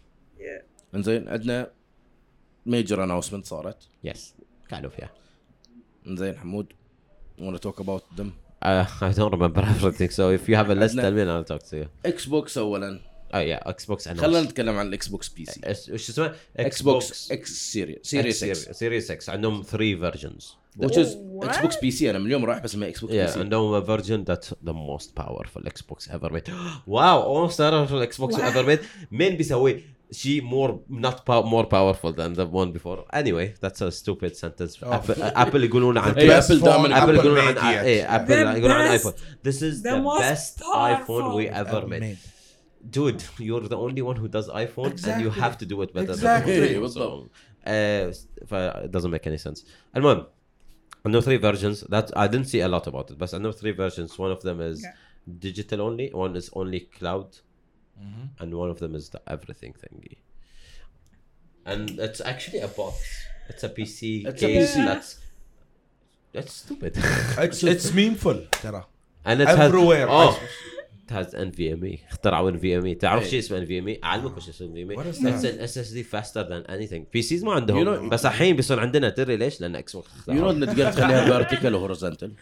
إنزين 0.95 1.30
عندنا 1.30 1.68
major 2.66 3.04
announcement 3.04 3.46
صارت 3.45 3.78
yes 4.07 4.18
kind 4.74 4.84
of 4.86 5.01
yeah 5.03 5.07
انزين 6.07 6.38
حمود 6.38 6.74
wanna 7.39 7.57
talk 7.59 7.80
about 7.84 8.18
them 8.20 8.28
uh, 8.66 8.86
I 9.01 9.11
don't 9.20 9.34
remember 9.38 9.61
everything 9.76 10.09
so 10.09 10.24
if 10.38 10.49
you 10.49 10.55
have 10.55 10.70
a 10.70 10.76
list 10.76 10.95
عندنا- 10.95 11.01
tell 11.01 11.14
me 11.14 11.22
and 11.22 11.32
I'll 11.32 11.57
talk 11.57 11.70
to 11.70 11.76
you 11.84 11.88
Xbox 12.06 12.58
اولا 12.57 12.99
oh 13.34 13.36
yeah 13.36 13.72
Xbox 13.72 14.07
and 14.07 14.18
خلينا 14.18 14.41
نتكلم 14.41 14.76
عن 14.78 14.88
ال 14.88 15.08
Xbox 15.08 15.30
PC 15.30 15.94
وش 15.93 16.09
اسمه؟ 16.09 16.36
Xbox 16.58 17.32
X 17.32 17.72
Series 17.72 17.98
Series 18.04 18.44
X 18.44 18.70
Series 18.72 19.12
6 19.11 19.32
عندهم 19.34 19.61
3 19.61 20.11
versions 20.11 20.43
which 20.80 20.91
is 20.97 21.07
What? 21.07 21.45
Xbox 21.46 21.78
PC 21.80 22.10
أنا 22.09 22.20
من 22.20 22.26
اليوم 22.26 22.45
رايح 22.45 22.59
بسميه 22.59 22.89
Xbox 22.89 23.14
P 23.14 23.28
yeah 23.28 23.30
C 23.30 23.39
عندهم 23.39 23.82
a 23.82 23.86
version 23.86 24.26
that's 24.32 24.47
the 24.49 24.74
most 24.74 25.07
powerful 25.24 25.61
Xbox 25.70 26.09
ever 26.11 26.30
made 26.34 26.49
wow 26.88 27.47
most 27.47 27.57
powerful 27.57 28.07
Xbox 28.14 28.34
Wow. 28.34 28.51
ever 28.51 28.66
made 28.70 28.80
مين 29.11 29.38
بيسوي 29.38 29.84
شيء 30.12 30.43
more 30.43 30.79
not 30.91 31.16
pow- 31.27 31.43
more 31.45 31.64
powerful 31.66 32.12
than 32.12 32.35
the 32.35 32.47
one 32.47 32.73
before 32.73 33.05
anyway 33.12 33.55
that's 33.61 33.81
a 33.83 33.91
stupid 33.93 34.35
sentence 34.37 34.77
Oh. 34.83 34.93
Apple, 34.93 35.14
Apple 35.23 35.64
يقولون 35.64 35.99
عن 35.99 36.14
إيه، 36.19 36.41
Best 36.41 36.45
Apple 36.45 36.61
phone 36.61 36.64
دائماً- 36.64 36.93
ابل 36.93 37.16
Apple 37.16 37.25
يقولون 37.25 37.39
عن 37.39 37.55
made 37.55 37.59
yet. 37.59 37.62
ايه 37.85 38.14
ابل 38.16 38.27
The 38.29 38.57
يقولون 38.59 38.71
عن 38.71 38.89
best- 38.89 38.93
ايفون 38.93 39.12
this 39.49 39.57
is 39.57 39.83
the 39.83 39.91
the, 39.91 40.03
most 40.03 40.23
best 40.23 40.62
iPhone 40.64 41.35
we 41.35 41.47
powerful 41.49 41.66
ever 41.66 41.87
made 41.87 42.01
made. 42.01 42.19
dude 42.97 43.23
you're 43.39 43.69
the 43.69 43.77
only 43.87 44.03
one 44.11 44.16
who 44.16 44.29
does 44.37 44.47
iPhone 44.64 44.93
and 44.93 45.21
you 45.25 45.31
Exactly. 45.31 45.41
have 45.45 45.55
to 45.62 45.66
do 45.73 45.83
it 45.83 45.93
better 45.95 46.12
Exactly. 46.12 46.53
than 46.61 46.69
إيه، 46.69 46.77
me. 46.79 46.81
بالضبط. 46.81 47.27
so 47.27 47.29
uh, 47.66 48.47
ف- 48.47 48.85
it 48.85 48.91
doesn't 48.93 49.11
make 49.11 49.27
any 49.27 49.39
sense 49.49 49.64
المهم 49.97 50.27
I 51.07 51.11
know 51.11 51.21
three 51.21 51.37
versions 51.49 51.77
that 51.95 52.07
I 52.16 52.27
didn't 52.33 52.49
see 52.53 52.61
a 52.61 52.69
lot 52.75 52.87
about 52.93 53.07
it 53.12 53.16
but 53.23 53.29
I 53.35 53.39
know 53.45 53.53
three 53.62 53.75
versions 53.85 54.11
one 54.25 54.33
of 54.37 54.41
them 54.43 54.59
is 54.71 54.79
Yeah. 54.83 54.95
digital 55.47 55.79
only 55.89 56.09
one 56.25 56.33
is 56.41 56.47
only 56.61 56.81
cloud 56.99 57.29
And 58.41 58.49
one 58.64 58.70
of 58.74 58.78
them 58.84 58.93
is 58.99 59.06
the 59.16 59.22
everything 59.34 59.74
thingy 59.84 60.16
and 61.72 61.84
it's 62.08 62.22
actually 62.32 62.60
a 62.70 62.72
box 62.80 62.95
it's 63.51 63.64
a 63.70 63.70
PC 63.78 63.99
It's 64.30 64.43
a 64.43 64.47
case 64.47 64.76
PC. 64.76 64.86
that's 64.89 65.10
that's 66.36 66.54
stupid 66.64 66.91
It's 67.45 67.60
it's 67.74 67.88
memeful 68.01 68.38
ترى 68.64 68.84
and 69.26 69.41
it 69.41 69.47
Everywhere. 69.47 70.08
has 70.08 70.36
oh 70.36 70.39
it 71.06 71.12
has 71.18 71.34
NVMe 71.34 71.99
اخترعوا 72.12 72.51
NVMe 72.51 72.97
تعرف 72.99 73.24
إيه. 73.24 73.30
شيء 73.30 73.39
اسمه 73.39 73.66
NVMe 73.66 74.04
اعلمك 74.04 74.38
وش 74.38 74.49
اسمه 74.49 74.68
NVMe 74.68 74.99
it's 74.99 75.43
an 75.43 75.60
SSD 75.74 76.04
faster 76.16 76.43
than 76.49 76.72
anything 76.74 77.20
سيز 77.22 77.43
ما 77.43 77.54
عندهم 77.54 77.84
You 77.84 77.88
know- 77.88 78.12
بس 78.14 78.26
الحين 78.26 78.56
بيصير 78.56 78.80
عندنا 78.80 79.10
تدري 79.10 79.38
ليش؟ 79.38 79.62
لأن 79.62 79.76
إكس 79.76 79.95
بوكس 79.95 80.10
يو 80.28 80.34
نو 80.34 80.49
انك 80.51 80.68
تقدر 80.68 80.91
تخليها 80.91 81.26
فيرتيكال 81.26 81.76
وهورزنتال 81.76 82.34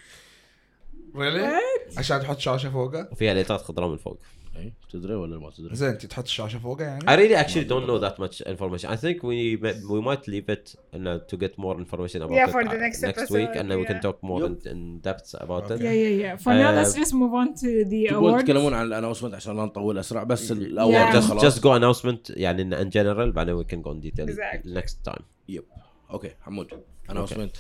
really 1.16 1.97
عشان 1.97 2.20
تحط 2.22 2.39
شاشه 2.39 2.70
فوقه 2.70 3.09
وفيها 3.12 3.34
ليتات 3.34 3.62
خضراء 3.62 3.89
من 3.89 3.97
فوق 3.97 4.20
إيه، 4.56 4.74
تدري 4.91 5.16
ولا 5.16 5.39
ما 5.39 5.49
تدري؟ 5.49 5.76
زين 5.76 5.89
انت 5.89 6.06
تحط 6.06 6.24
الشاشه 6.24 6.60
فوقه 6.60 6.84
يعني 6.84 7.02
I 7.02 7.20
really 7.20 7.45
actually 7.45 7.66
don't 7.70 7.88
know 7.88 7.99
that 8.08 8.20
much 8.24 8.41
information. 8.47 8.89
I 8.89 8.97
think 8.97 9.18
we 9.24 9.58
we 9.93 9.99
might 10.10 10.28
leave 10.28 10.49
it 10.56 10.76
uh, 10.93 10.97
to 11.32 11.38
get 11.43 11.54
more 11.58 11.76
information 11.84 12.20
about 12.22 12.36
Yeah, 12.39 12.47
it 12.47 12.52
for 12.56 12.64
the 12.64 12.78
uh, 12.78 12.86
next 12.86 12.99
next 13.08 13.22
episode, 13.22 13.38
week, 13.39 13.54
and 13.60 13.66
then 13.70 13.78
we 13.82 13.86
can 13.91 13.99
yeah. 13.99 14.08
talk 14.08 14.18
more 14.30 14.41
in, 14.49 14.54
Yup. 14.56 14.72
in 14.74 14.80
depth 15.08 15.30
about 15.45 15.66
it. 15.74 15.78
Yeah, 15.88 15.95
yeah, 16.04 16.24
yeah. 16.24 16.36
For 16.43 16.52
now, 16.62 16.70
Uh, 16.72 16.78
let's 16.80 16.93
just 17.02 17.14
move 17.22 17.34
on 17.41 17.47
to 17.62 17.70
the 17.91 18.02
awards. 18.16 18.41
تتكلمون 18.43 18.74
عن 18.74 18.86
الاناونسمنت 18.86 19.34
عشان 19.36 19.58
لا 19.58 19.66
نطول 19.66 19.97
اسرع 19.97 20.24
بس 20.24 20.49
Yeah. 20.49 20.52
الأول 20.52 20.93
Just 21.14 21.26
خلاص 21.30 21.60
just 21.60 21.62
go 21.62 21.68
announcement 21.80 22.38
يعني 22.38 22.64
in, 22.84 22.89
general 22.89 23.34
بعدين 23.36 23.64
we 23.64 23.66
can 23.66 23.82
go 23.88 23.91
in 23.91 24.02
detail 24.08 24.30
Exactly. 24.30 24.74
next 24.82 25.12
time. 25.12 25.22
يب 25.49 25.64
أوكي 26.12 26.32
حمود 26.41 26.68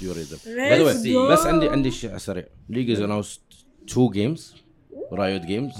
Ready 0.03 0.25
Let's 0.27 1.03
see. 1.03 1.13
go. 1.13 1.31
بس 1.31 1.45
عندي 1.45 1.69
عندي 1.69 1.91
شيء 1.91 2.09
على 2.09 2.17
السريع 2.17 2.45
League 2.69 2.91
has 2.91 2.99
announced 3.01 3.41
two 3.87 4.09
games 4.09 4.55
Riot 5.11 5.41
Games. 5.41 5.73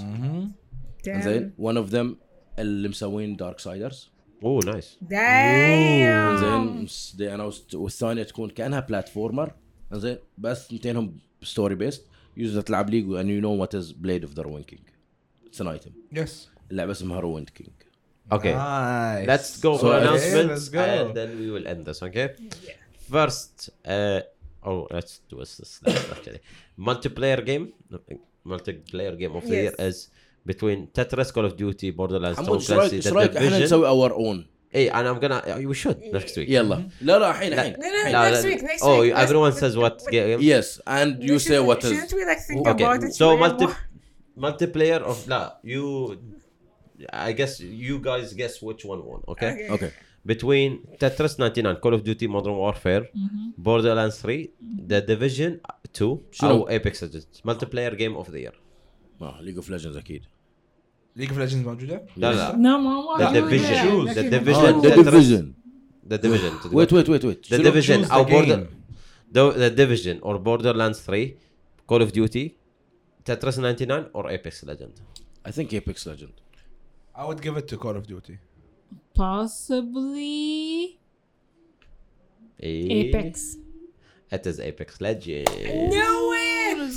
زين. 1.05 1.53
one 1.57 1.77
of 1.77 1.89
them 1.89 2.17
اللي 2.59 2.89
مسوين 2.89 3.35
Darksiders 3.35 4.09
oh 4.43 4.65
nice. 4.65 4.97
زين 6.39 6.87
دي 7.17 7.33
أنا 7.33 7.51
والثانية 7.73 8.23
تكون 8.23 8.49
كأنها 8.49 8.79
platformer 8.79 9.53
زين 9.91 10.17
بس 10.37 10.73
اثنينهم 10.73 11.19
story 11.43 11.75
based 11.75 12.05
used 12.37 12.57
تلعب 12.57 12.89
League 12.89 13.11
and 13.13 13.29
you 13.29 13.41
know 13.41 13.55
what 13.55 13.75
is 13.75 13.91
Blade 13.91 14.23
of 14.23 14.33
the 14.33 14.43
Ruined 14.43 14.63
King 14.63 14.81
it's 15.47 15.61
an 15.61 15.67
item 15.67 15.91
yes 16.11 16.49
اللعبه 16.71 16.91
اسمها 16.91 17.19
Ruined 17.19 17.45
King 17.45 17.69
okay. 18.31 19.25
let's 19.27 19.63
go 19.63 19.77
for 19.77 19.97
announcement 19.97 20.75
and 20.75 21.17
then 21.17 21.37
we 21.37 21.49
will 21.49 21.67
end 21.67 21.89
this 21.89 22.03
okay 22.03 22.29
first 23.11 23.73
أو 24.65 24.87
ليتس 24.91 25.21
دو 25.31 25.41
ذس 25.41 25.81
مالتي 26.77 27.09
بلاير 27.09 27.39
جيم 27.39 27.73
مالتي 28.45 28.71
بلاير 28.71 29.15
جيم 29.15 29.31
اوف 29.31 29.45
ذا 29.45 29.55
يير 29.55 29.75
از 29.79 30.11
between 30.46 30.86
Tetris, 30.98 31.30
Call 31.34 31.44
of 31.50 31.52
Duty, 31.56 31.90
Borderlands, 31.98 32.36
حمود 32.38 32.62
Tom 32.62 32.70
ايش 32.72 32.72
رايك 32.72 32.90
Clancy, 32.90 32.94
ايش 32.94 33.08
The 33.08 33.12
رايك 33.12 33.36
احنا 33.36 33.50
Division. 33.58 33.62
نسوي 33.62 33.88
اور 33.88 34.12
اون 34.12 34.46
Hey, 34.74 34.88
and 34.90 35.06
I'm 35.08 35.18
gonna, 35.24 35.40
we 35.70 35.74
should 35.82 35.98
next 36.12 36.34
week. 36.36 36.48
يلا 36.48 36.88
لا 37.02 37.18
لا 37.18 37.30
الحين 37.30 37.52
الحين 37.52 37.72
No, 37.72 37.76
no, 37.76 38.12
لا, 38.12 38.30
next 38.32 38.44
لا. 38.44 38.50
week, 38.56 38.62
next 38.62 38.82
oh, 38.82 39.00
week. 39.00 39.14
Let's- 39.14 39.28
everyone 39.28 39.52
but- 39.52 39.60
says 39.60 39.76
what 39.76 40.02
but- 40.04 40.10
game. 40.12 40.40
yes 40.40 40.80
and 40.86 41.22
you 41.30 41.38
say 41.38 41.44
shouldn't- 41.44 41.66
what 41.68 41.84
is 41.84 41.90
Shouldn't 41.90 42.12
we 42.12 42.24
like 42.30 42.42
think 42.48 42.66
Okay, 42.66 42.84
about 42.84 43.04
it? 43.04 43.12
so 43.12 43.18
شوية 43.18 43.36
multi 43.38 43.64
more? 43.66 43.76
multiplayer 44.38 45.02
of 45.10 45.28
لا 45.28 45.60
you 45.64 46.16
I 47.12 47.32
guess 47.32 47.60
you 47.60 47.98
guys 48.08 48.32
guess 48.40 48.54
which 48.62 48.82
one 48.84 49.00
won 49.10 49.20
okay, 49.28 49.52
Okay. 49.52 49.70
اوكي 49.70 49.90
between 50.28 50.70
Tetris 51.02 51.38
99 51.38 51.76
Call 51.82 51.94
of 51.94 52.02
Duty 52.02 52.26
Modern 52.26 52.56
Warfare 52.64 53.04
Borderlands 53.58 54.16
3 54.22 54.48
The 54.90 55.00
Division 55.10 55.60
2 55.98 56.18
شنو؟ 56.32 56.50
او 56.50 56.68
Apex 56.78 57.02
Legends 57.02 57.40
multiplayer 57.50 57.94
game 57.96 58.16
of 58.22 58.26
the 58.32 58.40
year 58.46 58.54
ليج 59.40 59.56
اوف 59.56 59.70
ليجندز 59.70 59.96
اكيد 59.96 60.22
ليج 61.16 61.28
اوف 61.28 61.38
ليجندز 61.38 61.66
موجوده؟ 61.66 62.02
لا 62.16 62.32
لا 62.32 62.52
No, 62.52 62.56
ما 62.58 63.16
The 63.18 63.22
ما 63.22 63.50
Division. 63.50 64.08
Choose. 64.08 64.14
The 64.14 64.18
لكن- 64.18 64.30
Division. 64.30 64.82
ذا 64.86 64.94
Tetris. 64.96 65.04
ديفيجن 65.04 65.52
The 66.10 66.16
Division 66.18 66.74
ويت 66.74 66.92
ويت 66.92 67.08
ويت 67.10 67.24
ويت 67.24 67.46
The 67.46 67.48
شنو 67.48 67.70
Division 67.72 68.04
choose 68.04 68.08
the 68.08 68.12
او 68.12 68.24
Border 68.24 68.46
game؟ 68.46 68.66
The 69.32 69.54
The 69.56 69.76
Division 69.76 70.20
or 70.22 70.38
Borderlands 70.38 70.98
3 71.06 71.34
Call 71.90 72.02
of 72.02 72.12
Duty 72.12 72.50
Tetris 73.30 73.58
99 73.58 74.04
or 74.14 74.30
Apex 74.30 74.64
Legends 74.64 75.00
I 75.48 75.50
think 75.52 75.72
Apex 75.74 76.06
Legend 76.06 76.32
I 77.16 77.24
would 77.28 77.40
give 77.46 77.56
it 77.60 77.66
to 77.72 77.76
Call 77.84 77.96
of 78.00 78.04
Duty. 78.12 78.36
Possibly 79.14 80.98
إيه. 82.62 83.12
Apex. 83.12 83.38
It 84.32 84.46
is 84.46 84.58
Apex 84.60 85.00
Legends 85.00 85.50
No 85.96 86.10
way! 86.32 86.49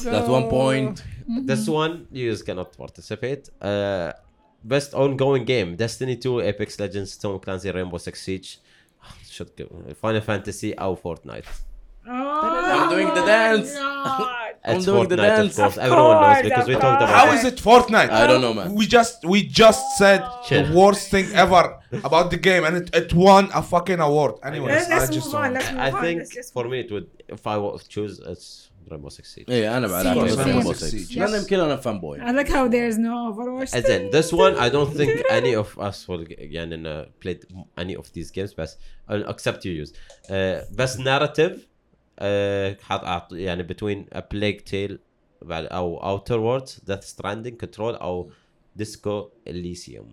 That 0.03 0.29
one 0.29 0.49
point 0.49 1.03
This 1.51 1.69
one 1.69 2.07
you 2.13 2.31
just 2.31 2.45
cannot 2.47 2.77
participate. 2.77 3.49
Uh, 3.61 4.13
best 4.63 4.93
ongoing 4.95 5.45
game: 5.45 5.77
Destiny 5.77 6.17
2, 6.17 6.41
Apex 6.41 6.79
Legends, 6.79 7.17
Tom 7.17 7.39
Clancy, 7.41 7.71
Rainbow 7.71 7.99
Six 7.99 8.21
Siege, 8.23 8.59
should 9.31 9.57
go. 9.57 9.67
Final 10.01 10.21
Fantasy 10.21 10.77
or 10.77 10.97
Fortnite. 10.99 11.47
Oh, 12.07 12.11
I'm 12.13 12.91
doing 12.91 13.09
the 13.09 13.25
dance. 13.25 13.75
God. 13.75 14.31
I'm 14.67 14.77
It's 14.77 14.85
doing 14.87 15.09
the 15.09 15.17
dance. 15.17 15.59
of 15.59 15.65
course. 15.65 15.77
Of 15.79 15.85
Everyone 15.85 16.21
knows 16.23 16.43
because 16.43 16.69
we 16.69 16.75
talked 16.75 17.03
about 17.03 17.09
How 17.09 17.31
it. 17.33 17.37
is 17.37 17.45
it 17.45 17.57
Fortnite? 17.57 18.11
I 18.11 18.27
don't 18.27 18.41
know 18.43 18.53
man 18.55 18.75
We 18.75 18.87
just 18.87 19.25
we 19.25 19.43
just 19.63 19.83
said 19.99 20.23
Chill. 20.47 20.67
the 20.67 20.75
worst 20.79 21.11
thing 21.11 21.27
ever 21.35 21.79
about 22.09 22.31
the 22.31 22.37
game, 22.39 22.65
and 22.65 22.77
it, 22.77 22.95
it 22.95 23.13
won 23.15 23.49
a 23.55 23.63
fucking 23.63 24.01
award. 24.01 24.35
Anyways, 24.43 24.69
Let's, 24.75 24.91
I 24.91 24.99
let's 24.99 25.11
just 25.15 25.27
move 25.27 25.35
on. 25.37 25.55
Let's 25.55 25.71
move 25.71 25.81
I 25.81 25.91
on. 25.91 26.03
think 26.03 26.19
Let's 26.19 26.35
just 26.35 26.53
for 26.53 26.65
me 26.69 26.81
it 26.81 26.91
would 26.93 27.09
if 27.29 27.47
I 27.47 27.57
was 27.59 27.87
choose 27.89 28.19
it's 28.33 28.71
Rainbow 28.91 29.09
Six 29.11 29.35
Siege. 29.35 29.49
إيه 29.49 29.77
أنا. 29.77 29.89
Rainbow 29.89 30.73
Siege. 30.75 30.77
Six. 30.77 31.11
Yes. 31.11 31.17
لأن 31.19 31.41
يمكن 31.41 31.61
أنا 31.61 31.77
فان 31.77 32.01
بوي 32.01 32.19
I 32.21 32.33
like 32.33 32.49
how 32.49 32.69
there's 32.69 32.99
no 32.99 33.33
Overwatch. 33.33 33.71
Then 33.71 34.11
this 34.11 34.33
one 34.33 34.55
I 34.57 34.69
don't 34.69 34.93
think 34.99 35.23
any 35.31 35.55
of 35.55 35.79
us 35.79 36.09
will 36.09 36.25
يعني 36.29 37.05
uh, 37.05 37.07
played 37.25 37.45
any 37.79 37.97
of 37.97 38.07
these 38.13 38.31
games 38.31 38.55
بس 38.59 38.77
uh, 39.11 39.15
except 39.15 39.65
you 39.65 39.85
use 39.85 39.93
uh, 40.29 40.77
best 40.77 40.99
narrative 40.99 41.59
uh, 42.21 42.83
حط 42.83 43.01
أعط- 43.05 43.33
يعني 43.33 43.67
between 43.69 44.17
a 44.17 44.21
plague 44.21 44.65
tale 44.71 44.99
بعد 45.43 45.65
أو 45.65 46.19
outer 46.19 46.39
worlds 46.39 46.73
death 46.91 47.05
stranding 47.05 47.67
control 47.67 47.81
أو 48.01 48.31
disco 48.83 49.31
elysium 49.49 50.05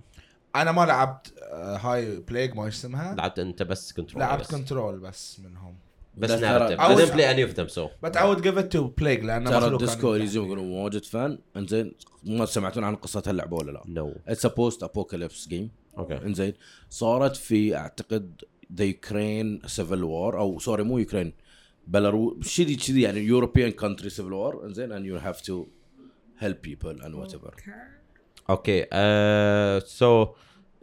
أنا 0.56 0.72
ما 0.72 0.86
لعبت 0.86 1.34
آه، 1.42 1.78
هاي 1.78 2.16
Plague 2.16 2.56
ما 2.56 2.68
اسمها 2.68 3.16
لعبت 3.16 3.40
انت 3.40 3.64
بس 3.64 3.94
control 3.94 4.18
لعبت 4.18 4.42
بس, 4.42 4.52
Control 4.52 5.00
بس 5.00 5.40
منهم 5.40 5.76
بس 6.18 6.32
didn't 6.32 6.80
was- 6.80 7.12
play 7.12 7.26
any 7.34 7.42
of 7.52 7.56
them 7.56 7.68
so. 7.78 7.90
but 8.06 8.16
I 8.16 8.24
would 8.26 8.44
give 8.44 8.58
it 8.58 8.72
to 8.78 8.78
Plague 8.98 9.24
لأنه 9.24 9.50
ترى 9.50 9.68
ال 9.68 9.76
Disco 9.76 10.16
Elysium 10.16 10.72
واجد 10.72 11.06
fun 11.06 11.38
انزين 11.58 11.94
ما 12.24 12.46
سمعتون 12.46 12.84
عن 12.84 12.96
قصة 12.96 13.24
هاللعبة 13.28 13.58
ولا 13.58 13.72
لا؟ 13.72 13.82
No. 14.04 14.30
It's 14.30 14.46
post-apocalypse 14.46 15.48
game 15.48 15.72
okay. 15.98 16.12
انزين 16.12 16.54
صارت 16.90 17.36
في 17.36 17.76
أعتقد 17.76 18.42
the 18.76 18.84
Ukraine 18.86 19.62
civil 19.66 20.04
war 20.04 20.40
أو 20.40 20.60
sorry 20.60 20.84
مو 20.84 20.98
Ukraine 20.98 21.34
Belarus 21.88 22.48
شذي 22.48 22.76
كذي 22.76 23.02
يعني 23.02 23.20
European 23.20 23.72
country 23.72 24.10
civil 24.10 24.34
war 24.34 24.66
انزين 24.66 24.92
and 24.98 25.06
you 25.06 25.24
have 25.26 25.42
to 25.42 25.54
help 26.44 26.62
people 26.70 27.04
and 27.06 27.16
whatever. 27.16 27.52
Okay 28.50 28.82
uh, 29.02 29.80
so 30.00 30.36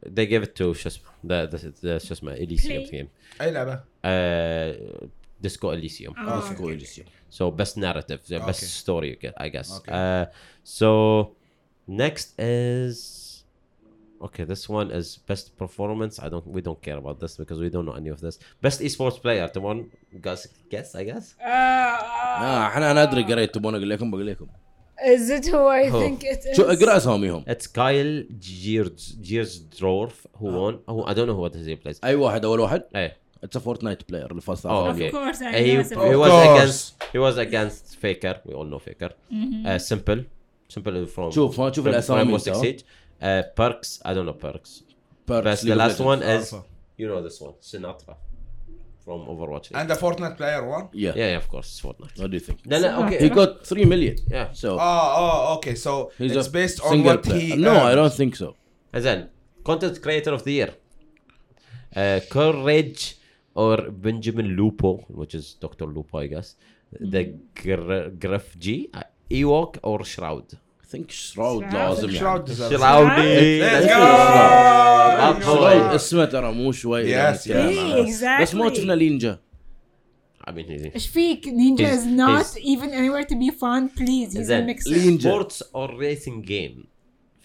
they 0.06 0.26
gave 0.26 0.44
it 0.44 0.54
to 0.62 0.72
شو 0.74 0.90
اسمه 0.90 1.04
the, 1.28 1.50
the, 1.52 1.58
the 1.58 1.98
شو 2.06 2.14
اسمه 2.14 2.36
elysium 2.36 2.88
Play. 2.90 2.92
game 2.92 3.08
اي 3.42 3.52
لعبه 3.52 3.76
uh, 4.06 5.06
disco 5.48 5.68
elysium 5.76 6.14
Oh, 6.18 6.42
Disco 6.42 6.64
okay. 6.64 6.74
Elysium. 6.78 7.08
So 7.40 7.44
best 7.62 7.76
narrative, 7.86 8.20
the 8.34 8.40
best 8.50 8.62
Okay. 8.64 8.82
story, 8.84 9.08
you 9.12 9.18
get, 9.26 9.34
I 9.46 9.48
guess. 9.56 9.70
Okay. 9.80 9.92
Uh, 10.02 10.26
so 10.80 10.90
next 12.04 12.28
is 12.40 12.98
okay. 14.28 14.44
This 14.54 14.64
one 14.80 14.88
is 15.00 15.08
best 15.30 15.46
performance. 15.64 16.14
I 16.26 16.28
don't. 16.34 16.46
We 16.58 16.62
don't 16.68 16.82
care 16.88 16.98
about 17.04 17.18
this 17.24 17.34
because 17.42 17.60
we 17.66 17.70
don't 17.76 17.86
know 17.90 17.98
any 18.04 18.12
of 18.16 18.20
this. 18.26 18.36
Best 18.66 18.78
esports 18.88 19.18
player. 19.26 19.46
The 19.58 19.62
one 19.72 19.80
guys 20.28 20.42
guess. 20.74 20.90
I 21.02 21.04
guess. 21.10 21.26
Uh, 21.40 21.46
اه 21.46 22.68
احنا 22.68 22.92
انا 22.92 23.04
ادري 23.04 23.24
قريت 23.24 23.56
تبون 23.56 23.76
اقول 23.76 23.90
لكم 23.90 24.12
بقول 24.12 24.28
لكم 24.28 24.48
is 25.07 25.31
it 25.31 25.47
who 25.47 25.59
I 25.81 25.89
Who? 25.91 26.01
think 26.03 26.25
it 26.25 26.45
is? 26.51 26.57
شو 26.57 26.63
اقرا 26.63 26.97
اساميهم 26.97 27.45
It's 27.49 27.67
Kyle 27.67 28.25
Gears 28.47 29.03
Gearsdorf 29.29 30.15
who 30.41 30.45
won. 30.45 30.75
Who 30.89 31.05
I 31.05 31.15
don't 31.15 31.29
know 31.29 31.39
what 31.45 31.55
he 31.57 31.77
plays. 31.87 31.99
اي 32.05 32.15
واحد 32.15 32.45
اول 32.45 32.61
واحد 32.61 32.83
Hey. 32.97 33.11
اتس 33.45 33.59
فورتنايت 33.59 34.09
بلاير 34.09 34.31
اللي 34.31 34.41
فاز 34.43 34.67
Oh, 34.67 34.71
Of 34.71 34.97
okay. 34.97 35.11
course, 35.13 35.37
I 35.37 35.41
he, 35.43 35.45
know 35.45 35.83
he 35.83 35.85
some- 35.85 35.99
was 35.99 36.29
Of 36.29 36.33
course. 36.33 36.59
against 36.59 36.95
he 37.13 37.19
was 37.19 37.37
against 37.49 37.85
Faker. 38.05 38.35
We 38.49 38.53
all 38.55 38.69
know 38.73 38.81
Faker. 38.89 39.11
Uh, 39.11 39.13
simple, 39.93 40.21
simple 40.75 41.07
from 41.17 41.31
شوف 41.31 41.61
ما 41.61 41.71
تشوف 41.71 41.85
from 41.85 41.89
الاسامي 41.89 42.25
Rainbow 42.39 42.49
انت 42.49 42.49
Six 42.49 42.51
ها؟ 42.57 42.63
Siege. 42.63 42.81
Uh, 43.23 43.43
perks. 43.61 43.89
I 44.07 44.11
don't 44.15 44.27
know 44.31 44.37
perks. 44.47 44.71
Perks, 45.31 45.45
Best. 45.45 45.65
League 45.65 45.73
The 47.79 47.89
from 49.09 49.21
Overwatch. 49.33 49.67
League. 49.71 49.79
and 49.81 49.89
the 49.93 49.99
Fortnite 50.05 50.37
player 50.41 50.63
one 50.77 50.85
Yeah. 51.05 51.13
yeah, 51.21 51.29
yeah, 51.33 51.39
of 51.43 51.47
course, 51.53 51.67
it's 51.73 51.81
Fortnite. 51.87 52.15
What 52.21 52.29
do 52.33 52.37
you 52.41 52.45
think? 52.49 52.59
No, 52.73 52.77
no, 52.85 52.89
okay. 53.05 53.19
He 53.25 53.29
got 53.41 53.51
3 53.67 53.85
million. 53.93 54.17
Yeah. 54.37 54.47
So 54.63 54.69
oh 54.89 55.07
oh 55.23 55.55
okay 55.57 55.75
so 55.87 55.93
he's 56.19 56.37
it's 56.41 56.49
based 56.61 56.79
on 56.85 56.91
single 56.93 57.13
what 57.13 57.23
player. 57.25 57.57
he 57.57 57.57
No, 57.69 57.75
I 57.91 57.95
don't 58.01 58.17
think 58.21 58.33
so. 58.43 58.49
And 58.95 59.03
then 59.07 59.19
content 59.69 59.97
creator 60.07 60.33
of 60.39 60.43
the 60.47 60.53
year. 60.61 60.71
Uh, 62.03 62.21
Courage 62.37 63.03
or 63.55 63.77
Benjamin 64.07 64.49
Lupo, 64.59 64.91
which 65.21 65.35
is 65.41 65.47
Dr. 65.65 65.87
Lupo, 65.97 66.15
I 66.25 66.27
guess. 66.35 66.49
The 67.15 67.23
Gr- 67.61 68.09
Griff 68.25 68.49
G, 68.65 68.91
uh, 68.93 69.03
Ewok 69.31 69.73
or 69.91 69.99
Shroud. 70.13 70.49
Shroud 70.89 71.11
Shroud. 71.11 71.75
لازم 71.75 72.11
يعني. 72.11 72.45
Go. 73.89 75.45
Shroud 75.45 75.95
اسمه 75.95 76.25
ترى 76.25 76.53
مو 76.53 76.73
شوي 76.73 77.03
يعني 77.11 77.39
إيه, 77.47 78.07
exactly. 78.07 78.43
بس 78.43 78.55
ما 78.55 78.75
شفنا 78.75 78.93
لينجا 78.93 79.39
إيش 80.95 81.07
فيك 81.07 81.49
نينجا 81.49 82.03
even 82.57 82.91
anywhere 82.91 83.25
to 83.25 83.35
be 83.35 83.51
fun 83.51 83.89
please 83.99 84.33
he's 84.33 84.49
a 84.49 84.53
Then 84.53 84.67
mixer 84.67 84.95
Ninja. 84.95 85.21
sports 85.23 85.63
or 85.75 85.89
racing 85.99 86.43
game. 86.43 86.87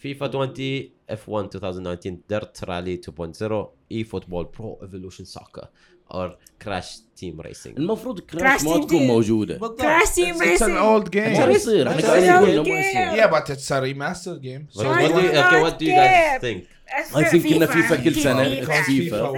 FIFA 0.04 0.28
20, 0.30 0.92
F1 1.08 1.50
2019, 1.50 2.22
Dirt 2.28 2.60
Rally 2.68 2.98
2.0, 2.98 3.70
eFootball 3.90 4.52
Pro 4.52 4.78
Evolution 4.82 5.24
Soccer, 5.24 5.68
or 6.10 6.30
Crash 6.64 6.90
Team 7.20 7.40
Racing. 7.46 7.76
المفروض 7.76 8.20
كراش 8.20 8.40
كراش 8.42 8.64
ما 8.64 8.72
تيم 8.72 8.80
تكون 8.82 8.98
تيم. 8.98 9.06
موجوده 9.06 9.58
it's 9.58 9.62
an 9.62 10.40
Racing. 10.40 10.76
old 10.78 11.10
game 11.10 11.38
ما 11.38 11.46
يصير 11.50 11.90
إحنا 11.90 12.02
قاعدين 12.02 12.32
نقول 12.34 12.64
game. 12.64 12.68
يصير 12.68 13.16
yeah 13.16 13.30
but 13.30 13.44
it's 13.50 13.70
a 13.70 13.80
remastered 13.80 14.40
game 14.42 14.66
But 14.74 14.82
so 14.82 14.88
what 14.88 15.78
I 16.94 17.02
think? 17.02 17.26
I 17.26 17.30
think 17.30 17.52
إن 17.52 17.66
فيفا 17.66 17.96
كل 17.96 18.14
سنة 18.14 18.60
Because 18.60 18.86
فيفا. 18.86 19.32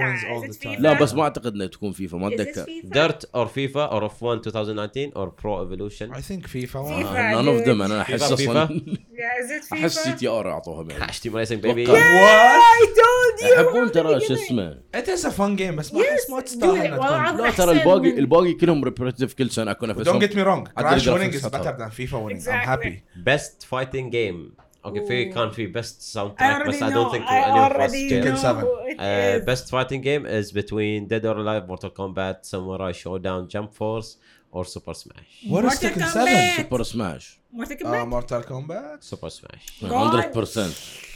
لا 0.79 0.93
بس 0.93 1.13
ما 1.13 1.23
اعتقد 1.23 1.53
انها 1.53 1.67
تكون 1.67 1.91
فيفا 1.91 2.17
ما 2.17 2.27
اتذكر 2.27 2.65
FIFA? 2.65 2.89
Dirt 2.89 3.21
or 3.35 3.47
FIFA 3.47 3.91
or 3.93 4.09
F1 4.09 4.47
2019 4.47 5.11
or 5.15 5.31
Pro 5.41 5.61
Evolution? 5.61 6.11
I 6.13 6.21
think 6.21 6.47
FIFA 6.47 6.75
won 6.75 7.03
FIFA. 7.03 7.17
نون 7.17 7.47
اوف 7.47 7.61
ذم 7.61 7.81
أنا 7.81 8.01
احس. 8.01 8.31
أصلا 8.31 8.67
Yeah, 8.67 8.69
is 8.69 9.51
it 9.51 9.73
احس 9.73 9.99
FIFA? 9.99 10.07
جي 10.07 10.13
تي 10.13 10.27
ار 10.27 10.47
يعني 10.89 11.11
Racing 11.11 11.61
baby. 11.61 11.89
أتوقع. 11.89 12.59
I 12.59 12.85
told 12.85 13.41
you 13.41 13.53
يحبون 13.59 13.91
ترى 13.91 14.19
شو 14.19 14.33
اسمه 14.33 14.77
it 14.97 15.05
is 15.05 15.23
a 15.25 15.29
fun 15.31 15.57
game 15.59 15.75
بس 15.77 15.93
ما 15.93 16.01
احس 16.01 16.29
ما 16.29 16.41
تستاهل. 16.41 16.91
لا 17.43 17.51
ترى 17.51 17.71
الباقي 17.71 18.09
الباقي 18.19 18.53
كلهم 18.53 18.83
ريبريتيف 18.83 19.33
كل 19.33 19.51
سنه 19.51 19.71
اكون 19.71 19.93
Don't 19.93 19.97
نفسهم 19.97 20.19
get 20.21 20.29
me 20.31 20.45
wrong 20.47 20.69
عدل 20.77 20.89
Crash 20.89 20.93
الجرافيكس 20.93 21.37
winning 21.37 21.41
is 21.41 21.45
خطر. 21.45 21.63
better 21.63 21.77
than 21.79 21.91
FIFA 21.91 22.13
winning 22.13 22.47
I'm 22.47 22.67
Exactly. 24.86 24.86
happy 24.86 24.92
Best 24.92 24.92
fighting 24.92 24.92
game. 24.92 25.02
Okay, 25.04 25.08
في 25.08 25.24
كان 25.24 25.50
في 25.50 25.72
best 25.72 25.96
I 26.00 26.16
soundtrack 26.16 26.62
already 26.62 26.68
بس 26.68 26.82
I 26.82 26.86
know. 26.86 26.94
don't 26.94 27.12
think 27.14 27.24
I 27.24 27.36
any 27.48 27.58
of 27.58 27.72
us 27.72 27.76
already 27.76 28.08
care. 28.08 28.22
Tekken 28.22 28.34
know 28.34 28.42
7. 28.42 28.64
who 28.64 28.72
it 28.90 28.98
Uh, 28.98 29.38
is- 29.38 29.44
best 29.50 29.66
fighting 29.74 30.02
game 30.08 30.24
is 30.40 30.46
between 30.60 30.98
Dead 31.12 31.24
or 31.30 31.36
Alive, 31.44 31.64
Mortal 31.72 31.90
Kombat, 32.00 32.36
Samurai 32.52 32.92
Showdown, 33.02 33.40
Jump 33.54 33.70
Force, 33.80 34.10
or 34.56 34.62
Super 34.74 34.94
Smash. 35.02 35.30
What 35.52 35.64
is 35.64 35.70
Mortal 35.70 35.82
Tekken 35.82 36.02
Kombat. 36.02 36.12
7? 36.12 36.56
سوبر 36.56 36.82
سماش 36.82 37.38
Mortal 37.54 37.76
Uh, 37.76 37.82
Kombat. 37.82 38.06
Mortal 38.14 38.42
Kombat. 38.52 38.98
Super 39.10 39.30
Smash. 39.38 39.64
God. 39.92 40.14
100% 40.34 41.15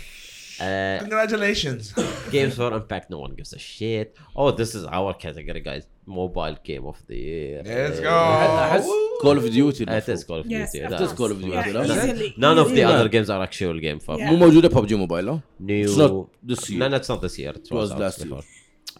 Uh, 0.60 0.98
Congratulations. 1.04 1.82
games 2.36 2.54
for 2.60 2.68
Impact, 2.80 3.06
no 3.14 3.18
one 3.24 3.32
gives 3.38 3.52
a 3.52 3.58
shit. 3.58 4.08
Oh, 4.40 4.50
this 4.60 4.70
is 4.78 4.84
our 4.98 5.12
category, 5.24 5.60
guys. 5.60 5.84
Mobile 6.20 6.56
game 6.68 6.84
of 6.92 6.98
the 7.08 7.18
year. 7.30 7.62
Let's 7.66 7.98
Uh, 7.98 8.02
go. 8.02 8.08
احس 8.08 8.86
كول 9.22 9.36
اوف 9.36 9.46
ديوتي 9.48 9.84
It 9.84 9.88
is 10.08 10.24
Call 10.24 10.40
of 10.40 10.46
Yes, 10.46 10.72
Duty. 10.72 10.84
of 10.84 10.90
that's- 10.90 11.00
It 11.00 11.12
is 11.12 11.12
Call 11.18 11.30
of 11.32 11.38
Duty. 11.42 11.56
Yeah, 11.56 11.68
لا. 11.68 11.84
easily. 11.84 12.34
None 12.38 12.58
of 12.64 12.68
the 12.68 12.80
easily. 12.80 12.94
other 12.94 13.08
games 13.08 13.28
are 13.30 13.42
actual 13.48 13.80
game 13.86 14.00
for 14.06 14.18
Yeah. 14.18 14.30
مو 14.30 14.36
موجوده 14.36 14.68
ببجي 14.68 14.94
موبايل 14.94 15.24
لا 15.26 15.40
new. 15.60 15.88
It's 15.88 15.96
not 15.98 16.50
this 16.52 16.70
year. 16.70 16.78
No, 16.78 16.88
no, 16.88 16.96
it's 17.00 17.10
not 17.14 17.20
this 17.26 17.38
year. 17.38 17.52
It 17.56 17.68
was 17.70 17.72
was, 17.72 17.90
out 17.92 18.00
last 18.00 18.18
year. 18.18 18.28
before. 18.28 18.44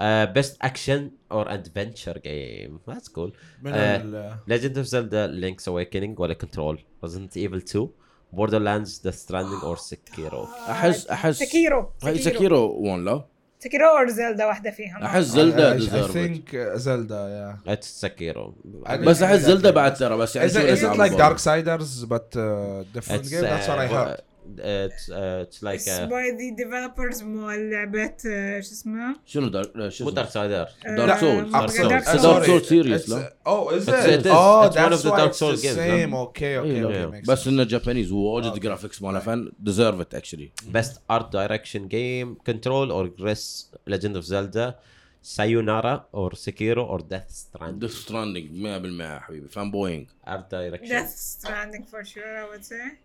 Uh, 0.07 0.27
best 0.39 0.53
action 0.71 1.01
or 1.37 1.45
adventure 1.59 2.19
game. 2.29 2.73
That's 2.89 3.09
cool. 3.17 3.31
من 3.63 3.73
Uh, 3.73 3.77
ال- 3.77 4.37
Legend 4.53 4.77
of 4.79 4.87
Zelda: 4.95 5.23
Link's 5.45 5.67
Awakening 5.69 6.15
ولا 6.21 6.35
Control. 6.45 6.77
Resident 7.05 7.37
Evil 7.37 7.61
2. 7.75 7.89
Borderlands: 8.34 9.00
Death 9.06 9.20
Stranding 9.26 9.62
or 9.64 9.78
Sekiro. 9.78 10.48
احس 10.70 11.08
احس 11.08 11.40
سكيرو 11.40 11.92
هاي 12.04 12.20
سكيرو 12.20 12.66
1 12.80 13.00
لا 13.00 13.26
سكيرو 13.60 13.88
اور 13.88 14.10
زلدا 14.10 14.46
واحدة 14.46 14.72
فيهم 14.72 15.04
احس 15.04 15.24
زلدا 15.24 15.80
uh, 15.80 16.78
Zelda, 16.78 17.22
yeah. 17.36 17.74
It's 17.74 17.88
Sekiro. 18.06 18.54
I 18.86 18.94
بس 18.94 19.24
احس 19.24 19.40
زلدا 19.40 19.72
بعد 19.72 19.94
ترى 19.94 20.18
بس 20.18 20.36
يعني 20.36 20.50
Is 20.50 20.52
it, 20.52 20.56
شو 20.56 20.62
is 20.62 20.80
it 20.80 20.84
يلعبوا 20.84 21.08
like 21.08 21.12
بعض. 21.18 21.38
Darksiders 21.38 22.06
but 22.06 22.38
uh, 22.38 23.00
different 23.00 24.31
Uh, 24.42 24.54
uh, 24.54 25.14
uh, 25.14 25.46
like 25.68 25.80
It's 25.80 25.90
uh, 26.00 26.08
by 26.08 26.26
the 26.40 26.50
developers 26.64 27.24
مال 27.24 27.70
لعبة 27.72 28.14
آه، 28.28 28.60
شو 28.60 28.72
اسمه 28.72 29.16
شنو 29.26 29.48
دارك 29.48 29.72
شو 29.90 30.04
مو 30.04 30.10
اسمه؟ 30.10 30.12
دارك 30.12 30.30
سايدر 30.30 30.66
Dark 30.66 31.20
Souls. 31.20 31.56
آه، 31.56 31.68
Dark 31.68 31.70
Souls. 31.70 31.92
Dark 31.92 32.04
It's 32.04 32.22
Souls. 32.22 32.24
Dark 32.24 32.46
Souls 32.46 32.70
series, 32.70 33.06
It's, 33.06 33.10
لا؟ 33.10 33.34
oh. 33.46 33.50
Oh, 33.50 35.32
Souls 35.32 35.62
the 35.62 35.68
games, 35.68 35.76
same. 35.76 36.10
no? 36.12 36.18
Okay, 36.18 36.40
okay, 36.40 36.66
إيه، 36.66 36.84
okay. 36.86 37.12
لا. 37.12 37.22
makes 37.22 37.28
بس. 37.28 37.48
انه 37.48 37.64
جابانيز 37.64 38.12
وواجد 38.12 38.60
جرافيكس 38.60 39.02
ماله 39.02 39.20
فن 39.20 39.52
deserve 39.64 40.02
it 40.06 40.18
actually 40.18 40.72
best 40.78 40.94
art 41.14 41.26
direction 41.32 41.82
game 41.88 42.52
control 42.52 42.92
or 42.92 43.08
Gris 43.22 43.66
Legend 43.90 44.16
of 44.18 44.24
Zelda 44.26 44.76
Sayonara 45.24 45.96
or 46.14 46.32
Sekiro 46.32 46.84
or 46.92 47.00
Death 47.00 47.32
Stranding 47.32 47.80
ديث 47.80 47.92
ستراندنج 47.96 48.50
100% 48.52 49.02
يا 49.02 49.20
حبيبي 49.20 49.48
فان 49.48 49.72
بوينج 49.72 50.08
art 50.28 50.50
direction 50.54 50.88
Death 50.90 51.16
Stranding 51.38 51.84
for 51.94 52.04
sure 52.06 52.38
I 52.44 52.56
would 52.56 52.66
say 52.66 52.98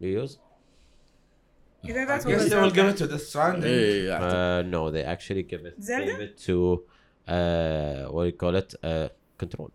you 0.00 0.28
use 1.85 1.89
إذا 1.89 2.05
I 2.05 2.07
that's 2.07 2.25
guess 2.25 2.49
they 2.49 2.55
will 2.63 2.71
give 2.75 2.87
it 2.93 2.97
to 2.97 3.07
Death 3.07 3.27
Stranding. 3.27 3.63
ايه 3.63 4.19
uh, 4.19 4.63
no 4.65 4.91
they 4.91 5.03
actually 5.15 5.43
give 5.43 5.65
it 5.65 5.83
Zelda? 5.83 6.05
gave 6.05 6.21
it 6.21 6.37
to 6.47 6.81
uh, 7.27 8.13
what 8.13 8.23
do 8.23 8.29
you 8.31 8.37
call 8.43 8.55
it 8.61 8.73
uh, 8.83 9.09
control 9.43 9.69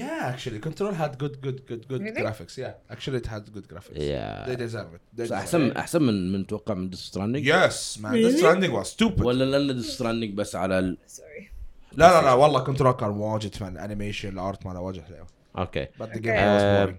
Yeah, 0.00 0.20
actually, 0.32 0.58
Control 0.68 0.92
had 1.02 1.12
good, 1.22 1.34
good, 1.46 1.58
good, 1.70 1.82
good 1.90 2.00
Really? 2.06 2.22
graphics. 2.24 2.54
Yeah, 2.64 2.74
actually, 2.94 3.18
it 3.22 3.28
had 3.34 3.44
good 3.56 3.66
graphics. 3.72 3.96
yeah 4.14 4.44
They 4.48 4.56
deserve 4.66 4.90
it. 4.96 5.02
They 5.18 5.22
بس 5.22 5.28
deserve 5.28 5.32
احسن 5.32 5.70
it. 5.70 5.76
احسن 5.76 6.02
من 6.02 6.32
من 6.32 6.46
توقع 6.46 6.74
من 6.74 6.90
ديث 6.90 7.00
ستراندنج 7.00 7.48
Yes, 7.52 7.98
man. 8.02 8.12
Really? 8.12 8.22
Death 8.32 8.38
Stranding 8.40 8.72
was 8.80 8.86
stupid. 8.96 9.20
ولا 9.24 9.44
لان 9.44 9.76
ديث 9.76 9.86
ستراندنج 9.90 10.34
بس 10.34 10.56
على 10.56 10.78
ال... 10.78 10.98
sorry 11.08 11.44
لا 11.92 12.20
لا 12.20 12.22
لا 12.22 12.32
والله 12.32 12.60
كنترول 12.64 12.92
كان 12.92 13.08
واجد 13.10 13.54
فن 13.54 13.76
انيميشن 13.78 14.28
الارت 14.28 14.66
ماله 14.66 14.80
واجد 14.80 15.02
حلو 15.02 15.24
okay 15.58 15.86
but 16.02 16.06
the 16.06 16.18
Okay. 16.18 16.20
game 16.20 16.56
was 16.56 16.62
Um, 16.62 16.76
boring 16.76 16.98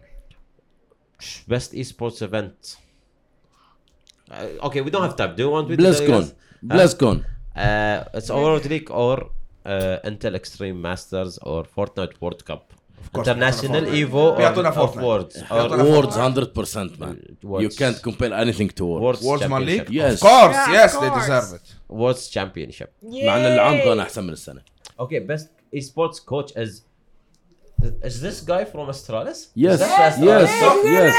best 1.53 1.73
esports 1.81 2.21
event 2.21 2.59
uh, 2.63 2.80
okay 4.67 4.81
we 4.81 4.89
don't 4.93 5.05
have 5.07 5.15
time 5.21 5.31
do 5.37 5.43
you 5.43 5.51
want 5.55 5.65
me 5.69 5.75
to 5.77 5.83
tell 5.83 5.93
you 5.93 6.11
بلازكون 6.11 6.21
guys? 6.23 6.31
بلازكون 6.63 7.23
Uh, 7.57 7.59
it's 8.17 8.29
Overwatch 8.29 8.67
League 8.73 8.89
or 8.91 9.17
uh, 9.65 10.09
Intel 10.09 10.33
Extreme 10.41 10.77
Masters 10.87 11.33
or 11.51 11.59
Fortnite 11.75 12.13
World 12.21 12.41
Cup. 12.49 12.63
course, 13.13 13.27
International 13.27 13.81
بيعطونا 13.83 14.07
Evo 14.07 14.33
or 14.33 14.37
بيعطونا 14.37 14.69
of 14.71 14.75
Fortnite. 14.75 14.97
Words 15.01 15.35
or 15.35 15.53
بيعطونا 15.53 15.83
ووردز 15.83 16.17
100% 16.17 16.99
man 16.99 17.15
you 17.41 17.47
Words. 17.47 17.75
can't 17.77 18.01
compare 18.07 18.33
anything 18.43 18.69
to 18.79 18.83
words 18.85 19.01
Words 19.03 19.21
Worlds 19.23 19.47
Man 19.47 19.65
League 19.65 19.85
Championship. 19.85 19.89
Yes. 19.89 20.13
of 20.13 20.19
course 20.29 20.55
Yeah, 20.55 20.67
of 20.67 20.73
yes 20.79 20.91
they 21.01 21.09
course. 21.09 21.25
deserve 21.27 21.49
it 21.59 21.65
Words 22.01 22.23
Championship. 22.35 22.89
مع 23.03 23.37
ان 23.37 23.45
العام 23.45 23.77
كان 23.77 23.99
احسن 23.99 24.23
من 24.23 24.33
السنه 24.33 24.61
Okay, 24.99 25.19
best 25.31 25.47
esports 25.79 26.19
coach 26.31 26.51
is 26.63 26.71
is 28.09 28.15
this 28.25 28.37
guy 28.51 28.63
from 28.73 28.85
Astralis? 28.93 29.39
Yes, 29.65 29.73
Is 29.73 29.79
that 29.79 30.19
yes, 30.29 30.49
Astralis? 30.49 30.91
yes. 30.97 31.13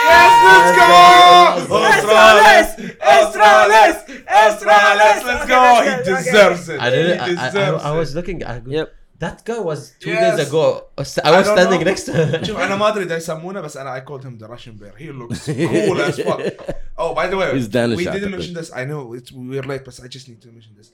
Let's 0.00 0.70
go 0.80 1.76
let's 1.80 2.04
go 2.06 2.12
Astralis! 2.14 2.68
Astralis! 3.14 3.96
Astralis! 4.26 5.24
let's 5.28 5.44
Okay, 5.44 5.48
go 5.48 5.60
let's 5.60 6.06
he 6.08 6.12
go, 6.12 6.18
okay. 6.18 6.24
deserves 6.24 6.68
it 6.68 6.80
I, 6.80 6.90
didn't, 6.90 7.18
he 7.30 7.36
I, 7.36 7.46
I, 7.46 7.50
deserves 7.50 7.84
I 7.84 7.90
was 7.98 8.08
it 8.12 8.16
looking. 8.16 8.44
I, 8.44 8.62
Yep. 8.66 8.92
That 9.18 9.44
guy 9.46 9.58
was 9.58 9.92
two 9.98 10.10
Yes. 10.10 10.36
days 10.36 10.48
ago. 10.48 10.64
I 10.98 11.00
was 11.00 11.18
I 11.18 11.30
don't 11.30 11.44
standing 11.56 11.80
know. 11.80 11.86
next 11.90 12.04
to 12.04 12.12
him. 12.12 12.44
شوف 12.44 12.58
انا 12.58 12.76
ما 12.76 12.88
ادري 12.88 13.04
ده 13.04 13.16
يسمونه 13.16 13.60
بس 13.60 13.76
انا 13.76 14.00
I 14.00 14.00
called 14.10 14.22
him 14.24 14.38
the 14.42 14.46
Russian 14.48 14.76
bear 14.80 14.94
he 14.98 15.10
looks 15.10 15.46
cool 15.46 16.00
as 16.02 16.18
fuck 16.20 16.40
oh 16.98 17.14
by 17.14 17.26
the 17.26 17.36
way 17.36 17.50
He's 17.58 17.68
Danish, 17.68 17.96
we 17.98 18.04
didn't 18.04 18.34
أعتقد. 18.34 18.36
mention 18.36 18.54
this 18.54 18.70
I 18.72 18.84
know 18.84 19.14
it's 19.14 19.32
we're 19.32 19.62
late 19.72 19.84
but 19.84 19.94
I 20.04 20.08
just 20.16 20.28
need 20.28 20.40
to 20.42 20.48
mention 20.56 20.72
this 20.78 20.88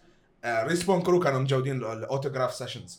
uh, 0.44 0.69
Respawn 0.69 1.05
crew 1.05 1.20
كانوا 1.23 1.40
مجودين 1.40 1.77
الاوتوغراف 1.82 2.55
sessions 2.62 2.90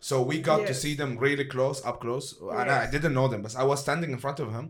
so 0.00 0.14
we 0.30 0.36
got 0.50 0.60
to 0.66 0.72
Yes. 0.72 0.82
see 0.82 0.94
them 0.94 1.16
really 1.18 1.46
close 1.54 1.78
up 1.88 2.00
close 2.00 2.26
and 2.60 2.70
I 2.70 2.82
Yes. 2.82 2.90
didn't 2.94 3.14
know 3.18 3.28
them 3.32 3.40
but 3.42 3.52
I 3.56 3.64
was 3.70 3.78
standing 3.86 4.10
in 4.10 4.18
front 4.18 4.38
of 4.44 4.48
him 4.56 4.66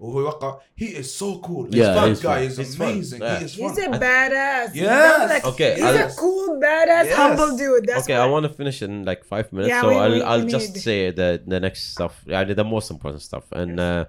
وهو 0.00 0.20
يوقع 0.20 0.56
he 0.80 0.84
is 1.00 1.08
so 1.22 1.38
cool 1.46 1.64
Yeah, 1.70 1.78
this 1.78 1.96
fun 1.98 2.08
he's 2.08 2.20
guy 2.20 2.38
fun. 2.40 2.50
is 2.50 2.56
He's 2.62 2.76
fun. 2.76 2.88
amazing 2.88 3.20
Yeah. 3.22 3.38
he 3.38 3.44
is 3.44 3.54
He's 3.54 3.76
fun 3.78 3.94
a 3.94 3.98
badass. 4.06 4.68
Yes. 4.74 5.20
He's 5.20 5.30
like- 5.34 5.46
Okay, 5.52 5.72
He's 5.74 5.84
a 5.84 6.04
I'll- 6.04 6.16
cool, 6.22 6.48
badass, 6.66 7.04
Yes. 7.10 7.16
humble 7.22 7.50
dude. 7.60 7.84
That's 7.90 8.04
okay, 8.04 8.16
why. 8.18 8.24
I 8.24 8.26
want 8.34 8.44
to 8.48 8.52
finish 8.60 8.78
in 8.86 8.92
like 9.10 9.20
five 9.32 9.46
minutes, 9.54 9.70
Yeah, 9.72 9.82
so 9.82 9.88
we- 9.90 9.96
I'll 10.02 10.14
we- 10.16 10.22
I'll 10.30 10.44
we 10.46 10.52
just 10.56 10.70
need- 10.74 10.82
say 10.88 10.98
the 11.20 11.28
the 11.52 11.60
next 11.66 11.80
stuff. 11.94 12.14
Yeah, 12.32 12.42
the 12.62 12.68
most 12.76 12.88
important 12.94 13.20
stuff, 13.28 13.44
and 13.60 13.74
uh, 13.90 14.04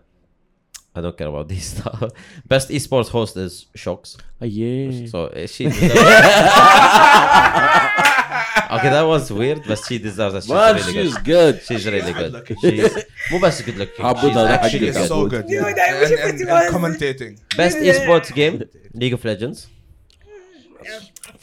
I 0.98 1.00
don't 1.04 1.18
care 1.20 1.30
about 1.34 1.48
these 1.54 1.68
stuff. 1.76 2.00
Best 2.54 2.68
esports 2.78 3.10
host 3.18 3.34
is 3.46 3.54
Shocks. 3.84 4.10
ايه 4.42 5.08
So 5.14 5.20
uh, 5.26 5.48
she. 5.54 5.64
okay, 8.76 8.90
that 8.96 9.06
was 9.14 9.32
weird, 9.40 9.60
but 9.70 9.80
she 9.88 9.96
deserves 10.08 10.36
it. 10.36 10.44
She's 10.44 10.50
Man, 10.50 10.76
really 10.76 10.94
she's 10.94 11.14
good. 11.18 11.24
good. 11.34 11.54
She's 11.68 11.86
really 11.96 12.14
good. 12.20 12.32
looking. 12.38 12.58
She's 12.64 12.94
مو 13.32 13.40
بس 13.40 13.62
good 13.62 13.78
looking. 13.78 14.06
عبود 14.06 14.32
She's 14.34 14.38
هذا 14.38 14.58
حق 14.58 14.64
actually 14.66 14.80
she 14.80 14.88
is 14.88 14.98
good. 14.98 15.08
so 15.08 15.28
good 15.34 15.46
Dude, 15.48 15.52
yeah. 15.52 15.90
I 15.90 16.00
wish 16.02 16.12
and, 16.12 16.20
it 16.20 16.42
and, 16.42 16.52
was- 16.52 16.66
and 16.66 16.76
commentating 16.76 17.58
Best 17.58 17.78
Yeah. 17.82 17.92
esports 17.94 18.30
game, 18.40 18.56
League 19.02 19.14
of 19.18 19.24
Legends. 19.32 19.60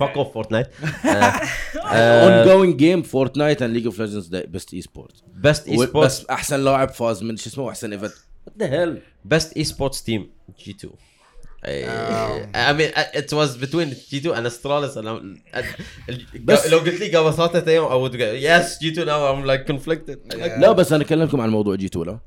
Fuck 0.01 0.17
off 0.17 0.33
Fortnite. 0.35 0.69
Uh, 1.05 2.29
ongoing 2.29 2.77
game 2.77 3.03
فورتنايت 3.03 3.63
and 3.63 3.73
League 3.75 3.87
of 3.87 3.99
Legends 3.99 4.29
the 4.31 4.43
best 4.57 4.71
esports 4.75 5.23
best 5.47 5.67
esports 5.67 5.97
بس 5.97 6.27
احسن 6.31 6.61
لاعب 6.65 6.89
فاز 6.89 7.23
من 7.23 7.37
شو 7.37 7.51
اسمه 7.51 7.71
احسن 7.71 7.93
ايفنت 7.93 8.13
what 8.49 8.63
the 8.63 8.67
hell 8.69 8.97
best 9.35 9.49
esports 9.63 9.99
team 10.09 10.23
G2. 10.63 10.85
I, 10.87 10.89
I 11.66 12.74
mean 12.78 12.92
uh, 12.96 13.20
it 13.22 13.30
was 13.34 13.58
between 13.58 13.90
G2 14.10 14.26
and 14.38 14.46
Astralis 14.52 14.96
and 14.98 15.08
I'm, 15.10 15.26
بس- 16.46 16.68
لو 16.68 16.78
قلت 16.78 17.00
لي 17.00 17.32
ثلاثة 17.32 17.72
أيام 17.72 17.86
I 17.86 18.10
would 18.10 18.16
go 18.18 18.34
yes 18.48 18.80
G2 18.84 18.98
now 19.06 19.20
I'm 19.32 19.46
like 19.46 19.66
conflicted. 19.74 20.18
Yeah. 20.34 20.60
لا 20.60 20.72
بس 20.72 20.94
أنا 20.94 21.04
أكلمكم 21.04 21.42
عن 21.42 21.50
موضوع 21.50 21.76
G2 21.76 22.06
لا. 22.06 22.20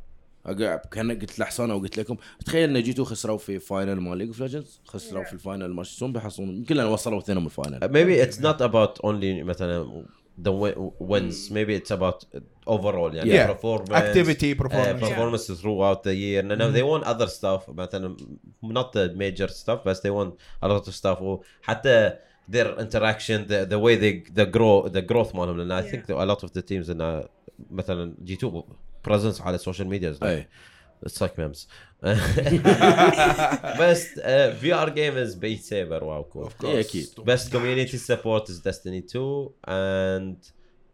كان 0.90 1.10
قلت 1.12 1.38
لحسان 1.38 1.70
أو 1.70 1.78
قلت 1.78 1.98
لكم. 1.98 2.16
تخيل 2.46 2.76
إن 2.76 2.82
G2 2.82 3.04
خسروا 3.04 3.38
في 3.38 3.58
final 3.58 4.00
مال 4.00 4.18
League 4.18 4.28
of 4.28 4.40
Legends 4.40 4.80
خسروا 4.84 5.24
في 5.24 5.32
ال 5.32 5.39
final 5.39 5.74
مال 5.74 5.86
شو 5.86 6.06
بيحصلون؟ 6.08 6.48
يمكن 6.56 6.76
لأن 6.76 6.86
وصلوا 6.86 7.18
اثنينهم 7.18 7.46
ال 7.46 7.52
final 7.52 7.80
maybe 7.80 8.26
it's 8.28 8.38
not 8.38 8.60
about 8.60 9.06
only 9.06 9.44
مثلا 9.46 10.02
the 10.37 10.51
win- 10.51 10.91
wins 10.99 11.51
maybe 11.51 11.73
it's 11.79 11.91
about 11.91 12.25
overall 12.67 13.13
يعني 13.13 13.29
Yeah. 13.29 13.47
performance 13.53 13.91
activity 13.93 14.53
uh, 14.53 14.57
performance 14.63 14.99
performance 15.09 15.61
throughout 15.61 16.03
the 16.03 16.13
year 16.15 16.41
no, 16.43 16.55
no 16.55 16.71
they 16.71 16.83
want 16.83 17.03
other 17.13 17.27
stuff 17.27 17.69
مثلا 17.69 18.17
not 18.63 18.91
the 18.93 19.13
major 19.15 19.47
stuff 19.47 19.79
but 19.85 19.95
they 20.03 20.09
want 20.19 20.33
a 20.63 20.67
lot 20.67 20.87
of 20.87 20.93
stuff 20.95 21.21
وحتى 21.21 22.13
their 22.51 22.79
interaction 22.79 23.45
the, 23.47 23.65
the 23.73 23.79
way 23.79 23.95
they 23.95 24.13
the 24.39 24.45
grow 24.45 24.87
the 24.89 25.01
growth 25.11 25.35
مالهم 25.35 25.57
لان 25.57 25.71
I 25.71 25.85
Yeah. 25.85 25.91
think 25.91 26.05
that 26.07 26.17
a 26.17 26.25
lot 26.25 26.43
of 26.43 26.51
the 26.53 26.61
teams 26.61 26.89
in 26.89 26.97
uh, 27.01 27.27
مثلا 27.71 28.15
G2 28.23 28.63
presence 29.07 29.41
على 29.41 29.57
social 29.59 29.85
media 29.85 30.09
is 30.13 30.19
like 30.19 30.23
اي 30.23 30.47
it's 31.05 31.21
like 31.21 31.37
memes 31.37 31.67
best 33.77 34.17
uh, 34.17 34.51
VR 34.61 34.89
game 34.93 35.15
is 35.17 35.35
Beat 35.35 35.63
Saber 35.63 35.99
wow 36.09 36.23
cool 36.31 36.45
Of 36.47 36.57
course. 36.57 36.69
إيه، 36.69 36.79
أكيد. 36.79 37.07
Best 37.21 37.49
community 37.51 37.97
support 37.97 38.49
is 38.49 38.59
Destiny 38.59 39.01
2 39.01 39.53
and 39.67 40.35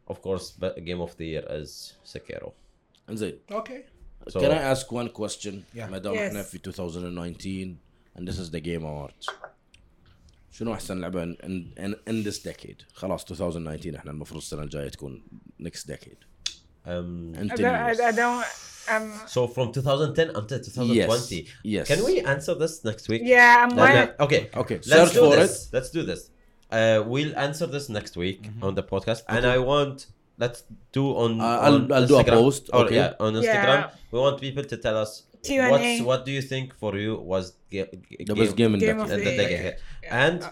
of 0.07 0.21
course 0.21 0.51
be- 0.51 0.81
game 0.81 1.01
of 1.01 1.15
the 1.17 1.25
year 1.25 1.45
is 1.61 1.93
Sekiro. 2.05 2.51
زين 3.11 3.39
okay 3.51 3.81
So 4.29 4.39
Can 4.39 4.51
I 4.51 4.61
ask 4.73 4.91
one 4.91 5.09
question 5.09 5.63
Yeah. 5.75 5.89
ما 5.89 5.97
دام 5.97 6.13
Yes. 6.15 6.19
احنا 6.19 6.41
في 6.43 6.57
2019 6.67 7.77
and 8.17 8.27
this 8.27 8.37
is 8.39 8.49
the 8.51 8.59
game 8.61 8.83
awards 8.83 9.33
شنو 10.51 10.73
احسن 10.73 11.01
لعبه 11.01 11.25
in, 11.25 11.37
in, 11.77 11.93
in 12.09 12.23
this 12.27 12.39
decade 12.49 12.83
خلاص 12.93 13.31
2019 13.31 13.95
احنا 13.95 14.11
المفروض 14.11 14.41
السنه 14.41 14.63
الجايه 14.63 14.89
تكون 14.89 15.23
next 15.63 15.91
decade 15.91 16.25
um, 16.86 17.34
in 17.38 17.50
I 17.50 17.54
10 17.56 17.64
don't, 17.64 17.74
I, 17.74 17.86
years 17.86 18.00
I 18.00 18.12
don't, 18.12 18.44
um, 18.90 19.20
so 19.26 19.46
from 19.46 19.72
2010 19.72 20.36
until 20.36 20.58
2020. 20.60 20.94
Yes. 21.36 21.48
yes. 21.62 21.86
Can 21.88 22.04
we 22.04 22.20
answer 22.20 22.54
this 22.54 22.84
next 22.84 23.08
week? 23.08 23.22
yeah, 23.24 23.66
I'm 23.66 23.74
No, 23.76 23.84
no, 23.86 24.12
Okay. 24.20 24.50
Okay, 24.54 24.74
Let's 24.74 24.88
search 24.88 25.12
do 25.14 25.20
for 25.30 25.36
this. 25.36 25.66
it. 25.68 25.72
Let's 25.74 25.90
do 25.90 26.02
this. 26.02 26.30
uh, 26.70 27.02
we'll 27.06 27.36
answer 27.36 27.66
this 27.66 27.88
next 27.88 28.16
week 28.16 28.50
on 28.62 28.74
the 28.74 28.82
podcast, 28.82 29.22
and 29.28 29.46
I 29.46 29.58
want 29.58 30.06
let's 30.38 30.64
do 30.92 31.04
on. 31.16 31.40
Uh, 31.40 31.44
I'll- 31.44 31.74
on 31.74 31.92
I'll 31.92 32.06
do 32.06 32.16
a 32.18 32.24
post, 32.24 32.68
Or, 32.72 32.84
okay. 32.86 32.96
yeah, 32.96 33.14
on 33.20 33.34
Instagram. 33.34 33.80
Yeah. 33.82 33.90
We 34.10 34.18
want 34.18 34.40
people 34.40 34.64
to 34.64 34.76
tell 34.76 34.96
us 34.98 35.22
Q&A. 35.44 35.70
what's 35.70 36.00
what 36.08 36.24
do 36.26 36.32
you 36.32 36.42
think 36.42 36.74
for 36.74 36.96
you 36.98 37.16
was 37.32 37.52
ga- 37.70 37.86
ga- 38.08 38.24
The 38.30 38.34
best 38.34 38.56
game 38.56 38.74
in 38.74 38.80
Game 38.80 38.98
the 38.98 39.04
of 39.04 39.10
in 39.12 39.18
the 39.20 39.24
the- 39.30 39.36
decade. 39.36 39.76
And 40.10 40.42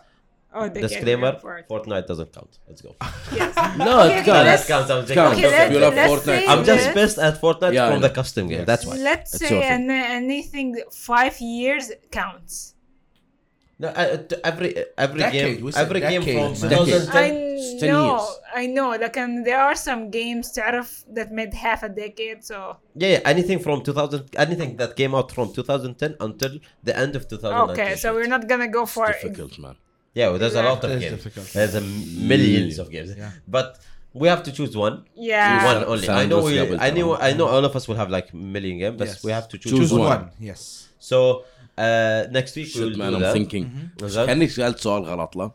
Oh, 0.54 0.68
the 0.70 0.82
disclaimer: 0.82 1.38
for 1.40 1.58
it. 1.60 1.66
Fortnite 1.70 2.08
doesn't 2.08 2.32
count. 2.34 2.58
Let's 2.68 2.82
go. 2.82 2.96
Yes. 3.32 3.54
No, 3.78 4.02
Okay, 4.02 4.18
it 4.18 4.22
okay, 4.22 4.32
counts. 4.32 4.46
let's- 4.50 4.68
That 4.68 4.74
counts. 4.74 4.90
I'm 4.92 4.98
It 4.98 5.02
just- 5.08 5.14
counts. 5.14 5.38
Okay, 5.38 5.52
let's- 5.52 5.74
you 5.74 5.80
love 5.86 5.94
let's 5.96 6.14
Fortnite. 6.14 6.26
say- 6.26 6.48
I'm 6.48 6.64
just 6.72 6.86
Let's- 6.86 6.94
pissed 7.00 7.18
at 7.28 7.42
Fortnite 7.42 7.74
Yeah, 7.74 7.88
I 7.88 7.92
from 7.92 8.02
the 8.02 8.08
know. 8.08 8.14
custom 8.22 8.44
game. 8.48 8.58
Yes. 8.60 8.68
That's 8.72 8.86
why. 8.88 8.96
Let's 8.96 9.34
It's 9.34 9.40
say 9.48 9.54
your 9.54 9.62
thing. 9.64 9.92
an, 9.92 10.02
anything 10.22 10.70
five 10.92 11.36
years 11.42 11.86
counts. 12.12 12.74
No, 13.80 13.90
uh, 13.90 14.18
t- 14.30 14.36
every 14.44 14.70
every 15.06 15.20
Decade, 15.20 15.58
game, 15.58 15.66
we 15.66 15.72
said 15.72 15.82
every 15.86 16.00
game 16.00 16.22
decade, 16.22 16.36
from 16.38 16.70
man. 16.70 16.78
2010. 16.80 17.24
I 17.24 17.28
It's 17.60 17.80
10 17.82 17.90
know, 17.94 18.06
years. 18.10 18.28
I 18.62 18.66
know. 18.78 18.90
Like, 19.04 19.18
and 19.24 19.46
there 19.46 19.62
are 19.68 19.76
some 19.76 20.02
games 20.10 20.46
تعرف 20.58 21.06
that 21.18 21.32
made 21.32 21.54
half 21.54 21.84
a 21.84 21.90
decade. 21.90 22.44
So 22.44 22.78
Yeah, 22.96 23.10
yeah, 23.16 23.22
anything 23.34 23.60
from 23.60 23.84
2000, 23.84 24.24
anything 24.46 24.78
that 24.78 24.96
came 24.96 25.14
out 25.14 25.32
from 25.32 25.54
2010 25.54 26.16
until 26.20 26.54
the 26.84 26.98
end 26.98 27.16
of 27.16 27.28
2019. 27.28 27.70
okay, 27.80 27.96
so 27.96 28.16
we're 28.16 28.32
not 28.36 28.48
gonna 28.48 28.68
go 28.80 28.84
for 28.88 29.06
difficult, 29.12 29.60
man. 29.60 29.76
Yeah, 30.14 30.30
well, 30.30 30.40
there's 30.40 30.56
a 30.56 30.64
lot 30.64 30.84
of 30.84 30.90
It's 30.92 31.02
games. 31.04 31.16
difficult. 31.18 31.48
There's 31.58 31.76
a 31.76 31.82
millions 31.82 32.76
of 32.80 32.88
games, 32.96 33.10
Yeah. 33.18 33.32
but 33.48 33.68
we 34.22 34.28
have 34.34 34.42
to 34.48 34.52
choose 34.58 34.74
one. 34.86 34.96
yeah. 35.16 35.66
one 35.72 35.84
only. 35.92 36.10
I 36.10 36.26
know. 36.32 36.42
We, 36.44 36.56
Sandwich 36.56 36.80
I 36.88 36.90
know. 36.90 36.96
double 37.14 37.18
I 37.30 37.34
know. 37.34 37.48
All 37.56 37.64
of 37.70 37.74
us 37.80 37.88
will 37.88 38.00
have 38.04 38.10
like 38.18 38.28
million 38.56 38.76
games, 38.84 38.98
but 39.02 39.08
Yes. 39.10 39.24
we 39.26 39.32
have 39.38 39.48
to 39.52 39.56
choose, 39.58 39.72
Choose 39.80 39.92
one. 39.94 40.02
one. 40.16 40.24
Yes. 40.50 40.62
So 41.10 41.18
uh, 41.78 42.24
next 42.38 42.56
week 42.58 42.68
Shit, 42.68 42.82
we'll 42.82 42.98
man, 43.02 43.10
do 43.12 43.16
I'm 43.18 43.22
that. 43.26 43.34
thinking. 43.38 43.66
Is 44.02 44.14
that- 44.16 44.28
كانك 44.28 44.50
سالت 44.50 44.80
سؤال 44.80 45.04
غلط 45.04 45.36
لا 45.36 45.52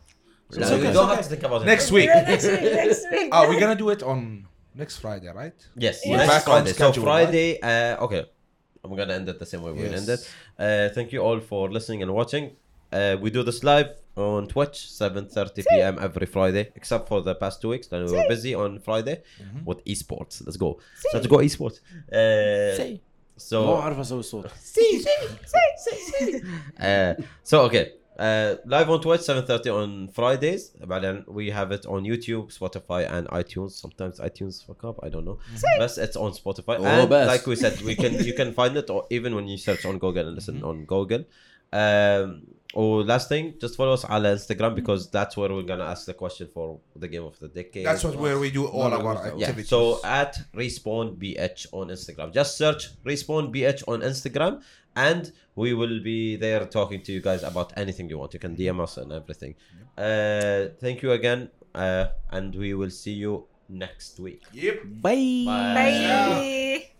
No, 0.54 0.58
It's 0.58 0.70
you 0.70 0.76
okay. 0.76 0.92
don't 0.92 1.08
have 1.08 1.22
to 1.26 1.28
think 1.32 1.42
about 1.48 1.62
it. 1.62 1.66
Next 1.74 1.88
week. 1.96 2.08
next 2.32 2.46
week. 2.52 2.60
Next 2.84 3.04
week. 3.12 3.28
Oh, 3.32 3.42
we're 3.48 3.58
gonna 3.64 3.80
do 3.84 3.88
it 3.96 4.02
on 4.12 4.18
next 4.82 4.96
Friday, 5.04 5.30
right? 5.42 5.58
Yes, 5.86 5.96
We're 6.06 6.18
next 6.18 6.32
back 6.34 6.44
on 6.48 6.52
Friday. 6.52 6.72
So 6.72 6.76
schedule, 6.80 7.04
Friday, 7.10 7.48
uh, 7.70 8.04
okay. 8.06 8.22
I'm 8.84 8.92
gonna 8.98 9.14
end 9.20 9.28
it 9.32 9.38
the 9.44 9.48
same 9.52 9.62
way 9.64 9.72
we 9.72 9.82
Yes. 9.84 10.00
ended. 10.00 10.20
Uh, 10.64 10.88
thank 10.96 11.08
you 11.14 11.20
all 11.26 11.38
for 11.50 11.62
listening 11.76 12.00
and 12.04 12.10
watching. 12.20 12.44
Uh, 12.98 13.16
we 13.22 13.28
do 13.36 13.42
this 13.48 13.58
live 13.70 13.88
on 14.16 14.46
Twitch, 14.46 14.72
7:30 14.72 15.64
p.m. 15.70 15.98
every 16.00 16.26
Friday, 16.26 16.70
except 16.74 17.08
for 17.08 17.22
the 17.22 17.34
past 17.34 17.60
two 17.62 17.70
weeks. 17.70 17.86
Then 17.88 18.04
we 18.04 18.12
were 18.12 18.24
busy 18.28 18.54
on 18.54 18.78
Friday 18.78 19.22
with 19.64 19.84
esports. 19.84 20.44
Let's 20.44 20.56
go. 20.56 20.78
So 21.00 21.08
let's 21.14 21.26
go 21.26 21.38
esports. 21.38 21.80
Uh, 22.12 22.98
ما 23.42 23.48
so 23.48 23.54
اعرف 23.54 23.98
اسوي 23.98 24.22
صوت 24.22 24.46
uh, 26.80 27.14
so 27.44 27.60
okay. 27.68 27.86
Uh, 28.18 28.56
live 28.66 28.90
on 28.90 29.00
Twitch 29.00 29.22
7:30 29.22 29.70
on 29.72 30.08
Fridays. 30.12 30.76
بعدين 30.80 31.24
we 31.28 31.50
have 31.50 31.72
it 31.72 31.86
on 31.86 32.04
YouTube, 32.04 32.52
Spotify, 32.52 33.10
and 33.10 33.26
iTunes. 33.28 33.72
Sometimes 33.72 34.20
iTunes 34.20 34.64
fuck 34.66 34.84
up. 34.84 35.00
I 35.02 35.08
don't 35.08 35.24
know. 35.24 35.38
But 35.78 35.96
it's 35.98 36.16
on 36.16 36.32
Spotify. 36.32 36.76
Oh, 36.78 36.84
and 36.84 37.08
best. 37.08 37.28
like 37.28 37.46
we 37.46 37.56
said, 37.56 37.80
we 37.80 37.94
can 37.96 38.12
you 38.28 38.34
can 38.34 38.52
find 38.52 38.76
it 38.76 38.90
or 38.90 39.06
even 39.10 39.34
when 39.34 39.48
you 39.48 39.56
search 39.56 39.86
on 39.86 39.98
Google 39.98 40.26
and 40.28 40.34
listen 40.34 40.62
on 40.62 40.84
Google. 40.84 41.24
Um, 41.72 42.28
Oh, 42.79 42.97
last 42.97 43.27
thing, 43.27 43.55
just 43.59 43.75
follow 43.75 43.93
us 43.93 44.05
on 44.05 44.21
Instagram 44.21 44.75
because 44.75 45.09
that's 45.09 45.35
where 45.35 45.49
we're 45.49 45.63
gonna 45.63 45.85
ask 45.85 46.05
the 46.05 46.13
question 46.13 46.47
for 46.47 46.79
the 46.95 47.07
game 47.07 47.23
of 47.23 47.39
the 47.39 47.47
decade. 47.47 47.83
That's 47.83 48.03
what 48.03 48.15
where 48.17 48.37
we 48.37 48.51
do 48.51 48.67
all 48.67 48.91
no, 48.91 49.01
our 49.01 49.15
yeah. 49.15 49.47
activities. 49.47 49.69
So 49.69 49.99
at 50.03 50.37
respawn 50.53 51.17
bh 51.17 51.65
on 51.71 51.87
Instagram, 51.87 52.31
just 52.31 52.55
search 52.55 52.89
respawn 53.03 53.51
bh 53.51 53.81
on 53.87 54.01
Instagram, 54.01 54.61
and 54.95 55.31
we 55.55 55.73
will 55.73 56.03
be 56.03 56.35
there 56.35 56.67
talking 56.67 57.01
to 57.01 57.11
you 57.11 57.19
guys 57.19 57.41
about 57.41 57.73
anything 57.75 58.11
you 58.11 58.19
want. 58.19 58.35
You 58.35 58.39
can 58.39 58.55
mm-hmm. 58.55 58.77
DM 58.77 58.83
us 58.83 58.97
and 58.97 59.11
everything. 59.11 59.55
Uh, 59.97 60.67
thank 60.79 61.01
you 61.01 61.13
again, 61.13 61.49
uh, 61.73 62.05
and 62.29 62.53
we 62.53 62.75
will 62.75 62.91
see 62.91 63.13
you 63.13 63.47
next 63.67 64.19
week. 64.19 64.43
Yep. 64.53 64.83
Bye. 65.01 65.43
Bye. 65.47 65.91
Bye. 66.05 66.96